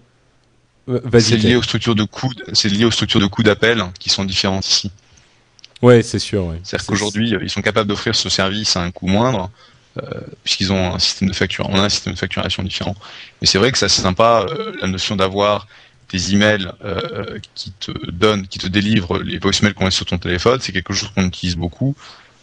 C'est 1.20 1.36
lié 1.36 1.54
aux 1.54 1.62
structures 1.62 1.94
de 1.94 2.02
coûts, 2.02 2.32
c'est 2.52 2.68
lié 2.68 2.84
aux 2.84 2.90
structures 2.90 3.20
de 3.20 3.26
coûts 3.26 3.44
d'appel 3.44 3.84
qui 4.00 4.10
sont 4.10 4.24
différentes 4.24 4.66
ici. 4.66 4.90
Ouais, 5.82 6.02
c'est 6.02 6.18
sûr. 6.18 6.46
Ouais. 6.46 6.56
C'est-à-dire 6.64 6.86
qu'aujourd'hui, 6.88 7.32
ils 7.40 7.50
sont 7.50 7.62
capables 7.62 7.88
d'offrir 7.88 8.16
ce 8.16 8.28
service 8.28 8.76
à 8.76 8.82
un 8.82 8.90
coût 8.90 9.06
moindre, 9.06 9.52
euh, 10.02 10.20
puisqu'ils 10.42 10.72
ont 10.72 10.94
un 10.94 10.98
système 10.98 11.28
de 11.28 11.34
facturation, 11.34 11.72
on 11.72 11.78
a 11.80 11.84
un 11.84 11.88
système 11.90 12.14
de 12.14 12.18
facturation 12.18 12.64
différent. 12.64 12.96
Mais 13.40 13.46
c'est 13.46 13.58
vrai 13.58 13.70
que 13.70 13.78
ça 13.78 13.88
c'est 13.88 14.02
sympa, 14.02 14.46
euh, 14.48 14.72
la 14.80 14.88
notion 14.88 15.14
d'avoir 15.16 15.68
des 16.12 16.34
emails 16.34 16.70
euh, 16.84 17.38
qui 17.54 17.72
te 17.72 17.92
donnent, 18.10 18.46
qui 18.46 18.58
te 18.58 18.66
délivrent 18.66 19.18
les 19.18 19.38
voicemails 19.38 19.74
qu'on 19.74 19.86
a 19.86 19.90
sur 19.90 20.06
ton 20.06 20.18
téléphone, 20.18 20.58
c'est 20.60 20.72
quelque 20.72 20.92
chose 20.92 21.10
qu'on 21.14 21.26
utilise 21.26 21.56
beaucoup, 21.56 21.94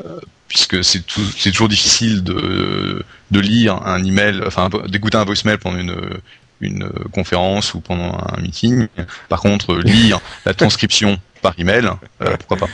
euh, 0.05 0.20
puisque 0.47 0.84
c'est 0.84 1.03
toujours 1.05 1.70
difficile 1.70 2.24
de, 2.24 3.03
de 3.32 3.39
lire 3.39 3.76
un 3.86 4.03
email, 4.03 4.41
enfin 4.45 4.70
d'écouter 4.88 5.17
un 5.17 5.26
voicemail 5.26 5.57
pendant 5.57 5.78
une 5.78 6.20
une 6.61 6.89
conférence 7.11 7.74
ou 7.74 7.80
pendant 7.80 8.17
un 8.17 8.41
meeting. 8.41 8.88
Par 9.28 9.41
contre, 9.41 9.76
lire 9.78 10.20
la 10.45 10.53
transcription 10.53 11.17
par 11.41 11.53
email, 11.57 11.89
euh, 12.22 12.36
pourquoi 12.38 12.57
pas. 12.57 12.70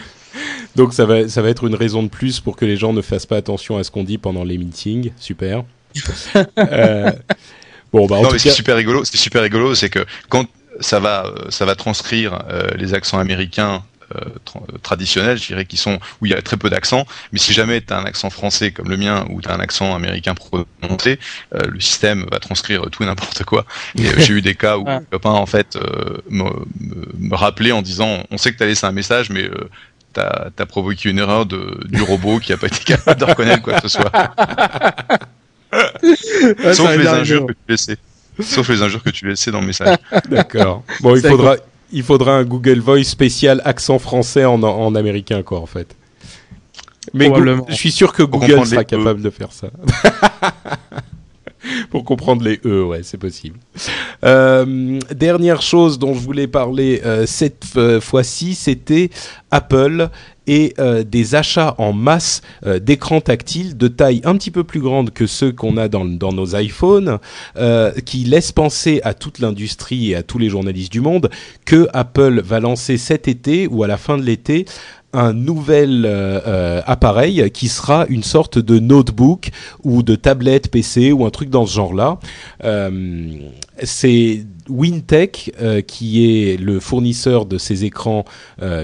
Donc 0.76 0.94
ça 0.94 1.06
va, 1.06 1.30
ça 1.30 1.42
va 1.42 1.50
être 1.50 1.66
une 1.66 1.76
raison 1.76 2.04
de 2.04 2.10
plus 2.10 2.40
pour 2.40 2.56
que 2.56 2.66
les 2.66 2.78
gens 2.78 2.94
ne 2.94 3.02
fassent 3.02 3.26
pas 3.26 3.38
attention 3.38 3.78
à 3.78 3.84
ce 3.84 3.92
qu'on 3.92 4.04
dit 4.04 4.18
pendant 4.18 4.44
les 4.44 4.58
meetings. 4.58 5.12
Super. 5.18 5.64
euh, 6.36 7.12
bon, 7.94 8.06
bah, 8.08 8.18
en 8.18 8.24
non, 8.24 8.32
mais 8.32 8.40
c'est 8.40 8.50
super 8.50 8.76
rigolo. 8.76 9.06
C'est 9.06 9.18
super 9.18 9.44
rigolo, 9.44 9.76
c'est 9.76 9.90
que 9.90 10.06
quand 10.30 10.46
ça 10.80 11.00
va, 11.00 11.34
ça 11.50 11.66
va 11.66 11.76
transcrire 11.76 12.40
euh, 12.50 12.68
les 12.76 12.94
accents 12.94 13.20
américains 13.20 13.84
euh, 14.16 14.30
traditionnels, 14.84 15.38
je 15.38 15.48
dirais, 15.48 15.66
qui 15.66 15.78
sont 15.78 16.00
où 16.22 16.26
il 16.26 16.32
y 16.32 16.36
a 16.36 16.42
très 16.42 16.58
peu 16.58 16.70
d'accent. 16.70 17.06
Mais 17.32 17.40
si 17.40 17.54
jamais 17.54 17.82
tu 17.82 17.92
as 17.92 17.98
un 17.98 18.06
accent 18.06 18.30
français 18.30 18.72
comme 18.72 18.90
le 18.90 18.98
mien 18.98 19.26
ou 19.30 19.42
tu 19.42 19.50
as 19.50 19.54
un 19.54 19.60
accent 19.60 19.96
américain 19.96 20.36
prononcé, 20.36 21.20
euh, 21.56 21.62
le 21.68 21.80
système 21.80 22.26
va 22.32 22.40
transcrire 22.40 22.84
tout 22.92 23.04
et 23.04 23.06
n'importe 23.06 23.44
quoi. 23.44 23.66
Et 23.98 24.06
j'ai 24.22 24.34
eu 24.34 24.42
des 24.42 24.56
cas 24.56 24.78
où 24.78 24.86
le 24.86 25.00
copain 25.12 25.32
en 25.32 25.46
fait 25.46 25.78
me, 26.30 26.50
me, 27.18 27.36
rappelait 27.36 27.72
en 27.72 27.82
disant, 27.82 28.24
on 28.30 28.38
sait 28.38 28.52
que 28.52 28.58
tu 28.58 28.64
as 28.64 28.68
laissé 28.68 28.86
un 28.86 28.92
message, 28.92 29.30
mais 29.32 29.50
t'as 30.14 30.50
as 30.58 30.66
provoqué 30.66 31.10
une 31.10 31.20
erreur 31.20 31.46
de, 31.46 31.80
du 31.86 32.02
robot 32.02 32.40
qui 32.40 32.54
a 32.54 32.58
pas 32.58 32.68
été 32.68 32.84
capable 32.84 33.20
de 33.20 33.26
reconnaître 33.26 33.64
quoi 33.64 33.80
que 33.80 33.90
ce 33.90 33.98
soit. 33.98 34.12
Sauf 36.74 36.96
les 36.96 37.08
injures 37.08 37.48
que 37.48 37.54
tu 37.54 37.60
laissais. 37.70 37.98
Sauf 38.40 38.70
les 38.70 38.82
injures 38.82 39.04
que 39.04 39.10
tu 39.10 39.28
laissais 39.28 39.52
dans 39.52 39.62
le 39.62 39.68
message. 39.68 39.98
D'accord. 40.30 40.84
Bon, 41.02 41.16
il 41.16 41.22
faudra, 41.22 41.56
il 41.92 42.04
faudra 42.04 42.38
un 42.38 42.44
Google 42.44 42.80
Voice 42.80 43.04
spécial 43.04 43.62
accent 43.66 44.00
français 44.00 44.46
en, 44.46 44.62
en 44.64 44.96
américain, 44.96 45.44
quoi, 45.44 45.60
en 45.60 45.66
fait. 45.66 45.96
Mais 47.14 47.32
je 47.70 47.76
suis 47.76 47.92
sûr 47.92 48.14
que 48.14 48.24
Google 48.24 48.66
sera 48.66 48.84
capable 48.84 49.22
de 49.22 49.30
faire 49.30 49.52
ça. 49.52 49.68
pour 51.90 52.04
comprendre 52.04 52.44
les 52.44 52.60
E, 52.66 52.84
ouais, 52.84 53.02
c'est 53.04 53.18
possible. 53.18 53.60
Euh, 54.24 55.00
dernière 55.12 55.62
chose 55.62 56.00
dont 56.00 56.14
je 56.14 56.20
voulais 56.20 56.48
parler 56.48 57.02
euh, 57.06 57.26
cette 57.26 57.66
euh, 57.78 58.02
fois-ci, 58.02 58.56
c'était 58.56 59.10
Apple 59.52 60.10
et 60.48 60.74
des 61.06 61.36
achats 61.36 61.76
en 61.78 61.94
masse 61.94 62.42
d'écrans 62.82 63.22
tactiles 63.22 63.78
de 63.78 63.88
taille 63.88 64.22
un 64.24 64.36
petit 64.36 64.52
peu 64.52 64.64
plus 64.64 64.80
grande 64.80 65.12
que 65.12 65.28
ceux 65.28 65.52
qu'on 65.52 65.78
a 65.78 65.88
dans, 65.88 66.06
dans, 66.06 66.32
nos 66.32 66.56
iPhones, 66.56 67.20
qui 68.06 68.18
laissent 68.26 68.52
penser 68.52 69.02
à 69.04 69.14
toute 69.14 69.40
l'industrie 69.40 70.12
et 70.12 70.16
à 70.16 70.24
tous 70.24 70.38
les 70.38 70.50
journalistes 70.50 70.92
du 70.92 71.02
monde 71.02 71.30
que 71.66 71.88
Apple 71.94 72.42
va 72.42 72.60
lancer 72.60 72.98
cet 72.98 73.28
été 73.28 73.68
ou 73.68 73.84
à 73.84 73.88
la 73.88 73.98
fin 73.98 74.18
de 74.18 74.24
l'été 74.24 74.66
un 75.16 75.34
nouvel 75.34 76.06
euh, 76.06 76.42
euh, 76.46 76.82
appareil 76.86 77.50
qui 77.52 77.70
sera 77.70 78.06
une 78.10 78.24
sorte 78.24 78.60
de 78.60 78.80
notebook 78.80 79.50
ou 79.84 80.04
de 80.04 80.16
tablette 80.16 80.70
PC 80.70 81.12
ou 81.12 81.26
un 81.26 81.30
truc 81.30 81.50
dans 81.50 81.66
ce 81.66 81.74
genre-là. 81.74 82.20
Euh, 82.64 83.30
c'est 83.82 84.46
Wintech 84.70 85.54
qui 85.86 86.26
est 86.26 86.58
le 86.58 86.80
fournisseur 86.80 87.46
de 87.46 87.58
ces 87.58 87.84
écrans, 87.84 88.24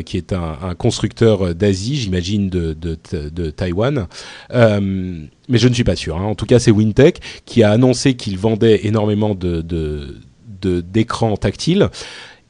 qui 0.06 0.18
est 0.18 0.34
un, 0.34 0.76
constructeur 0.78 1.56
d'Asie, 1.56 1.96
j'imagine 1.96 2.50
de, 2.50 3.50
Taïwan. 3.50 4.08
mais 4.52 5.58
je 5.58 5.68
ne 5.68 5.74
suis 5.74 5.86
pas 5.86 5.96
sûr. 5.96 6.18
Hein. 6.18 6.26
En 6.26 6.36
tout 6.36 6.46
cas, 6.46 6.60
c'est 6.60 6.72
Wintech 6.72 7.22
qui 7.46 7.64
a 7.64 7.72
annoncé 7.72 8.16
qu'il 8.16 8.38
vendait 8.38 8.82
énormément 8.86 9.34
de 9.34 9.62
d'écrans 10.62 11.38
tactiles. 11.38 11.90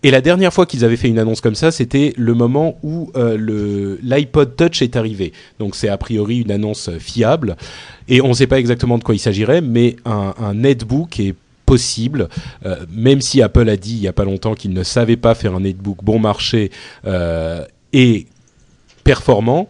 Et 0.03 0.11
la 0.11 0.21
dernière 0.21 0.51
fois 0.51 0.65
qu'ils 0.65 0.83
avaient 0.83 0.97
fait 0.97 1.09
une 1.09 1.19
annonce 1.19 1.41
comme 1.41 1.55
ça, 1.55 1.71
c'était 1.71 2.13
le 2.17 2.33
moment 2.33 2.77
où 2.81 3.11
euh, 3.15 3.97
l'iPod 4.01 4.55
Touch 4.55 4.81
est 4.81 4.95
arrivé. 4.95 5.31
Donc 5.59 5.75
c'est 5.75 5.89
a 5.89 5.97
priori 5.97 6.39
une 6.39 6.51
annonce 6.51 6.89
fiable. 6.97 7.55
Et 8.07 8.21
on 8.21 8.29
ne 8.29 8.33
sait 8.33 8.47
pas 8.47 8.59
exactement 8.59 8.97
de 8.97 9.03
quoi 9.03 9.13
il 9.13 9.19
s'agirait, 9.19 9.61
mais 9.61 9.95
un, 10.05 10.33
un 10.39 10.55
netbook 10.55 11.19
est 11.19 11.35
possible, 11.71 12.27
euh, 12.65 12.85
même 12.91 13.21
si 13.21 13.41
Apple 13.41 13.69
a 13.69 13.77
dit 13.77 13.93
il 13.93 14.01
n'y 14.01 14.07
a 14.09 14.11
pas 14.11 14.25
longtemps 14.25 14.55
qu'il 14.55 14.73
ne 14.73 14.83
savait 14.83 15.15
pas 15.15 15.35
faire 15.35 15.55
un 15.55 15.61
netbook 15.61 16.03
bon 16.03 16.19
marché 16.19 16.69
euh, 17.05 17.63
et 17.93 18.27
performant. 19.05 19.69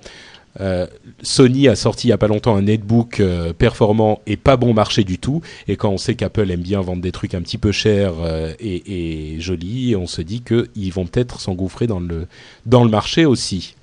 Euh, 0.59 0.87
Sony 1.23 1.67
a 1.67 1.75
sorti 1.75 2.07
il 2.07 2.09
y 2.09 2.13
a 2.13 2.17
pas 2.17 2.27
longtemps 2.27 2.55
un 2.55 2.63
netbook 2.63 3.19
euh, 3.19 3.53
performant 3.53 4.21
et 4.25 4.37
pas 4.37 4.57
bon 4.57 4.73
marché 4.73 5.03
du 5.03 5.17
tout. 5.17 5.41
Et 5.67 5.75
quand 5.75 5.89
on 5.89 5.97
sait 5.97 6.15
qu'Apple 6.15 6.49
aime 6.49 6.61
bien 6.61 6.81
vendre 6.81 7.01
des 7.01 7.11
trucs 7.11 7.35
un 7.35 7.41
petit 7.41 7.57
peu 7.57 7.71
chers 7.71 8.13
euh, 8.21 8.53
et, 8.59 9.35
jolis, 9.39 9.95
on 9.95 10.07
se 10.07 10.21
dit 10.21 10.41
qu'ils 10.41 10.93
vont 10.93 11.05
peut-être 11.05 11.39
s'engouffrer 11.39 11.87
dans 11.87 11.99
le 11.99 12.27
dans 12.65 12.83
le 12.83 12.89
marché 12.89 13.25
aussi. 13.25 13.75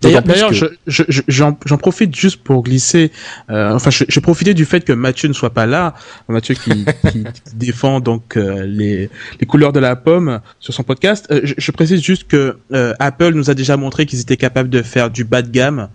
D'ailleurs, 0.00 0.50
j'en 1.28 1.78
profite 1.78 2.16
juste 2.16 2.42
pour 2.42 2.64
glisser. 2.64 3.12
enfin, 3.48 3.90
je, 3.90 4.02
je 4.08 4.18
profitais 4.18 4.52
du 4.52 4.64
fait 4.64 4.84
que 4.84 4.92
Mathieu 4.92 5.28
ne 5.28 5.32
soit 5.32 5.50
pas 5.54 5.64
là. 5.64 5.94
Mathieu 6.28 6.56
qui, 6.56 6.84
qui 7.12 7.24
défend 7.54 8.00
donc 8.00 8.34
les, 8.34 9.08
les 9.38 9.46
couleurs 9.46 9.72
de 9.72 9.78
la 9.78 9.94
pomme 9.94 10.40
sur 10.58 10.74
son 10.74 10.82
podcast. 10.82 11.32
Je, 11.44 11.54
je, 11.56 11.70
précise 11.70 12.02
juste 12.02 12.26
que 12.26 12.58
Apple 12.98 13.34
nous 13.34 13.48
a 13.48 13.54
déjà 13.54 13.76
montré 13.76 14.04
qu'ils 14.04 14.20
étaient 14.20 14.36
capables 14.36 14.70
de 14.70 14.82
faire 14.82 15.08
du 15.08 15.22
bas 15.22 15.42
de 15.42 15.50
gamme 15.50 15.82
euh, 15.82 15.86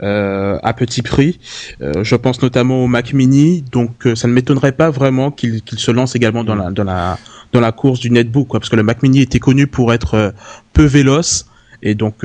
à 0.00 0.72
petit 0.74 1.02
prix. 1.02 1.38
Euh, 1.80 2.04
je 2.04 2.14
pense 2.14 2.40
notamment 2.42 2.84
au 2.84 2.86
Mac 2.86 3.12
Mini, 3.12 3.62
donc 3.72 4.06
euh, 4.06 4.14
ça 4.14 4.28
ne 4.28 4.32
m'étonnerait 4.32 4.72
pas 4.72 4.90
vraiment 4.90 5.30
qu'il 5.30 5.60
se 5.66 5.90
lance 5.90 6.14
également 6.14 6.44
dans 6.44 6.54
la 6.54 6.70
dans 6.70 6.84
la 6.84 7.18
dans 7.52 7.60
la 7.60 7.72
course 7.72 7.98
du 8.00 8.10
netbook, 8.10 8.48
quoi, 8.48 8.60
parce 8.60 8.70
que 8.70 8.76
le 8.76 8.82
Mac 8.82 9.02
Mini 9.02 9.22
était 9.22 9.38
connu 9.38 9.66
pour 9.66 9.92
être 9.92 10.34
peu 10.72 10.84
véloce. 10.84 11.46
Et 11.80 11.94
donc 11.94 12.24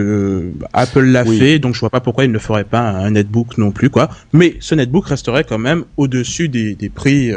Apple 0.74 1.04
l'a 1.04 1.24
fait, 1.24 1.60
donc 1.60 1.76
je 1.76 1.80
vois 1.80 1.92
pas 1.92 2.00
pourquoi 2.00 2.26
il 2.26 2.32
ne 2.32 2.40
ferait 2.40 2.64
pas 2.64 2.82
un 2.82 3.12
netbook 3.12 3.60
non 3.60 3.72
plus 3.72 3.92
quoi. 3.92 4.10
Mais 4.34 4.56
ce 4.60 4.74
netbook 4.74 5.06
resterait 5.08 5.44
quand 5.44 5.60
même 5.60 5.86
au-dessus 5.96 6.50
des, 6.50 6.74
des 6.74 6.90
prix 6.90 7.32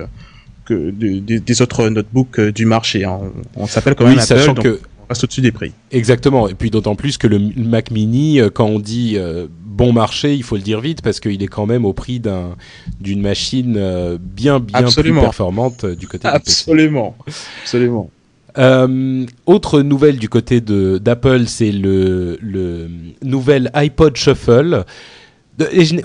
que 0.64 0.90
des, 0.90 1.20
des, 1.20 1.62
autres 1.62 1.90
notebooks 1.90 2.40
du 2.40 2.64
marché. 2.64 3.04
Hein. 3.04 3.20
On, 3.54 3.66
s'appelle 3.66 3.94
quand 3.94 4.06
même 4.06 4.18
Apple, 4.18 4.46
donc 4.46 4.62
que... 4.62 4.80
on 5.02 5.08
reste 5.10 5.24
au-dessus 5.24 5.42
des 5.42 5.52
prix. 5.52 5.72
Exactement. 5.92 6.48
Et 6.48 6.54
puis 6.54 6.70
d'autant 6.70 6.94
plus 6.94 7.18
que 7.18 7.26
le 7.26 7.38
Mac 7.56 7.90
Mini, 7.90 8.40
quand 8.54 8.66
on 8.66 8.78
dit 8.78 9.18
bon 9.76 9.92
marché, 9.92 10.34
il 10.34 10.42
faut 10.42 10.56
le 10.56 10.62
dire 10.62 10.80
vite, 10.80 11.02
parce 11.02 11.20
qu'il 11.20 11.42
est 11.42 11.48
quand 11.48 11.66
même 11.66 11.84
au 11.84 11.92
prix 11.92 12.18
d'un 12.18 12.56
d'une 13.00 13.20
machine 13.20 13.76
euh, 13.76 14.18
bien 14.20 14.58
bien 14.58 14.88
plus 14.90 15.12
performante 15.12 15.84
euh, 15.84 15.94
du 15.94 16.08
côté 16.08 16.26
Absolument, 16.26 17.16
absolument. 17.62 18.10
Euh, 18.58 19.26
autre 19.44 19.82
nouvelle 19.82 20.18
du 20.18 20.30
côté 20.30 20.62
de 20.62 20.96
d'Apple, 20.96 21.44
c'est 21.46 21.72
le, 21.72 22.38
le 22.40 22.88
nouvel 23.22 23.70
iPod 23.74 24.16
Shuffle. 24.16 24.84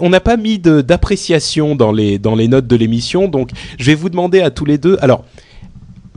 on 0.01 0.09
n'a 0.09 0.19
pas 0.19 0.36
mis 0.36 0.59
d'appréciation 0.59 1.76
dans 1.76 1.93
les 1.93 2.19
dans 2.19 2.36
les 2.36 2.49
notes 2.49 2.67
de 2.67 2.76
l'émission, 2.76 3.30
donc 3.30 3.51
je 3.80 3.86
vais 3.86 3.95
vous 3.95 4.09
demander 4.09 4.41
à 4.41 4.51
tous 4.51 4.65
les 4.65 4.78
deux. 4.78 4.97
Alors, 5.01 5.24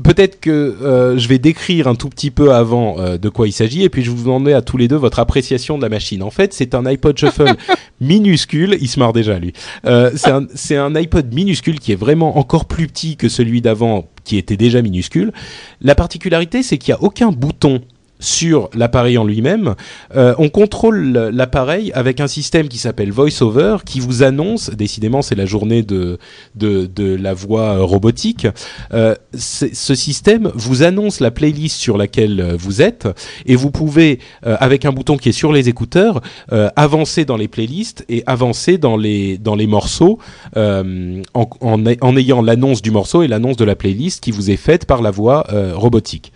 peut-être 0.03 0.41
que 0.41 0.51
euh, 0.51 1.19
je 1.19 1.29
vais 1.29 1.39
décrire 1.39 1.87
un 1.87 1.95
tout 1.95 2.09
petit 2.09 2.31
peu 2.31 2.53
avant 2.53 2.99
euh, 2.99 3.17
de 3.17 3.29
quoi 3.29 3.47
il 3.47 3.53
s'agit 3.53 3.83
et 3.83 3.89
puis 3.89 4.03
je 4.03 4.11
vous 4.11 4.23
demander 4.23 4.53
à 4.53 4.63
tous 4.63 4.77
les 4.77 4.89
deux 4.89 4.97
votre 4.97 5.19
appréciation 5.19 5.77
de 5.77 5.83
la 5.83 5.89
machine. 5.89 6.23
En 6.23 6.31
fait, 6.31 6.53
c'est 6.53 6.75
un 6.75 6.85
iPod 6.87 7.17
Shuffle 7.17 7.55
minuscule. 8.01 8.77
Il 8.81 8.89
se 8.89 8.99
marre 8.99 9.13
déjà 9.13 9.39
lui. 9.39 9.53
Euh, 9.87 10.11
c'est 10.17 10.31
un, 10.31 10.47
c'est 10.55 10.77
un 10.77 10.95
iPod 10.95 11.33
minuscule 11.33 11.79
qui 11.79 11.93
est 11.93 11.97
vraiment 11.97 12.39
encore 12.39 12.65
plus 12.65 12.89
petit 12.89 13.17
que 13.17 13.29
celui 13.29 13.61
d'avant 13.61 14.09
qui 14.25 14.37
était 14.37 14.57
déjà 14.57 14.83
minuscule. 14.83 15.33
La 15.81 15.95
particularité, 15.95 16.63
c'est 16.63 16.79
qu'il 16.79 16.93
n'y 16.93 16.99
a 16.99 17.03
aucun 17.03 17.31
bouton 17.31 17.83
sur 18.21 18.71
l'appareil 18.75 19.19
en 19.19 19.25
lui-même. 19.25 19.75
Euh, 20.17 20.35
on 20.39 20.49
contrôle 20.49 21.31
l'appareil 21.33 21.93
avec 21.93 22.21
un 22.21 22.27
système 22.27 22.69
qui 22.69 22.79
s'appelle 22.79 23.13
VoiceOver 23.13 23.79
qui 23.85 24.01
vous 24.01 24.23
annonce, 24.23 24.71
décidément 24.71 25.23
c'est 25.23 25.35
la 25.35 25.47
journée 25.47 25.83
de, 25.83 26.19
de, 26.55 26.87
de 26.87 27.15
la 27.15 27.35
voix 27.35 27.79
robotique, 27.79 28.47
euh, 28.93 29.15
ce 29.35 29.95
système 29.95 30.51
vous 30.55 30.83
annonce 30.83 31.21
la 31.21 31.31
playlist 31.31 31.77
sur 31.79 31.97
laquelle 31.97 32.55
vous 32.59 32.83
êtes 32.83 33.09
et 33.47 33.57
vous 33.57 33.71
pouvez, 33.71 34.19
euh, 34.47 34.57
avec 34.61 34.85
un 34.85 34.93
bouton 34.93 35.17
qui 35.17 35.29
est 35.31 35.33
sur 35.33 35.53
les 35.53 35.69
écouteurs, 35.69 36.21
euh, 36.53 36.69
avancer 36.77 37.25
dans 37.25 37.37
les 37.37 37.49
playlists 37.49 38.05
et 38.09 38.23
avancer 38.27 38.79
dans 38.79 38.97
les, 38.97 39.39
dans 39.39 39.55
les 39.55 39.67
morceaux 39.67 40.19
euh, 40.57 41.23
en, 41.35 41.49
en, 41.61 41.85
en 42.01 42.17
ayant 42.17 42.43
l'annonce 42.43 42.83
du 42.83 42.91
morceau 42.91 43.23
et 43.23 43.29
l'annonce 43.29 43.57
de 43.57 43.65
la 43.65 43.77
playlist 43.77 44.23
qui 44.23 44.31
vous 44.31 44.51
est 44.51 44.57
faite 44.57 44.87
par 44.87 45.03
la 45.03 45.11
voix 45.11 45.47
robotique. 45.75 46.33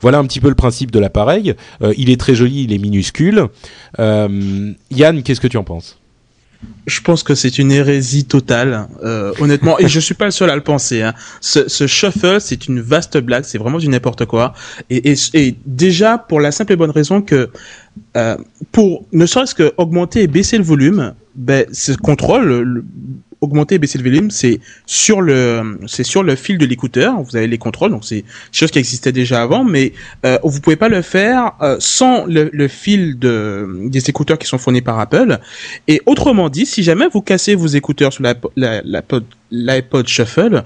Voilà 0.00 0.18
un 0.18 0.24
petit 0.26 0.40
peu 0.40 0.48
le 0.48 0.54
principe 0.54 0.90
de 0.90 0.98
l'appareil. 0.98 1.54
Euh, 1.82 1.94
il 1.96 2.10
est 2.10 2.20
très 2.20 2.34
joli, 2.34 2.64
il 2.64 2.72
est 2.72 2.78
minuscule. 2.78 3.46
Euh, 3.98 4.72
Yann, 4.90 5.22
qu'est-ce 5.22 5.40
que 5.40 5.48
tu 5.48 5.56
en 5.56 5.64
penses? 5.64 5.98
Je 6.86 7.02
pense 7.02 7.22
que 7.22 7.34
c'est 7.34 7.58
une 7.58 7.70
hérésie 7.70 8.24
totale, 8.24 8.88
euh, 9.02 9.34
honnêtement, 9.38 9.78
et 9.78 9.86
je 9.86 10.00
suis 10.00 10.14
pas 10.14 10.24
le 10.24 10.30
seul 10.30 10.48
à 10.48 10.54
le 10.54 10.62
penser. 10.62 11.02
Hein. 11.02 11.12
Ce, 11.42 11.86
shuffle, 11.86 12.40
c'est 12.40 12.68
une 12.68 12.80
vaste 12.80 13.18
blague, 13.18 13.44
c'est 13.44 13.58
vraiment 13.58 13.76
du 13.76 13.88
n'importe 13.88 14.24
quoi. 14.24 14.54
Et, 14.88 15.14
déjà 15.66 16.16
pour 16.16 16.40
la 16.40 16.52
simple 16.52 16.72
et 16.72 16.76
bonne 16.76 16.90
raison 16.90 17.20
que 17.20 17.50
pour 18.72 19.04
ne 19.12 19.26
serait-ce 19.26 19.54
que 19.54 19.74
augmenter 19.76 20.22
et 20.22 20.26
baisser 20.26 20.56
le 20.56 20.64
volume, 20.64 21.12
ben 21.34 21.66
ce 21.70 21.92
contrôle, 21.92 22.62
le, 22.62 22.84
augmenter 23.44 23.76
et 23.76 23.78
baisser 23.78 23.98
le 23.98 24.04
volume, 24.04 24.30
c'est 24.30 24.60
sur 24.86 25.20
le 25.20 25.78
c'est 25.86 26.04
sur 26.04 26.22
le 26.22 26.34
fil 26.36 26.58
de 26.58 26.66
l'écouteur. 26.66 27.20
Vous 27.22 27.36
avez 27.36 27.46
les 27.46 27.58
contrôles, 27.58 27.90
donc 27.90 28.04
c'est 28.04 28.24
chose 28.52 28.70
qui 28.70 28.78
existait 28.78 29.12
déjà 29.12 29.42
avant, 29.42 29.64
mais 29.64 29.92
euh, 30.24 30.38
vous 30.42 30.60
pouvez 30.60 30.76
pas 30.76 30.88
le 30.88 31.02
faire 31.02 31.52
euh, 31.62 31.76
sans 31.78 32.24
le, 32.26 32.68
fil 32.68 33.18
de 33.18 33.68
des 33.88 34.08
écouteurs 34.10 34.38
qui 34.38 34.46
sont 34.46 34.58
fournis 34.58 34.82
par 34.82 34.98
Apple. 34.98 35.38
Et 35.88 36.00
autrement 36.06 36.48
dit, 36.48 36.66
si 36.66 36.82
jamais 36.82 37.06
vous 37.12 37.22
cassez 37.22 37.54
vos 37.54 37.66
écouteurs 37.66 38.12
sur 38.12 38.24
l'iPod 39.50 40.08
Shuffle 40.08 40.64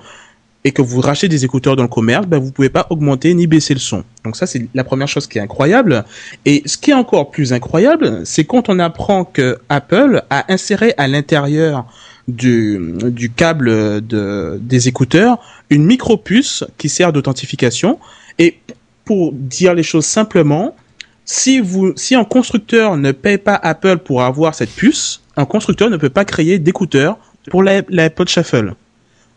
et 0.65 0.73
que 0.73 0.83
vous 0.83 1.01
rachetez 1.01 1.29
des 1.29 1.45
écouteurs 1.45 1.77
dans 1.77 1.85
le 1.85 1.89
commerce, 1.89 2.27
ben 2.27 2.39
vous 2.39 2.53
pouvez 2.53 2.69
pas 2.69 2.87
augmenter 2.91 3.33
ni 3.35 3.47
baisser 3.47 3.75
le 3.75 3.81
son. 3.81 4.05
Donc 4.25 4.37
ça 4.37 4.47
c'est 4.47 4.69
la 4.75 4.85
première 4.85 5.09
chose 5.09 5.27
qui 5.27 5.39
est 5.39 5.41
incroyable. 5.41 6.05
Et 6.45 6.63
ce 6.67 6.77
qui 6.77 6.91
est 6.91 6.95
encore 6.95 7.31
plus 7.31 7.53
incroyable, 7.53 8.23
c'est 8.25 8.45
quand 8.45 8.69
on 8.69 8.79
apprend 8.79 9.25
que 9.25 9.59
Apple 9.69 10.23
a 10.31 10.53
inséré 10.53 10.95
à 10.97 11.09
l'intérieur 11.09 11.87
du, 12.29 12.79
du 13.07 13.31
câble 13.31 14.07
de, 14.07 14.59
des 14.63 14.87
écouteurs 14.87 15.39
une 15.71 15.85
micro-puce 15.85 16.65
qui 16.77 16.89
sert 16.89 17.13
d'authentification. 17.13 17.99
Et 18.39 18.59
pour 19.05 19.33
dire 19.33 19.75
les 19.75 19.83
choses 19.83 20.07
simplement, 20.07 20.77
si 21.25 21.61
vous, 21.61 21.93
si 21.97 22.15
un 22.15 22.25
constructeur 22.25 22.97
ne 22.97 23.13
paye 23.13 23.39
pas 23.39 23.55
Apple 23.55 23.99
pour 23.99 24.23
avoir 24.23 24.55
cette 24.55 24.71
puce, 24.71 25.21
un 25.37 25.45
constructeur 25.45 25.91
ne 25.91 25.97
peut 25.97 26.11
pas 26.11 26.25
créer 26.25 26.59
d'écouteurs 26.59 27.19
pour 27.51 27.63
l'iPod 27.63 28.29
Shuffle. 28.29 28.75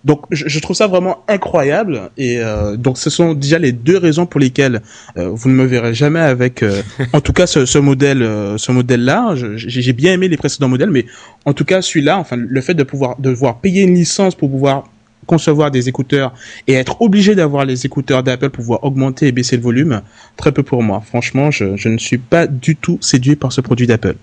Donc 0.04 0.26
je, 0.32 0.60
trouve 0.60 0.76
ça 0.76 0.88
vraiment 0.88 1.24
incroyable 1.28 2.10
et 2.18 2.40
euh, 2.40 2.76
donc 2.76 2.98
ce 2.98 3.12
sont 3.12 3.36
déjà 3.36 3.60
les 3.60 3.72
deux 3.72 3.98
raisons 3.98 4.26
pour 4.26 4.40
lesquelles 4.40 4.82
euh, 5.18 5.30
vous 5.30 5.48
ne 5.48 5.54
me 5.54 5.64
verrez 5.66 5.94
jamais 5.94 6.20
avec 6.20 6.64
euh, 6.64 6.82
en 7.14 7.22
tout 7.22 7.34
cas 7.34 7.46
ce, 7.46 7.68
ce 7.68 7.78
modèle 7.78 8.28
ce 8.58 8.72
modèle 8.72 9.06
là 9.06 9.36
j'ai 9.36 9.94
bien 9.94 10.14
aimé 10.14 10.28
les 10.28 10.38
précédents 10.38 10.70
modèles 10.70 10.90
mais 10.90 11.06
en 11.46 11.54
tout 11.54 11.66
cas 11.66 11.84
celui-là 11.84 12.18
enfin 12.18 12.36
le 12.36 12.62
fait 12.62 12.74
de 12.74 12.82
pouvoir 12.82 13.16
de 13.20 13.30
devoir 13.30 13.60
payer 13.60 13.84
une 13.84 13.94
licence 13.94 14.34
pour 14.34 14.50
pouvoir 14.50 14.86
concevoir 15.28 15.70
des 15.70 15.88
écouteurs 15.88 16.34
et 16.66 16.74
être 16.74 17.00
obligé 17.04 17.36
d'avoir 17.36 17.66
les 17.66 17.86
écouteurs 17.86 18.24
d'Apple 18.24 18.50
pour 18.50 18.64
pouvoir 18.64 18.84
augmenter 18.84 19.28
et 19.28 19.32
baisser 19.32 19.56
le 19.56 19.62
volume 19.62 20.02
très 20.36 20.52
peu 20.52 20.64
pour 20.64 20.82
moi. 20.82 21.04
Franchement 21.06 21.52
je, 21.52 21.78
je 21.78 21.90
ne 21.90 22.00
suis 22.00 22.18
pas 22.18 22.48
du 22.48 22.76
tout 22.76 22.98
séduit 23.02 23.36
par 23.36 23.54
ce 23.54 23.62
produit 23.62 23.86
d'Apple. 23.86 24.16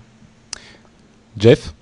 Jeff? 1.37 1.73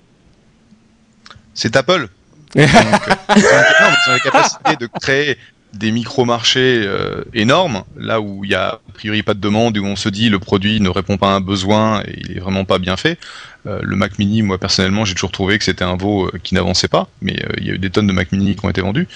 C'est 1.52 1.74
Apple 1.74 2.08
ils 2.54 2.62
ont 2.62 4.12
la 4.12 4.20
capacité 4.20 4.76
de 4.80 4.88
créer 5.00 5.38
des 5.74 5.90
micro-marchés 5.90 6.82
euh, 6.84 7.24
énormes, 7.34 7.84
là 7.96 8.20
où 8.20 8.44
il 8.44 8.50
y 8.50 8.54
a 8.54 8.68
a 8.68 8.80
priori 8.94 9.22
pas 9.22 9.34
de 9.34 9.40
demande, 9.40 9.76
où 9.76 9.84
on 9.84 9.96
se 9.96 10.08
dit 10.08 10.28
le 10.28 10.38
produit 10.38 10.80
ne 10.80 10.88
répond 10.88 11.18
pas 11.18 11.28
à 11.28 11.34
un 11.36 11.40
besoin 11.40 12.02
et 12.02 12.18
il 12.20 12.36
est 12.36 12.40
vraiment 12.40 12.64
pas 12.64 12.78
bien 12.78 12.96
fait. 12.96 13.18
Euh, 13.66 13.80
le 13.82 13.96
Mac 13.96 14.18
Mini, 14.18 14.42
moi 14.42 14.58
personnellement, 14.58 15.04
j'ai 15.04 15.14
toujours 15.14 15.30
trouvé 15.30 15.58
que 15.58 15.64
c'était 15.64 15.84
un 15.84 15.96
veau 15.96 16.26
euh, 16.26 16.38
qui 16.42 16.54
n'avançait 16.54 16.88
pas, 16.88 17.08
mais 17.20 17.36
il 17.58 17.66
y 17.66 17.70
a 17.70 17.74
eu 17.74 17.78
des 17.78 17.90
tonnes 17.90 18.06
de 18.06 18.12
Mac 18.12 18.32
Mini 18.32 18.56
qui 18.56 18.64
ont 18.64 18.70
été 18.70 18.80
vendus. 18.80 19.08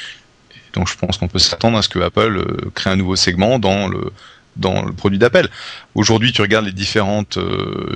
Donc 0.74 0.89
je 0.89 0.97
pense 0.97 1.18
qu'on 1.18 1.28
peut 1.28 1.39
s'attendre 1.39 1.78
à 1.78 1.83
ce 1.83 1.89
que 1.89 1.99
Apple 1.99 2.70
crée 2.74 2.91
un 2.91 2.97
nouveau 2.97 3.16
segment 3.16 3.59
dans 3.59 3.89
le 3.89 4.12
dans 4.57 4.85
le 4.85 4.93
produit 4.93 5.18
d'Apple. 5.18 5.49
Aujourd'hui, 5.95 6.33
tu 6.33 6.43
regardes 6.43 6.66
les 6.66 6.72
différentes 6.72 7.39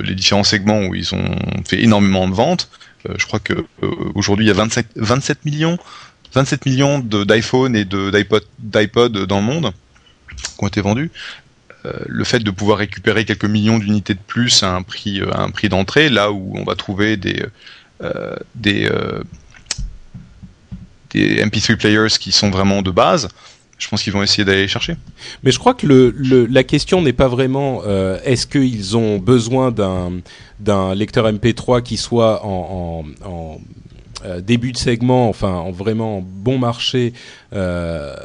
les 0.02 0.14
différents 0.14 0.44
segments 0.44 0.80
où 0.80 0.94
ils 0.94 1.14
ont 1.14 1.36
fait 1.66 1.82
énormément 1.82 2.28
de 2.28 2.34
ventes. 2.34 2.70
Je 3.18 3.26
crois 3.26 3.40
que 3.40 3.66
aujourd'hui 4.14 4.46
il 4.46 4.48
y 4.48 4.50
a 4.50 4.54
25, 4.54 4.86
27 4.96 5.44
millions 5.44 5.78
27 6.34 6.66
millions 6.66 6.98
d'iPhone 6.98 7.74
et 7.74 7.84
d'iPod 7.84 9.26
dans 9.26 9.38
le 9.38 9.46
monde 9.46 9.72
qui 10.36 10.64
ont 10.64 10.68
été 10.68 10.80
vendus. 10.80 11.10
Euh, 11.86 11.92
le 12.06 12.24
fait 12.24 12.40
de 12.40 12.50
pouvoir 12.50 12.78
récupérer 12.78 13.24
quelques 13.24 13.44
millions 13.44 13.78
d'unités 13.78 14.14
de 14.14 14.20
plus 14.26 14.62
à 14.62 14.74
un 14.74 14.82
prix, 14.82 15.20
d'entrée, 15.68 16.08
là 16.08 16.32
où 16.32 16.52
on 16.56 16.64
va 16.64 16.74
trouver 16.74 17.16
des, 17.16 17.44
euh, 18.02 18.36
euh, 18.66 19.22
des 21.10 21.44
MP3 21.44 21.76
players 21.76 22.18
qui 22.18 22.32
sont 22.32 22.50
vraiment 22.50 22.82
de 22.82 22.90
base, 22.90 23.28
je 23.78 23.88
pense 23.88 24.02
qu'ils 24.02 24.12
vont 24.12 24.22
essayer 24.22 24.44
d'aller 24.44 24.62
les 24.62 24.68
chercher. 24.68 24.96
Mais 25.42 25.50
je 25.50 25.58
crois 25.58 25.74
que 25.74 25.86
la 26.50 26.64
question 26.64 27.02
n'est 27.02 27.12
pas 27.12 27.28
vraiment 27.28 27.82
euh, 27.86 28.18
est-ce 28.24 28.46
qu'ils 28.46 28.96
ont 28.96 29.18
besoin 29.18 29.70
d'un 29.70 30.94
lecteur 30.94 31.30
MP3 31.30 31.82
qui 31.82 31.96
soit 31.96 32.44
en, 32.44 33.04
euh, 34.24 34.40
début 34.40 34.72
de 34.72 34.78
segment, 34.78 35.28
enfin 35.28 35.52
en 35.52 35.72
vraiment 35.72 36.24
bon 36.24 36.58
marché. 36.58 37.12
Euh, 37.52 38.16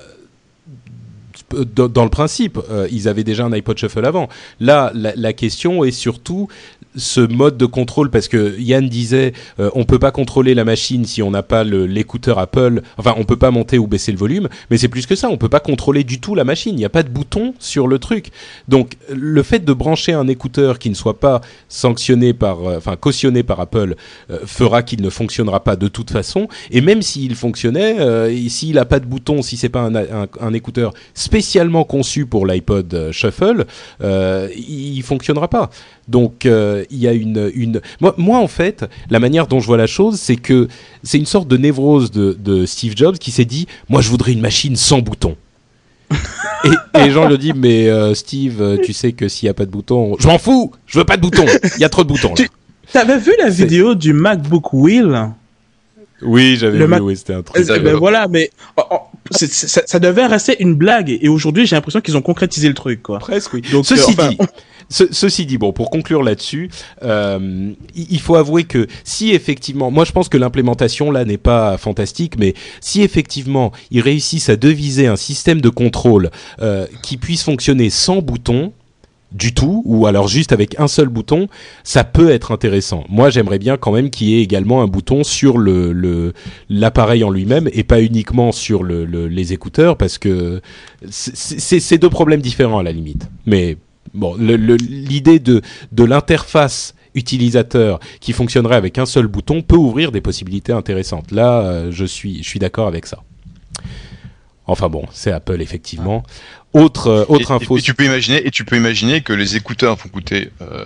dans 1.53 2.05
le 2.05 2.09
principe, 2.09 2.57
ils 2.91 3.09
avaient 3.09 3.25
déjà 3.25 3.43
un 3.43 3.51
iPod 3.51 3.77
Shuffle 3.77 4.05
avant. 4.05 4.29
Là, 4.61 4.89
la 4.93 5.33
question 5.33 5.83
est 5.83 5.91
surtout 5.91 6.47
ce 6.95 7.21
mode 7.21 7.57
de 7.57 7.65
contrôle 7.65 8.09
parce 8.09 8.27
que 8.27 8.59
Yann 8.59 8.87
disait 8.87 9.33
euh, 9.59 9.69
on 9.75 9.85
peut 9.85 9.99
pas 9.99 10.11
contrôler 10.11 10.53
la 10.53 10.65
machine 10.65 11.05
si 11.05 11.21
on 11.21 11.31
n'a 11.31 11.43
pas 11.43 11.63
l'écouteur 11.63 12.39
Apple. 12.39 12.81
Enfin 12.97 13.13
on 13.17 13.23
peut 13.23 13.37
pas 13.37 13.51
monter 13.51 13.77
ou 13.77 13.87
baisser 13.87 14.11
le 14.11 14.17
volume 14.17 14.49
mais 14.69 14.77
c'est 14.77 14.87
plus 14.87 15.05
que 15.05 15.15
ça. 15.15 15.29
On 15.29 15.37
peut 15.37 15.49
pas 15.49 15.59
contrôler 15.59 16.03
du 16.03 16.19
tout 16.19 16.35
la 16.35 16.43
machine. 16.43 16.73
Il 16.73 16.77
n'y 16.77 16.85
a 16.85 16.89
pas 16.89 17.03
de 17.03 17.09
bouton 17.09 17.53
sur 17.59 17.87
le 17.87 17.99
truc. 17.99 18.27
Donc 18.67 18.97
le 19.09 19.43
fait 19.43 19.63
de 19.63 19.73
brancher 19.73 20.13
un 20.13 20.27
écouteur 20.27 20.79
qui 20.79 20.89
ne 20.89 20.95
soit 20.95 21.19
pas 21.19 21.41
sanctionné 21.69 22.33
par 22.33 22.67
euh, 22.67 22.77
enfin 22.77 22.95
cautionné 22.95 23.43
par 23.43 23.59
Apple 23.59 23.95
euh, 24.29 24.39
fera 24.45 24.83
qu'il 24.83 25.01
ne 25.01 25.09
fonctionnera 25.09 25.63
pas 25.63 25.75
de 25.75 25.87
toute 25.87 26.11
façon. 26.11 26.47
Et 26.71 26.81
même 26.81 27.01
s'il 27.01 27.35
fonctionnait 27.35 27.99
euh, 27.99 28.49
s'il 28.49 28.77
a 28.77 28.85
pas 28.85 28.99
de 28.99 29.05
bouton 29.05 29.41
si 29.41 29.57
c'est 29.57 29.69
pas 29.69 29.81
un, 29.81 29.95
un, 29.95 30.27
un, 30.39 30.53
écouteur 30.53 30.93
spécialement 31.13 31.83
conçu 31.83 32.25
pour 32.25 32.45
l'iPod 32.45 33.11
Shuffle 33.11 33.65
il 34.01 35.01
fonctionnera 35.03 35.47
pas 35.47 35.69
donc 36.07 36.45
euh, 36.45 36.83
il 36.89 36.97
y 36.97 37.07
a 37.07 37.13
une, 37.13 37.51
une... 37.55 37.81
Moi, 37.99 38.13
moi, 38.17 38.39
en 38.39 38.47
fait, 38.47 38.85
la 39.09 39.19
manière 39.19 39.47
dont 39.47 39.59
je 39.59 39.67
vois 39.67 39.77
la 39.77 39.87
chose, 39.87 40.19
c'est 40.19 40.35
que 40.35 40.67
c'est 41.03 41.17
une 41.17 41.25
sorte 41.25 41.47
de 41.47 41.57
névrose 41.57 42.11
de, 42.11 42.37
de 42.39 42.65
Steve 42.65 42.93
Jobs 42.95 43.17
qui 43.17 43.31
s'est 43.31 43.45
dit, 43.45 43.67
moi 43.89 44.01
je 44.01 44.09
voudrais 44.09 44.33
une 44.33 44.41
machine 44.41 44.75
sans 44.75 44.99
bouton. 44.99 45.35
et, 46.65 46.67
et, 46.99 47.03
les 47.05 47.11
gens 47.11 47.27
le 47.27 47.37
disent, 47.37 47.53
mais 47.55 47.89
euh, 47.89 48.13
Steve, 48.13 48.79
tu 48.83 48.91
sais 48.91 49.13
que 49.13 49.29
s'il 49.29 49.45
n'y 49.45 49.51
a 49.51 49.53
pas 49.53 49.65
de 49.65 49.71
bouton, 49.71 50.17
je 50.19 50.27
m'en 50.27 50.37
fous, 50.37 50.71
je 50.85 50.99
veux 50.99 51.05
pas 51.05 51.15
de 51.15 51.21
bouton, 51.21 51.45
il 51.75 51.81
y 51.81 51.85
a 51.85 51.89
trop 51.89 52.03
de 52.03 52.09
boutons. 52.09 52.33
Là. 52.37 52.45
Tu 52.91 52.97
avais 52.97 53.17
vu 53.17 53.31
la 53.39 53.49
vidéo 53.49 53.95
du 53.95 54.11
MacBook 54.11 54.73
Wheel 54.73 55.29
Oui, 56.21 56.57
j'avais 56.57 56.77
vu, 56.79 56.87
Mac... 56.87 57.01
oui, 57.01 57.15
c'était 57.15 57.33
un 57.33 57.41
truc. 57.41 57.69
Euh, 57.69 57.79
ben 57.79 57.95
voilà, 57.95 58.27
mais 58.27 58.51
oh, 58.75 58.83
oh, 58.91 58.97
ça, 59.31 59.81
ça, 59.85 59.99
devait 59.99 60.25
rester 60.25 60.61
une 60.61 60.75
blague, 60.75 61.09
et 61.09 61.29
aujourd'hui 61.29 61.65
j'ai 61.65 61.77
l'impression 61.77 62.01
qu'ils 62.01 62.17
ont 62.17 62.21
concrétisé 62.21 62.67
le 62.67 62.73
truc, 62.73 63.01
quoi. 63.01 63.19
Presque, 63.19 63.53
oui. 63.53 63.61
Donc, 63.71 63.85
Ceci 63.85 64.01
euh, 64.01 64.05
enfin, 64.09 64.29
dit, 64.29 64.37
ce, 64.91 65.05
ceci 65.11 65.45
dit, 65.45 65.57
bon, 65.57 65.71
pour 65.71 65.89
conclure 65.89 66.21
là-dessus, 66.21 66.69
euh, 67.03 67.71
il 67.95 68.19
faut 68.19 68.35
avouer 68.35 68.65
que 68.65 68.87
si 69.03 69.31
effectivement, 69.31 69.89
moi 69.89 70.05
je 70.05 70.11
pense 70.11 70.29
que 70.29 70.37
l'implémentation 70.37 71.09
là 71.09 71.25
n'est 71.25 71.37
pas 71.37 71.77
fantastique, 71.77 72.37
mais 72.37 72.53
si 72.81 73.01
effectivement 73.01 73.71
ils 73.89 74.01
réussissent 74.01 74.49
à 74.49 74.57
deviser 74.57 75.07
un 75.07 75.15
système 75.15 75.61
de 75.61 75.69
contrôle 75.69 76.29
euh, 76.61 76.85
qui 77.01 77.17
puisse 77.17 77.43
fonctionner 77.43 77.89
sans 77.89 78.21
bouton, 78.21 78.73
du 79.31 79.53
tout, 79.53 79.81
ou 79.85 80.07
alors 80.07 80.27
juste 80.27 80.51
avec 80.51 80.77
un 80.79 80.87
seul 80.87 81.07
bouton, 81.07 81.47
ça 81.85 82.03
peut 82.03 82.31
être 82.31 82.51
intéressant. 82.51 83.05
Moi, 83.07 83.29
j'aimerais 83.29 83.59
bien 83.59 83.77
quand 83.77 83.93
même 83.93 84.09
qu'il 84.09 84.27
y 84.27 84.35
ait 84.35 84.41
également 84.41 84.81
un 84.81 84.87
bouton 84.87 85.23
sur 85.23 85.57
le 85.57 86.33
l'appareil 86.69 87.23
en 87.23 87.29
lui-même 87.29 87.69
et 87.71 87.83
pas 87.83 88.01
uniquement 88.01 88.51
sur 88.51 88.83
le, 88.83 89.05
les 89.05 89.53
écouteurs, 89.53 89.95
parce 89.95 90.17
que 90.17 90.61
c'est 91.09 91.97
deux 91.97 92.09
problèmes 92.09 92.41
différents 92.41 92.79
à 92.79 92.83
la 92.83 92.91
limite. 92.91 93.29
Mais 93.45 93.77
bon, 94.13 94.35
l'idée 94.35 95.39
de 95.39 95.61
de 95.91 96.03
l'interface 96.03 96.95
utilisateur 97.15 97.99
qui 98.19 98.33
fonctionnerait 98.33 98.75
avec 98.75 98.97
un 98.97 99.05
seul 99.05 99.27
bouton 99.27 99.61
peut 99.61 99.75
ouvrir 99.75 100.11
des 100.11 100.21
possibilités 100.21 100.71
intéressantes. 100.71 101.31
Là, 101.31 101.61
euh, 101.61 101.91
je 101.91 102.05
suis 102.05 102.43
je 102.43 102.47
suis 102.47 102.59
d'accord 102.59 102.87
avec 102.87 103.05
ça. 103.05 103.19
Enfin 104.67 104.89
bon, 104.89 105.05
c'est 105.11 105.31
Apple 105.31 105.61
effectivement. 105.61 106.23
Autre 106.73 107.07
euh, 107.07 107.25
autre 107.27 107.51
info. 107.51 107.77
Et, 107.77 107.81
tu 107.81 107.93
peux 107.93 108.05
imaginer 108.05 108.45
et 108.45 108.51
tu 108.51 108.63
peux 108.63 108.77
imaginer 108.77 109.21
que 109.21 109.33
les 109.33 109.57
écouteurs 109.57 109.95
vont 109.97 110.09
coûter 110.09 110.51
euh, 110.61 110.85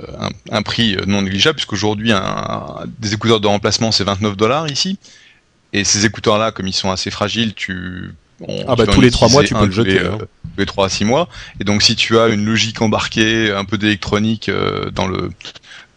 un, 0.49 0.61
prix 0.63 0.97
non 1.05 1.21
négligeable 1.21 1.55
puisqu'aujourd'hui 1.55 2.11
des 2.99 3.13
écouteurs 3.13 3.39
de 3.39 3.47
remplacement 3.47 3.91
c'est 3.91 4.03
29 4.03 4.35
dollars 4.35 4.71
ici. 4.71 4.97
Et 5.73 5.83
ces 5.83 6.05
écouteurs 6.05 6.37
là, 6.37 6.51
comme 6.51 6.67
ils 6.67 6.73
sont 6.73 6.89
assez 6.89 7.11
fragiles, 7.11 7.53
tu 7.53 8.13
ah 8.67 8.75
bah 8.75 8.87
tous 8.87 9.01
les 9.01 9.11
trois 9.11 9.29
mois 9.29 9.43
tu 9.43 9.53
peux 9.53 9.65
le 9.65 9.71
jeter. 9.71 9.99
Hein. 9.99 10.17
Tous 10.55 10.61
les 10.61 10.65
trois 10.65 10.87
à 10.87 10.89
six 10.89 11.05
mois. 11.05 11.27
Et 11.59 11.63
donc 11.63 11.83
si 11.83 11.95
tu 11.95 12.17
as 12.17 12.27
une 12.27 12.45
logique 12.45 12.81
embarquée, 12.81 13.51
un 13.51 13.65
peu 13.65 13.77
d'électronique 13.77 14.49
dans 14.93 15.07
le 15.07 15.29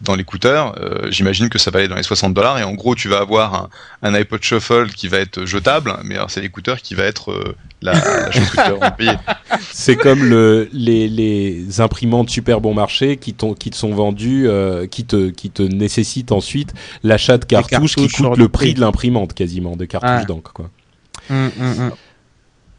dans 0.01 0.15
l'écouteur, 0.15 0.75
euh, 0.79 1.11
j'imagine 1.11 1.49
que 1.49 1.57
ça 1.57 1.71
va 1.71 1.79
aller 1.79 1.87
dans 1.87 1.95
les 1.95 2.03
60 2.03 2.33
dollars 2.33 2.57
et 2.57 2.63
en 2.63 2.73
gros 2.73 2.95
tu 2.95 3.09
vas 3.09 3.19
avoir 3.19 3.69
un, 4.01 4.13
iPod 4.13 4.41
Shuffle 4.41 4.87
qui 4.87 5.07
va 5.07 5.17
être 5.17 5.45
jetable, 5.45 5.93
mais 6.03 6.15
alors 6.15 6.31
c'est 6.31 6.41
l'écouteur 6.41 6.81
qui 6.81 6.95
va 6.95 7.03
être 7.03 7.31
euh, 7.31 7.55
la, 7.81 7.93
la, 7.93 8.31
chose 8.31 8.49
que 8.49 8.73
tu 8.73 8.79
vas 8.79 8.91
payer. 8.91 9.11
C'est 9.71 9.95
comme 9.95 10.23
le, 10.23 10.69
les, 10.73 11.07
les 11.07 11.81
imprimantes 11.81 12.29
super 12.29 12.61
bon 12.61 12.73
marché 12.73 13.17
qui, 13.17 13.33
qui 13.33 13.69
te 13.69 13.75
sont 13.75 13.93
vendues, 13.93 14.47
euh, 14.47 14.87
qui, 14.87 15.05
te, 15.05 15.29
qui 15.29 15.49
te 15.49 15.63
nécessitent 15.63 16.31
ensuite 16.31 16.73
l'achat 17.03 17.37
de 17.37 17.45
cartouches, 17.45 17.95
qui 17.95 18.07
coûtent 18.07 18.37
le 18.37 18.47
prix 18.47 18.73
de 18.73 18.79
l'imprimante 18.79 19.33
quasiment, 19.33 19.75
de 19.75 19.85
cartouches 19.85 20.25
d'encre 20.25 20.53
quoi. 20.53 20.69
Hum, 21.29 21.51
hum, 21.59 21.79
hum. 21.79 21.91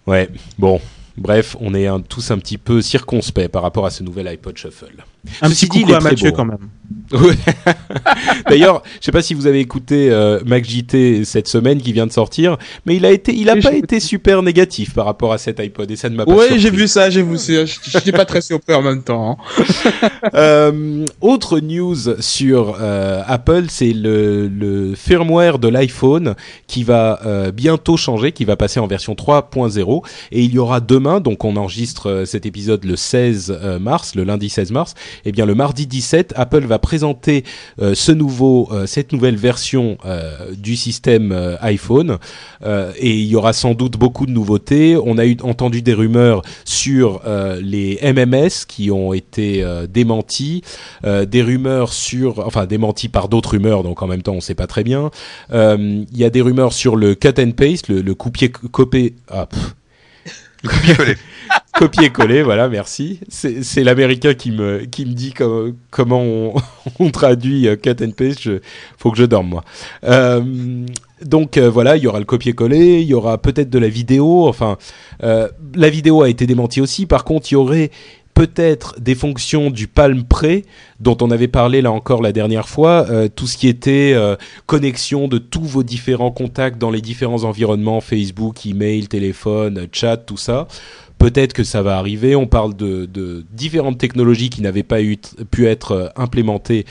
Ouais, 0.06 0.28
bon, 0.58 0.80
Bref, 1.16 1.56
on 1.60 1.74
est 1.74 1.88
tous 2.08 2.30
un 2.30 2.38
petit 2.38 2.58
peu 2.58 2.82
circonspect 2.82 3.50
par 3.50 3.62
rapport 3.62 3.86
à 3.86 3.90
ce 3.90 4.02
nouvel 4.02 4.28
iPod 4.28 4.56
Shuffle. 4.56 5.04
Un 5.42 5.50
petit 5.50 5.68
coucou 5.68 5.92
à 5.92 6.00
Mathieu 6.00 6.32
quand 6.32 6.44
même. 6.44 6.68
D'ailleurs, 8.48 8.82
je 9.00 9.06
sais 9.06 9.12
pas 9.12 9.22
si 9.22 9.34
vous 9.34 9.46
avez 9.46 9.60
écouté 9.60 10.10
euh, 10.10 10.40
MacJT 10.44 11.24
cette 11.24 11.48
semaine 11.48 11.80
qui 11.80 11.92
vient 11.92 12.06
de 12.06 12.12
sortir, 12.12 12.56
mais 12.86 12.96
il 12.96 13.04
a 13.04 13.10
été, 13.10 13.34
il 13.34 13.50
a 13.50 13.56
pas 13.56 13.72
été 13.72 13.98
super 14.00 14.42
négatif 14.42 14.94
par 14.94 15.06
rapport 15.06 15.32
à 15.32 15.38
cet 15.38 15.58
iPod 15.58 15.90
et 15.90 15.96
ça 15.96 16.08
ne 16.08 16.16
m'a 16.16 16.24
pas. 16.24 16.32
Oui, 16.32 16.58
j'ai 16.58 16.70
vu 16.70 16.86
ça, 16.86 17.10
j'ai 17.10 17.22
vu 17.22 17.36
ça. 17.36 17.64
Je 17.64 17.98
n'étais 17.98 18.12
pas 18.12 18.24
très 18.24 18.40
surpris 18.40 18.74
en 18.74 18.82
même 18.82 19.02
temps. 19.02 19.38
Hein. 19.58 19.64
euh, 20.34 21.04
autre 21.20 21.58
news 21.60 21.96
sur 22.20 22.76
euh, 22.80 23.22
Apple, 23.26 23.64
c'est 23.68 23.92
le, 23.92 24.48
le, 24.48 24.94
firmware 24.94 25.58
de 25.58 25.68
l'iPhone 25.68 26.34
qui 26.66 26.84
va 26.84 27.20
euh, 27.26 27.50
bientôt 27.50 27.96
changer, 27.96 28.32
qui 28.32 28.44
va 28.44 28.56
passer 28.56 28.78
en 28.80 28.86
version 28.86 29.14
3.0 29.14 30.04
et 30.32 30.42
il 30.42 30.54
y 30.54 30.58
aura 30.58 30.80
demain, 30.80 31.20
donc 31.20 31.44
on 31.44 31.56
enregistre 31.56 32.24
cet 32.24 32.46
épisode 32.46 32.84
le 32.84 32.96
16 32.96 33.78
mars, 33.80 34.14
le 34.14 34.24
lundi 34.24 34.48
16 34.48 34.70
mars, 34.72 34.94
eh 35.24 35.32
bien 35.32 35.46
le 35.46 35.54
mardi 35.54 35.86
17, 35.86 36.34
Apple 36.36 36.64
va 36.64 36.78
présenter 36.78 37.44
euh, 37.80 37.94
ce 37.94 38.12
nouveau, 38.12 38.68
euh, 38.72 38.86
cette 38.86 39.12
nouvelle 39.12 39.36
version 39.36 39.98
euh, 40.04 40.54
du 40.54 40.76
système 40.76 41.56
iPhone 41.60 42.18
et 42.96 43.18
il 43.18 43.26
y 43.26 43.36
aura 43.36 43.52
sans 43.52 43.74
doute 43.74 43.96
beaucoup 43.96 44.26
de 44.26 44.30
nouveautés. 44.30 44.96
On 45.02 45.18
a 45.18 45.26
eu 45.26 45.36
entendu 45.42 45.82
des 45.82 45.94
rumeurs 45.94 46.42
sur 46.64 47.22
les 47.60 47.98
MMS 48.02 48.66
qui 48.68 48.90
ont 48.90 49.12
été 49.12 49.64
démentis, 49.88 50.62
des 51.04 51.42
rumeurs 51.42 51.92
sur, 51.92 52.46
enfin 52.46 52.66
démentis 52.66 53.08
par 53.08 53.28
d'autres 53.28 53.52
rumeurs, 53.52 53.82
donc 53.82 54.02
en 54.02 54.06
même 54.06 54.22
temps 54.22 54.32
on 54.32 54.36
ne 54.36 54.40
sait 54.40 54.54
pas 54.54 54.66
très 54.66 54.84
bien. 54.84 55.10
Il 55.52 56.06
y 56.12 56.24
a 56.24 56.30
des 56.30 56.40
rumeurs 56.40 56.72
sur 56.72 56.96
le 56.96 57.14
cut 57.14 57.34
and 57.38 57.52
paste, 57.52 57.88
le, 57.88 58.02
le 58.02 58.14
coupier 58.14 58.50
copé. 58.50 59.14
Ah, 59.30 59.48
copier-coller. 60.62 61.16
Copier-coller, 61.78 62.42
voilà, 62.42 62.68
merci. 62.68 63.20
C'est 63.28 63.84
l'américain 63.84 64.34
qui 64.34 64.50
me, 64.50 64.80
qui 64.84 65.06
me 65.06 65.12
dit 65.12 65.32
comment 65.90 66.54
on, 66.98 67.10
traduit 67.10 67.68
euh, 67.68 67.76
cut 67.76 67.96
and 68.02 68.10
paste. 68.10 68.48
Faut 68.98 69.10
que 69.10 69.18
je 69.18 69.24
dorme, 69.24 69.48
moi. 69.48 69.64
Euh, 70.04 70.42
donc 71.22 71.56
euh, 71.56 71.70
voilà, 71.70 71.96
il 71.96 72.02
y 72.02 72.06
aura 72.06 72.18
le 72.18 72.24
copier-coller, 72.24 73.00
il 73.00 73.06
y 73.06 73.14
aura 73.14 73.38
peut-être 73.38 73.70
de 73.70 73.78
la 73.78 73.88
vidéo. 73.88 74.48
Enfin, 74.48 74.78
la 75.22 75.90
vidéo 75.90 76.22
a 76.22 76.28
été 76.28 76.46
démentie 76.46 76.80
aussi. 76.80 77.06
Par 77.06 77.24
contre, 77.24 77.50
il 77.50 77.54
y 77.54 77.56
aurait 77.56 77.90
peut-être 78.32 78.98
des 78.98 79.14
fonctions 79.14 79.70
du 79.70 79.86
Palm 79.86 80.24
Pre 80.24 80.62
dont 80.98 81.16
on 81.20 81.30
avait 81.30 81.48
parlé 81.48 81.82
là 81.82 81.92
encore 81.92 82.22
la 82.22 82.32
dernière 82.32 82.68
fois, 82.68 83.06
tout 83.36 83.46
ce 83.46 83.58
qui 83.58 83.68
était 83.68 84.16
connexion 84.66 85.28
de 85.28 85.36
tous 85.36 85.64
vos 85.64 85.82
différents 85.82 86.30
contacts 86.30 86.78
dans 86.78 86.90
les 86.90 87.02
différents 87.02 87.44
environnements, 87.44 88.00
Facebook, 88.00 88.64
email, 88.64 89.08
téléphone, 89.08 89.86
chat, 89.92 90.16
tout 90.16 90.38
ça. 90.38 90.68
Peut-être 91.20 91.52
que 91.52 91.62
ça 91.62 91.82
va 91.82 91.98
arriver. 91.98 92.34
On 92.34 92.48
parle 92.48 92.74
de, 92.74 93.44
différentes 93.52 93.98
technologies 93.98 94.50
qui 94.50 94.62
n'avaient 94.62 94.82
pas 94.82 94.98
pu 95.50 95.66
être 95.66 95.92
euh, 95.92 96.08
implémentées 96.16 96.84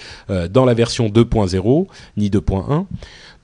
dans 0.50 0.66
la 0.66 0.74
version 0.74 1.10
2.0 1.10 1.88
ni 2.16 2.30
2.1. 2.30 2.86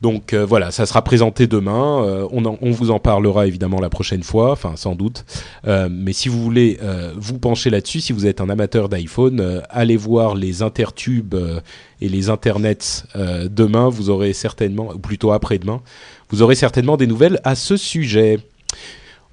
Donc 0.06 0.34
euh, 0.34 0.46
voilà, 0.46 0.70
ça 0.70 0.86
sera 0.86 1.02
présenté 1.04 1.48
demain. 1.48 2.04
Euh, 2.06 2.28
on, 2.32 2.72
vous 2.72 2.92
en 2.92 3.00
parlera 3.00 3.48
évidemment 3.48 3.80
la 3.80 3.90
prochaine 3.90 4.24
fois, 4.24 4.52
enfin 4.52 4.76
sans 4.76 4.94
doute. 4.94 5.26
Euh, 5.68 5.88
mais 5.90 6.14
si 6.14 6.30
vous 6.30 6.42
voulez 6.44 6.78
vous 7.16 7.40
pencher 7.40 7.70
là-dessus, 7.70 8.02
si 8.02 8.14
vous 8.14 8.28
êtes 8.28 8.42
un 8.42 8.50
amateur 8.50 8.90
d'iPhone, 8.90 9.64
allez 9.70 9.98
voir 9.98 10.36
les 10.36 10.62
intertubes 10.62 11.36
et 12.02 12.10
les 12.10 12.30
internets 12.30 13.06
demain. 13.50 13.90
Vous 13.90 14.10
aurez 14.10 14.34
certainement, 14.34 14.92
ou 14.94 15.00
plutôt 15.00 15.32
après-demain, 15.32 15.82
vous 16.30 16.42
aurez 16.42 16.56
certainement 16.56 16.98
des 16.98 17.08
nouvelles 17.08 17.40
à 17.44 17.56
ce 17.56 17.78
sujet. 17.78 18.40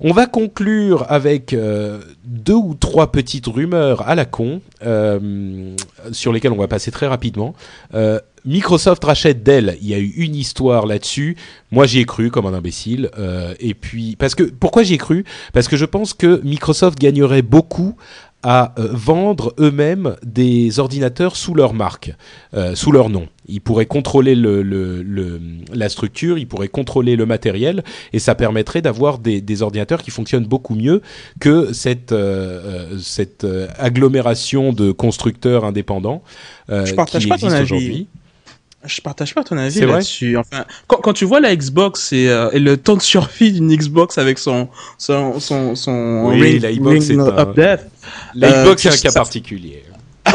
On 0.05 0.13
va 0.13 0.27
conclure 0.27 1.07
avec 1.09 1.57
deux 2.25 2.55
ou 2.55 2.75
trois 2.75 3.13
petites 3.13 3.47
rumeurs 3.47 4.09
à 4.09 4.15
la 4.15 4.25
con 4.25 4.61
sur 6.13 6.33
lesquelles 6.33 6.53
on 6.53 6.57
va 6.57 6.69
passer 6.69 6.91
très 6.91 7.07
rapidement. 7.07 7.55
Microsoft 8.45 9.05
rachète 9.05 9.43
Dell. 9.43 9.77
Il 9.81 9.89
y 9.89 9.95
a 9.95 9.99
eu 9.99 10.13
une 10.17 10.35
histoire 10.35 10.87
là-dessus. 10.87 11.37
Moi, 11.71 11.87
j'y 11.87 12.01
ai 12.01 12.05
cru 12.05 12.31
comme 12.31 12.47
un 12.47 12.55
imbécile. 12.55 13.11
Euh, 13.19 13.55
et 13.61 13.75
puis, 13.75 14.17
parce 14.17 14.35
que 14.35 14.43
pourquoi 14.43 14.83
j'y 14.83 14.95
ai 14.95 14.99
cru? 14.99 15.25
Parce 15.53 15.69
que 15.69 15.77
je 15.77 15.85
pense 15.85 16.13
que 16.13 16.41
Microsoft 16.43 16.99
gagnerait 16.99 17.43
beaucoup 17.43 17.97
à 18.43 18.75
euh, 18.79 18.89
vendre 18.93 19.55
eux-mêmes 19.59 20.17
des 20.25 20.79
ordinateurs 20.79 21.37
sous 21.37 21.55
leur 21.55 21.75
marque, 21.75 22.13
euh, 22.55 22.75
sous 22.75 22.93
leur 22.93 23.09
nom. 23.09 23.29
Ils 23.47 23.61
pourraient 23.61 23.87
contrôler 23.87 24.35
le, 24.35 24.63
le, 24.63 25.03
le, 25.03 25.41
la 25.73 25.89
structure, 25.89 26.39
ils 26.39 26.47
pourraient 26.47 26.69
contrôler 26.69 27.17
le 27.17 27.27
matériel, 27.27 27.83
et 28.13 28.19
ça 28.19 28.35
permettrait 28.35 28.83
d'avoir 28.83 29.19
des, 29.19 29.41
des, 29.41 29.63
ordinateurs 29.63 30.03
qui 30.03 30.11
fonctionnent 30.11 30.47
beaucoup 30.47 30.75
mieux 30.75 31.03
que 31.41 31.73
cette, 31.73 32.13
euh, 32.13 32.99
cette 32.99 33.47
agglomération 33.79 34.73
de 34.73 34.93
constructeurs 34.93 35.65
indépendants 35.65 36.23
Je 36.69 36.95
partage 36.95 37.23
qui 37.23 37.29
pas 37.29 37.37
existe 37.37 37.61
aujourd'hui. 37.63 38.09
Je 38.85 39.01
partage 39.01 39.35
pas 39.35 39.45
ton 39.45 39.57
avis 39.57 39.81
là-dessus. 39.81 40.37
Enfin, 40.37 40.65
quand, 40.89 40.97
quand, 40.97 41.13
tu 41.13 41.25
vois 41.25 41.41
la 41.41 41.55
Xbox 41.55 42.13
et, 42.13 42.29
euh, 42.29 42.51
et 42.53 42.59
le 42.59 42.77
temps 42.77 42.97
de 42.97 43.03
survie 43.03 43.53
d'une 43.53 43.75
Xbox 43.75 44.19
avec 44.19 44.39
son 44.39 44.69
son 44.99 45.39
son, 45.39 45.77
son 45.77 46.25
oui, 46.27 46.43
ring, 46.43 46.63
la 46.63 46.73
Xbox 46.73 47.11
of 47.11 47.39
un... 47.39 47.53
death. 47.53 47.81
La 48.35 48.51
Xbox 48.51 48.87
euh, 48.87 48.91
c'est 48.91 48.99
un 48.99 49.03
cas 49.03 49.11
ça... 49.11 49.21
particulier. 49.21 49.85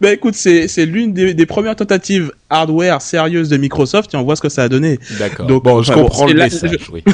ben 0.00 0.12
écoute, 0.14 0.34
c'est 0.34 0.66
c'est 0.66 0.86
l'une 0.86 1.12
des, 1.12 1.34
des, 1.34 1.46
premières 1.46 1.76
tentatives 1.76 2.32
hardware 2.48 3.02
sérieuses 3.02 3.48
de 3.48 3.56
Microsoft 3.56 4.14
et 4.14 4.16
on 4.16 4.22
voit 4.22 4.36
ce 4.36 4.42
que 4.42 4.48
ça 4.48 4.64
a 4.64 4.68
donné. 4.68 4.98
D'accord. 5.18 5.46
Donc 5.46 5.64
bon, 5.64 5.82
je 5.82 5.92
comprends 5.92 6.26
le 6.26 6.34
message. 6.34 6.76
Je... 6.80 6.90
Oui. 6.90 7.04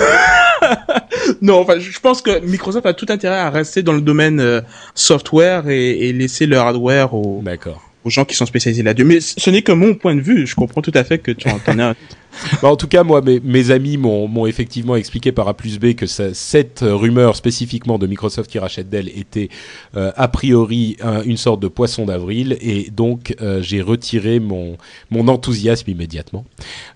non, 1.42 1.60
enfin, 1.60 1.78
je 1.78 1.98
pense 2.00 2.22
que 2.22 2.40
Microsoft 2.40 2.86
a 2.86 2.94
tout 2.94 3.06
intérêt 3.08 3.38
à 3.38 3.50
rester 3.50 3.82
dans 3.82 3.92
le 3.92 4.00
domaine 4.00 4.40
euh, 4.40 4.60
software 4.94 5.68
et, 5.68 6.08
et 6.08 6.12
laisser 6.12 6.46
le 6.46 6.56
hardware 6.56 7.14
au. 7.14 7.40
D'accord 7.42 7.85
aux 8.06 8.10
gens 8.10 8.24
qui 8.24 8.36
sont 8.36 8.46
spécialisés 8.46 8.84
là-dessus. 8.84 9.04
Mais 9.04 9.20
ce 9.20 9.50
n'est 9.50 9.62
que 9.62 9.72
mon 9.72 9.94
point 9.94 10.14
de 10.14 10.20
vue. 10.20 10.46
Je 10.46 10.54
comprends 10.54 10.80
tout 10.80 10.92
à 10.94 11.02
fait 11.02 11.18
que 11.18 11.32
tu 11.32 11.48
en 11.48 11.58
aies 11.58 11.82
un. 11.82 11.94
bah, 12.62 12.68
en 12.68 12.76
tout 12.76 12.88
cas, 12.88 13.02
moi, 13.02 13.20
mes, 13.20 13.40
mes 13.40 13.70
amis 13.70 13.96
m'ont 13.96 14.46
effectivement 14.46 14.96
expliqué 14.96 15.32
par 15.32 15.48
A 15.48 15.54
plus 15.54 15.78
B 15.78 15.94
que 15.94 16.06
ça, 16.06 16.34
cette 16.34 16.80
rumeur 16.82 17.36
spécifiquement 17.36 17.98
de 17.98 18.06
Microsoft 18.06 18.50
qui 18.50 18.58
rachète 18.58 18.88
Dell 18.88 19.08
était 19.08 19.48
euh, 19.96 20.12
a 20.16 20.28
priori 20.28 20.96
un, 21.02 21.22
une 21.22 21.36
sorte 21.36 21.60
de 21.60 21.68
poisson 21.68 22.06
d'avril 22.06 22.56
et 22.60 22.90
donc 22.90 23.34
euh, 23.40 23.62
j'ai 23.62 23.80
retiré 23.80 24.40
mon, 24.40 24.76
mon 25.10 25.28
enthousiasme 25.28 25.90
immédiatement. 25.90 26.44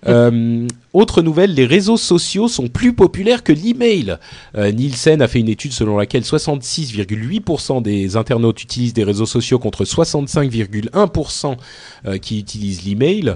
euh, 0.07 0.67
autre 0.93 1.21
nouvelle, 1.21 1.53
les 1.53 1.65
réseaux 1.65 1.95
sociaux 1.95 2.49
sont 2.49 2.67
plus 2.67 2.91
populaires 2.93 3.43
que 3.43 3.53
l'email. 3.53 4.17
Nielsen 4.57 5.21
a 5.21 5.29
fait 5.29 5.39
une 5.39 5.47
étude 5.47 5.71
selon 5.71 5.97
laquelle 5.97 6.23
66,8% 6.23 7.81
des 7.81 8.17
internautes 8.17 8.61
utilisent 8.61 8.93
des 8.93 9.05
réseaux 9.05 9.25
sociaux 9.25 9.57
contre 9.57 9.85
65,1% 9.85 11.55
euh, 12.07 12.17
qui 12.17 12.39
utilisent 12.39 12.83
l'email. 12.83 13.35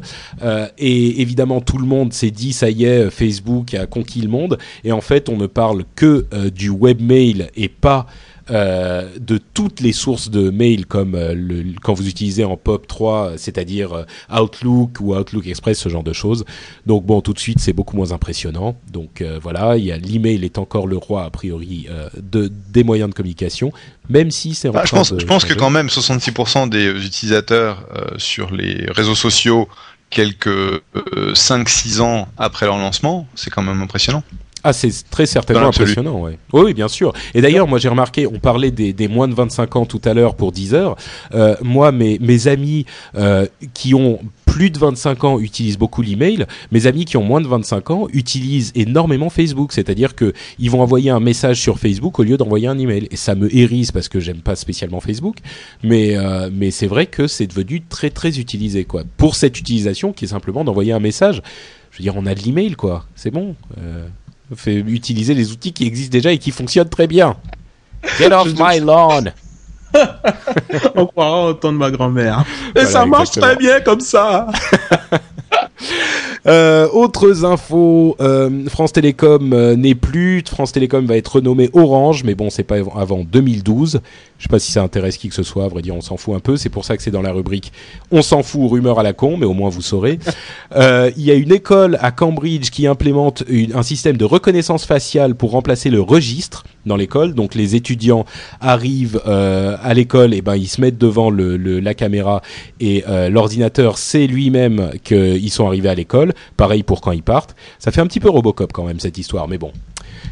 Et 0.78 1.22
évidemment, 1.22 1.62
tout 1.62 1.78
le 1.78 1.86
monde 1.86 1.95
s'est 2.12 2.32
dit, 2.32 2.54
ça 2.54 2.70
y 2.70 2.86
est, 2.86 3.10
Facebook 3.10 3.74
a 3.74 3.86
conquis 3.86 4.22
le 4.22 4.30
monde. 4.30 4.58
Et 4.84 4.92
en 4.92 5.02
fait, 5.02 5.30
on 5.30 5.38
ne 5.38 5.48
parle 5.48 5.84
que 5.96 6.26
euh, 6.34 6.50
du 6.50 6.70
webmail 6.70 7.48
et 7.56 7.70
pas 7.70 8.08
euh, 8.52 9.10
de 9.20 9.40
toutes 9.56 9.80
les 9.80 9.92
sources 9.92 10.30
de 10.30 10.52
mail 10.52 10.86
comme 10.86 11.16
euh, 11.16 11.34
le, 11.34 11.66
quand 11.82 11.96
vous 11.96 12.08
utilisez 12.08 12.44
en 12.44 12.58
POP 12.58 12.86
3, 12.86 13.32
c'est-à-dire 13.38 13.94
euh, 13.94 14.04
Outlook 14.32 15.00
ou 15.00 15.16
Outlook 15.16 15.48
Express, 15.48 15.80
ce 15.80 15.90
genre 15.90 16.04
de 16.04 16.14
choses. 16.14 16.46
Donc 16.86 17.08
bon, 17.08 17.22
tout 17.22 17.34
de 17.34 17.40
suite, 17.40 17.58
c'est 17.60 17.74
beaucoup 17.74 17.98
moins 17.98 18.12
impressionnant. 18.12 18.76
Donc 18.92 19.24
voilà, 19.42 19.78
il 19.78 19.86
y 19.86 19.92
a 19.92 19.98
l'email 19.98 20.46
est 20.46 20.60
encore 20.60 20.86
le 20.86 20.98
roi 20.98 21.24
a 21.24 21.30
priori 21.32 21.88
de 22.22 22.52
des 22.70 22.84
moyens 22.84 23.10
de 23.10 23.16
communication, 23.16 23.72
même 24.10 24.30
si 24.30 24.54
c'est. 24.54 24.70
Bah, 24.70 24.84
je 24.86 24.92
pense, 24.92 25.12
de 25.12 25.20
je 25.20 25.26
pense 25.26 25.44
que 25.46 25.54
quand 25.54 25.72
même 25.72 25.88
66% 25.88 26.70
des 26.70 26.90
utilisateurs 26.90 27.88
sur 28.18 28.54
les 28.54 28.86
réseaux 28.92 29.16
sociaux 29.16 29.68
quelques 30.10 30.48
euh, 30.48 30.82
5-6 31.34 32.02
ans 32.02 32.28
après 32.38 32.66
leur 32.66 32.78
lancement, 32.78 33.28
c'est 33.36 33.50
quand 33.50 33.64
même 33.64 33.82
impressionnant. 33.82 34.24
Ah, 34.64 34.74
c'est 34.74 34.92
très 35.12 35.28
certainement 35.28 35.68
impressionnant, 35.68 36.22
ouais. 36.22 36.40
Oui, 36.52 36.62
oui, 36.66 36.74
bien 36.74 36.88
sûr. 36.88 37.14
Et 37.36 37.42
d'ailleurs, 37.42 37.68
moi, 37.68 37.78
j'ai 37.78 37.88
remarqué, 37.88 38.26
on 38.26 38.40
parlait 38.40 38.72
des, 38.72 38.94
des 38.94 39.08
moins 39.08 39.28
de 39.28 39.36
25 39.36 39.76
ans 39.76 39.86
tout 39.86 40.02
à 40.04 40.16
l'heure 40.16 40.34
pour 40.34 40.52
Deezer. 40.52 40.96
Euh, 41.36 41.56
moi, 41.62 41.92
mes, 41.92 42.18
mes 42.18 42.48
amis 42.48 42.88
euh, 43.16 43.46
qui 43.76 43.94
ont 43.94 44.20
plus 44.48 44.72
de 44.72 44.80
25 44.80 45.24
ans 45.24 45.40
utilisent 45.40 45.78
beaucoup 45.78 46.02
l'email. 46.02 46.48
Mes 46.72 46.88
amis 46.88 47.06
qui 47.06 47.16
ont 47.18 47.24
moins 47.24 47.42
de 47.42 47.48
25 47.48 47.92
ans 47.92 48.08
utilisent 48.12 48.72
énormément 48.74 49.30
Facebook. 49.30 49.72
C'est-à-dire 49.72 50.16
que 50.16 50.34
ils 50.58 50.72
vont 50.72 50.82
envoyer 50.82 51.12
un 51.12 51.20
message 51.20 51.62
sur 51.62 51.78
Facebook 51.78 52.18
au 52.18 52.24
lieu 52.24 52.38
d'envoyer 52.38 52.68
un 52.68 52.80
email. 52.80 53.08
Et 53.12 53.18
ça 53.18 53.36
me 53.36 53.56
hérisse 53.56 53.92
parce 53.92 54.10
que 54.10 54.20
j'aime 54.20 54.42
pas 54.42 54.56
spécialement 54.56 55.00
Facebook. 55.00 55.38
Mais, 55.84 56.18
euh, 56.18 56.50
mais 56.52 56.72
c'est 56.72 56.88
vrai 56.88 57.06
que 57.06 57.28
c'est 57.28 57.46
devenu 57.46 57.82
très, 57.82 58.10
très 58.10 58.40
utilisé, 58.40 58.86
quoi. 58.86 59.04
Pour 59.18 59.36
cette 59.36 59.60
utilisation 59.60 60.12
qui 60.12 60.26
est 60.26 60.30
simplement 60.30 60.64
d'envoyer 60.64 60.94
un 60.94 61.00
message. 61.00 61.44
Je 61.92 62.00
veux 62.00 62.04
dire, 62.04 62.16
on 62.18 62.26
a 62.26 62.34
de 62.34 62.42
l'email, 62.42 62.74
quoi. 62.76 63.06
C'est 63.16 63.32
bon. 63.32 63.56
Fait 64.56 64.76
utiliser 64.76 65.34
les 65.34 65.52
outils 65.52 65.74
qui 65.74 65.86
existent 65.88 66.12
déjà 66.12 66.32
et 66.32 66.38
qui 66.38 66.52
fonctionnent 66.52 66.90
très 66.90 67.08
bien. 67.08 67.36
Get 68.20 68.32
off 68.32 68.50
my 68.58 68.80
lawn. 68.80 69.34
On 70.96 71.06
croira 71.06 71.48
au 71.48 71.54
temps 71.54 71.72
de 71.72 71.78
ma 71.78 71.90
grand-mère. 71.90 72.44
Et 72.70 72.72
Voilà, 72.74 72.90
ça 72.90 73.06
marche 73.06 73.30
exactement. 73.30 73.46
très 73.46 73.56
bien 73.56 73.82
comme 73.82 74.02
ça. 74.02 74.48
Euh, 76.48 76.88
autres 76.92 77.44
infos, 77.44 78.16
euh, 78.20 78.70
France 78.70 78.94
Télécom 78.94 79.52
euh, 79.52 79.76
n'est 79.76 79.96
plus. 79.96 80.44
France 80.48 80.72
Télécom 80.72 81.04
va 81.06 81.18
être 81.18 81.38
renommée 81.38 81.72
Orange, 81.74 82.24
mais 82.24 82.36
bon, 82.36 82.52
c'est 82.52 82.64
pas 82.64 82.76
avant 82.96 83.24
2012. 83.24 84.00
Je 84.38 84.44
sais 84.44 84.50
pas 84.50 84.60
si 84.60 84.72
ça 84.72 84.84
intéresse 84.84 85.18
qui 85.18 85.30
que 85.30 85.36
ce 85.36 85.44
soit. 85.44 85.64
À 85.64 85.68
vrai 85.70 85.82
dire, 85.82 85.96
on 85.96 86.02
s'en 86.02 86.18
fout 86.18 86.36
un 86.36 86.40
peu. 86.40 86.58
C'est 86.58 86.70
pour 86.70 86.84
ça 86.84 86.98
que 86.98 87.04
c'est 87.04 87.10
dans 87.12 87.22
la 87.22 87.32
rubrique. 87.32 87.72
On 88.12 88.22
s'en 88.22 88.44
fout, 88.44 88.70
rumeur 88.70 89.00
à 89.00 89.04
la 89.04 89.14
con, 89.14 89.38
mais 89.38 89.46
au 89.46 89.54
moins 89.54 89.70
vous 89.70 89.82
saurez. 89.82 90.20
Euh, 90.76 91.10
Il 91.16 91.24
y 91.24 91.32
a 91.32 91.36
une 91.36 91.54
école 91.54 91.98
à 92.02 92.12
Cambridge 92.12 92.70
qui 92.70 92.86
implémente 92.86 93.44
une- 93.48 93.74
un 93.76 93.84
système 93.84 94.18
de 94.18 94.26
reconnaissance 94.26 94.84
faciale 94.86 95.36
pour 95.36 95.52
remplacer 95.52 95.90
le 95.90 96.02
registre 96.02 96.64
dans 96.86 96.98
l'école. 96.98 97.34
Donc 97.34 97.56
les 97.56 97.76
étudiants 97.76 98.26
arrivent 98.60 99.22
euh, 99.28 99.78
à 99.82 99.94
l'école, 99.94 100.34
et 100.34 100.42
ben 100.42 100.56
ils 100.56 100.68
se 100.68 100.82
mettent 100.82 100.98
devant 100.98 101.30
le, 101.30 101.56
le- 101.56 101.80
la 101.80 101.94
caméra 101.94 102.42
et 102.82 103.04
euh, 103.08 103.30
l'ordinateur 103.30 103.98
sait 103.98 104.28
lui-même 104.28 104.92
qu'ils 105.04 105.52
sont 105.52 105.66
arrivés 105.68 105.90
à 105.90 105.96
l'école. 105.96 106.34
Pareil 106.58 106.84
pour 106.84 107.00
quand 107.00 107.12
ils 107.14 107.24
partent. 107.24 107.56
Ça 107.80 107.92
fait 107.92 108.02
un 108.02 108.08
petit 108.08 108.20
peu 108.20 108.30
Robocop 108.30 108.74
quand 108.74 108.84
même 108.84 109.00
cette 109.00 109.18
histoire, 109.18 109.48
mais 109.48 109.58
bon. 109.58 109.72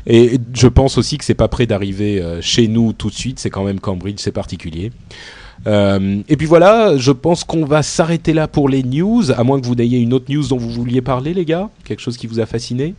Et 0.07 0.37
je 0.53 0.67
pense 0.67 0.97
aussi 0.97 1.17
que 1.17 1.25
c'est 1.25 1.33
pas 1.33 1.47
prêt 1.47 1.65
d'arriver 1.65 2.21
euh, 2.21 2.41
chez 2.41 2.67
nous 2.67 2.93
tout 2.93 3.09
de 3.09 3.15
suite. 3.15 3.39
C'est 3.39 3.49
quand 3.49 3.63
même 3.63 3.79
Cambridge, 3.79 4.19
c'est 4.19 4.31
particulier. 4.31 4.91
Euh, 5.65 6.21
et 6.27 6.35
puis 6.35 6.45
voilà, 6.45 6.97
je 6.97 7.11
pense 7.11 7.43
qu'on 7.43 7.65
va 7.65 7.83
s'arrêter 7.83 8.33
là 8.33 8.47
pour 8.47 8.67
les 8.67 8.83
news, 8.83 9.31
à 9.31 9.43
moins 9.43 9.59
que 9.61 9.65
vous 9.65 9.75
n'ayez 9.75 9.99
une 9.99 10.13
autre 10.13 10.25
news 10.29 10.47
dont 10.47 10.57
vous 10.57 10.69
vouliez 10.69 11.01
parler, 11.01 11.33
les 11.33 11.45
gars. 11.45 11.69
Quelque 11.85 12.01
chose 12.01 12.17
qui 12.17 12.27
vous 12.27 12.39
a 12.39 12.45
fasciné? 12.45 12.95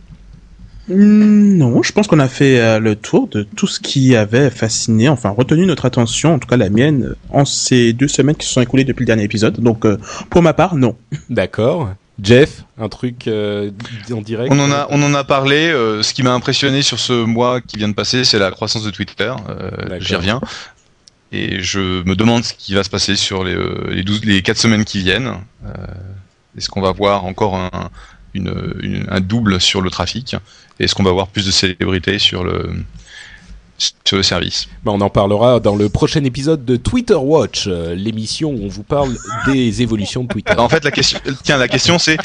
Hmm, 0.87 1.57
Non, 1.57 1.81
je 1.81 1.91
pense 1.91 2.07
qu'on 2.07 2.19
a 2.19 2.27
fait 2.27 2.59
euh, 2.59 2.79
le 2.79 2.95
tour 2.95 3.27
de 3.27 3.43
tout 3.43 3.67
ce 3.67 3.79
qui 3.79 4.15
avait 4.15 4.49
fasciné, 4.49 5.09
enfin 5.09 5.29
retenu 5.29 5.65
notre 5.65 5.85
attention, 5.85 6.35
en 6.35 6.39
tout 6.39 6.47
cas 6.47 6.57
la 6.57 6.69
mienne, 6.69 7.15
en 7.31 7.43
ces 7.45 7.91
deux 7.93 8.07
semaines 8.07 8.35
qui 8.35 8.45
se 8.47 8.53
sont 8.53 8.61
écoulées 8.61 8.83
depuis 8.83 9.01
le 9.01 9.07
dernier 9.07 9.23
épisode. 9.23 9.59
Donc 9.59 9.85
euh, 9.85 9.97
pour 10.29 10.41
ma 10.41 10.53
part, 10.53 10.75
non. 10.75 10.95
D'accord. 11.29 11.89
Jeff, 12.21 12.63
un 12.77 12.87
truc 12.87 13.27
euh, 13.27 13.71
en 14.11 14.21
direct 14.21 14.51
On 14.53 14.59
en 14.59 14.71
a, 14.71 14.87
on 14.89 15.01
en 15.03 15.13
a 15.13 15.23
parlé. 15.23 15.67
euh, 15.67 16.01
ce 16.01 16.13
qui 16.13 16.23
m'a 16.23 16.33
impressionné 16.33 16.81
sur 16.81 16.99
ce 16.99 17.11
mois 17.13 17.59
qui 17.61 17.77
vient 17.77 17.89
de 17.89 17.93
passer, 17.93 18.23
c'est 18.23 18.39
la 18.39 18.51
croissance 18.51 18.83
de 18.83 18.91
Twitter. 18.91 19.33
Euh. 19.49 19.69
J'y 19.99 20.15
reviens. 20.15 20.39
Et 21.31 21.61
je 21.61 22.03
me 22.03 22.15
demande 22.15 22.43
ce 22.45 22.53
qui 22.53 22.73
va 22.73 22.83
se 22.83 22.89
passer 22.89 23.15
sur 23.17 23.43
les, 23.43 23.53
euh, 23.55 23.89
les, 23.89 24.03
12, 24.03 24.23
les 24.23 24.41
4 24.41 24.57
semaines 24.57 24.85
qui 24.85 24.99
viennent. 25.03 25.33
Euh, 25.65 25.69
Est-ce 26.57 26.69
qu'on 26.69 26.81
va 26.81 26.91
voir 26.93 27.25
encore 27.25 27.55
un, 27.55 27.89
une, 28.33 28.73
une- 28.81 29.05
un 29.09 29.19
double 29.19 29.59
sur 29.59 29.81
le 29.81 29.89
trafic? 29.89 30.37
Est-ce 30.79 30.95
qu'on 30.95 31.03
va 31.03 31.11
voir 31.11 31.27
plus 31.27 31.45
de 31.45 31.51
célébrités 31.51 32.19
sur 32.19 32.43
le, 32.45 32.71
sur 33.77 34.17
le 34.17 34.23
service 34.23 34.67
Bah, 34.83 34.91
on 34.93 35.01
en 35.01 35.09
parlera 35.09 35.59
dans 35.59 35.75
le 35.75 35.89
prochain 35.89 36.23
épisode 36.23 36.63
de 36.63 36.75
Twitter 36.77 37.15
Watch, 37.15 37.65
euh, 37.67 37.93
l'émission 37.95 38.51
où 38.51 38.59
on 38.63 38.67
vous 38.67 38.83
parle 38.83 39.15
des 39.47 39.81
évolutions 39.81 40.23
de 40.23 40.29
Twitter. 40.29 40.53
En 40.57 40.69
fait, 40.69 40.83
la 40.83 40.91
question, 40.91 41.19
tiens, 41.43 41.57
la 41.57 41.67
question 41.67 41.99
c'est. 41.99 42.17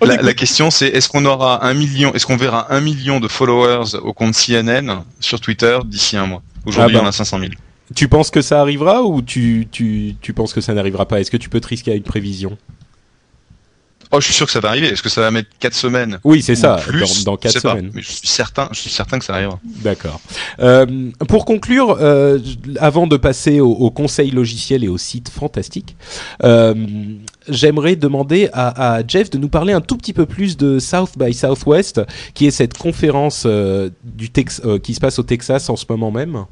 On 0.00 0.06
La, 0.06 0.32
question 0.32 0.70
c'est 0.70 0.86
est-ce 0.88 1.10
qu'on 1.10 1.26
aura 1.26 1.66
un 1.66 1.74
million, 1.74 2.14
est-ce 2.14 2.24
qu'on 2.26 2.38
verra 2.38 2.72
un 2.72 2.80
million 2.80 3.20
de 3.20 3.28
followers 3.28 3.94
au 4.02 4.14
compte 4.14 4.34
CNN 4.34 5.02
sur 5.20 5.40
Twitter 5.40 5.78
d'ici 5.84 6.16
un 6.16 6.24
mois? 6.26 6.42
Aujourd'hui, 6.64 6.96
Ah 6.96 7.00
ben. 7.00 7.04
on 7.06 7.08
a 7.08 7.12
500 7.12 7.38
000. 7.40 7.50
Tu 7.94 8.08
penses 8.08 8.30
que 8.30 8.40
ça 8.40 8.62
arrivera 8.62 9.02
ou 9.02 9.20
tu, 9.20 9.68
tu, 9.70 10.16
tu 10.22 10.32
penses 10.32 10.54
que 10.54 10.62
ça 10.62 10.72
n'arrivera 10.72 11.06
pas? 11.06 11.20
Est-ce 11.20 11.30
que 11.30 11.36
tu 11.36 11.50
peux 11.50 11.60
te 11.60 11.68
risquer 11.68 11.92
à 11.92 11.94
une 11.94 12.02
prévision? 12.02 12.56
Oh, 14.14 14.20
je 14.20 14.26
suis 14.26 14.34
sûr 14.34 14.46
que 14.46 14.52
ça 14.52 14.60
va 14.60 14.68
arriver. 14.68 14.86
Est-ce 14.88 15.02
que 15.02 15.08
ça 15.08 15.20
va 15.22 15.30
mettre 15.32 15.48
4 15.58 15.74
semaines 15.74 16.20
Oui, 16.22 16.40
c'est 16.40 16.54
ça, 16.54 16.76
plus 16.76 17.24
dans, 17.24 17.32
dans 17.32 17.36
Je 17.36 17.40
4 17.48 17.52
sais 17.52 17.60
pas, 17.60 17.70
semaines. 17.72 17.90
mais 17.94 18.02
je 18.02 18.12
suis 18.12 18.28
certain, 18.28 18.68
je 18.72 18.78
suis 18.78 18.90
certain 18.90 19.18
que 19.18 19.24
ça 19.24 19.34
arrivera. 19.34 19.58
D'accord. 19.64 20.20
Euh, 20.60 21.10
pour 21.28 21.44
conclure, 21.44 21.96
euh, 22.00 22.38
avant 22.78 23.06
de 23.08 23.16
passer 23.16 23.58
au, 23.60 23.70
au 23.72 23.90
conseil 23.90 24.30
logiciel 24.30 24.84
et 24.84 24.88
au 24.88 24.98
site 24.98 25.28
fantastique, 25.30 25.96
euh, 26.44 26.74
j'aimerais 27.48 27.96
demander 27.96 28.48
à, 28.52 28.94
à 28.98 29.06
Jeff 29.06 29.30
de 29.30 29.38
nous 29.38 29.48
parler 29.48 29.72
un 29.72 29.80
tout 29.80 29.96
petit 29.96 30.12
peu 30.12 30.26
plus 30.26 30.56
de 30.56 30.78
South 30.78 31.18
by 31.18 31.34
Southwest, 31.34 32.00
qui 32.34 32.46
est 32.46 32.52
cette 32.52 32.78
conférence 32.78 33.42
euh, 33.46 33.90
du 34.04 34.30
Tex 34.30 34.62
euh, 34.64 34.78
qui 34.78 34.94
se 34.94 35.00
passe 35.00 35.18
au 35.18 35.24
Texas 35.24 35.68
en 35.70 35.76
ce 35.76 35.86
moment 35.88 36.12
même. 36.12 36.44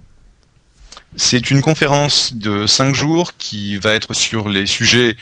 C'est 1.14 1.50
une 1.50 1.60
conférence 1.60 2.32
de 2.34 2.66
5 2.66 2.94
jours 2.94 3.32
qui 3.36 3.76
va 3.76 3.92
être 3.92 4.14
sur 4.14 4.48
les 4.48 4.64
sujets 4.64 5.16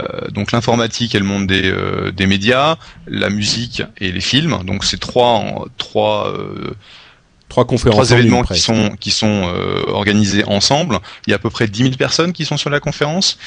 euh, 0.00 0.28
donc 0.30 0.52
l'informatique 0.52 1.14
et 1.14 1.18
le 1.18 1.24
monde 1.24 1.46
des, 1.46 1.70
euh, 1.70 2.12
des 2.12 2.26
médias, 2.26 2.76
la 3.06 3.30
musique 3.30 3.82
et 3.98 4.12
les 4.12 4.20
films. 4.20 4.58
Donc 4.64 4.84
c'est 4.84 4.98
trois 5.00 5.66
trois 5.78 6.28
euh, 6.28 6.74
Trois 7.48 7.64
conférences. 7.64 8.10
événements 8.10 8.42
qui 8.42 8.58
sont 8.58 8.96
qui 8.98 9.12
sont 9.12 9.44
euh, 9.54 9.84
organisés 9.86 10.42
ensemble. 10.44 10.98
Il 11.26 11.30
y 11.30 11.32
a 11.32 11.36
à 11.36 11.38
peu 11.38 11.48
près 11.48 11.68
10 11.68 11.82
000 11.84 11.94
personnes 11.96 12.32
qui 12.32 12.44
sont 12.44 12.56
sur 12.56 12.70
la 12.70 12.80
conférence. 12.80 13.38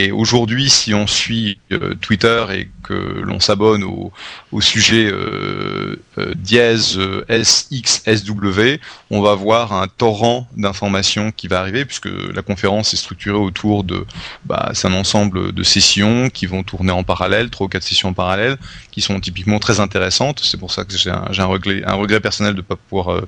Et 0.00 0.12
aujourd'hui, 0.12 0.70
si 0.70 0.94
on 0.94 1.08
suit 1.08 1.58
euh, 1.72 1.96
Twitter 2.00 2.44
et 2.52 2.70
que 2.84 2.92
l'on 2.94 3.40
s'abonne 3.40 3.82
au, 3.82 4.12
sujet 4.60 5.10
euh, 5.10 5.96
euh, 6.18 6.34
dièse 6.36 7.00
SXSW, 7.28 8.78
on 9.10 9.20
va 9.20 9.34
voir 9.34 9.72
un 9.72 9.88
torrent 9.88 10.46
d'informations 10.56 11.32
qui 11.32 11.48
va 11.48 11.58
arriver 11.58 11.84
puisque 11.84 12.08
la 12.32 12.42
conférence 12.42 12.94
est 12.94 12.96
structurée 12.96 13.38
autour 13.38 13.82
de 13.82 14.06
bah, 14.44 14.70
c'est 14.72 14.86
un 14.86 14.92
ensemble 14.92 15.50
de 15.50 15.62
sessions 15.64 16.30
qui 16.30 16.46
vont 16.46 16.62
tourner 16.62 16.92
en 16.92 17.02
parallèle, 17.02 17.50
trois 17.50 17.66
ou 17.66 17.68
quatre 17.68 17.82
sessions 17.82 18.10
en 18.10 18.14
parallèle, 18.14 18.56
qui 18.92 19.00
sont 19.00 19.18
typiquement 19.18 19.58
très 19.58 19.80
intéressantes. 19.80 20.38
C'est 20.44 20.60
pour 20.60 20.70
ça 20.70 20.84
que 20.84 20.96
j'ai 20.96 21.10
un, 21.10 21.24
un 21.36 21.94
regret, 21.94 22.20
personnel 22.20 22.54
de 22.54 22.62
pas 22.62 22.76
pouvoir 22.76 23.22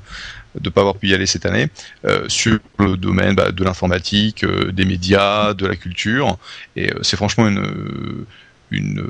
de 0.59 0.71
pas 0.71 0.81
avoir 0.81 0.97
pu 0.97 1.09
y 1.09 1.15
aller 1.15 1.27
cette 1.27 1.47
année 1.47 1.69
euh, 2.05 2.25
sur 2.29 2.59
le 2.79 2.97
domaine 2.97 3.35
bah, 3.35 3.53
de 3.53 3.65
l'informatique, 3.65 4.45
euh, 4.45 4.73
des 4.73 4.85
médias, 4.85 5.55
de 5.55 5.67
la 5.67 5.77
culture. 5.77 6.39
Et 6.77 6.93
euh, 6.93 6.99
c'est 7.03 7.17
franchement 7.17 7.49
une 7.49 8.27
une 8.73 9.05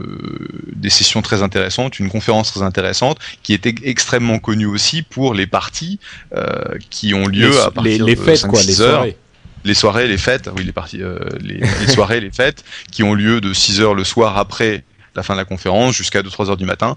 des 0.75 0.89
sessions 0.89 1.21
très 1.21 1.43
intéressantes, 1.43 1.99
une 1.99 2.09
conférence 2.09 2.51
très 2.51 2.63
intéressante 2.63 3.19
qui 3.43 3.53
était 3.53 3.75
extrêmement 3.83 4.39
connue 4.39 4.65
aussi 4.65 5.03
pour 5.03 5.35
les 5.35 5.47
parties 5.47 6.01
qui 6.89 7.13
ont 7.13 7.27
lieu 7.27 7.51
les, 7.51 7.59
à 7.59 7.71
partir 7.71 8.07
les, 8.07 8.13
les 8.13 8.17
de 8.17 8.23
fêtes, 8.23 8.39
5, 8.39 8.49
quoi, 8.49 8.61
les 8.63 8.73
6 8.73 8.81
heures 8.81 8.91
soirées. 8.95 9.17
les 9.65 9.75
soirées, 9.75 10.09
les 10.09 10.17
fêtes, 10.17 10.49
oui, 10.57 10.65
les 10.65 10.73
parties, 10.73 11.03
euh, 11.03 11.19
les, 11.43 11.61
les 11.61 11.89
soirées, 11.93 12.21
les 12.21 12.31
fêtes, 12.31 12.65
qui 12.91 13.03
ont 13.03 13.13
lieu 13.13 13.43
de 13.43 13.53
6 13.53 13.83
heures 13.83 13.95
le 13.95 14.05
soir 14.05 14.39
après 14.39 14.83
la 15.15 15.23
fin 15.23 15.35
de 15.35 15.39
la 15.39 15.45
conférence 15.45 15.95
jusqu'à 15.95 16.23
2-3 16.23 16.51
heures 16.51 16.57
du 16.57 16.65
matin 16.65 16.97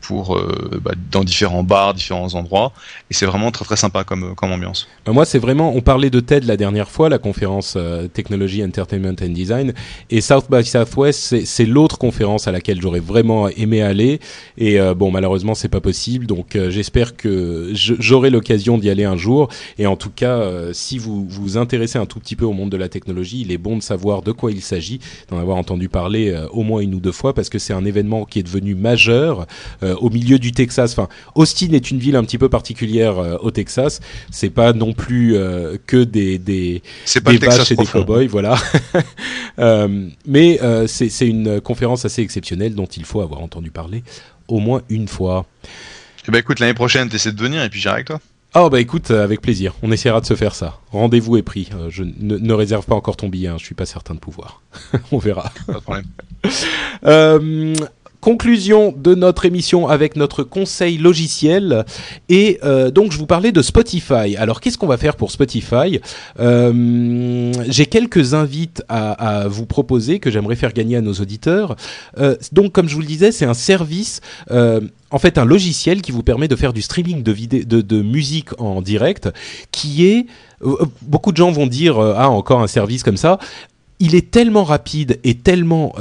pour 0.00 0.36
euh, 0.36 0.80
bah, 0.82 0.92
dans 1.10 1.24
différents 1.24 1.62
bars, 1.62 1.94
différents 1.94 2.34
endroits. 2.34 2.72
Et 3.10 3.14
c'est 3.14 3.26
vraiment 3.26 3.50
très 3.50 3.64
très 3.64 3.76
sympa 3.76 4.04
comme, 4.04 4.34
comme 4.34 4.52
ambiance. 4.52 4.88
Euh, 5.08 5.12
Moi, 5.12 5.24
c'est 5.24 5.38
vraiment. 5.38 5.74
On 5.74 5.80
parlait 5.80 6.10
de 6.10 6.20
TED 6.20 6.44
la 6.44 6.56
dernière 6.56 6.88
fois, 6.88 7.08
la 7.08 7.18
conférence 7.18 7.74
euh, 7.76 8.08
Technology, 8.08 8.64
Entertainment 8.64 9.16
and 9.22 9.28
Design, 9.30 9.74
et 10.10 10.20
South 10.20 10.46
by 10.50 10.64
Southwest, 10.64 11.44
c'est- 11.44 11.66
l'autre 11.66 11.98
conférence 11.98 12.48
à 12.48 12.52
laquelle 12.52 12.80
j'aurais 12.80 13.00
vraiment 13.00 13.48
aimé 13.48 13.82
aller. 13.82 14.18
Et 14.56 14.80
euh, 14.80 14.94
bon, 14.94 15.10
malheureusement, 15.10 15.54
c'est 15.54 15.68
pas 15.68 15.80
possible. 15.80 16.26
Donc, 16.26 16.56
euh, 16.56 16.70
j'espère 16.70 17.16
que 17.16 17.70
j'aurai 17.74 18.30
l'occasion 18.30 18.78
d'y 18.78 18.88
aller 18.88 19.04
un 19.04 19.16
jour. 19.16 19.48
Et 19.78 19.86
en 19.86 19.96
tout 19.96 20.10
cas, 20.10 20.38
euh, 20.38 20.72
si 20.72 20.96
vous 20.98 21.26
vous 21.28 21.58
intéressez 21.58 21.98
un 21.98 22.06
tout 22.06 22.18
petit 22.18 22.34
peu 22.34 22.46
au 22.46 22.52
monde 22.52 22.70
de 22.70 22.76
la 22.78 22.88
technologie, 22.88 23.42
il 23.42 23.52
est 23.52 23.58
bon 23.58 23.76
de 23.76 23.82
savoir 23.82 24.22
de 24.22 24.32
quoi 24.32 24.50
il 24.52 24.62
s'agit, 24.62 25.00
d'en 25.28 25.38
avoir 25.38 25.58
entendu 25.58 25.88
parler 25.90 26.30
euh, 26.30 26.46
au 26.48 26.62
moins 26.62 26.80
une 26.80 26.94
ou 26.94 27.00
deux 27.00 27.10
de 27.10 27.14
fois 27.14 27.34
parce 27.34 27.48
que 27.48 27.58
c'est 27.58 27.72
un 27.72 27.84
événement 27.84 28.24
qui 28.24 28.38
est 28.38 28.42
devenu 28.44 28.74
majeur 28.74 29.39
euh, 29.82 29.94
au 29.96 30.10
milieu 30.10 30.38
du 30.38 30.52
Texas. 30.52 30.92
Enfin, 30.92 31.08
Austin 31.34 31.72
est 31.72 31.90
une 31.90 31.98
ville 31.98 32.16
un 32.16 32.24
petit 32.24 32.38
peu 32.38 32.48
particulière 32.48 33.18
euh, 33.18 33.36
au 33.40 33.50
Texas. 33.50 34.00
C'est 34.30 34.50
pas 34.50 34.72
non 34.72 34.92
plus 34.92 35.36
euh, 35.36 35.76
que 35.86 36.02
des 36.04 36.38
des, 36.38 36.82
des 37.24 37.38
vaches 37.38 37.72
et 37.72 37.76
des 37.76 37.86
cowboys, 37.86 38.26
voilà. 38.26 38.56
Mais 40.26 40.58
c'est 40.86 41.08
c'est 41.08 41.28
une 41.28 41.60
conférence 41.60 42.04
assez 42.04 42.22
exceptionnelle 42.22 42.74
dont 42.74 42.86
il 42.86 43.04
faut 43.04 43.20
avoir 43.20 43.40
entendu 43.40 43.70
parler 43.70 44.02
au 44.48 44.58
moins 44.58 44.82
une 44.88 45.08
fois. 45.08 45.46
Eh 46.28 46.32
ben 46.32 46.38
écoute, 46.38 46.60
l'année 46.60 46.74
prochaine, 46.74 47.08
t'essaies 47.08 47.32
de 47.32 47.40
venir 47.40 47.62
et 47.62 47.68
puis 47.70 47.80
j'irai 47.80 47.94
avec 47.94 48.06
toi. 48.06 48.20
Oh 48.54 48.68
bah 48.68 48.80
écoute, 48.80 49.12
avec 49.12 49.40
plaisir. 49.40 49.74
On 49.82 49.92
essaiera 49.92 50.20
de 50.20 50.26
se 50.26 50.34
faire 50.34 50.56
ça. 50.56 50.80
Rendez-vous 50.90 51.36
est 51.36 51.42
pris. 51.42 51.70
Je 51.88 52.02
ne, 52.02 52.36
ne 52.36 52.52
réserve 52.52 52.84
pas 52.84 52.96
encore 52.96 53.16
ton 53.16 53.28
billet. 53.28 53.46
hein. 53.48 53.56
Je 53.58 53.64
suis 53.64 53.76
pas 53.76 53.86
certain 53.86 54.14
de 54.14 54.18
pouvoir. 54.18 54.60
On 55.12 55.18
verra. 55.18 55.52
Pas 55.66 55.74
de 55.74 55.78
problème. 55.78 56.06
Euh, 57.06 57.74
conclusion 58.20 58.94
de 58.96 59.14
notre 59.14 59.46
émission 59.46 59.88
avec 59.88 60.16
notre 60.16 60.42
conseil 60.42 60.98
logiciel 60.98 61.84
et 62.28 62.58
euh, 62.64 62.90
donc 62.90 63.12
je 63.12 63.18
vous 63.18 63.26
parlais 63.26 63.52
de 63.52 63.62
Spotify. 63.62 64.36
Alors 64.36 64.60
qu'est-ce 64.60 64.78
qu'on 64.78 64.86
va 64.86 64.98
faire 64.98 65.16
pour 65.16 65.30
Spotify? 65.30 66.00
Euh, 66.38 67.52
J'ai 67.68 67.86
quelques 67.86 68.34
invites 68.34 68.82
à, 68.88 69.48
vous 69.48 69.66
proposer 69.66 70.18
que 70.18 70.30
j'aimerais 70.30 70.56
faire 70.56 70.72
gagner 70.72 70.96
à 70.96 71.00
nos 71.00 71.14
auditeurs. 71.14 71.76
Euh, 72.18 72.36
donc 72.52 72.72
comme 72.72 72.88
je 72.88 72.94
vous 72.94 73.00
le 73.00 73.06
disais, 73.06 73.32
c'est 73.32 73.46
un 73.46 73.54
service. 73.54 74.20
en 74.50 75.18
fait, 75.18 75.38
un 75.38 75.44
logiciel 75.44 76.02
qui 76.02 76.12
vous 76.12 76.22
permet 76.22 76.48
de 76.48 76.56
faire 76.56 76.72
du 76.72 76.82
streaming 76.82 77.22
de, 77.22 78.02
musique 78.02 78.48
en 78.60 78.82
direct, 78.82 79.28
qui 79.72 80.06
est 80.06 80.26
beaucoup 81.02 81.32
de 81.32 81.36
gens 81.36 81.50
vont 81.50 81.66
dire 81.66 81.98
ah 81.98 82.28
encore 82.28 82.60
un 82.60 82.66
service 82.66 83.02
comme 83.02 83.16
ça. 83.16 83.38
Il 83.98 84.14
est 84.14 84.30
tellement 84.30 84.64
rapide 84.64 85.18
et 85.24 85.34
tellement 85.34 85.94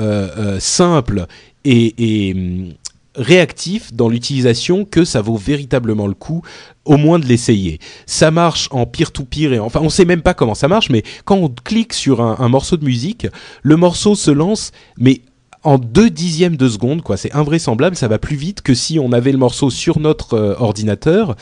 simple 0.60 1.28
et, 1.66 2.34
hum, 2.36 2.74
réactif 3.16 3.94
dans 3.94 4.08
l'utilisation 4.08 4.86
que 4.86 5.04
ça 5.04 5.22
vaut 5.22 5.36
véritablement 5.36 6.08
le 6.08 6.14
coup 6.14 6.42
au 6.86 6.96
moins 6.96 7.20
de 7.20 7.26
l'essayer. 7.26 7.80
Ça 8.06 8.32
marche 8.32 8.70
en 8.72 8.86
peer-to-peer 8.86 9.54
et 9.54 9.60
enfin 9.60 9.80
on 9.84 9.90
sait 9.90 10.06
même 10.06 10.22
pas 10.22 10.34
comment 10.34 10.56
ça 10.56 10.68
marche 10.68 10.90
mais 10.90 11.04
quand 11.26 11.36
on 11.36 11.50
clique 11.50 11.94
sur 11.94 12.22
un, 12.22 12.38
un 12.40 12.50
morceau 12.50 12.78
de 12.78 12.86
musique, 12.86 13.28
le 13.64 13.76
morceau 13.76 14.16
se 14.16 14.32
lance 14.32 14.72
mais 14.98 15.22
en 15.64 15.78
deux 15.78 16.10
dixièmes 16.10 16.56
de 16.56 16.70
seconde, 16.70 17.02
quoi. 17.02 17.18
C'est 17.18 17.34
invraisemblable, 17.36 17.96
ça 17.96 18.08
va 18.08 18.18
plus 18.18 18.36
vite 18.36 18.62
que 18.62 18.74
si 18.74 19.00
on 19.00 19.12
avait 19.12 19.32
le 19.32 19.38
morceau 19.38 19.70
sur 19.70 20.00
notre 20.00 20.36
euh, 20.36 20.56
ordinateur 20.58 21.36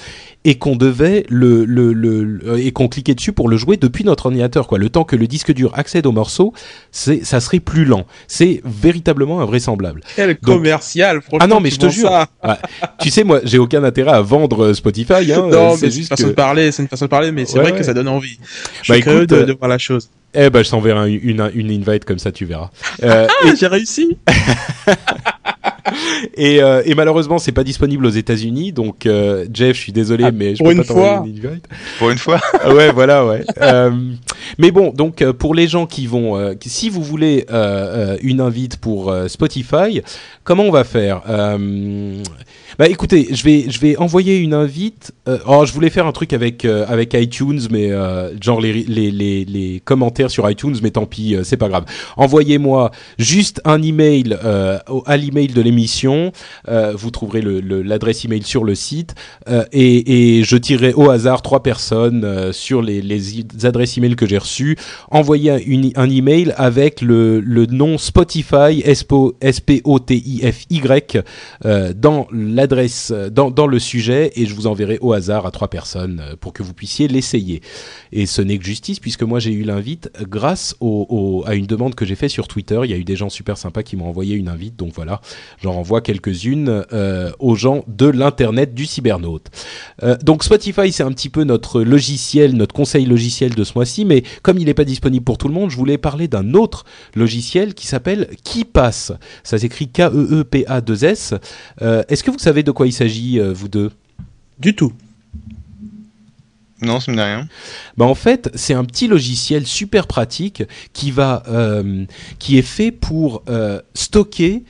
et 0.49 0.56
qu'on 0.56 0.78
devait 0.78 1.26
le, 1.28 1.65
le, 1.65 1.91
le, 1.91 2.57
et 2.57 2.72
qu'on 2.72 2.88
cliquait 2.88 3.14
dessus 3.15 3.34
pour 3.34 3.49
le 3.49 3.57
jouer 3.57 3.76
depuis 3.76 4.06
notre 4.06 4.28
ordinateur, 4.28 4.65
quoi. 4.65 4.78
Le 4.78 4.90
temps 4.90 5.03
que 5.03 5.18
le 5.18 5.28
disque 5.28 5.52
dur 5.53 5.72
accède 5.76 6.06
au 6.06 6.14
morceau, 6.14 6.53
c'est, 6.90 7.26
ça 7.26 7.41
serait 7.41 7.60
plus 7.60 7.84
lent. 7.84 8.06
C'est 8.28 8.61
véritablement 8.64 9.41
invraisemblable. 9.41 9.99
Quel 10.15 10.30
Donc- 10.30 10.40
commercial, 10.41 11.19
franchement. 11.22 11.40
Ah 11.41 11.48
non, 11.48 11.60
mais 11.60 11.69
je 11.69 11.80
te 11.80 11.90
jure. 11.90 12.10
Ouais. 12.44 12.53
tu 13.02 13.10
sais, 13.10 13.26
moi, 13.26 13.41
j'ai 13.44 13.57
aucun 13.57 13.84
intérêt 13.84 14.11
à 14.11 14.22
vendre 14.22 14.72
Spotify, 14.72 15.34
hein. 15.34 15.48
Non, 15.52 15.72
mais 15.82 15.90
c'est 15.91 15.98
une 15.98 16.06
façon 16.06 16.24
que- 16.24 16.30
de 16.30 16.34
parler, 16.34 16.72
c'est 16.72 16.82
une 16.84 16.88
façon 16.88 17.06
de 17.06 17.10
parler, 17.10 17.34
mais 17.34 17.45
c'est 17.45 17.56
Ouais, 17.57 17.64
vrai 17.64 17.72
ouais. 17.74 17.78
que 17.80 17.84
ça 17.84 17.94
donne 17.94 18.07
envie. 18.07 18.40
Je 18.84 18.94
Bah, 18.94 18.99
suis 19.02 19.10
écoute, 19.11 19.30
de, 19.30 19.36
euh, 19.36 19.45
de 19.45 19.52
voir 19.53 19.68
la 19.68 19.78
chose. 19.78 20.10
Eh 20.34 20.49
ben, 20.49 20.64
je 20.64 20.69
t'enverrai 20.69 20.99
un- 20.99 21.06
une, 21.07 21.52
une 21.56 21.72
invite 21.72 22.06
comme 22.06 22.19
ça, 22.19 22.32
tu 22.32 22.45
verras. 22.45 22.69
Euh, 23.03 23.28
Ah, 23.44 23.53
j'ai 23.60 23.68
réussi. 23.68 24.18
Et, 26.35 26.61
euh, 26.61 26.81
et 26.85 26.95
malheureusement, 26.95 27.38
c'est 27.39 27.51
pas 27.51 27.64
disponible 27.64 28.05
aux 28.05 28.09
États-Unis, 28.11 28.72
donc 28.73 29.05
euh, 29.05 29.45
Jeff, 29.53 29.76
je 29.77 29.81
suis 29.81 29.91
désolé, 29.91 30.26
Ah, 30.27 30.31
mais 30.31 30.53
je 30.53 30.57
pour 30.59 30.68
peux 30.68 30.73
une 30.73 30.77
pas 30.80 30.84
t'envoyer 30.85 31.15
fois. 31.18 31.26
une 31.27 31.45
invite. 31.47 31.65
Pour 31.99 32.09
une 32.11 32.18
fois. 32.18 32.39
Ah 32.64 32.73
ouais, 32.73 32.91
voilà, 32.91 33.26
ouais. 33.26 33.43
Euh, 33.61 33.91
mais 34.57 34.72
bon, 34.72 34.91
donc 34.91 35.22
euh, 35.22 35.34
pour 35.34 35.53
les 35.55 35.68
gens 35.68 35.85
qui 35.88 36.07
vont, 36.07 36.38
euh, 36.38 36.53
qui- 36.53 36.69
si 36.69 36.89
vous 36.89 37.01
voulez 37.03 37.45
euh, 37.51 38.14
euh, 38.14 38.18
une 38.22 38.39
invite 38.41 38.77
pour 38.77 39.09
euh, 39.11 39.27
Spotify, 39.27 40.01
comment 40.43 40.64
on 40.64 40.72
va 40.72 40.84
faire 40.84 41.22
Euh, 41.27 42.22
Bah 42.80 42.88
écoutez, 42.88 43.30
je 43.32 43.44
vais, 43.44 43.66
je 43.70 43.80
vais 43.80 43.98
envoyer 43.98 44.38
une 44.38 44.54
invite. 44.54 45.12
euh, 45.28 45.40
oh, 45.48 45.66
je 45.66 45.74
voulais 45.74 45.90
faire 45.90 46.06
un 46.06 46.12
truc 46.12 46.32
avec 46.32 46.64
euh, 46.64 46.86
avec 46.88 47.16
iTunes, 47.16 47.60
mais 47.72 47.90
euh, 47.91 48.30
genre 48.40 48.62
les, 48.62 48.72
les 48.72 49.10
les 49.10 49.45
les 49.45 49.82
commentaires 49.84 50.30
sur 50.30 50.48
iTunes, 50.48 50.76
mais 50.84 50.91
tant 50.91 51.08
pis, 51.08 51.34
euh, 51.36 51.44
c'est 51.44 51.58
pas 51.58 51.70
grave. 51.70 51.86
Envoyez-moi 52.18 52.91
juste 53.18 53.62
un 53.66 53.82
email 53.82 54.38
euh, 54.44 54.78
au- 54.90 55.02
à 55.08 55.18
l'email 55.18 55.48
de 55.48 55.60
l'émission. 55.60 56.32
Euh, 56.68 56.94
vous 56.95 57.10
trouverez 57.10 57.41
le- 57.41 57.62
le- 57.62 57.82
l'adresse 57.82 58.24
email 58.26 58.44
sur 58.44 58.64
le 58.64 58.76
site 58.76 59.16
et, 59.72 60.38
et 60.38 60.44
je 60.44 60.56
tirerai 60.56 60.94
au 60.94 61.10
hasard 61.10 61.41
trois 61.41 61.64
personnes 61.64 62.52
sur 62.54 62.84
les, 62.84 63.02
les 63.02 63.44
adresses 63.64 63.98
email 63.98 64.16
que 64.16 64.28
j'ai 64.28 64.38
reçues. 64.38 64.78
Envoyez 65.10 65.49
un, 65.49 65.58
une- 65.66 65.94
un 65.95 66.12
email 66.12 66.54
avec 66.58 67.02
le, 67.02 67.40
le 67.40 67.66
nom 67.66 67.98
Spotify 67.98 68.84
S-P-O-T-I-F-Y 68.86 69.64
dans 71.95 72.28
l'adresse, 72.32 72.66
euh, 72.72 73.30
dans, 73.30 73.68
le 73.68 73.80
sujet 73.80 74.31
et 74.35 74.45
je 74.45 74.53
vous 74.53 74.68
enverrai 74.68 74.98
au 75.02 75.14
hasard 75.14 75.45
à 75.45 75.52
trois 75.52 75.68
personnes 75.68 76.22
euh, 76.23 76.35
pour 76.39 76.53
que 76.53 76.64
vous 76.64 76.73
puissiez 76.73 77.07
l'essayer. 77.07 77.61
Et 78.11 78.26
ce 78.26 78.41
n'est 78.41 78.57
que 78.57 78.65
justice 78.65 78.99
puisque 78.99 79.23
moi 79.23 79.39
j'ai 79.39 79.52
eu 79.52 79.64
l'invite 79.64 80.10
grâce 80.22 80.76
à 81.45 81.56
une 81.56 81.65
demande 81.65 81.95
que 81.95 82.06
j'ai 82.06 82.15
fait 82.15 82.30
sur 82.30 82.48
Twitter. 82.48 82.80
Il 82.84 82.91
y 82.91 82.94
a 82.94 82.98
eu 82.98 83.03
des 83.03 83.15
gens 83.15 83.30
super 83.30 83.57
sympas 83.57 83.84
qui 83.84 83.95
m'ont 83.95 84.07
envoyé 84.07 84.35
une 84.35 84.49
invite, 84.49 84.76
donc 84.76 84.94
voilà, 84.94 85.22
j'en 85.61 85.73
renvoie 85.73 86.02
quelques-unes 86.02 86.85
euh, 86.94 87.31
aux 87.39 87.56
gens 87.56 87.84
de 87.88 88.07
l'internet 88.07 88.73
du 88.73 88.85
cybernaute. 88.85 89.48
Donc 90.23 90.44
Spotify, 90.44 90.91
c'est 90.91 91.03
un 91.03 91.11
petit 91.11 91.30
peu 91.30 91.44
notre 91.44 91.81
logiciel, 91.81 92.56
notre 92.56 92.73
conseil 92.73 93.06
logiciel 93.06 93.56
de 93.56 93.64
ce 93.64 93.73
mois-ci, 93.76 94.06
mais 94.06 94.23
comme 94.44 94.57
il 94.57 94.65
n'est 94.65 94.73
pas 94.73 94.85
disponible 94.85 95.26
pour 95.26 95.38
tout 95.38 95.48
le 95.48 95.53
monde, 95.53 95.69
je 95.69 95.77
voulais 95.77 95.98
parler 95.98 96.27
d'un 96.27 96.53
autre 96.53 96.85
logiciel 97.15 97.73
qui 97.73 97.88
s'appelle 97.88 98.30
KeePass. 98.44 99.14
Ça 99.44 99.57
s'écrit 99.57 99.85
E 99.85 100.07
K-E-E-P-A-2-S. 100.10 101.34
Euh, 101.81 102.03
Est-ce 102.10 102.23
que 102.23 102.31
vous 102.31 102.39
savez 102.39 102.56
de 102.63 102.71
quoi 102.71 102.88
il 102.88 102.93
s'agit, 102.93 103.39
euh, 103.39 103.53
vous 103.53 103.67
deux? 103.67 103.91
Du 104.59 104.75
tout. 104.75 104.93
Non, 106.81 106.99
ça 106.99 107.11
me 107.11 107.17
dit 107.17 107.23
rien. 107.23 107.47
Bah 107.97 108.05
en 108.05 108.13
fait, 108.13 108.51
c'est 108.53 108.73
un 108.73 108.85
petit 108.85 109.07
logiciel 109.07 109.65
super 109.65 110.05
pratique 110.05 110.63
qui 110.93 111.09
va, 111.11 111.43
euh, 111.47 112.05
qui 112.38 112.57
est 112.57 112.63
fait 112.63 112.91
pour 112.91 113.43
euh, 113.49 113.81
stocker 113.95 114.63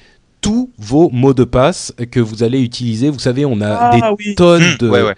tous 0.47 0.69
vos 0.77 1.09
mots 1.09 1.33
de 1.33 1.43
passe 1.43 1.93
que 2.09 2.21
vous 2.21 2.41
allez 2.41 2.61
utiliser. 2.61 3.09
Vous 3.09 3.19
savez, 3.19 3.45
on 3.45 3.59
a 3.59 3.67
Ah 3.69 3.89
des 3.89 4.01
oui. 4.17 4.35
tonnes 4.35 4.63
Mmh, 4.63 4.77
de 4.79 4.89
ouais, 4.89 5.01
ouais. 5.03 5.15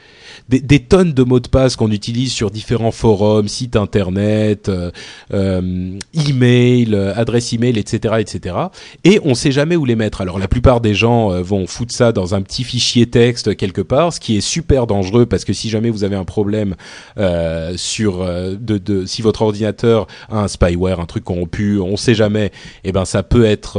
Des, 0.50 0.60
des 0.60 0.80
tonnes 0.80 1.14
de 1.14 1.22
mots 1.24 1.40
de 1.40 1.48
passe 1.48 1.76
qu'on 1.76 1.92
utilise 1.92 2.32
sur 2.32 2.50
différents 2.50 2.90
forums, 2.92 3.48
sites 3.48 3.76
internet, 3.76 4.70
euh, 4.70 4.90
euh, 5.32 5.92
email, 6.28 6.96
euh, 6.96 7.14
adresse 7.16 7.54
email, 7.54 7.78
etc., 7.78 8.16
etc. 8.20 8.56
Et 9.04 9.20
on 9.24 9.36
sait 9.36 9.52
jamais 9.52 9.76
où 9.76 9.86
les 9.86 9.96
mettre. 9.96 10.22
Alors 10.22 10.40
la 10.40 10.48
plupart 10.48 10.82
des 10.82 10.96
gens 10.96 11.32
euh, 11.32 11.44
vont 11.44 11.68
foutre 11.68 11.94
ça 11.94 12.12
dans 12.12 12.34
un 12.34 12.42
petit 12.42 12.64
fichier 12.64 13.06
texte 13.06 13.56
quelque 13.56 13.82
part, 13.82 14.12
ce 14.14 14.20
qui 14.20 14.38
est 14.38 14.42
super 14.42 14.88
dangereux 14.88 15.28
parce 15.28 15.46
que 15.46 15.54
si 15.54 15.70
jamais 15.70 15.92
vous 15.92 16.04
avez 16.04 16.16
un 16.16 16.26
problème 16.26 16.76
euh, 17.20 17.74
sur 17.78 18.26
de, 18.26 18.78
de 18.80 19.06
si 19.06 19.22
votre 19.22 19.44
ordinateur 19.44 20.08
a 20.30 20.40
un 20.40 20.48
spyware, 20.48 21.00
un 21.00 21.06
truc 21.06 21.24
corrompu, 21.24 21.78
on 21.80 21.98
sait 21.98 22.16
jamais. 22.16 22.52
Et 22.84 22.92
ben 22.92 23.06
ça 23.06 23.22
peut 23.22 23.46
être 23.46 23.78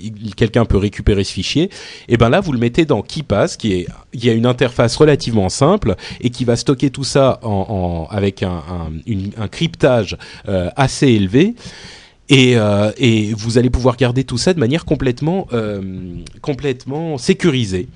il- 0.00 0.34
quelqu'un 0.52 0.66
peut 0.66 0.76
récupérer 0.76 1.24
ce 1.24 1.32
fichier. 1.32 1.70
Et 2.08 2.16
ben 2.16 2.28
là 2.28 2.40
vous 2.40 2.52
le 2.52 2.58
mettez 2.58 2.84
dans 2.84 3.02
KeePass 3.02 3.56
qui 3.56 3.72
est 3.72 3.86
il 4.12 4.24
y 4.24 4.28
a 4.28 4.34
une 4.34 4.46
interface 4.46 4.94
relativement 4.96 5.48
simple 5.48 5.96
et 6.20 6.28
qui 6.30 6.44
va 6.44 6.56
stocker 6.56 6.90
tout 6.90 7.04
ça 7.04 7.40
en, 7.42 8.06
avec 8.10 8.42
un, 8.42 9.48
cryptage 9.50 10.18
euh, 10.48 10.68
assez 10.76 11.08
élevé. 11.08 11.54
Et, 12.28 12.56
euh, 12.56 12.92
et 12.98 13.34
vous 13.34 13.58
allez 13.58 13.70
pouvoir 13.70 13.96
garder 13.96 14.24
tout 14.24 14.38
ça 14.38 14.54
de 14.54 14.60
manière 14.60 14.84
complètement, 14.84 15.48
euh, 15.52 15.80
complètement 16.40 17.18
sécurisée. 17.18 17.88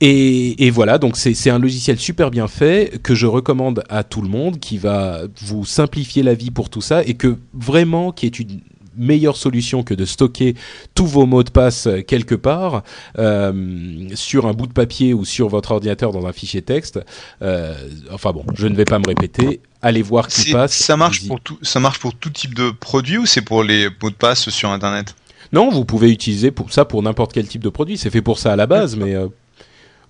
Et, 0.00 0.66
et 0.66 0.70
voilà, 0.70 0.98
donc 0.98 1.16
c'est 1.16 1.50
un 1.50 1.58
logiciel 1.58 1.98
super 1.98 2.30
bien 2.30 2.48
fait 2.48 3.00
que 3.02 3.14
je 3.14 3.26
recommande 3.26 3.84
à 3.88 4.02
tout 4.02 4.22
le 4.22 4.28
monde, 4.28 4.58
qui 4.58 4.76
va 4.76 5.22
vous 5.40 5.64
simplifier 5.64 6.22
la 6.22 6.34
vie 6.34 6.50
pour 6.50 6.68
tout 6.68 6.80
ça 6.80 7.02
et 7.04 7.14
que 7.14 7.38
vraiment 7.54 8.12
qui 8.12 8.26
est 8.26 8.38
une 8.38 8.60
meilleure 8.96 9.36
solution 9.36 9.82
que 9.82 9.94
de 9.94 10.04
stocker 10.04 10.54
tous 10.94 11.06
vos 11.06 11.26
mots 11.26 11.42
de 11.42 11.50
passe 11.50 11.86
euh, 11.86 12.02
quelque 12.02 12.34
part 12.34 12.82
euh, 13.18 14.08
sur 14.14 14.46
un 14.46 14.52
bout 14.52 14.66
de 14.66 14.72
papier 14.72 15.14
ou 15.14 15.24
sur 15.24 15.48
votre 15.48 15.72
ordinateur 15.72 16.12
dans 16.12 16.26
un 16.26 16.32
fichier 16.32 16.62
texte. 16.62 17.00
Euh, 17.42 17.74
enfin 18.12 18.32
bon, 18.32 18.44
je 18.54 18.66
ne 18.66 18.74
vais 18.74 18.84
pas 18.84 18.98
me 18.98 19.06
répéter. 19.06 19.60
Allez 19.82 20.02
voir 20.02 20.28
qui 20.28 20.52
passe. 20.52 20.72
Ça 20.72 20.96
marche 20.96 21.26
pour 21.26 21.40
tout, 21.40 21.58
ça 21.62 21.80
marche 21.80 21.98
pour 21.98 22.14
tout 22.14 22.30
type 22.30 22.54
de 22.54 22.70
produit 22.70 23.18
ou 23.18 23.26
c'est 23.26 23.42
pour 23.42 23.62
les 23.62 23.88
mots 24.02 24.10
de 24.10 24.14
passe 24.14 24.48
sur 24.48 24.70
Internet? 24.70 25.14
Non, 25.52 25.70
vous 25.70 25.84
pouvez 25.84 26.10
utiliser 26.10 26.50
pour 26.50 26.72
ça 26.72 26.84
pour 26.84 27.02
n'importe 27.02 27.32
quel 27.32 27.46
type 27.46 27.62
de 27.62 27.68
produit. 27.68 27.98
C'est 27.98 28.10
fait 28.10 28.22
pour 28.22 28.38
ça 28.38 28.52
à 28.52 28.56
la 28.56 28.66
base, 28.66 28.96
mais 28.96 29.14
euh, 29.14 29.28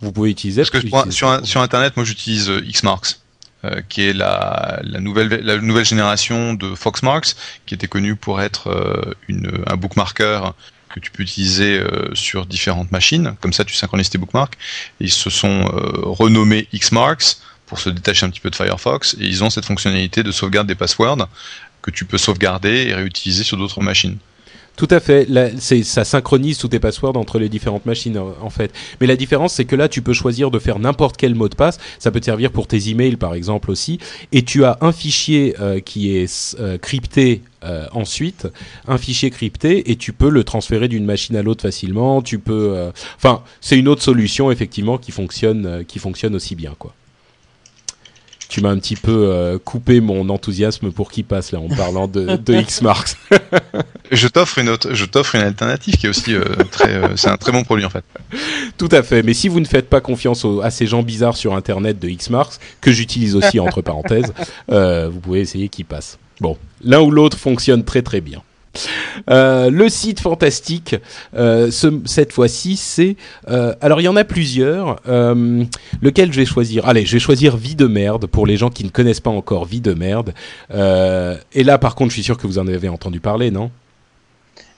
vous 0.00 0.12
pouvez 0.12 0.30
utiliser. 0.30 0.62
Parce 0.62 0.70
que 0.70 0.78
utiliser 0.78 1.10
sur, 1.10 1.44
sur 1.46 1.60
Internet, 1.60 1.96
moi 1.96 2.04
j'utilise 2.04 2.50
Xmarks, 2.50 3.18
euh, 3.64 3.80
qui 3.88 4.02
est 4.02 4.12
la, 4.12 4.80
nouvelle, 5.00 5.84
génération 5.84 6.52
de 6.54 6.74
Foxmarks, 6.74 7.34
qui 7.64 7.74
était 7.74 7.86
connue 7.86 8.14
pour 8.14 8.42
être 8.42 8.68
euh, 8.68 9.14
un 9.66 9.76
bookmarker 9.76 10.52
que 10.92 11.00
tu 11.00 11.10
peux 11.10 11.22
utiliser 11.22 11.78
euh, 11.78 12.14
sur 12.14 12.44
différentes 12.44 12.92
machines. 12.92 13.36
Comme 13.40 13.54
ça, 13.54 13.64
tu 13.64 13.74
synchronises 13.74 14.10
tes 14.10 14.18
bookmarks. 14.18 14.58
Ils 15.00 15.10
se 15.10 15.30
sont 15.30 15.64
renommés 16.02 16.68
Xmarks 16.74 17.38
pour 17.66 17.78
se 17.78 17.88
détacher 17.88 18.26
un 18.26 18.30
petit 18.30 18.40
peu 18.40 18.50
de 18.50 18.56
Firefox. 18.56 19.16
Et 19.18 19.24
ils 19.24 19.42
ont 19.42 19.50
cette 19.50 19.64
fonctionnalité 19.64 20.22
de 20.22 20.30
sauvegarde 20.30 20.66
des 20.66 20.74
passwords 20.74 21.28
que 21.80 21.90
tu 21.90 22.04
peux 22.04 22.18
sauvegarder 22.18 22.88
et 22.88 22.94
réutiliser 22.94 23.44
sur 23.44 23.56
d'autres 23.56 23.80
machines. 23.80 24.18
Tout 24.76 24.88
à 24.90 24.98
fait. 24.98 25.28
Ça 25.84 26.04
synchronise 26.04 26.58
tous 26.58 26.66
tes 26.68 26.80
passwords 26.80 27.16
entre 27.16 27.38
les 27.38 27.48
différentes 27.48 27.86
machines, 27.86 28.18
en- 28.18 28.50
fait. 28.50 28.72
Mais 29.00 29.06
la 29.06 29.14
différence, 29.16 29.54
c'est 29.54 29.64
que 29.64 29.76
là, 29.76 29.88
tu 29.88 30.02
peux 30.02 30.12
choisir 30.12 30.50
de 30.50 30.58
faire 30.58 30.78
n'importe 30.80 31.16
quel 31.16 31.34
mot 31.36 31.48
de 31.48 31.54
passe. 31.54 31.78
Ça 32.00 32.10
peut 32.10 32.18
te 32.18 32.24
servir 32.24 32.50
pour 32.50 32.66
tes 32.66 32.88
emails, 32.88 33.16
par 33.16 33.34
exemple, 33.34 33.70
aussi. 33.70 33.98
Et 34.32 34.42
tu 34.42 34.64
as 34.64 34.78
un 34.80 34.90
fichier 34.92 35.54
euh, 35.60 35.78
qui 35.80 36.16
est 36.16 36.56
euh, 36.58 36.76
crypté 36.76 37.42
euh, 37.64 37.86
ensuite, 37.92 38.48
un 38.88 38.98
fichier 38.98 39.30
crypté, 39.30 39.90
et 39.92 39.96
tu 39.96 40.12
peux 40.12 40.28
le 40.28 40.42
transférer 40.44 40.88
d'une 40.88 41.04
machine 41.04 41.36
à 41.36 41.42
l'autre 41.42 41.62
facilement. 41.62 42.20
Tu 42.20 42.38
peux. 42.40 42.90
Enfin, 43.16 43.42
c'est 43.60 43.78
une 43.78 43.86
autre 43.88 44.02
solution, 44.02 44.50
effectivement, 44.50 44.98
qui 44.98 45.12
fonctionne, 45.12 45.84
qui 45.86 45.98
fonctionne 46.00 46.34
aussi 46.34 46.56
bien, 46.56 46.74
quoi. 46.78 46.94
Tu 48.48 48.60
m'as 48.60 48.68
un 48.70 48.78
petit 48.78 48.94
peu 48.96 49.28
euh, 49.30 49.58
coupé 49.58 50.00
mon 50.00 50.28
enthousiasme 50.28 50.90
pour 50.92 51.10
qui 51.10 51.22
passe 51.22 51.50
là 51.52 51.58
en 51.60 51.68
parlant 51.68 52.06
de, 52.08 52.36
de 52.36 52.54
Xmarks. 52.62 53.16
Je 54.10 54.28
t'offre 54.28 54.58
une 54.58 54.68
autre, 54.68 54.94
je 54.94 55.04
t'offre 55.06 55.34
une 55.34 55.40
alternative 55.42 55.96
qui 55.96 56.06
est 56.06 56.08
aussi 56.08 56.34
euh, 56.34 56.44
très, 56.70 56.92
euh, 56.94 57.16
c'est 57.16 57.28
un 57.30 57.36
très 57.36 57.52
bon 57.52 57.64
produit 57.64 57.84
en 57.84 57.90
fait. 57.90 58.04
Tout 58.76 58.88
à 58.92 59.02
fait. 59.02 59.22
Mais 59.22 59.34
si 59.34 59.48
vous 59.48 59.60
ne 59.60 59.64
faites 59.64 59.88
pas 59.88 60.00
confiance 60.00 60.44
aux- 60.44 60.60
à 60.60 60.70
ces 60.70 60.86
gens 60.86 61.02
bizarres 61.02 61.36
sur 61.36 61.54
Internet 61.54 61.98
de 61.98 62.08
Xmarks, 62.08 62.54
que 62.80 62.92
j'utilise 62.92 63.34
aussi 63.34 63.58
entre 63.60 63.80
parenthèses, 63.82 64.32
euh, 64.70 65.08
vous 65.10 65.20
pouvez 65.20 65.40
essayer 65.40 65.68
qui 65.68 65.82
passe. 65.84 66.18
Bon, 66.40 66.56
l'un 66.84 67.00
ou 67.00 67.10
l'autre 67.10 67.38
fonctionne 67.38 67.82
très 67.84 68.02
très 68.02 68.20
bien. 68.20 68.42
Euh, 69.30 69.70
le 69.70 69.88
site 69.88 70.20
fantastique, 70.20 70.96
euh, 71.36 71.70
ce- 71.70 72.00
cette 72.04 72.32
fois-ci, 72.32 72.76
c'est... 72.76 73.16
euh, 73.48 73.74
alors, 73.80 74.00
il 74.00 74.04
y 74.04 74.08
en 74.08 74.16
a 74.16 74.24
plusieurs. 74.24 75.00
Lequel 76.02 76.32
je 76.32 76.36
vais 76.40 76.46
choisir? 76.46 76.86
Allez, 76.86 77.06
je 77.06 77.12
vais 77.12 77.18
choisir 77.20 77.56
Vie 77.56 77.76
de 77.76 77.86
merde 77.86 78.26
pour 78.26 78.46
les 78.46 78.56
gens 78.56 78.70
qui 78.70 78.84
ne 78.84 78.90
connaissent 78.90 79.20
pas 79.20 79.30
encore 79.30 79.64
Vie 79.64 79.80
de 79.80 79.94
merde. 79.94 80.34
Et 80.72 81.64
là, 81.64 81.78
par 81.78 81.94
contre, 81.94 82.10
je 82.10 82.14
suis 82.14 82.22
sûr 82.24 82.36
que 82.36 82.46
vous 82.46 82.58
en 82.58 82.66
avez 82.66 82.88
entendu 82.88 83.20
parler, 83.20 83.50
non? 83.50 83.70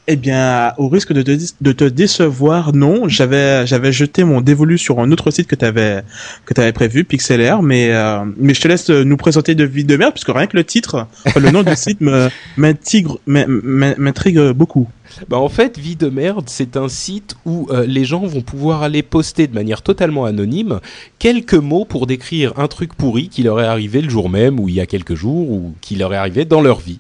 Eh 0.09 0.15
bien, 0.17 0.73
au 0.79 0.89
risque 0.89 1.13
de 1.13 1.23
te, 1.23 1.37
de 1.61 1.73
te 1.73 1.83
décevoir, 1.85 2.73
non. 2.73 3.09
J'avais 3.09 3.67
j'avais 3.67 3.91
jeté 3.91 4.23
mon 4.23 4.41
dévolu 4.41 4.79
sur 4.79 5.01
un 5.01 5.11
autre 5.11 5.33
site 5.33 5.49
que 5.49 5.57
t'avais 5.57 6.03
que 6.45 6.55
t'avais 6.55 6.73
prévu, 6.73 7.03
Pixelair, 7.03 7.61
mais 7.61 7.89
euh, 7.93 8.21
mais 8.37 8.55
je 8.55 8.61
te 8.61 8.69
laisse 8.69 8.89
nous 8.89 9.17
présenter 9.17 9.57
de 9.57 9.65
vie 9.65 9.85
de 9.85 9.97
merde 9.97 10.13
puisque 10.13 10.29
rien 10.29 10.47
que 10.47 10.57
le 10.57 10.63
titre, 10.65 11.09
le 11.35 11.51
nom 11.51 11.65
du 11.65 11.75
site 11.75 12.01
me 12.01 12.29
m'intrigue 12.57 13.09
m'in- 13.27 13.47
m'in- 13.49 13.95
m'intrigue 13.99 14.51
beaucoup. 14.53 14.89
Bah 15.29 15.39
en 15.39 15.49
fait, 15.49 15.79
Vie 15.79 15.97
de 15.97 16.09
merde, 16.09 16.45
c'est 16.49 16.77
un 16.77 16.89
site 16.89 17.37
où 17.45 17.69
euh, 17.71 17.87
les 17.87 18.05
gens 18.05 18.27
vont 18.27 18.41
pouvoir 18.41 18.83
aller 18.83 19.03
poster 19.03 19.47
de 19.47 19.55
manière 19.55 19.83
totalement 19.83 20.25
anonyme 20.25 20.81
quelques 21.19 21.55
mots 21.55 21.85
pour 21.85 22.07
décrire 22.07 22.59
un 22.59 22.69
truc 22.69 22.95
pourri 22.95 23.29
qui 23.29 23.43
leur 23.43 23.61
est 23.61 23.67
arrivé 23.67 24.03
le 24.03 24.11
jour 24.11 24.29
même 24.29 24.59
ou 24.61 24.69
il 24.69 24.75
y 24.75 24.81
a 24.81 24.87
quelques 24.87 25.15
jours 25.15 25.51
ou 25.51 25.75
qui 25.81 25.97
leur 25.97 26.13
est 26.15 26.17
arrivé 26.17 26.45
dans 26.45 26.61
leur 26.61 26.81
vie. 26.81 26.99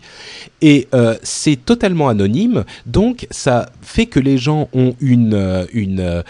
Et 0.62 0.88
euh, 0.94 1.16
c'est 1.22 1.56
totalement 1.56 2.08
anonyme, 2.08 2.64
donc 2.86 3.26
ça 3.30 3.70
fait 3.82 4.06
que 4.06 4.20
les 4.20 4.38
gens 4.38 4.68
ont 4.72 4.94
une, 5.00 5.34
euh, 5.34 5.66
une 5.72 6.22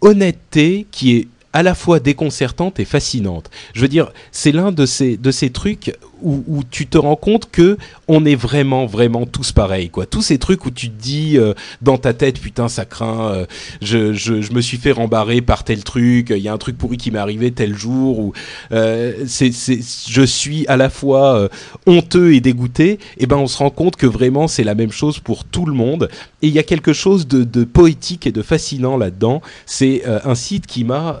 honnêteté 0.00 0.86
qui 0.90 1.16
est 1.16 1.28
à 1.52 1.62
la 1.62 1.74
fois 1.74 2.00
déconcertante 2.00 2.78
et 2.78 2.84
fascinante. 2.84 3.50
Je 3.74 3.80
veux 3.80 3.88
dire, 3.88 4.12
c'est 4.30 4.52
l'un 4.52 4.72
de 4.72 4.86
ces, 4.86 5.16
de 5.16 5.30
ces 5.30 5.50
trucs 5.50 5.92
où, 6.22 6.62
tu 6.70 6.86
te 6.86 6.98
rends 6.98 7.16
compte 7.16 7.50
que 7.50 7.76
on 8.08 8.24
est 8.24 8.34
vraiment, 8.34 8.86
vraiment 8.86 9.26
tous 9.26 9.52
pareils, 9.52 9.90
quoi. 9.90 10.06
Tous 10.06 10.22
ces 10.22 10.38
trucs 10.38 10.66
où 10.66 10.70
tu 10.70 10.90
te 10.90 11.00
dis 11.00 11.38
euh, 11.38 11.54
dans 11.82 11.98
ta 11.98 12.12
tête, 12.12 12.40
putain, 12.40 12.68
ça 12.68 12.84
craint, 12.84 13.32
euh, 13.32 13.46
je, 13.80 14.12
je, 14.12 14.52
me 14.52 14.60
suis 14.60 14.78
fait 14.78 14.92
rembarrer 14.92 15.40
par 15.40 15.64
tel 15.64 15.84
truc, 15.84 16.30
il 16.30 16.42
y 16.42 16.48
a 16.48 16.52
un 16.52 16.58
truc 16.58 16.76
pourri 16.76 16.96
qui 16.96 17.10
m'est 17.10 17.18
arrivé 17.18 17.50
tel 17.50 17.76
jour, 17.76 18.18
ou 18.18 18.32
euh, 18.72 19.24
c'est, 19.26 19.50
je 19.52 20.22
suis 20.22 20.66
à 20.66 20.76
la 20.76 20.90
fois 20.90 21.48
honteux 21.86 22.34
et 22.34 22.40
dégoûté, 22.40 22.98
et 23.18 23.26
ben 23.26 23.36
on 23.36 23.46
se 23.46 23.58
rend 23.58 23.70
compte 23.70 23.96
que 23.96 24.06
vraiment 24.06 24.48
c'est 24.48 24.64
la 24.64 24.74
même 24.74 24.92
chose 24.92 25.20
pour 25.20 25.44
tout 25.44 25.66
le 25.66 25.72
monde. 25.72 26.08
Et 26.42 26.48
il 26.48 26.54
y 26.54 26.58
a 26.58 26.62
quelque 26.62 26.92
chose 26.92 27.28
de, 27.28 27.44
de 27.44 27.64
poétique 27.64 28.26
et 28.26 28.32
de 28.32 28.42
fascinant 28.42 28.96
là-dedans. 28.96 29.42
C'est 29.66 30.02
un 30.06 30.34
site 30.34 30.66
qui 30.66 30.84
m'a 30.84 31.20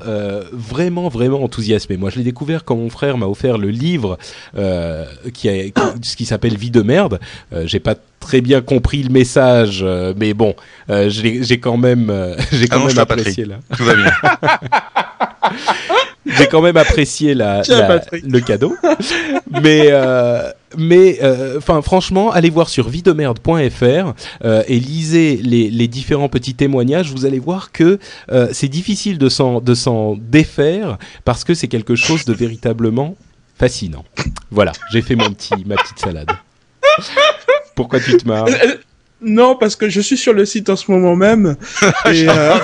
vraiment, 0.52 1.08
vraiment 1.08 1.42
enthousiasmé. 1.42 1.96
Moi, 1.96 2.10
je 2.10 2.16
l'ai 2.16 2.24
découvert 2.24 2.64
quand 2.64 2.76
mon 2.76 2.90
frère 2.90 3.18
m'a 3.18 3.26
offert 3.26 3.58
le 3.58 3.68
livre 3.70 4.18
qui 5.32 5.48
a, 5.48 5.52
qui- 5.64 5.72
ce 6.08 6.16
qui 6.16 6.24
s'appelle 6.24 6.56
Vie 6.56 6.70
de 6.70 6.82
merde. 6.82 7.18
Euh, 7.52 7.64
j'ai 7.66 7.80
pas 7.80 7.94
très 8.20 8.40
bien 8.40 8.60
compris 8.60 9.02
le 9.02 9.10
message, 9.10 9.80
euh, 9.82 10.12
mais 10.16 10.34
bon, 10.34 10.54
euh, 10.90 11.08
j'ai 11.10 11.58
quand 11.58 11.76
même, 11.76 12.10
euh, 12.10 12.34
j'ai 12.52 12.66
quand 12.68 12.76
Allonge-toi, 12.80 13.04
même 13.06 13.18
apprécié 13.18 13.44
là. 13.44 13.56
Tout 13.76 13.84
va 13.84 13.94
bien. 13.94 14.12
J'ai 16.26 16.46
quand 16.46 16.60
même 16.62 16.76
apprécié 16.76 17.34
la, 17.34 17.62
le 18.12 18.40
cadeau. 18.40 18.74
mais 19.62 19.86
euh, 19.90 20.50
mais 20.76 21.18
euh, 21.22 21.56
enfin 21.58 21.80
franchement, 21.82 22.30
allez 22.30 22.50
voir 22.50 22.68
sur 22.68 22.88
videmerde.fr 22.88 24.12
euh, 24.44 24.62
et 24.68 24.78
lisez 24.78 25.36
les, 25.42 25.70
les 25.70 25.88
différents 25.88 26.28
petits 26.28 26.54
témoignages. 26.54 27.10
Vous 27.10 27.24
allez 27.24 27.38
voir 27.40 27.72
que 27.72 27.98
euh, 28.30 28.48
c'est 28.52 28.68
difficile 28.68 29.18
de 29.18 29.28
s'en 29.28 29.60
de 29.60 29.74
s'en 29.74 30.16
défaire 30.20 30.98
parce 31.24 31.42
que 31.42 31.54
c'est 31.54 31.68
quelque 31.68 31.94
chose 31.96 32.24
de 32.26 32.32
véritablement 32.34 33.16
fascinant. 33.60 34.04
Voilà, 34.50 34.72
j'ai 34.90 35.02
fait 35.02 35.14
mon 35.16 35.30
petit 35.32 35.52
ma 35.66 35.76
petite 35.76 35.98
salade. 35.98 36.30
Pourquoi 37.76 38.00
tu 38.00 38.16
te 38.16 38.26
marres 38.26 38.46
Euh, 38.48 38.76
Non, 39.20 39.54
parce 39.54 39.76
que 39.76 39.88
je 39.90 40.00
suis 40.00 40.16
sur 40.16 40.32
le 40.32 40.46
site 40.46 40.70
en 40.70 40.76
ce 40.76 40.90
moment 40.90 41.14
même. 41.14 41.56
et, 42.06 42.26
euh... 42.28 42.54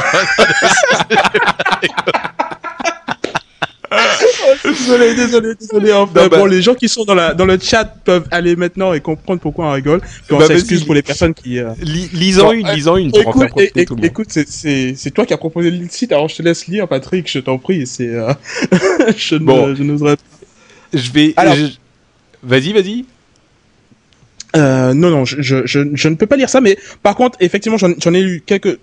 Oh, 3.93 4.55
désolé, 4.65 5.15
désolé, 5.15 5.55
désolé. 5.55 5.93
Enfin, 5.93 6.23
Non, 6.23 6.27
bah- 6.29 6.39
bon, 6.39 6.47
les 6.47 6.61
gens 6.63 6.75
qui 6.75 6.89
sont 6.89 7.05
dans, 7.05 7.15
la, 7.15 7.35
dans 7.35 7.45
le 7.45 7.59
chat 7.61 7.85
peuvent 7.85 8.27
aller 8.31 8.57
maintenant 8.57 8.93
et 8.95 9.01
comprendre 9.01 9.41
pourquoi 9.41 9.67
on 9.67 9.73
rigole. 9.73 10.01
On 10.31 10.39
Bah, 10.39 10.47
s'excuse 10.47 10.85
pour 10.85 10.95
les 10.95 11.03
personnes 11.03 11.35
qui. 11.35 11.59
euh, 11.59 11.71
Li- 11.81 12.09
Lisant 12.13 12.47
Bon, 12.47 12.53
une, 12.53 12.67
euh, 12.67 12.97
une 12.97 13.13
pour 13.13 13.29
en 13.37 13.43
Écoute, 13.43 13.63
faire 13.75 13.85
tout 13.87 13.97
écoute, 14.03 14.29
c'est- 14.31 15.11
toi 15.15 15.25
qui 15.27 15.33
as 15.35 15.39
proposé 15.39 15.71
le 15.71 15.87
site, 15.89 16.11
alors 16.13 16.29
je 16.29 16.37
te 16.37 16.43
laisse 16.43 16.67
lire, 16.67 16.89
Patrick, 16.89 17.31
je 17.31 17.39
t'en 17.39 17.59
prie. 17.59 17.87
C'est 17.87 18.09
euh... 18.09 18.33
je 19.17 19.37
Bon. 19.37 19.69
n'oserais 19.69 20.17
Je 20.93 21.11
vais. 21.13 21.35
Je- 21.57 21.77
Vas-y, 22.43 22.73
vas-y. 22.73 23.05
Euh, 24.55 24.95
non, 24.95 25.11
non, 25.11 25.25
je, 25.25 25.43
je, 25.43 25.67
je, 25.67 25.81
je 25.95 26.09
ne 26.09 26.15
peux 26.15 26.27
pas 26.27 26.37
lire 26.37 26.49
ça, 26.49 26.61
mais 26.61 26.79
par 27.03 27.15
contre, 27.17 27.37
effectivement, 27.41 27.77
j'en 27.79 28.15
ai 28.15 28.23
lu 28.23 28.43
quelques 28.47 28.79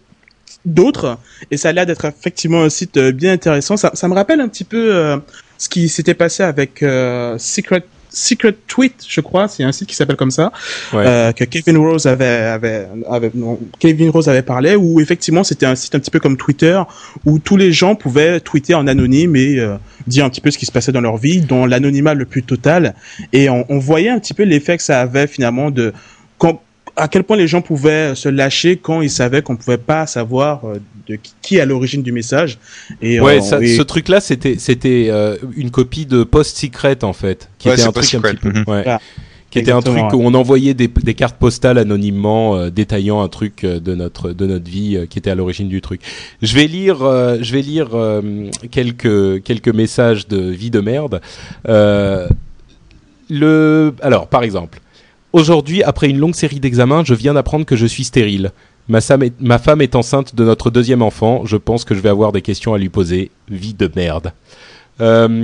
d'autres, 0.66 1.18
et 1.52 1.58
ça 1.58 1.70
a 1.70 1.72
l'air 1.72 1.86
d'être 1.86 2.06
effectivement 2.06 2.64
un 2.64 2.70
site 2.70 2.98
euh, 2.98 3.12
bien 3.12 3.32
intéressant. 3.34 3.76
Ça, 3.78 3.92
ça 3.94 4.08
me 4.08 4.14
rappelle 4.14 4.40
un 4.42 4.48
petit 4.48 4.64
peu 4.66 4.96
euh, 4.96 5.18
ce 5.58 5.70
qui 5.70 5.90
s'était 5.90 6.14
passé 6.14 6.44
avec 6.44 6.84
euh, 6.84 7.38
Secret 7.38 7.84
Secret 8.14 8.56
Tweet, 8.68 9.04
je 9.08 9.20
crois, 9.22 9.48
c'est 9.48 9.64
un 9.64 9.72
site 9.72 9.90
qui 9.90 9.96
s'appelle 9.96 10.16
comme 10.16 10.32
ça, 10.32 10.52
Ouais. 10.94 11.04
euh, 11.06 11.32
que 11.32 11.44
Kevin 11.46 11.78
Rose 11.78 12.06
avait, 12.06 12.26
avait, 12.26 12.88
avait 13.10 13.32
non, 13.34 13.60
Kevin 13.80 14.10
Rose 14.12 14.30
avait 14.30 14.44
parlé, 14.44 14.76
où 14.76 15.02
effectivement 15.02 15.44
c'était 15.44 15.66
un 15.66 15.76
site 15.76 15.96
un 15.96 16.00
petit 16.00 16.12
peu 16.12 16.20
comme 16.20 16.38
Twitter, 16.38 16.80
où 17.26 17.40
tous 17.40 17.58
les 17.58 17.72
gens 17.72 17.96
pouvaient 17.96 18.40
tweeter 18.40 18.76
en 18.76 18.86
anonyme 18.88 19.36
et 19.36 19.60
euh, 19.60 19.76
dire 20.08 20.26
un 20.26 20.30
petit 20.30 20.42
peu 20.42 20.52
ce 20.52 20.58
qui 20.58 20.66
se 20.68 20.72
passait 20.72 20.92
dans 20.92 21.02
leur 21.02 21.18
vie, 21.18 21.42
dans 21.42 21.66
l'anonymat 21.66 22.14
le 22.14 22.26
plus 22.26 22.44
total, 22.44 22.94
et 23.34 23.50
on, 23.50 23.66
on 23.70 23.80
voyait 23.80 24.10
un 24.10 24.20
petit 24.20 24.34
peu 24.36 24.44
l'effet 24.44 24.78
que 24.78 24.84
ça 24.84 25.02
avait 25.02 25.28
finalement 25.28 25.72
de 25.72 25.92
quand, 26.38 26.62
à 26.96 27.08
quel 27.08 27.24
point 27.24 27.38
les 27.38 27.48
gens 27.48 27.62
pouvaient 27.62 28.14
se 28.16 28.30
lâcher 28.30 28.78
quand 28.78 29.02
ils 29.02 29.10
savaient 29.10 29.42
qu'on 29.42 29.56
pouvait 29.56 29.78
pas 29.78 30.06
savoir 30.06 30.66
euh, 30.66 30.76
de 31.08 31.18
qui, 31.42 31.58
est 31.58 31.62
à 31.62 31.66
l'origine 31.66 32.04
du 32.04 32.12
message. 32.12 32.60
Et 33.02 33.20
Ouais, 33.20 33.38
euh, 33.40 33.42
ça- 33.42 33.60
et- 33.62 33.76
ce 33.76 33.82
truc-là, 33.82 34.20
c'était 34.22 34.58
c'était 34.60 35.08
euh, 35.10 35.36
une 35.58 35.72
copie 35.72 36.06
de 36.06 36.24
Post 36.24 36.58
Secret 36.58 37.04
en 37.04 37.14
fait, 37.14 37.50
qui 37.58 37.68
Ouais, 37.68 37.74
était 37.74 37.82
c'est 37.84 37.88
un 37.88 37.92
truc 37.92 38.04
Post 38.04 38.16
un 38.16 38.22
petit 38.22 38.28
Secret, 38.38 38.52
peu, 38.52 38.60
mhm. 38.60 38.66
ouais, 38.68 38.84
Voilà. 38.84 39.00
qui 39.50 39.60
était 39.60 39.72
un 39.72 39.80
Exactement, 39.80 40.08
truc 40.10 40.20
où 40.20 40.24
on 40.26 40.34
envoyait 40.36 40.74
des, 40.76 40.88
des 40.88 41.14
cartes 41.16 41.38
postales 41.38 41.78
anonymement 41.80 42.56
euh, 42.58 42.70
détaillant 42.70 43.22
un 43.22 43.28
truc 43.28 43.64
euh, 43.64 43.80
de 43.80 43.96
notre 43.96 44.32
de 44.32 44.46
notre 44.46 44.70
vie 44.70 44.96
euh, 44.98 45.06
qui 45.08 45.18
était 45.20 45.32
à 45.32 45.36
l'origine 45.36 45.70
du 45.70 45.82
truc. 45.82 46.02
Je 46.44 46.54
vais 46.56 46.68
lire 46.68 47.02
euh, 47.04 47.38
je 47.42 47.54
vais 47.54 47.62
lire 47.62 47.90
euh, 47.94 48.50
quelques 48.72 49.42
quelques 49.44 49.70
messages 49.74 50.28
de 50.28 50.38
vie 50.40 50.70
de 50.72 50.80
merde. 50.80 51.22
Euh, 51.68 52.28
le 53.30 53.94
alors 54.02 54.28
par 54.28 54.44
exemple, 54.44 54.80
aujourd'hui 55.34 55.84
après 55.84 56.08
une 56.10 56.18
longue 56.18 56.36
série 56.36 56.60
d'examens, 56.60 57.04
je 57.04 57.14
viens 57.14 57.34
d'apprendre 57.34 57.66
que 57.66 57.76
je 57.76 57.86
suis 57.86 58.04
stérile. 58.06 58.52
Ma, 58.88 59.02
sam 59.02 59.24
est- 59.24 59.40
ma 59.42 59.60
femme 59.60 59.82
est 59.82 59.96
enceinte 59.96 60.36
de 60.36 60.44
notre 60.44 60.70
deuxième 60.70 61.02
enfant. 61.02 61.44
Je 61.46 61.58
pense 61.58 61.84
que 61.86 61.96
je 61.96 62.00
vais 62.00 62.10
avoir 62.10 62.32
des 62.32 62.42
questions 62.42 62.74
à 62.74 62.78
lui 62.78 62.90
poser. 62.90 63.32
Vie 63.50 63.74
de 63.74 63.90
merde. 63.96 64.34
Euh, 65.02 65.42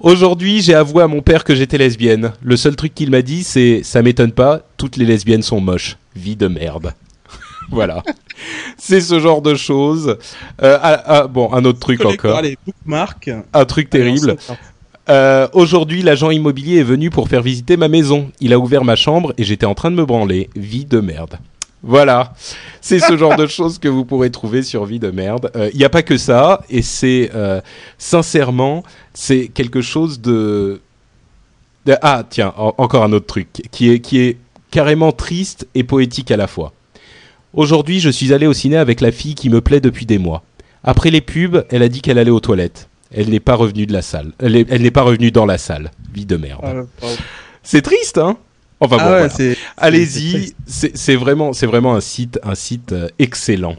Aujourd'hui, 0.00 0.60
j'ai 0.62 0.74
avoué 0.74 1.02
à 1.02 1.06
mon 1.06 1.22
père 1.22 1.44
que 1.44 1.54
j'étais 1.54 1.78
lesbienne. 1.78 2.32
Le 2.42 2.56
seul 2.56 2.74
truc 2.74 2.92
qu'il 2.94 3.10
m'a 3.10 3.22
dit, 3.22 3.44
c'est 3.44 3.82
ça 3.84 4.02
m'étonne 4.02 4.32
pas, 4.32 4.62
toutes 4.76 4.96
les 4.96 5.04
lesbiennes 5.04 5.42
sont 5.42 5.60
moches. 5.60 5.96
Vie 6.16 6.34
de 6.34 6.48
merde. 6.48 6.92
voilà. 7.70 8.02
C'est 8.76 9.00
ce 9.00 9.20
genre 9.20 9.42
de 9.42 9.54
choses. 9.54 10.16
Euh, 10.62 10.78
ah, 10.82 11.02
ah, 11.06 11.26
bon, 11.28 11.52
un 11.52 11.64
autre 11.64 11.78
truc 11.78 12.04
encore. 12.04 12.36
Allez, 12.36 12.58
bookmark. 12.66 13.30
Un 13.54 13.64
truc 13.64 13.90
terrible. 13.90 14.36
Euh, 15.08 15.48
Aujourd'hui, 15.52 16.02
l'agent 16.02 16.30
immobilier 16.30 16.78
est 16.78 16.82
venu 16.84 17.10
pour 17.10 17.28
faire 17.28 17.42
visiter 17.42 17.76
ma 17.76 17.88
maison. 17.88 18.30
Il 18.40 18.52
a 18.52 18.58
ouvert 18.58 18.84
ma 18.84 18.96
chambre 18.96 19.32
et 19.36 19.44
j'étais 19.44 19.66
en 19.66 19.74
train 19.74 19.90
de 19.90 19.96
me 19.96 20.04
branler. 20.04 20.48
Vie 20.54 20.84
de 20.84 21.00
merde. 21.00 21.38
Voilà, 21.84 22.34
c'est 22.80 23.00
ce 23.00 23.16
genre 23.16 23.34
de 23.36 23.46
choses 23.48 23.80
que 23.80 23.88
vous 23.88 24.04
pourrez 24.04 24.30
trouver 24.30 24.62
sur 24.62 24.84
Vie 24.84 25.00
de 25.00 25.10
merde. 25.10 25.50
Il 25.72 25.78
n'y 25.78 25.84
a 25.84 25.88
pas 25.88 26.04
que 26.04 26.16
ça, 26.16 26.62
et 26.70 26.80
c'est 26.80 27.30
euh, 27.34 27.60
sincèrement, 27.98 28.84
c'est 29.14 29.48
quelque 29.48 29.80
chose 29.80 30.20
de... 30.20 30.80
de- 31.86 31.96
Ah 32.02 32.22
tiens, 32.28 32.54
en- 32.56 32.72
encore 32.78 33.02
un 33.02 33.12
autre 33.12 33.26
truc 33.26 33.48
qui 33.72 33.90
est 33.90 33.98
qui 33.98 34.20
est 34.20 34.36
carrément 34.70 35.10
triste 35.10 35.66
et 35.74 35.82
poétique 35.82 36.30
à 36.30 36.36
la 36.36 36.46
fois. 36.46 36.72
Aujourd'hui, 37.52 37.98
je 37.98 38.10
suis 38.10 38.32
allé 38.32 38.46
au 38.46 38.52
ciné 38.52 38.76
avec 38.76 39.00
la 39.00 39.10
fille 39.10 39.34
qui 39.34 39.50
me 39.50 39.60
plaît 39.60 39.80
depuis 39.80 40.06
des 40.06 40.18
mois. 40.18 40.44
Après 40.84 41.10
les 41.10 41.20
pubs, 41.20 41.64
elle 41.68 41.82
a 41.82 41.88
dit 41.88 42.00
qu'elle 42.00 42.18
allait 42.18 42.30
aux 42.30 42.38
toilettes. 42.40 42.88
Elle 43.14 43.30
n'est 43.30 43.40
pas 43.40 43.54
revenue 43.54 43.86
de 43.86 43.92
la 43.92 44.02
salle. 44.02 44.32
Elle 44.38 44.56
est- 44.56 44.66
elle 44.70 44.82
n'est 44.82 44.90
pas 44.90 45.02
revenue 45.02 45.30
dans 45.30 45.46
la 45.46 45.58
salle. 45.58 45.90
Vie 46.14 46.26
de 46.26 46.36
merde. 46.36 46.60
Ah. 47.02 47.06
C'est 47.62 47.82
triste, 47.82 48.18
hein? 48.18 48.36
Enfin 48.80 48.96
bon, 48.96 49.02
Ah 49.04 49.10
ouais, 49.12 49.18
voilà. 49.18 49.28
c'est- 49.28 49.54
c'est 49.54 49.58
Allez-y, 49.76 50.54
c'est 50.66 51.14
vraiment, 51.14 51.52
c'est 51.52 51.66
vraiment 51.66 51.94
un 51.94 52.00
site, 52.00 52.40
un 52.42 52.56
site 52.56 52.92
euh, 52.92 53.08
excellent. 53.20 53.76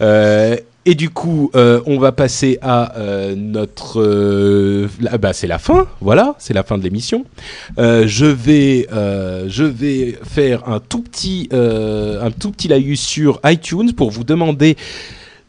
Euh, 0.00 0.56
et 0.86 0.94
du 0.94 1.10
coup, 1.10 1.50
euh, 1.54 1.82
on 1.84 1.98
va 1.98 2.10
passer 2.12 2.58
à 2.62 2.96
euh, 2.98 3.34
notre, 3.36 4.00
euh, 4.00 4.88
bah, 5.20 5.34
c'est 5.34 5.46
la 5.46 5.58
fin, 5.58 5.86
voilà, 6.00 6.34
c'est 6.38 6.54
la 6.54 6.62
fin 6.62 6.78
de 6.78 6.82
l'émission. 6.82 7.26
Je 7.76 8.24
vais, 8.24 8.86
je 8.90 9.64
vais 9.64 10.18
faire 10.22 10.66
un 10.70 10.80
tout 10.80 11.02
petit, 11.02 11.50
un 11.52 12.30
tout 12.30 12.50
petit 12.50 12.68
laïus 12.68 13.00
sur 13.02 13.40
iTunes 13.44 13.92
pour 13.92 14.10
vous 14.10 14.24
demander 14.24 14.76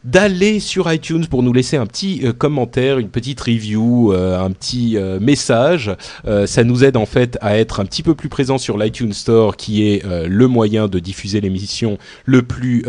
d'aller 0.04 0.60
sur 0.60 0.92
iTunes 0.92 1.26
pour 1.26 1.42
nous 1.42 1.52
laisser 1.52 1.76
un 1.76 1.86
petit 1.86 2.22
euh, 2.24 2.32
commentaire, 2.32 2.98
une 2.98 3.08
petite 3.08 3.40
review, 3.40 4.12
euh, 4.12 4.38
un 4.38 4.50
petit 4.50 4.96
euh, 4.96 5.20
message. 5.20 5.94
Ça 6.46 6.64
nous 6.64 6.84
aide 6.84 6.96
en 6.96 7.06
fait 7.06 7.38
à 7.40 7.58
être 7.58 7.80
un 7.80 7.84
petit 7.84 8.02
peu 8.02 8.14
plus 8.14 8.28
présent 8.28 8.58
sur 8.58 8.78
l'iTunes 8.78 9.12
Store, 9.12 9.56
qui 9.56 9.86
est 9.86 10.04
le 10.04 10.46
moyen 10.48 10.88
de 10.88 10.98
diffuser 10.98 11.40
l'émission 11.40 11.98
le 12.24 12.42
plus 12.42 12.84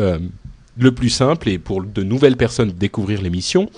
le 0.77 0.91
plus 0.91 1.09
simple 1.09 1.49
et 1.49 1.57
pour 1.57 1.83
de 1.83 2.03
nouvelles 2.03 2.37
personnes 2.37 2.71
découvrir 2.71 3.21
l'émission. 3.21 3.69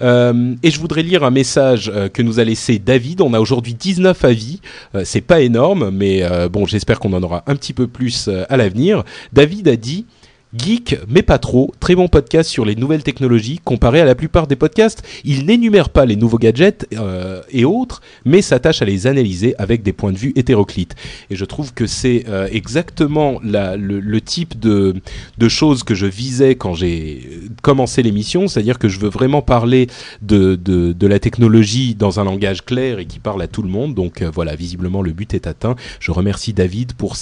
Et 0.00 0.70
je 0.70 0.80
voudrais 0.80 1.02
lire 1.02 1.24
un 1.24 1.30
message 1.30 1.92
que 2.12 2.22
nous 2.22 2.40
a 2.40 2.44
laissé 2.44 2.78
David. 2.78 3.20
On 3.20 3.34
a 3.34 3.40
aujourd'hui 3.40 3.74
19 3.74 4.24
avis. 4.24 4.60
C'est 5.04 5.20
pas 5.20 5.40
énorme, 5.40 5.90
mais 5.90 6.22
bon, 6.48 6.66
j'espère 6.66 7.00
qu'on 7.00 7.12
en 7.12 7.22
aura 7.22 7.42
un 7.46 7.56
petit 7.56 7.72
peu 7.72 7.86
plus 7.86 8.28
à 8.48 8.56
l'avenir. 8.56 9.04
David 9.32 9.68
a 9.68 9.76
dit 9.76 10.06
Geek, 10.52 10.98
mais 11.08 11.22
pas 11.22 11.38
trop. 11.38 11.72
Très 11.78 11.94
bon 11.94 12.08
podcast 12.08 12.50
sur 12.50 12.64
les 12.64 12.74
nouvelles 12.74 13.04
technologies. 13.04 13.60
Comparé 13.62 14.00
à 14.00 14.04
la 14.04 14.16
plupart 14.16 14.48
des 14.48 14.56
podcasts, 14.56 15.04
il 15.22 15.46
n'énumère 15.46 15.90
pas 15.90 16.06
les 16.06 16.16
nouveaux 16.16 16.38
gadgets 16.38 16.88
euh, 16.92 17.40
et 17.50 17.64
autres, 17.64 18.02
mais 18.24 18.42
s'attache 18.42 18.82
à 18.82 18.84
les 18.84 19.06
analyser 19.06 19.54
avec 19.58 19.84
des 19.84 19.92
points 19.92 20.10
de 20.10 20.18
vue 20.18 20.32
hétéroclites. 20.34 20.96
Et 21.30 21.36
je 21.36 21.44
trouve 21.44 21.72
que 21.72 21.86
c'est 21.86 22.24
euh, 22.28 22.48
exactement 22.50 23.38
le, 23.44 24.18
type 24.18 24.58
de, 24.58 25.00
choses 25.46 25.84
que 25.84 25.94
je 25.94 26.06
visais 26.06 26.56
quand 26.56 26.74
j'ai 26.74 27.28
euh, 27.30 27.48
commencé 27.62 28.02
l'émission. 28.02 28.48
C'est-à-dire 28.48 28.80
que 28.80 28.88
je 28.88 28.98
veux 28.98 29.08
vraiment 29.08 29.42
parler 29.42 29.86
de, 30.20 30.58
la 31.00 31.20
technologie 31.20 31.94
dans 31.94 32.18
un 32.18 32.24
langage 32.24 32.64
clair 32.64 32.98
et 32.98 33.06
qui 33.06 33.20
parle 33.20 33.40
à 33.42 33.46
tout 33.46 33.62
le 33.62 33.68
monde. 33.68 33.94
Donc 33.94 34.22
voilà, 34.22 34.56
visiblement 34.56 35.00
le 35.00 35.12
but 35.12 35.32
est 35.32 35.46
atteint. 35.46 35.76
Je 36.00 36.10
remercie 36.10 36.52
David 36.52 36.94
pour, 36.94 37.16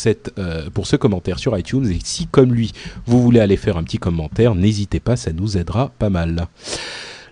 pour 0.73 0.87
ce 0.87 0.97
commentaire 0.97 1.39
sur 1.39 1.59
iTunes. 1.59 1.91
Et 1.91 1.99
si, 2.03 2.27
comme 2.27 2.55
lui, 2.55 2.73
vous 3.07 3.18
voulez 3.23 3.41
aller 3.41 3.57
faire 3.57 3.77
un 3.77 3.85
petit 3.85 3.99
commentaire, 3.99 4.55
n'hésitez 4.55 5.01
pas, 5.01 5.17
ça 5.17 5.33
nous 5.33 5.57
aidera 5.57 5.91
pas 5.99 6.11
mal. 6.11 6.47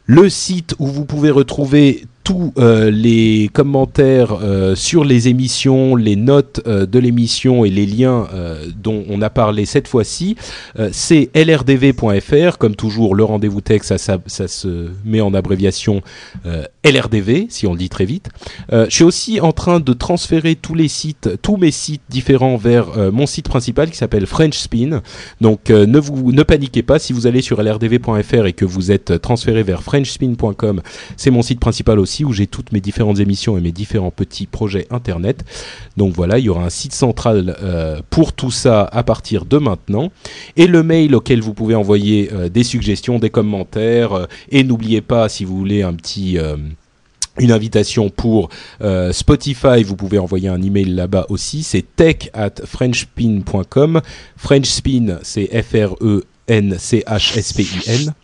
Le 0.04 0.28
site 0.28 0.74
où 0.78 0.86
vous 0.86 1.04
pouvez 1.04 1.30
retrouver 1.30 2.04
tous 2.26 2.52
euh, 2.58 2.90
les 2.90 3.48
commentaires 3.52 4.38
euh, 4.42 4.74
sur 4.74 5.04
les 5.04 5.28
émissions, 5.28 5.94
les 5.94 6.16
notes 6.16 6.60
euh, 6.66 6.84
de 6.84 6.98
l'émission 6.98 7.64
et 7.64 7.70
les 7.70 7.86
liens 7.86 8.26
euh, 8.34 8.66
dont 8.82 9.04
on 9.08 9.22
a 9.22 9.30
parlé 9.30 9.64
cette 9.64 9.86
fois-ci, 9.86 10.34
euh, 10.76 10.88
c'est 10.90 11.30
lrdv.fr. 11.36 12.58
Comme 12.58 12.74
toujours, 12.74 13.14
le 13.14 13.22
rendez-vous 13.22 13.60
texte, 13.60 13.90
ça, 13.90 13.98
ça, 13.98 14.18
ça 14.26 14.48
se 14.48 14.88
met 15.04 15.20
en 15.20 15.34
abréviation 15.34 16.02
euh, 16.46 16.64
LRDV, 16.84 17.46
si 17.48 17.68
on 17.68 17.74
le 17.74 17.78
dit 17.78 17.88
très 17.88 18.04
vite. 18.04 18.28
Je 18.72 18.86
suis 18.90 19.04
aussi 19.04 19.40
en 19.40 19.52
train 19.52 19.78
de 19.78 19.92
transférer 19.92 20.56
tous 20.56 20.74
les 20.74 20.88
sites, 20.88 21.30
tous 21.42 21.56
mes 21.56 21.70
sites 21.70 22.02
différents 22.08 22.56
vers 22.56 22.86
mon 23.12 23.26
site 23.26 23.48
principal 23.48 23.90
qui 23.90 23.96
s'appelle 23.96 24.26
French 24.26 24.56
Spin. 24.56 25.02
Donc 25.40 25.70
ne 25.70 25.98
vous 25.98 26.30
ne 26.30 26.44
paniquez 26.44 26.84
pas 26.84 27.00
si 27.00 27.12
vous 27.12 27.26
allez 27.26 27.42
sur 27.42 27.60
lrdv.fr 27.60 28.46
et 28.46 28.52
que 28.52 28.64
vous 28.64 28.92
êtes 28.92 29.20
transféré 29.20 29.64
vers 29.64 29.82
frenchspin.com, 29.82 30.80
c'est 31.16 31.30
mon 31.30 31.42
site 31.42 31.58
principal 31.58 31.98
aussi 31.98 32.15
où 32.24 32.32
j'ai 32.32 32.46
toutes 32.46 32.72
mes 32.72 32.80
différentes 32.80 33.20
émissions 33.20 33.58
et 33.58 33.60
mes 33.60 33.72
différents 33.72 34.10
petits 34.10 34.46
projets 34.46 34.86
internet. 34.90 35.44
Donc 35.96 36.14
voilà, 36.14 36.38
il 36.38 36.44
y 36.44 36.48
aura 36.48 36.64
un 36.64 36.70
site 36.70 36.94
central 36.94 37.56
euh, 37.62 38.00
pour 38.10 38.32
tout 38.32 38.50
ça 38.50 38.84
à 38.84 39.02
partir 39.02 39.44
de 39.44 39.58
maintenant 39.58 40.10
et 40.56 40.66
le 40.66 40.82
mail 40.82 41.14
auquel 41.14 41.40
vous 41.40 41.54
pouvez 41.54 41.74
envoyer 41.74 42.30
euh, 42.32 42.48
des 42.48 42.64
suggestions, 42.64 43.18
des 43.18 43.30
commentaires 43.30 44.12
euh, 44.12 44.26
et 44.50 44.64
n'oubliez 44.64 45.00
pas 45.00 45.28
si 45.28 45.44
vous 45.44 45.56
voulez 45.56 45.82
un 45.82 45.94
petit 45.94 46.38
une 47.38 47.52
invitation 47.52 48.08
pour 48.08 48.48
Spotify, 49.12 49.82
vous 49.84 49.96
pouvez 49.96 50.18
envoyer 50.18 50.48
un 50.48 50.62
email 50.62 50.86
là-bas 50.86 51.26
aussi, 51.28 51.62
c'est 51.62 51.84
tech 51.96 52.30
at 52.32 52.54
frenchspin.com. 52.64 54.00
Frenchspin, 54.36 55.18
c'est 55.22 55.50
F-R-E-N-C-H-S-P-I-N. 55.62 58.14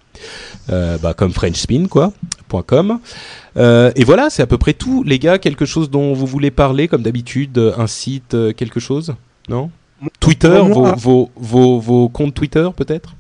Bah, 0.69 1.14
comme 1.14 1.32
Frenchspin, 1.32 1.89
quoi. 1.89 2.12
.com. 2.60 3.01
Euh, 3.56 3.92
et 3.96 4.04
voilà, 4.04 4.30
c'est 4.30 4.42
à 4.42 4.46
peu 4.46 4.58
près 4.58 4.72
tout. 4.72 5.02
Les 5.04 5.18
gars, 5.18 5.38
quelque 5.38 5.64
chose 5.64 5.90
dont 5.90 6.14
vous 6.14 6.26
voulez 6.26 6.50
parler, 6.50 6.88
comme 6.88 7.02
d'habitude, 7.02 7.58
euh, 7.58 7.72
un 7.76 7.86
site, 7.86 8.34
euh, 8.34 8.52
quelque 8.52 8.80
chose 8.80 9.14
Non? 9.48 9.70
Twitter, 10.20 10.48
vos, 10.48 10.80
Moi- 10.80 10.94
vos, 10.98 11.30
vos, 11.36 11.78
vos 11.78 12.08
comptes 12.08 12.34
Twitter, 12.34 12.66
peut-être? 12.76 13.14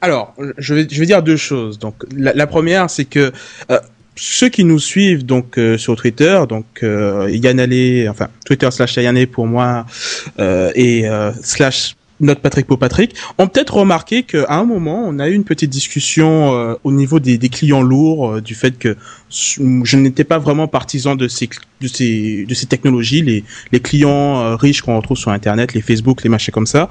Alors, 0.00 0.34
je 0.58 0.74
vais, 0.74 0.86
je 0.90 0.98
vais 1.00 1.06
dire 1.06 1.22
deux 1.22 1.36
choses. 1.36 1.78
Donc, 1.78 1.94
la, 2.16 2.32
la 2.34 2.46
première, 2.46 2.90
c'est 2.90 3.04
que 3.04 3.32
euh, 3.70 3.78
ceux 4.16 4.48
qui 4.48 4.64
nous 4.64 4.78
suivent 4.78 5.24
donc 5.24 5.58
euh, 5.58 5.78
sur 5.78 5.94
Twitter, 5.96 6.40
donc 6.48 6.64
euh, 6.82 7.28
enfin 8.10 8.28
Twitter 8.44 8.68
slash 8.70 8.96
Yann 8.96 9.16
Allé 9.16 9.26
pour 9.26 9.46
moi 9.46 9.84
et 10.38 11.04
slash 11.42 11.96
notre 12.20 12.40
Patrick 12.40 12.66
pour 12.66 12.78
Patrick, 12.78 13.14
ont 13.38 13.46
peut-être 13.46 13.74
remarqué 13.74 14.22
qu'à 14.22 14.46
un 14.48 14.64
moment, 14.64 15.04
on 15.06 15.18
a 15.18 15.28
eu 15.28 15.34
une 15.34 15.44
petite 15.44 15.70
discussion 15.70 16.54
euh, 16.54 16.74
au 16.84 16.92
niveau 16.92 17.20
des, 17.20 17.38
des 17.38 17.48
clients 17.48 17.82
lourds, 17.82 18.36
euh, 18.36 18.40
du 18.40 18.54
fait 18.54 18.78
que 18.78 18.96
je 19.28 19.96
n'étais 19.96 20.24
pas 20.24 20.38
vraiment 20.38 20.68
partisan 20.68 21.16
de 21.16 21.28
ces, 21.28 21.48
de 21.80 21.88
ces, 21.88 22.46
de 22.46 22.54
ces 22.54 22.66
technologies, 22.66 23.22
les, 23.22 23.44
les 23.72 23.80
clients 23.80 24.40
euh, 24.40 24.56
riches 24.56 24.82
qu'on 24.82 24.96
retrouve 24.96 25.18
sur 25.18 25.30
Internet, 25.30 25.74
les 25.74 25.82
Facebook, 25.82 26.22
les 26.22 26.30
machins 26.30 26.52
comme 26.52 26.66
ça. 26.66 26.88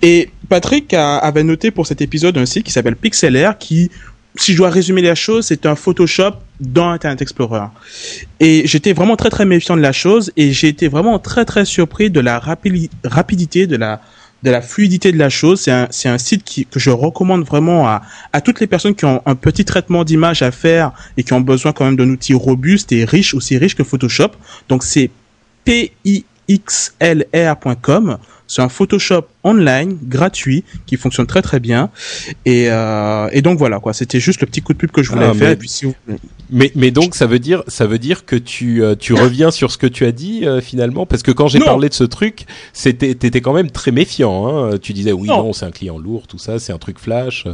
Et 0.00 0.30
Patrick 0.48 0.94
avait 0.94 1.44
noté 1.44 1.70
pour 1.70 1.86
cet 1.86 2.00
épisode 2.00 2.38
un 2.38 2.46
site 2.46 2.64
qui 2.64 2.72
s'appelle 2.72 2.96
Pixelair 2.96 3.58
qui, 3.58 3.90
si 4.36 4.52
je 4.52 4.58
dois 4.58 4.70
résumer 4.70 5.02
la 5.02 5.14
chose, 5.14 5.46
c'est 5.46 5.66
un 5.66 5.74
Photoshop 5.74 6.32
dans 6.60 6.88
Internet 6.88 7.20
Explorer. 7.20 7.66
Et 8.40 8.62
j'étais 8.66 8.92
vraiment 8.92 9.16
très 9.16 9.30
très 9.30 9.44
méfiant 9.44 9.76
de 9.76 9.82
la 9.82 9.92
chose 9.92 10.32
et 10.36 10.52
j'ai 10.52 10.68
été 10.68 10.88
vraiment 10.88 11.18
très 11.18 11.44
très 11.44 11.64
surpris 11.64 12.10
de 12.10 12.20
la 12.20 12.40
rapidité, 13.04 13.66
de 13.66 13.76
la 13.76 14.00
de 14.42 14.50
la 14.50 14.60
fluidité 14.60 15.12
de 15.12 15.18
la 15.18 15.28
chose. 15.28 15.60
C'est 15.60 15.70
un, 15.70 15.88
un 16.04 16.18
site 16.18 16.44
qui, 16.44 16.66
que 16.66 16.78
je 16.78 16.90
recommande 16.90 17.44
vraiment 17.44 17.86
à, 17.86 18.02
à 18.32 18.40
toutes 18.40 18.60
les 18.60 18.66
personnes 18.66 18.94
qui 18.94 19.04
ont 19.04 19.22
un 19.26 19.34
petit 19.34 19.64
traitement 19.64 20.04
d'image 20.04 20.42
à 20.42 20.50
faire 20.50 20.92
et 21.16 21.22
qui 21.22 21.32
ont 21.32 21.40
besoin 21.40 21.72
quand 21.72 21.84
même 21.84 21.96
d'un 21.96 22.08
outil 22.10 22.34
robuste 22.34 22.92
et 22.92 23.04
riche, 23.04 23.34
aussi 23.34 23.56
riche 23.58 23.74
que 23.74 23.84
Photoshop. 23.84 24.30
Donc 24.68 24.84
c'est 24.84 25.10
pixlr.com. 25.64 26.28
C'est 28.54 28.60
un 28.60 28.68
Photoshop 28.68 29.22
online, 29.44 29.96
gratuit, 30.02 30.62
qui 30.84 30.96
fonctionne 30.98 31.26
très 31.26 31.40
très 31.40 31.58
bien. 31.58 31.88
Et, 32.44 32.66
euh, 32.68 33.28
et 33.32 33.40
donc 33.40 33.58
voilà 33.58 33.80
quoi. 33.80 33.94
C'était 33.94 34.20
juste 34.20 34.42
le 34.42 34.46
petit 34.46 34.60
coup 34.60 34.74
de 34.74 34.78
pub 34.78 34.90
que 34.90 35.02
je 35.02 35.10
voulais 35.10 35.24
Ah, 35.24 35.32
faire. 35.32 35.48
mais- 35.48 35.52
Et 35.54 35.56
puis 35.56 35.68
si 35.70 35.86
vous- 35.86 35.94
Mais, 36.50 36.70
mais 36.74 36.90
donc 36.90 37.14
ça 37.14 37.24
veut 37.26 37.38
dire 37.38 37.62
ça 37.66 37.86
veut 37.86 37.98
dire 37.98 38.26
que 38.26 38.36
tu 38.36 38.82
euh, 38.84 38.94
tu 38.94 39.14
reviens 39.14 39.50
sur 39.50 39.70
ce 39.72 39.78
que 39.78 39.86
tu 39.86 40.04
as 40.04 40.12
dit 40.12 40.44
euh, 40.44 40.60
finalement? 40.60 41.06
Parce 41.06 41.22
que 41.22 41.30
quand 41.30 41.48
j'ai 41.48 41.60
parlé 41.60 41.88
de 41.88 41.94
ce 41.94 42.04
truc 42.04 42.44
c'était 42.74 43.14
t'étais 43.14 43.40
quand 43.40 43.54
même 43.54 43.70
très 43.70 43.90
méfiant 43.90 44.46
hein. 44.48 44.76
tu 44.78 44.92
disais 44.92 45.12
oui 45.12 45.28
non, 45.28 45.44
Non. 45.44 45.52
c'est 45.54 45.64
un 45.64 45.70
client 45.70 45.96
lourd 45.98 46.26
tout 46.26 46.36
ça 46.38 46.58
c'est 46.58 46.74
un 46.74 46.78
truc 46.78 46.98
flash 46.98 47.44
euh. 47.46 47.52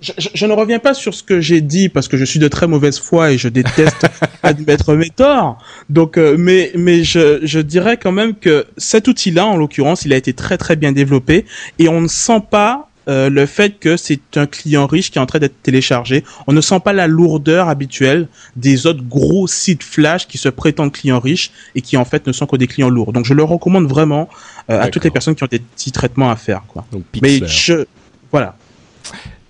Je, 0.00 0.12
je- 0.18 0.28
je 0.34 0.46
ne 0.46 0.52
reviens 0.52 0.78
pas 0.78 0.94
sur 0.94 1.14
ce 1.14 1.22
que 1.22 1.40
j'ai 1.40 1.60
dit 1.60 1.88
parce 1.88 2.08
que 2.08 2.16
je 2.16 2.24
suis 2.24 2.38
de 2.40 2.48
très 2.48 2.66
mauvaise 2.66 2.98
foi 2.98 3.32
et 3.32 3.38
je 3.38 3.48
déteste 3.48 4.06
admettre 4.42 4.94
mes 4.94 5.10
torts. 5.10 5.58
Donc, 5.88 6.16
euh, 6.16 6.36
mais 6.38 6.72
mais 6.74 7.04
je, 7.04 7.40
je 7.44 7.60
dirais 7.60 7.96
quand 7.96 8.12
même 8.12 8.34
que 8.34 8.66
cet 8.76 9.08
outil-là, 9.08 9.46
en 9.46 9.56
l'occurrence, 9.56 10.04
il 10.04 10.12
a 10.12 10.16
été 10.16 10.32
très 10.32 10.56
très 10.58 10.76
bien 10.76 10.92
développé 10.92 11.44
et 11.78 11.88
on 11.88 12.00
ne 12.00 12.08
sent 12.08 12.40
pas 12.50 12.86
euh, 13.08 13.28
le 13.30 13.44
fait 13.46 13.78
que 13.80 13.96
c'est 13.96 14.20
un 14.36 14.46
client 14.46 14.86
riche 14.86 15.10
qui 15.10 15.18
est 15.18 15.20
en 15.20 15.26
train 15.26 15.38
d'être 15.38 15.62
téléchargé. 15.62 16.22
On 16.46 16.52
ne 16.52 16.60
sent 16.60 16.80
pas 16.84 16.92
la 16.92 17.06
lourdeur 17.06 17.68
habituelle 17.68 18.28
des 18.56 18.86
autres 18.86 19.02
gros 19.02 19.46
sites 19.46 19.82
flash 19.82 20.28
qui 20.28 20.38
se 20.38 20.48
prétendent 20.48 20.92
clients 20.92 21.18
riches 21.18 21.50
et 21.74 21.80
qui 21.80 21.96
en 21.96 22.04
fait 22.04 22.26
ne 22.26 22.32
sont 22.32 22.46
que 22.46 22.56
des 22.56 22.66
clients 22.66 22.90
lourds. 22.90 23.12
Donc, 23.12 23.24
je 23.24 23.34
le 23.34 23.42
recommande 23.42 23.86
vraiment 23.88 24.28
euh, 24.70 24.80
à 24.80 24.88
toutes 24.88 25.04
les 25.04 25.10
personnes 25.10 25.34
qui 25.34 25.42
ont 25.44 25.48
des 25.50 25.58
petits 25.60 25.92
traitements 25.92 26.30
à 26.30 26.36
faire. 26.36 26.62
Quoi. 26.68 26.86
donc 26.92 27.02
Mais 27.22 27.38
je 27.48 27.84
voilà. 28.30 28.56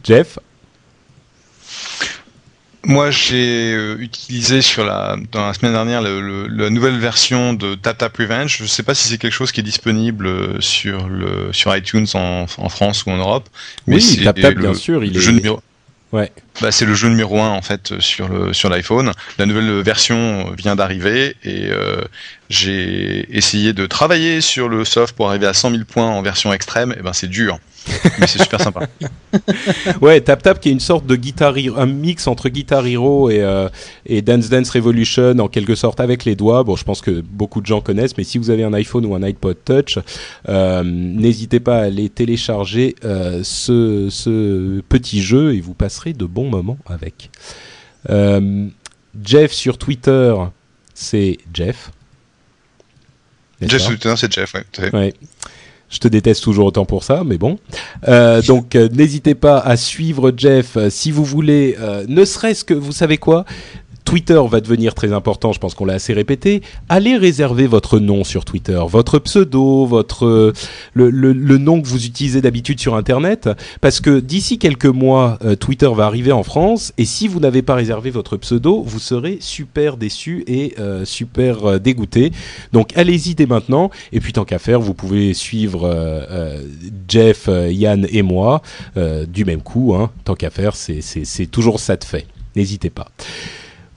Jeff 0.05 0.39
Moi, 2.83 3.11
j'ai 3.11 3.75
euh, 3.75 3.97
utilisé 4.01 4.63
sur 4.63 4.85
la 4.85 5.17
dans 5.33 5.47
la 5.47 5.53
semaine 5.53 5.73
dernière 5.73 6.01
le, 6.01 6.21
le- 6.23 6.47
la 6.47 6.71
nouvelle 6.71 6.99
version 6.99 7.53
de 7.53 7.75
Data 7.75 8.09
Prevenge. 8.09 8.57
Je 8.57 8.63
ne 8.63 8.69
sais 8.69 8.83
pas 8.83 8.95
si 8.95 9.07
c'est 9.09 9.19
quelque 9.19 9.35
chose 9.35 9.53
qui 9.53 9.61
est 9.61 9.63
disponible 9.65 10.27
euh, 10.27 10.61
sur 10.61 11.07
le 11.07 11.53
sur 11.53 11.77
iTunes 11.77 12.07
en, 12.15 12.47
en 12.57 12.69
France 12.71 13.05
ou 13.05 13.11
en 13.11 13.19
Europe. 13.19 13.49
oui 13.87 14.01
c'est 14.01 14.23
TapTap 14.23 14.55
bien 14.55 14.73
sûr 14.75 15.05
il 15.05 15.15
est 15.15 15.21
jeu 15.21 15.33
numéro. 15.33 15.61
Ouais. 16.13 16.33
Bah, 16.61 16.73
c'est 16.73 16.87
le 16.87 16.95
jeu 16.95 17.09
numéro 17.09 17.39
1 17.41 17.51
en 17.51 17.63
fait 17.63 18.01
sur 18.01 18.29
le 18.29 18.53
sur 18.55 18.69
l'iPhone. 18.71 19.13
La 19.39 19.47
nouvelle 19.47 19.83
version 19.83 20.51
vient 20.57 20.75
d'arriver 20.75 21.37
et 21.45 21.67
euh, 21.69 22.01
j'ai 22.49 23.27
essayé 23.37 23.73
de 23.75 23.87
travailler 23.87 24.41
sur 24.41 24.69
le 24.69 24.85
soft 24.87 25.15
pour 25.15 25.29
arriver 25.29 25.47
à 25.47 25.55
100 25.55 25.71
000 25.71 25.83
points 25.85 26.09
en 26.09 26.23
version 26.23 26.53
extrême. 26.53 26.95
Et 26.99 27.03
ben 27.03 27.13
c'est 27.13 27.29
dur, 27.29 27.59
mais 28.19 28.27
c'est 28.27 28.43
super 28.43 28.61
sympa. 28.61 28.87
ouais, 30.01 30.21
Tap 30.21 30.43
Tap 30.43 30.61
qui 30.61 30.69
est 30.69 30.73
une 30.73 30.81
sorte 30.81 31.07
de 31.07 31.17
Guitar 31.17 31.57
Hero, 31.57 31.79
un 31.79 31.87
mix 31.87 32.27
entre 32.27 32.49
Guitar 32.49 32.87
Hero 32.87 33.31
et, 33.31 33.41
euh, 33.41 33.69
et 34.07 34.23
Dance 34.23 34.49
Dance 34.49 34.71
Revolution 34.71 35.39
en 35.39 35.49
quelque 35.49 35.75
sorte 35.75 36.01
avec 36.01 36.25
les 36.25 36.35
doigts. 36.35 36.63
Bon, 36.63 36.77
je 36.77 36.85
pense 36.85 37.01
que 37.01 37.21
beaucoup 37.21 37.61
de 37.61 37.67
gens 37.67 37.81
connaissent, 37.81 38.17
mais 38.17 38.25
si 38.25 38.39
vous 38.39 38.51
avez 38.51 38.65
un 38.65 38.73
iPhone 38.73 39.07
ou 39.07 39.15
un 39.15 39.23
iPod 39.23 39.57
Touch, 39.65 39.99
euh, 40.49 40.83
n'hésitez 40.85 41.61
pas 41.61 41.79
à 41.79 41.83
aller 41.85 42.09
télécharger 42.09 42.95
euh, 43.05 43.41
ce, 43.45 44.09
ce 44.11 44.81
petit 44.89 45.23
jeu 45.23 45.55
et 45.55 45.61
vous 45.61 45.75
passerez 45.75 46.13
de 46.13 46.25
bons 46.25 46.49
moments 46.51 46.79
avec. 46.87 47.31
Euh, 48.09 48.69
Jeff 49.23 49.53
sur 49.53 49.79
Twitter, 49.79 50.35
c'est 50.95 51.39
Jeff. 51.53 51.91
Jeff 53.61 53.83
pas 53.83 53.91
Souter, 53.91 54.15
c'est 54.17 54.33
Jeff. 54.33 54.55
Ouais. 54.93 55.13
Je 55.91 55.99
te 55.99 56.09
déteste 56.09 56.45
toujours 56.45 56.67
autant 56.67 56.85
pour 56.85 57.03
ça, 57.03 57.23
mais 57.27 57.37
bon. 57.37 57.59
Euh, 58.09 58.41
donc 58.43 58.77
euh, 58.77 58.89
n'hésitez 58.93 59.35
pas 59.35 59.59
à 59.59 59.77
suivre 59.77 60.33
Jeff 60.37 60.77
euh, 60.77 60.89
si 60.89 61.11
vous 61.11 61.25
voulez, 61.25 61.77
euh, 61.81 62.05
ne 62.09 62.25
serait-ce 62.25 62.65
que, 62.65 62.75
vous 62.75 62.93
savez 62.93 63.19
quoi? 63.19 63.45
Twitter 64.05 64.41
va 64.49 64.61
devenir 64.61 64.95
très 64.95 65.13
important, 65.13 65.53
je 65.53 65.59
pense 65.61 65.75
qu'on 65.75 65.85
l'a 65.85 65.95
assez 65.95 66.13
répété. 66.13 66.63
Allez 66.89 67.17
réserver 67.17 67.67
votre 67.67 67.99
nom 67.99 68.25
sur 68.25 68.45
Twitter, 68.45 68.81
votre 68.89 69.19
pseudo, 69.19 69.87
votre 69.87 70.27
euh, 70.27 70.53
le, 70.95 71.11
le- 71.11 71.59
nom 71.59 71.81
que 71.81 71.87
vous 71.87 72.07
utilisez 72.07 72.41
d'habitude 72.41 72.81
sur 72.81 72.97
Internet, 72.97 73.49
parce 73.81 74.01
que 74.01 74.19
d'ici 74.21 74.59
quelques 74.59 74.87
mois, 74.87 75.39
euh, 75.45 75.55
Twitter 75.55 75.91
va 75.95 76.07
arriver 76.07 76.33
en 76.33 76.43
France, 76.43 76.93
et 76.99 77.05
si 77.05 77.29
vous 77.29 77.39
n'avez 77.41 77.63
pas 77.63 77.75
réservé 77.75 78.11
votre 78.11 78.37
pseudo, 78.37 78.83
vous 78.83 78.99
serez 78.99 79.39
super 79.41 79.97
déçu 79.97 80.45
et 80.47 80.75
euh, 80.79 81.05
super 81.05 81.65
euh, 81.65 81.79
dégoûté. 81.79 82.33
Donc 82.73 82.97
allez-y 82.97 83.35
dès 83.35 83.47
maintenant, 83.47 83.91
et 84.13 84.21
puis 84.21 84.33
tant 84.33 84.45
qu'à 84.45 84.59
faire, 84.59 84.81
vous 84.81 84.95
pouvez 84.95 85.35
suivre 85.35 85.89
Jeff, 87.09 87.49
Yann 87.49 88.07
et 88.11 88.23
moi 88.23 88.63
du 89.29 89.45
même 89.45 89.63
coup. 89.63 89.95
Hein. 89.95 90.11
Tant 90.25 90.35
qu'à 90.35 90.51
faire, 90.51 90.75
c'est 90.77 91.47
toujours 91.51 91.81
ça 91.81 91.97
de 91.97 92.05
fait. 92.05 92.27
N'hésitez 92.57 92.91
pas. 92.91 93.09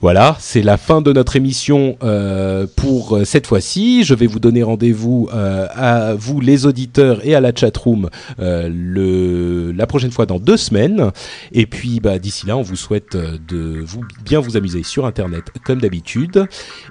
Voilà, 0.04 0.36
c'est 0.38 0.60
la 0.60 0.76
fin 0.76 1.00
de 1.00 1.14
notre 1.14 1.34
émission 1.34 1.96
euh, 2.02 2.66
pour 2.76 3.16
euh, 3.16 3.24
cette 3.24 3.46
fois-ci. 3.46 4.04
Je 4.04 4.12
vais 4.12 4.26
vous 4.26 4.38
donner 4.38 4.62
rendez-vous 4.62 5.30
euh, 5.32 5.66
à 5.74 6.12
vous 6.12 6.42
les 6.42 6.66
auditeurs 6.66 7.26
et 7.26 7.34
à 7.34 7.40
la 7.40 7.56
chatroom 7.56 8.10
euh, 8.38 8.68
le, 8.70 9.72
la 9.72 9.86
prochaine 9.86 10.10
fois 10.10 10.26
dans 10.26 10.38
deux 10.38 10.58
semaines. 10.58 11.10
Et 11.52 11.64
puis 11.64 12.00
bah, 12.00 12.18
d'ici 12.18 12.46
là, 12.46 12.58
on 12.58 12.60
vous 12.60 12.76
souhaite 12.76 13.16
de 13.16 13.80
vous 13.82 14.02
bien 14.26 14.40
vous 14.40 14.58
amuser 14.58 14.82
sur 14.82 15.06
Internet 15.06 15.44
comme 15.64 15.80
d'habitude. 15.80 16.48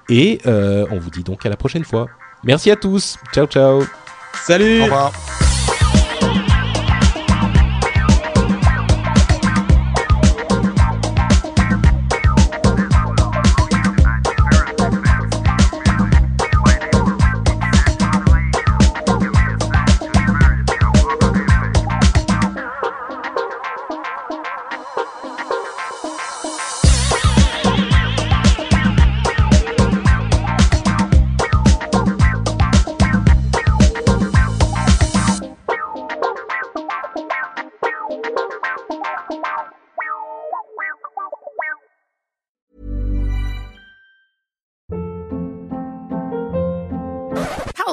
Et 0.09 0.39
euh, 0.47 0.87
on 0.89 0.97
vous 0.97 1.11
dit 1.11 1.21
donc 1.21 1.45
à 1.45 1.49
la 1.49 1.55
prochaine 1.55 1.83
fois. 1.83 2.07
Merci 2.43 2.71
à 2.71 2.75
tous. 2.75 3.17
Ciao 3.31 3.45
ciao. 3.45 3.83
Salut 4.43 4.81
Au 4.81 4.85
revoir. 4.85 5.52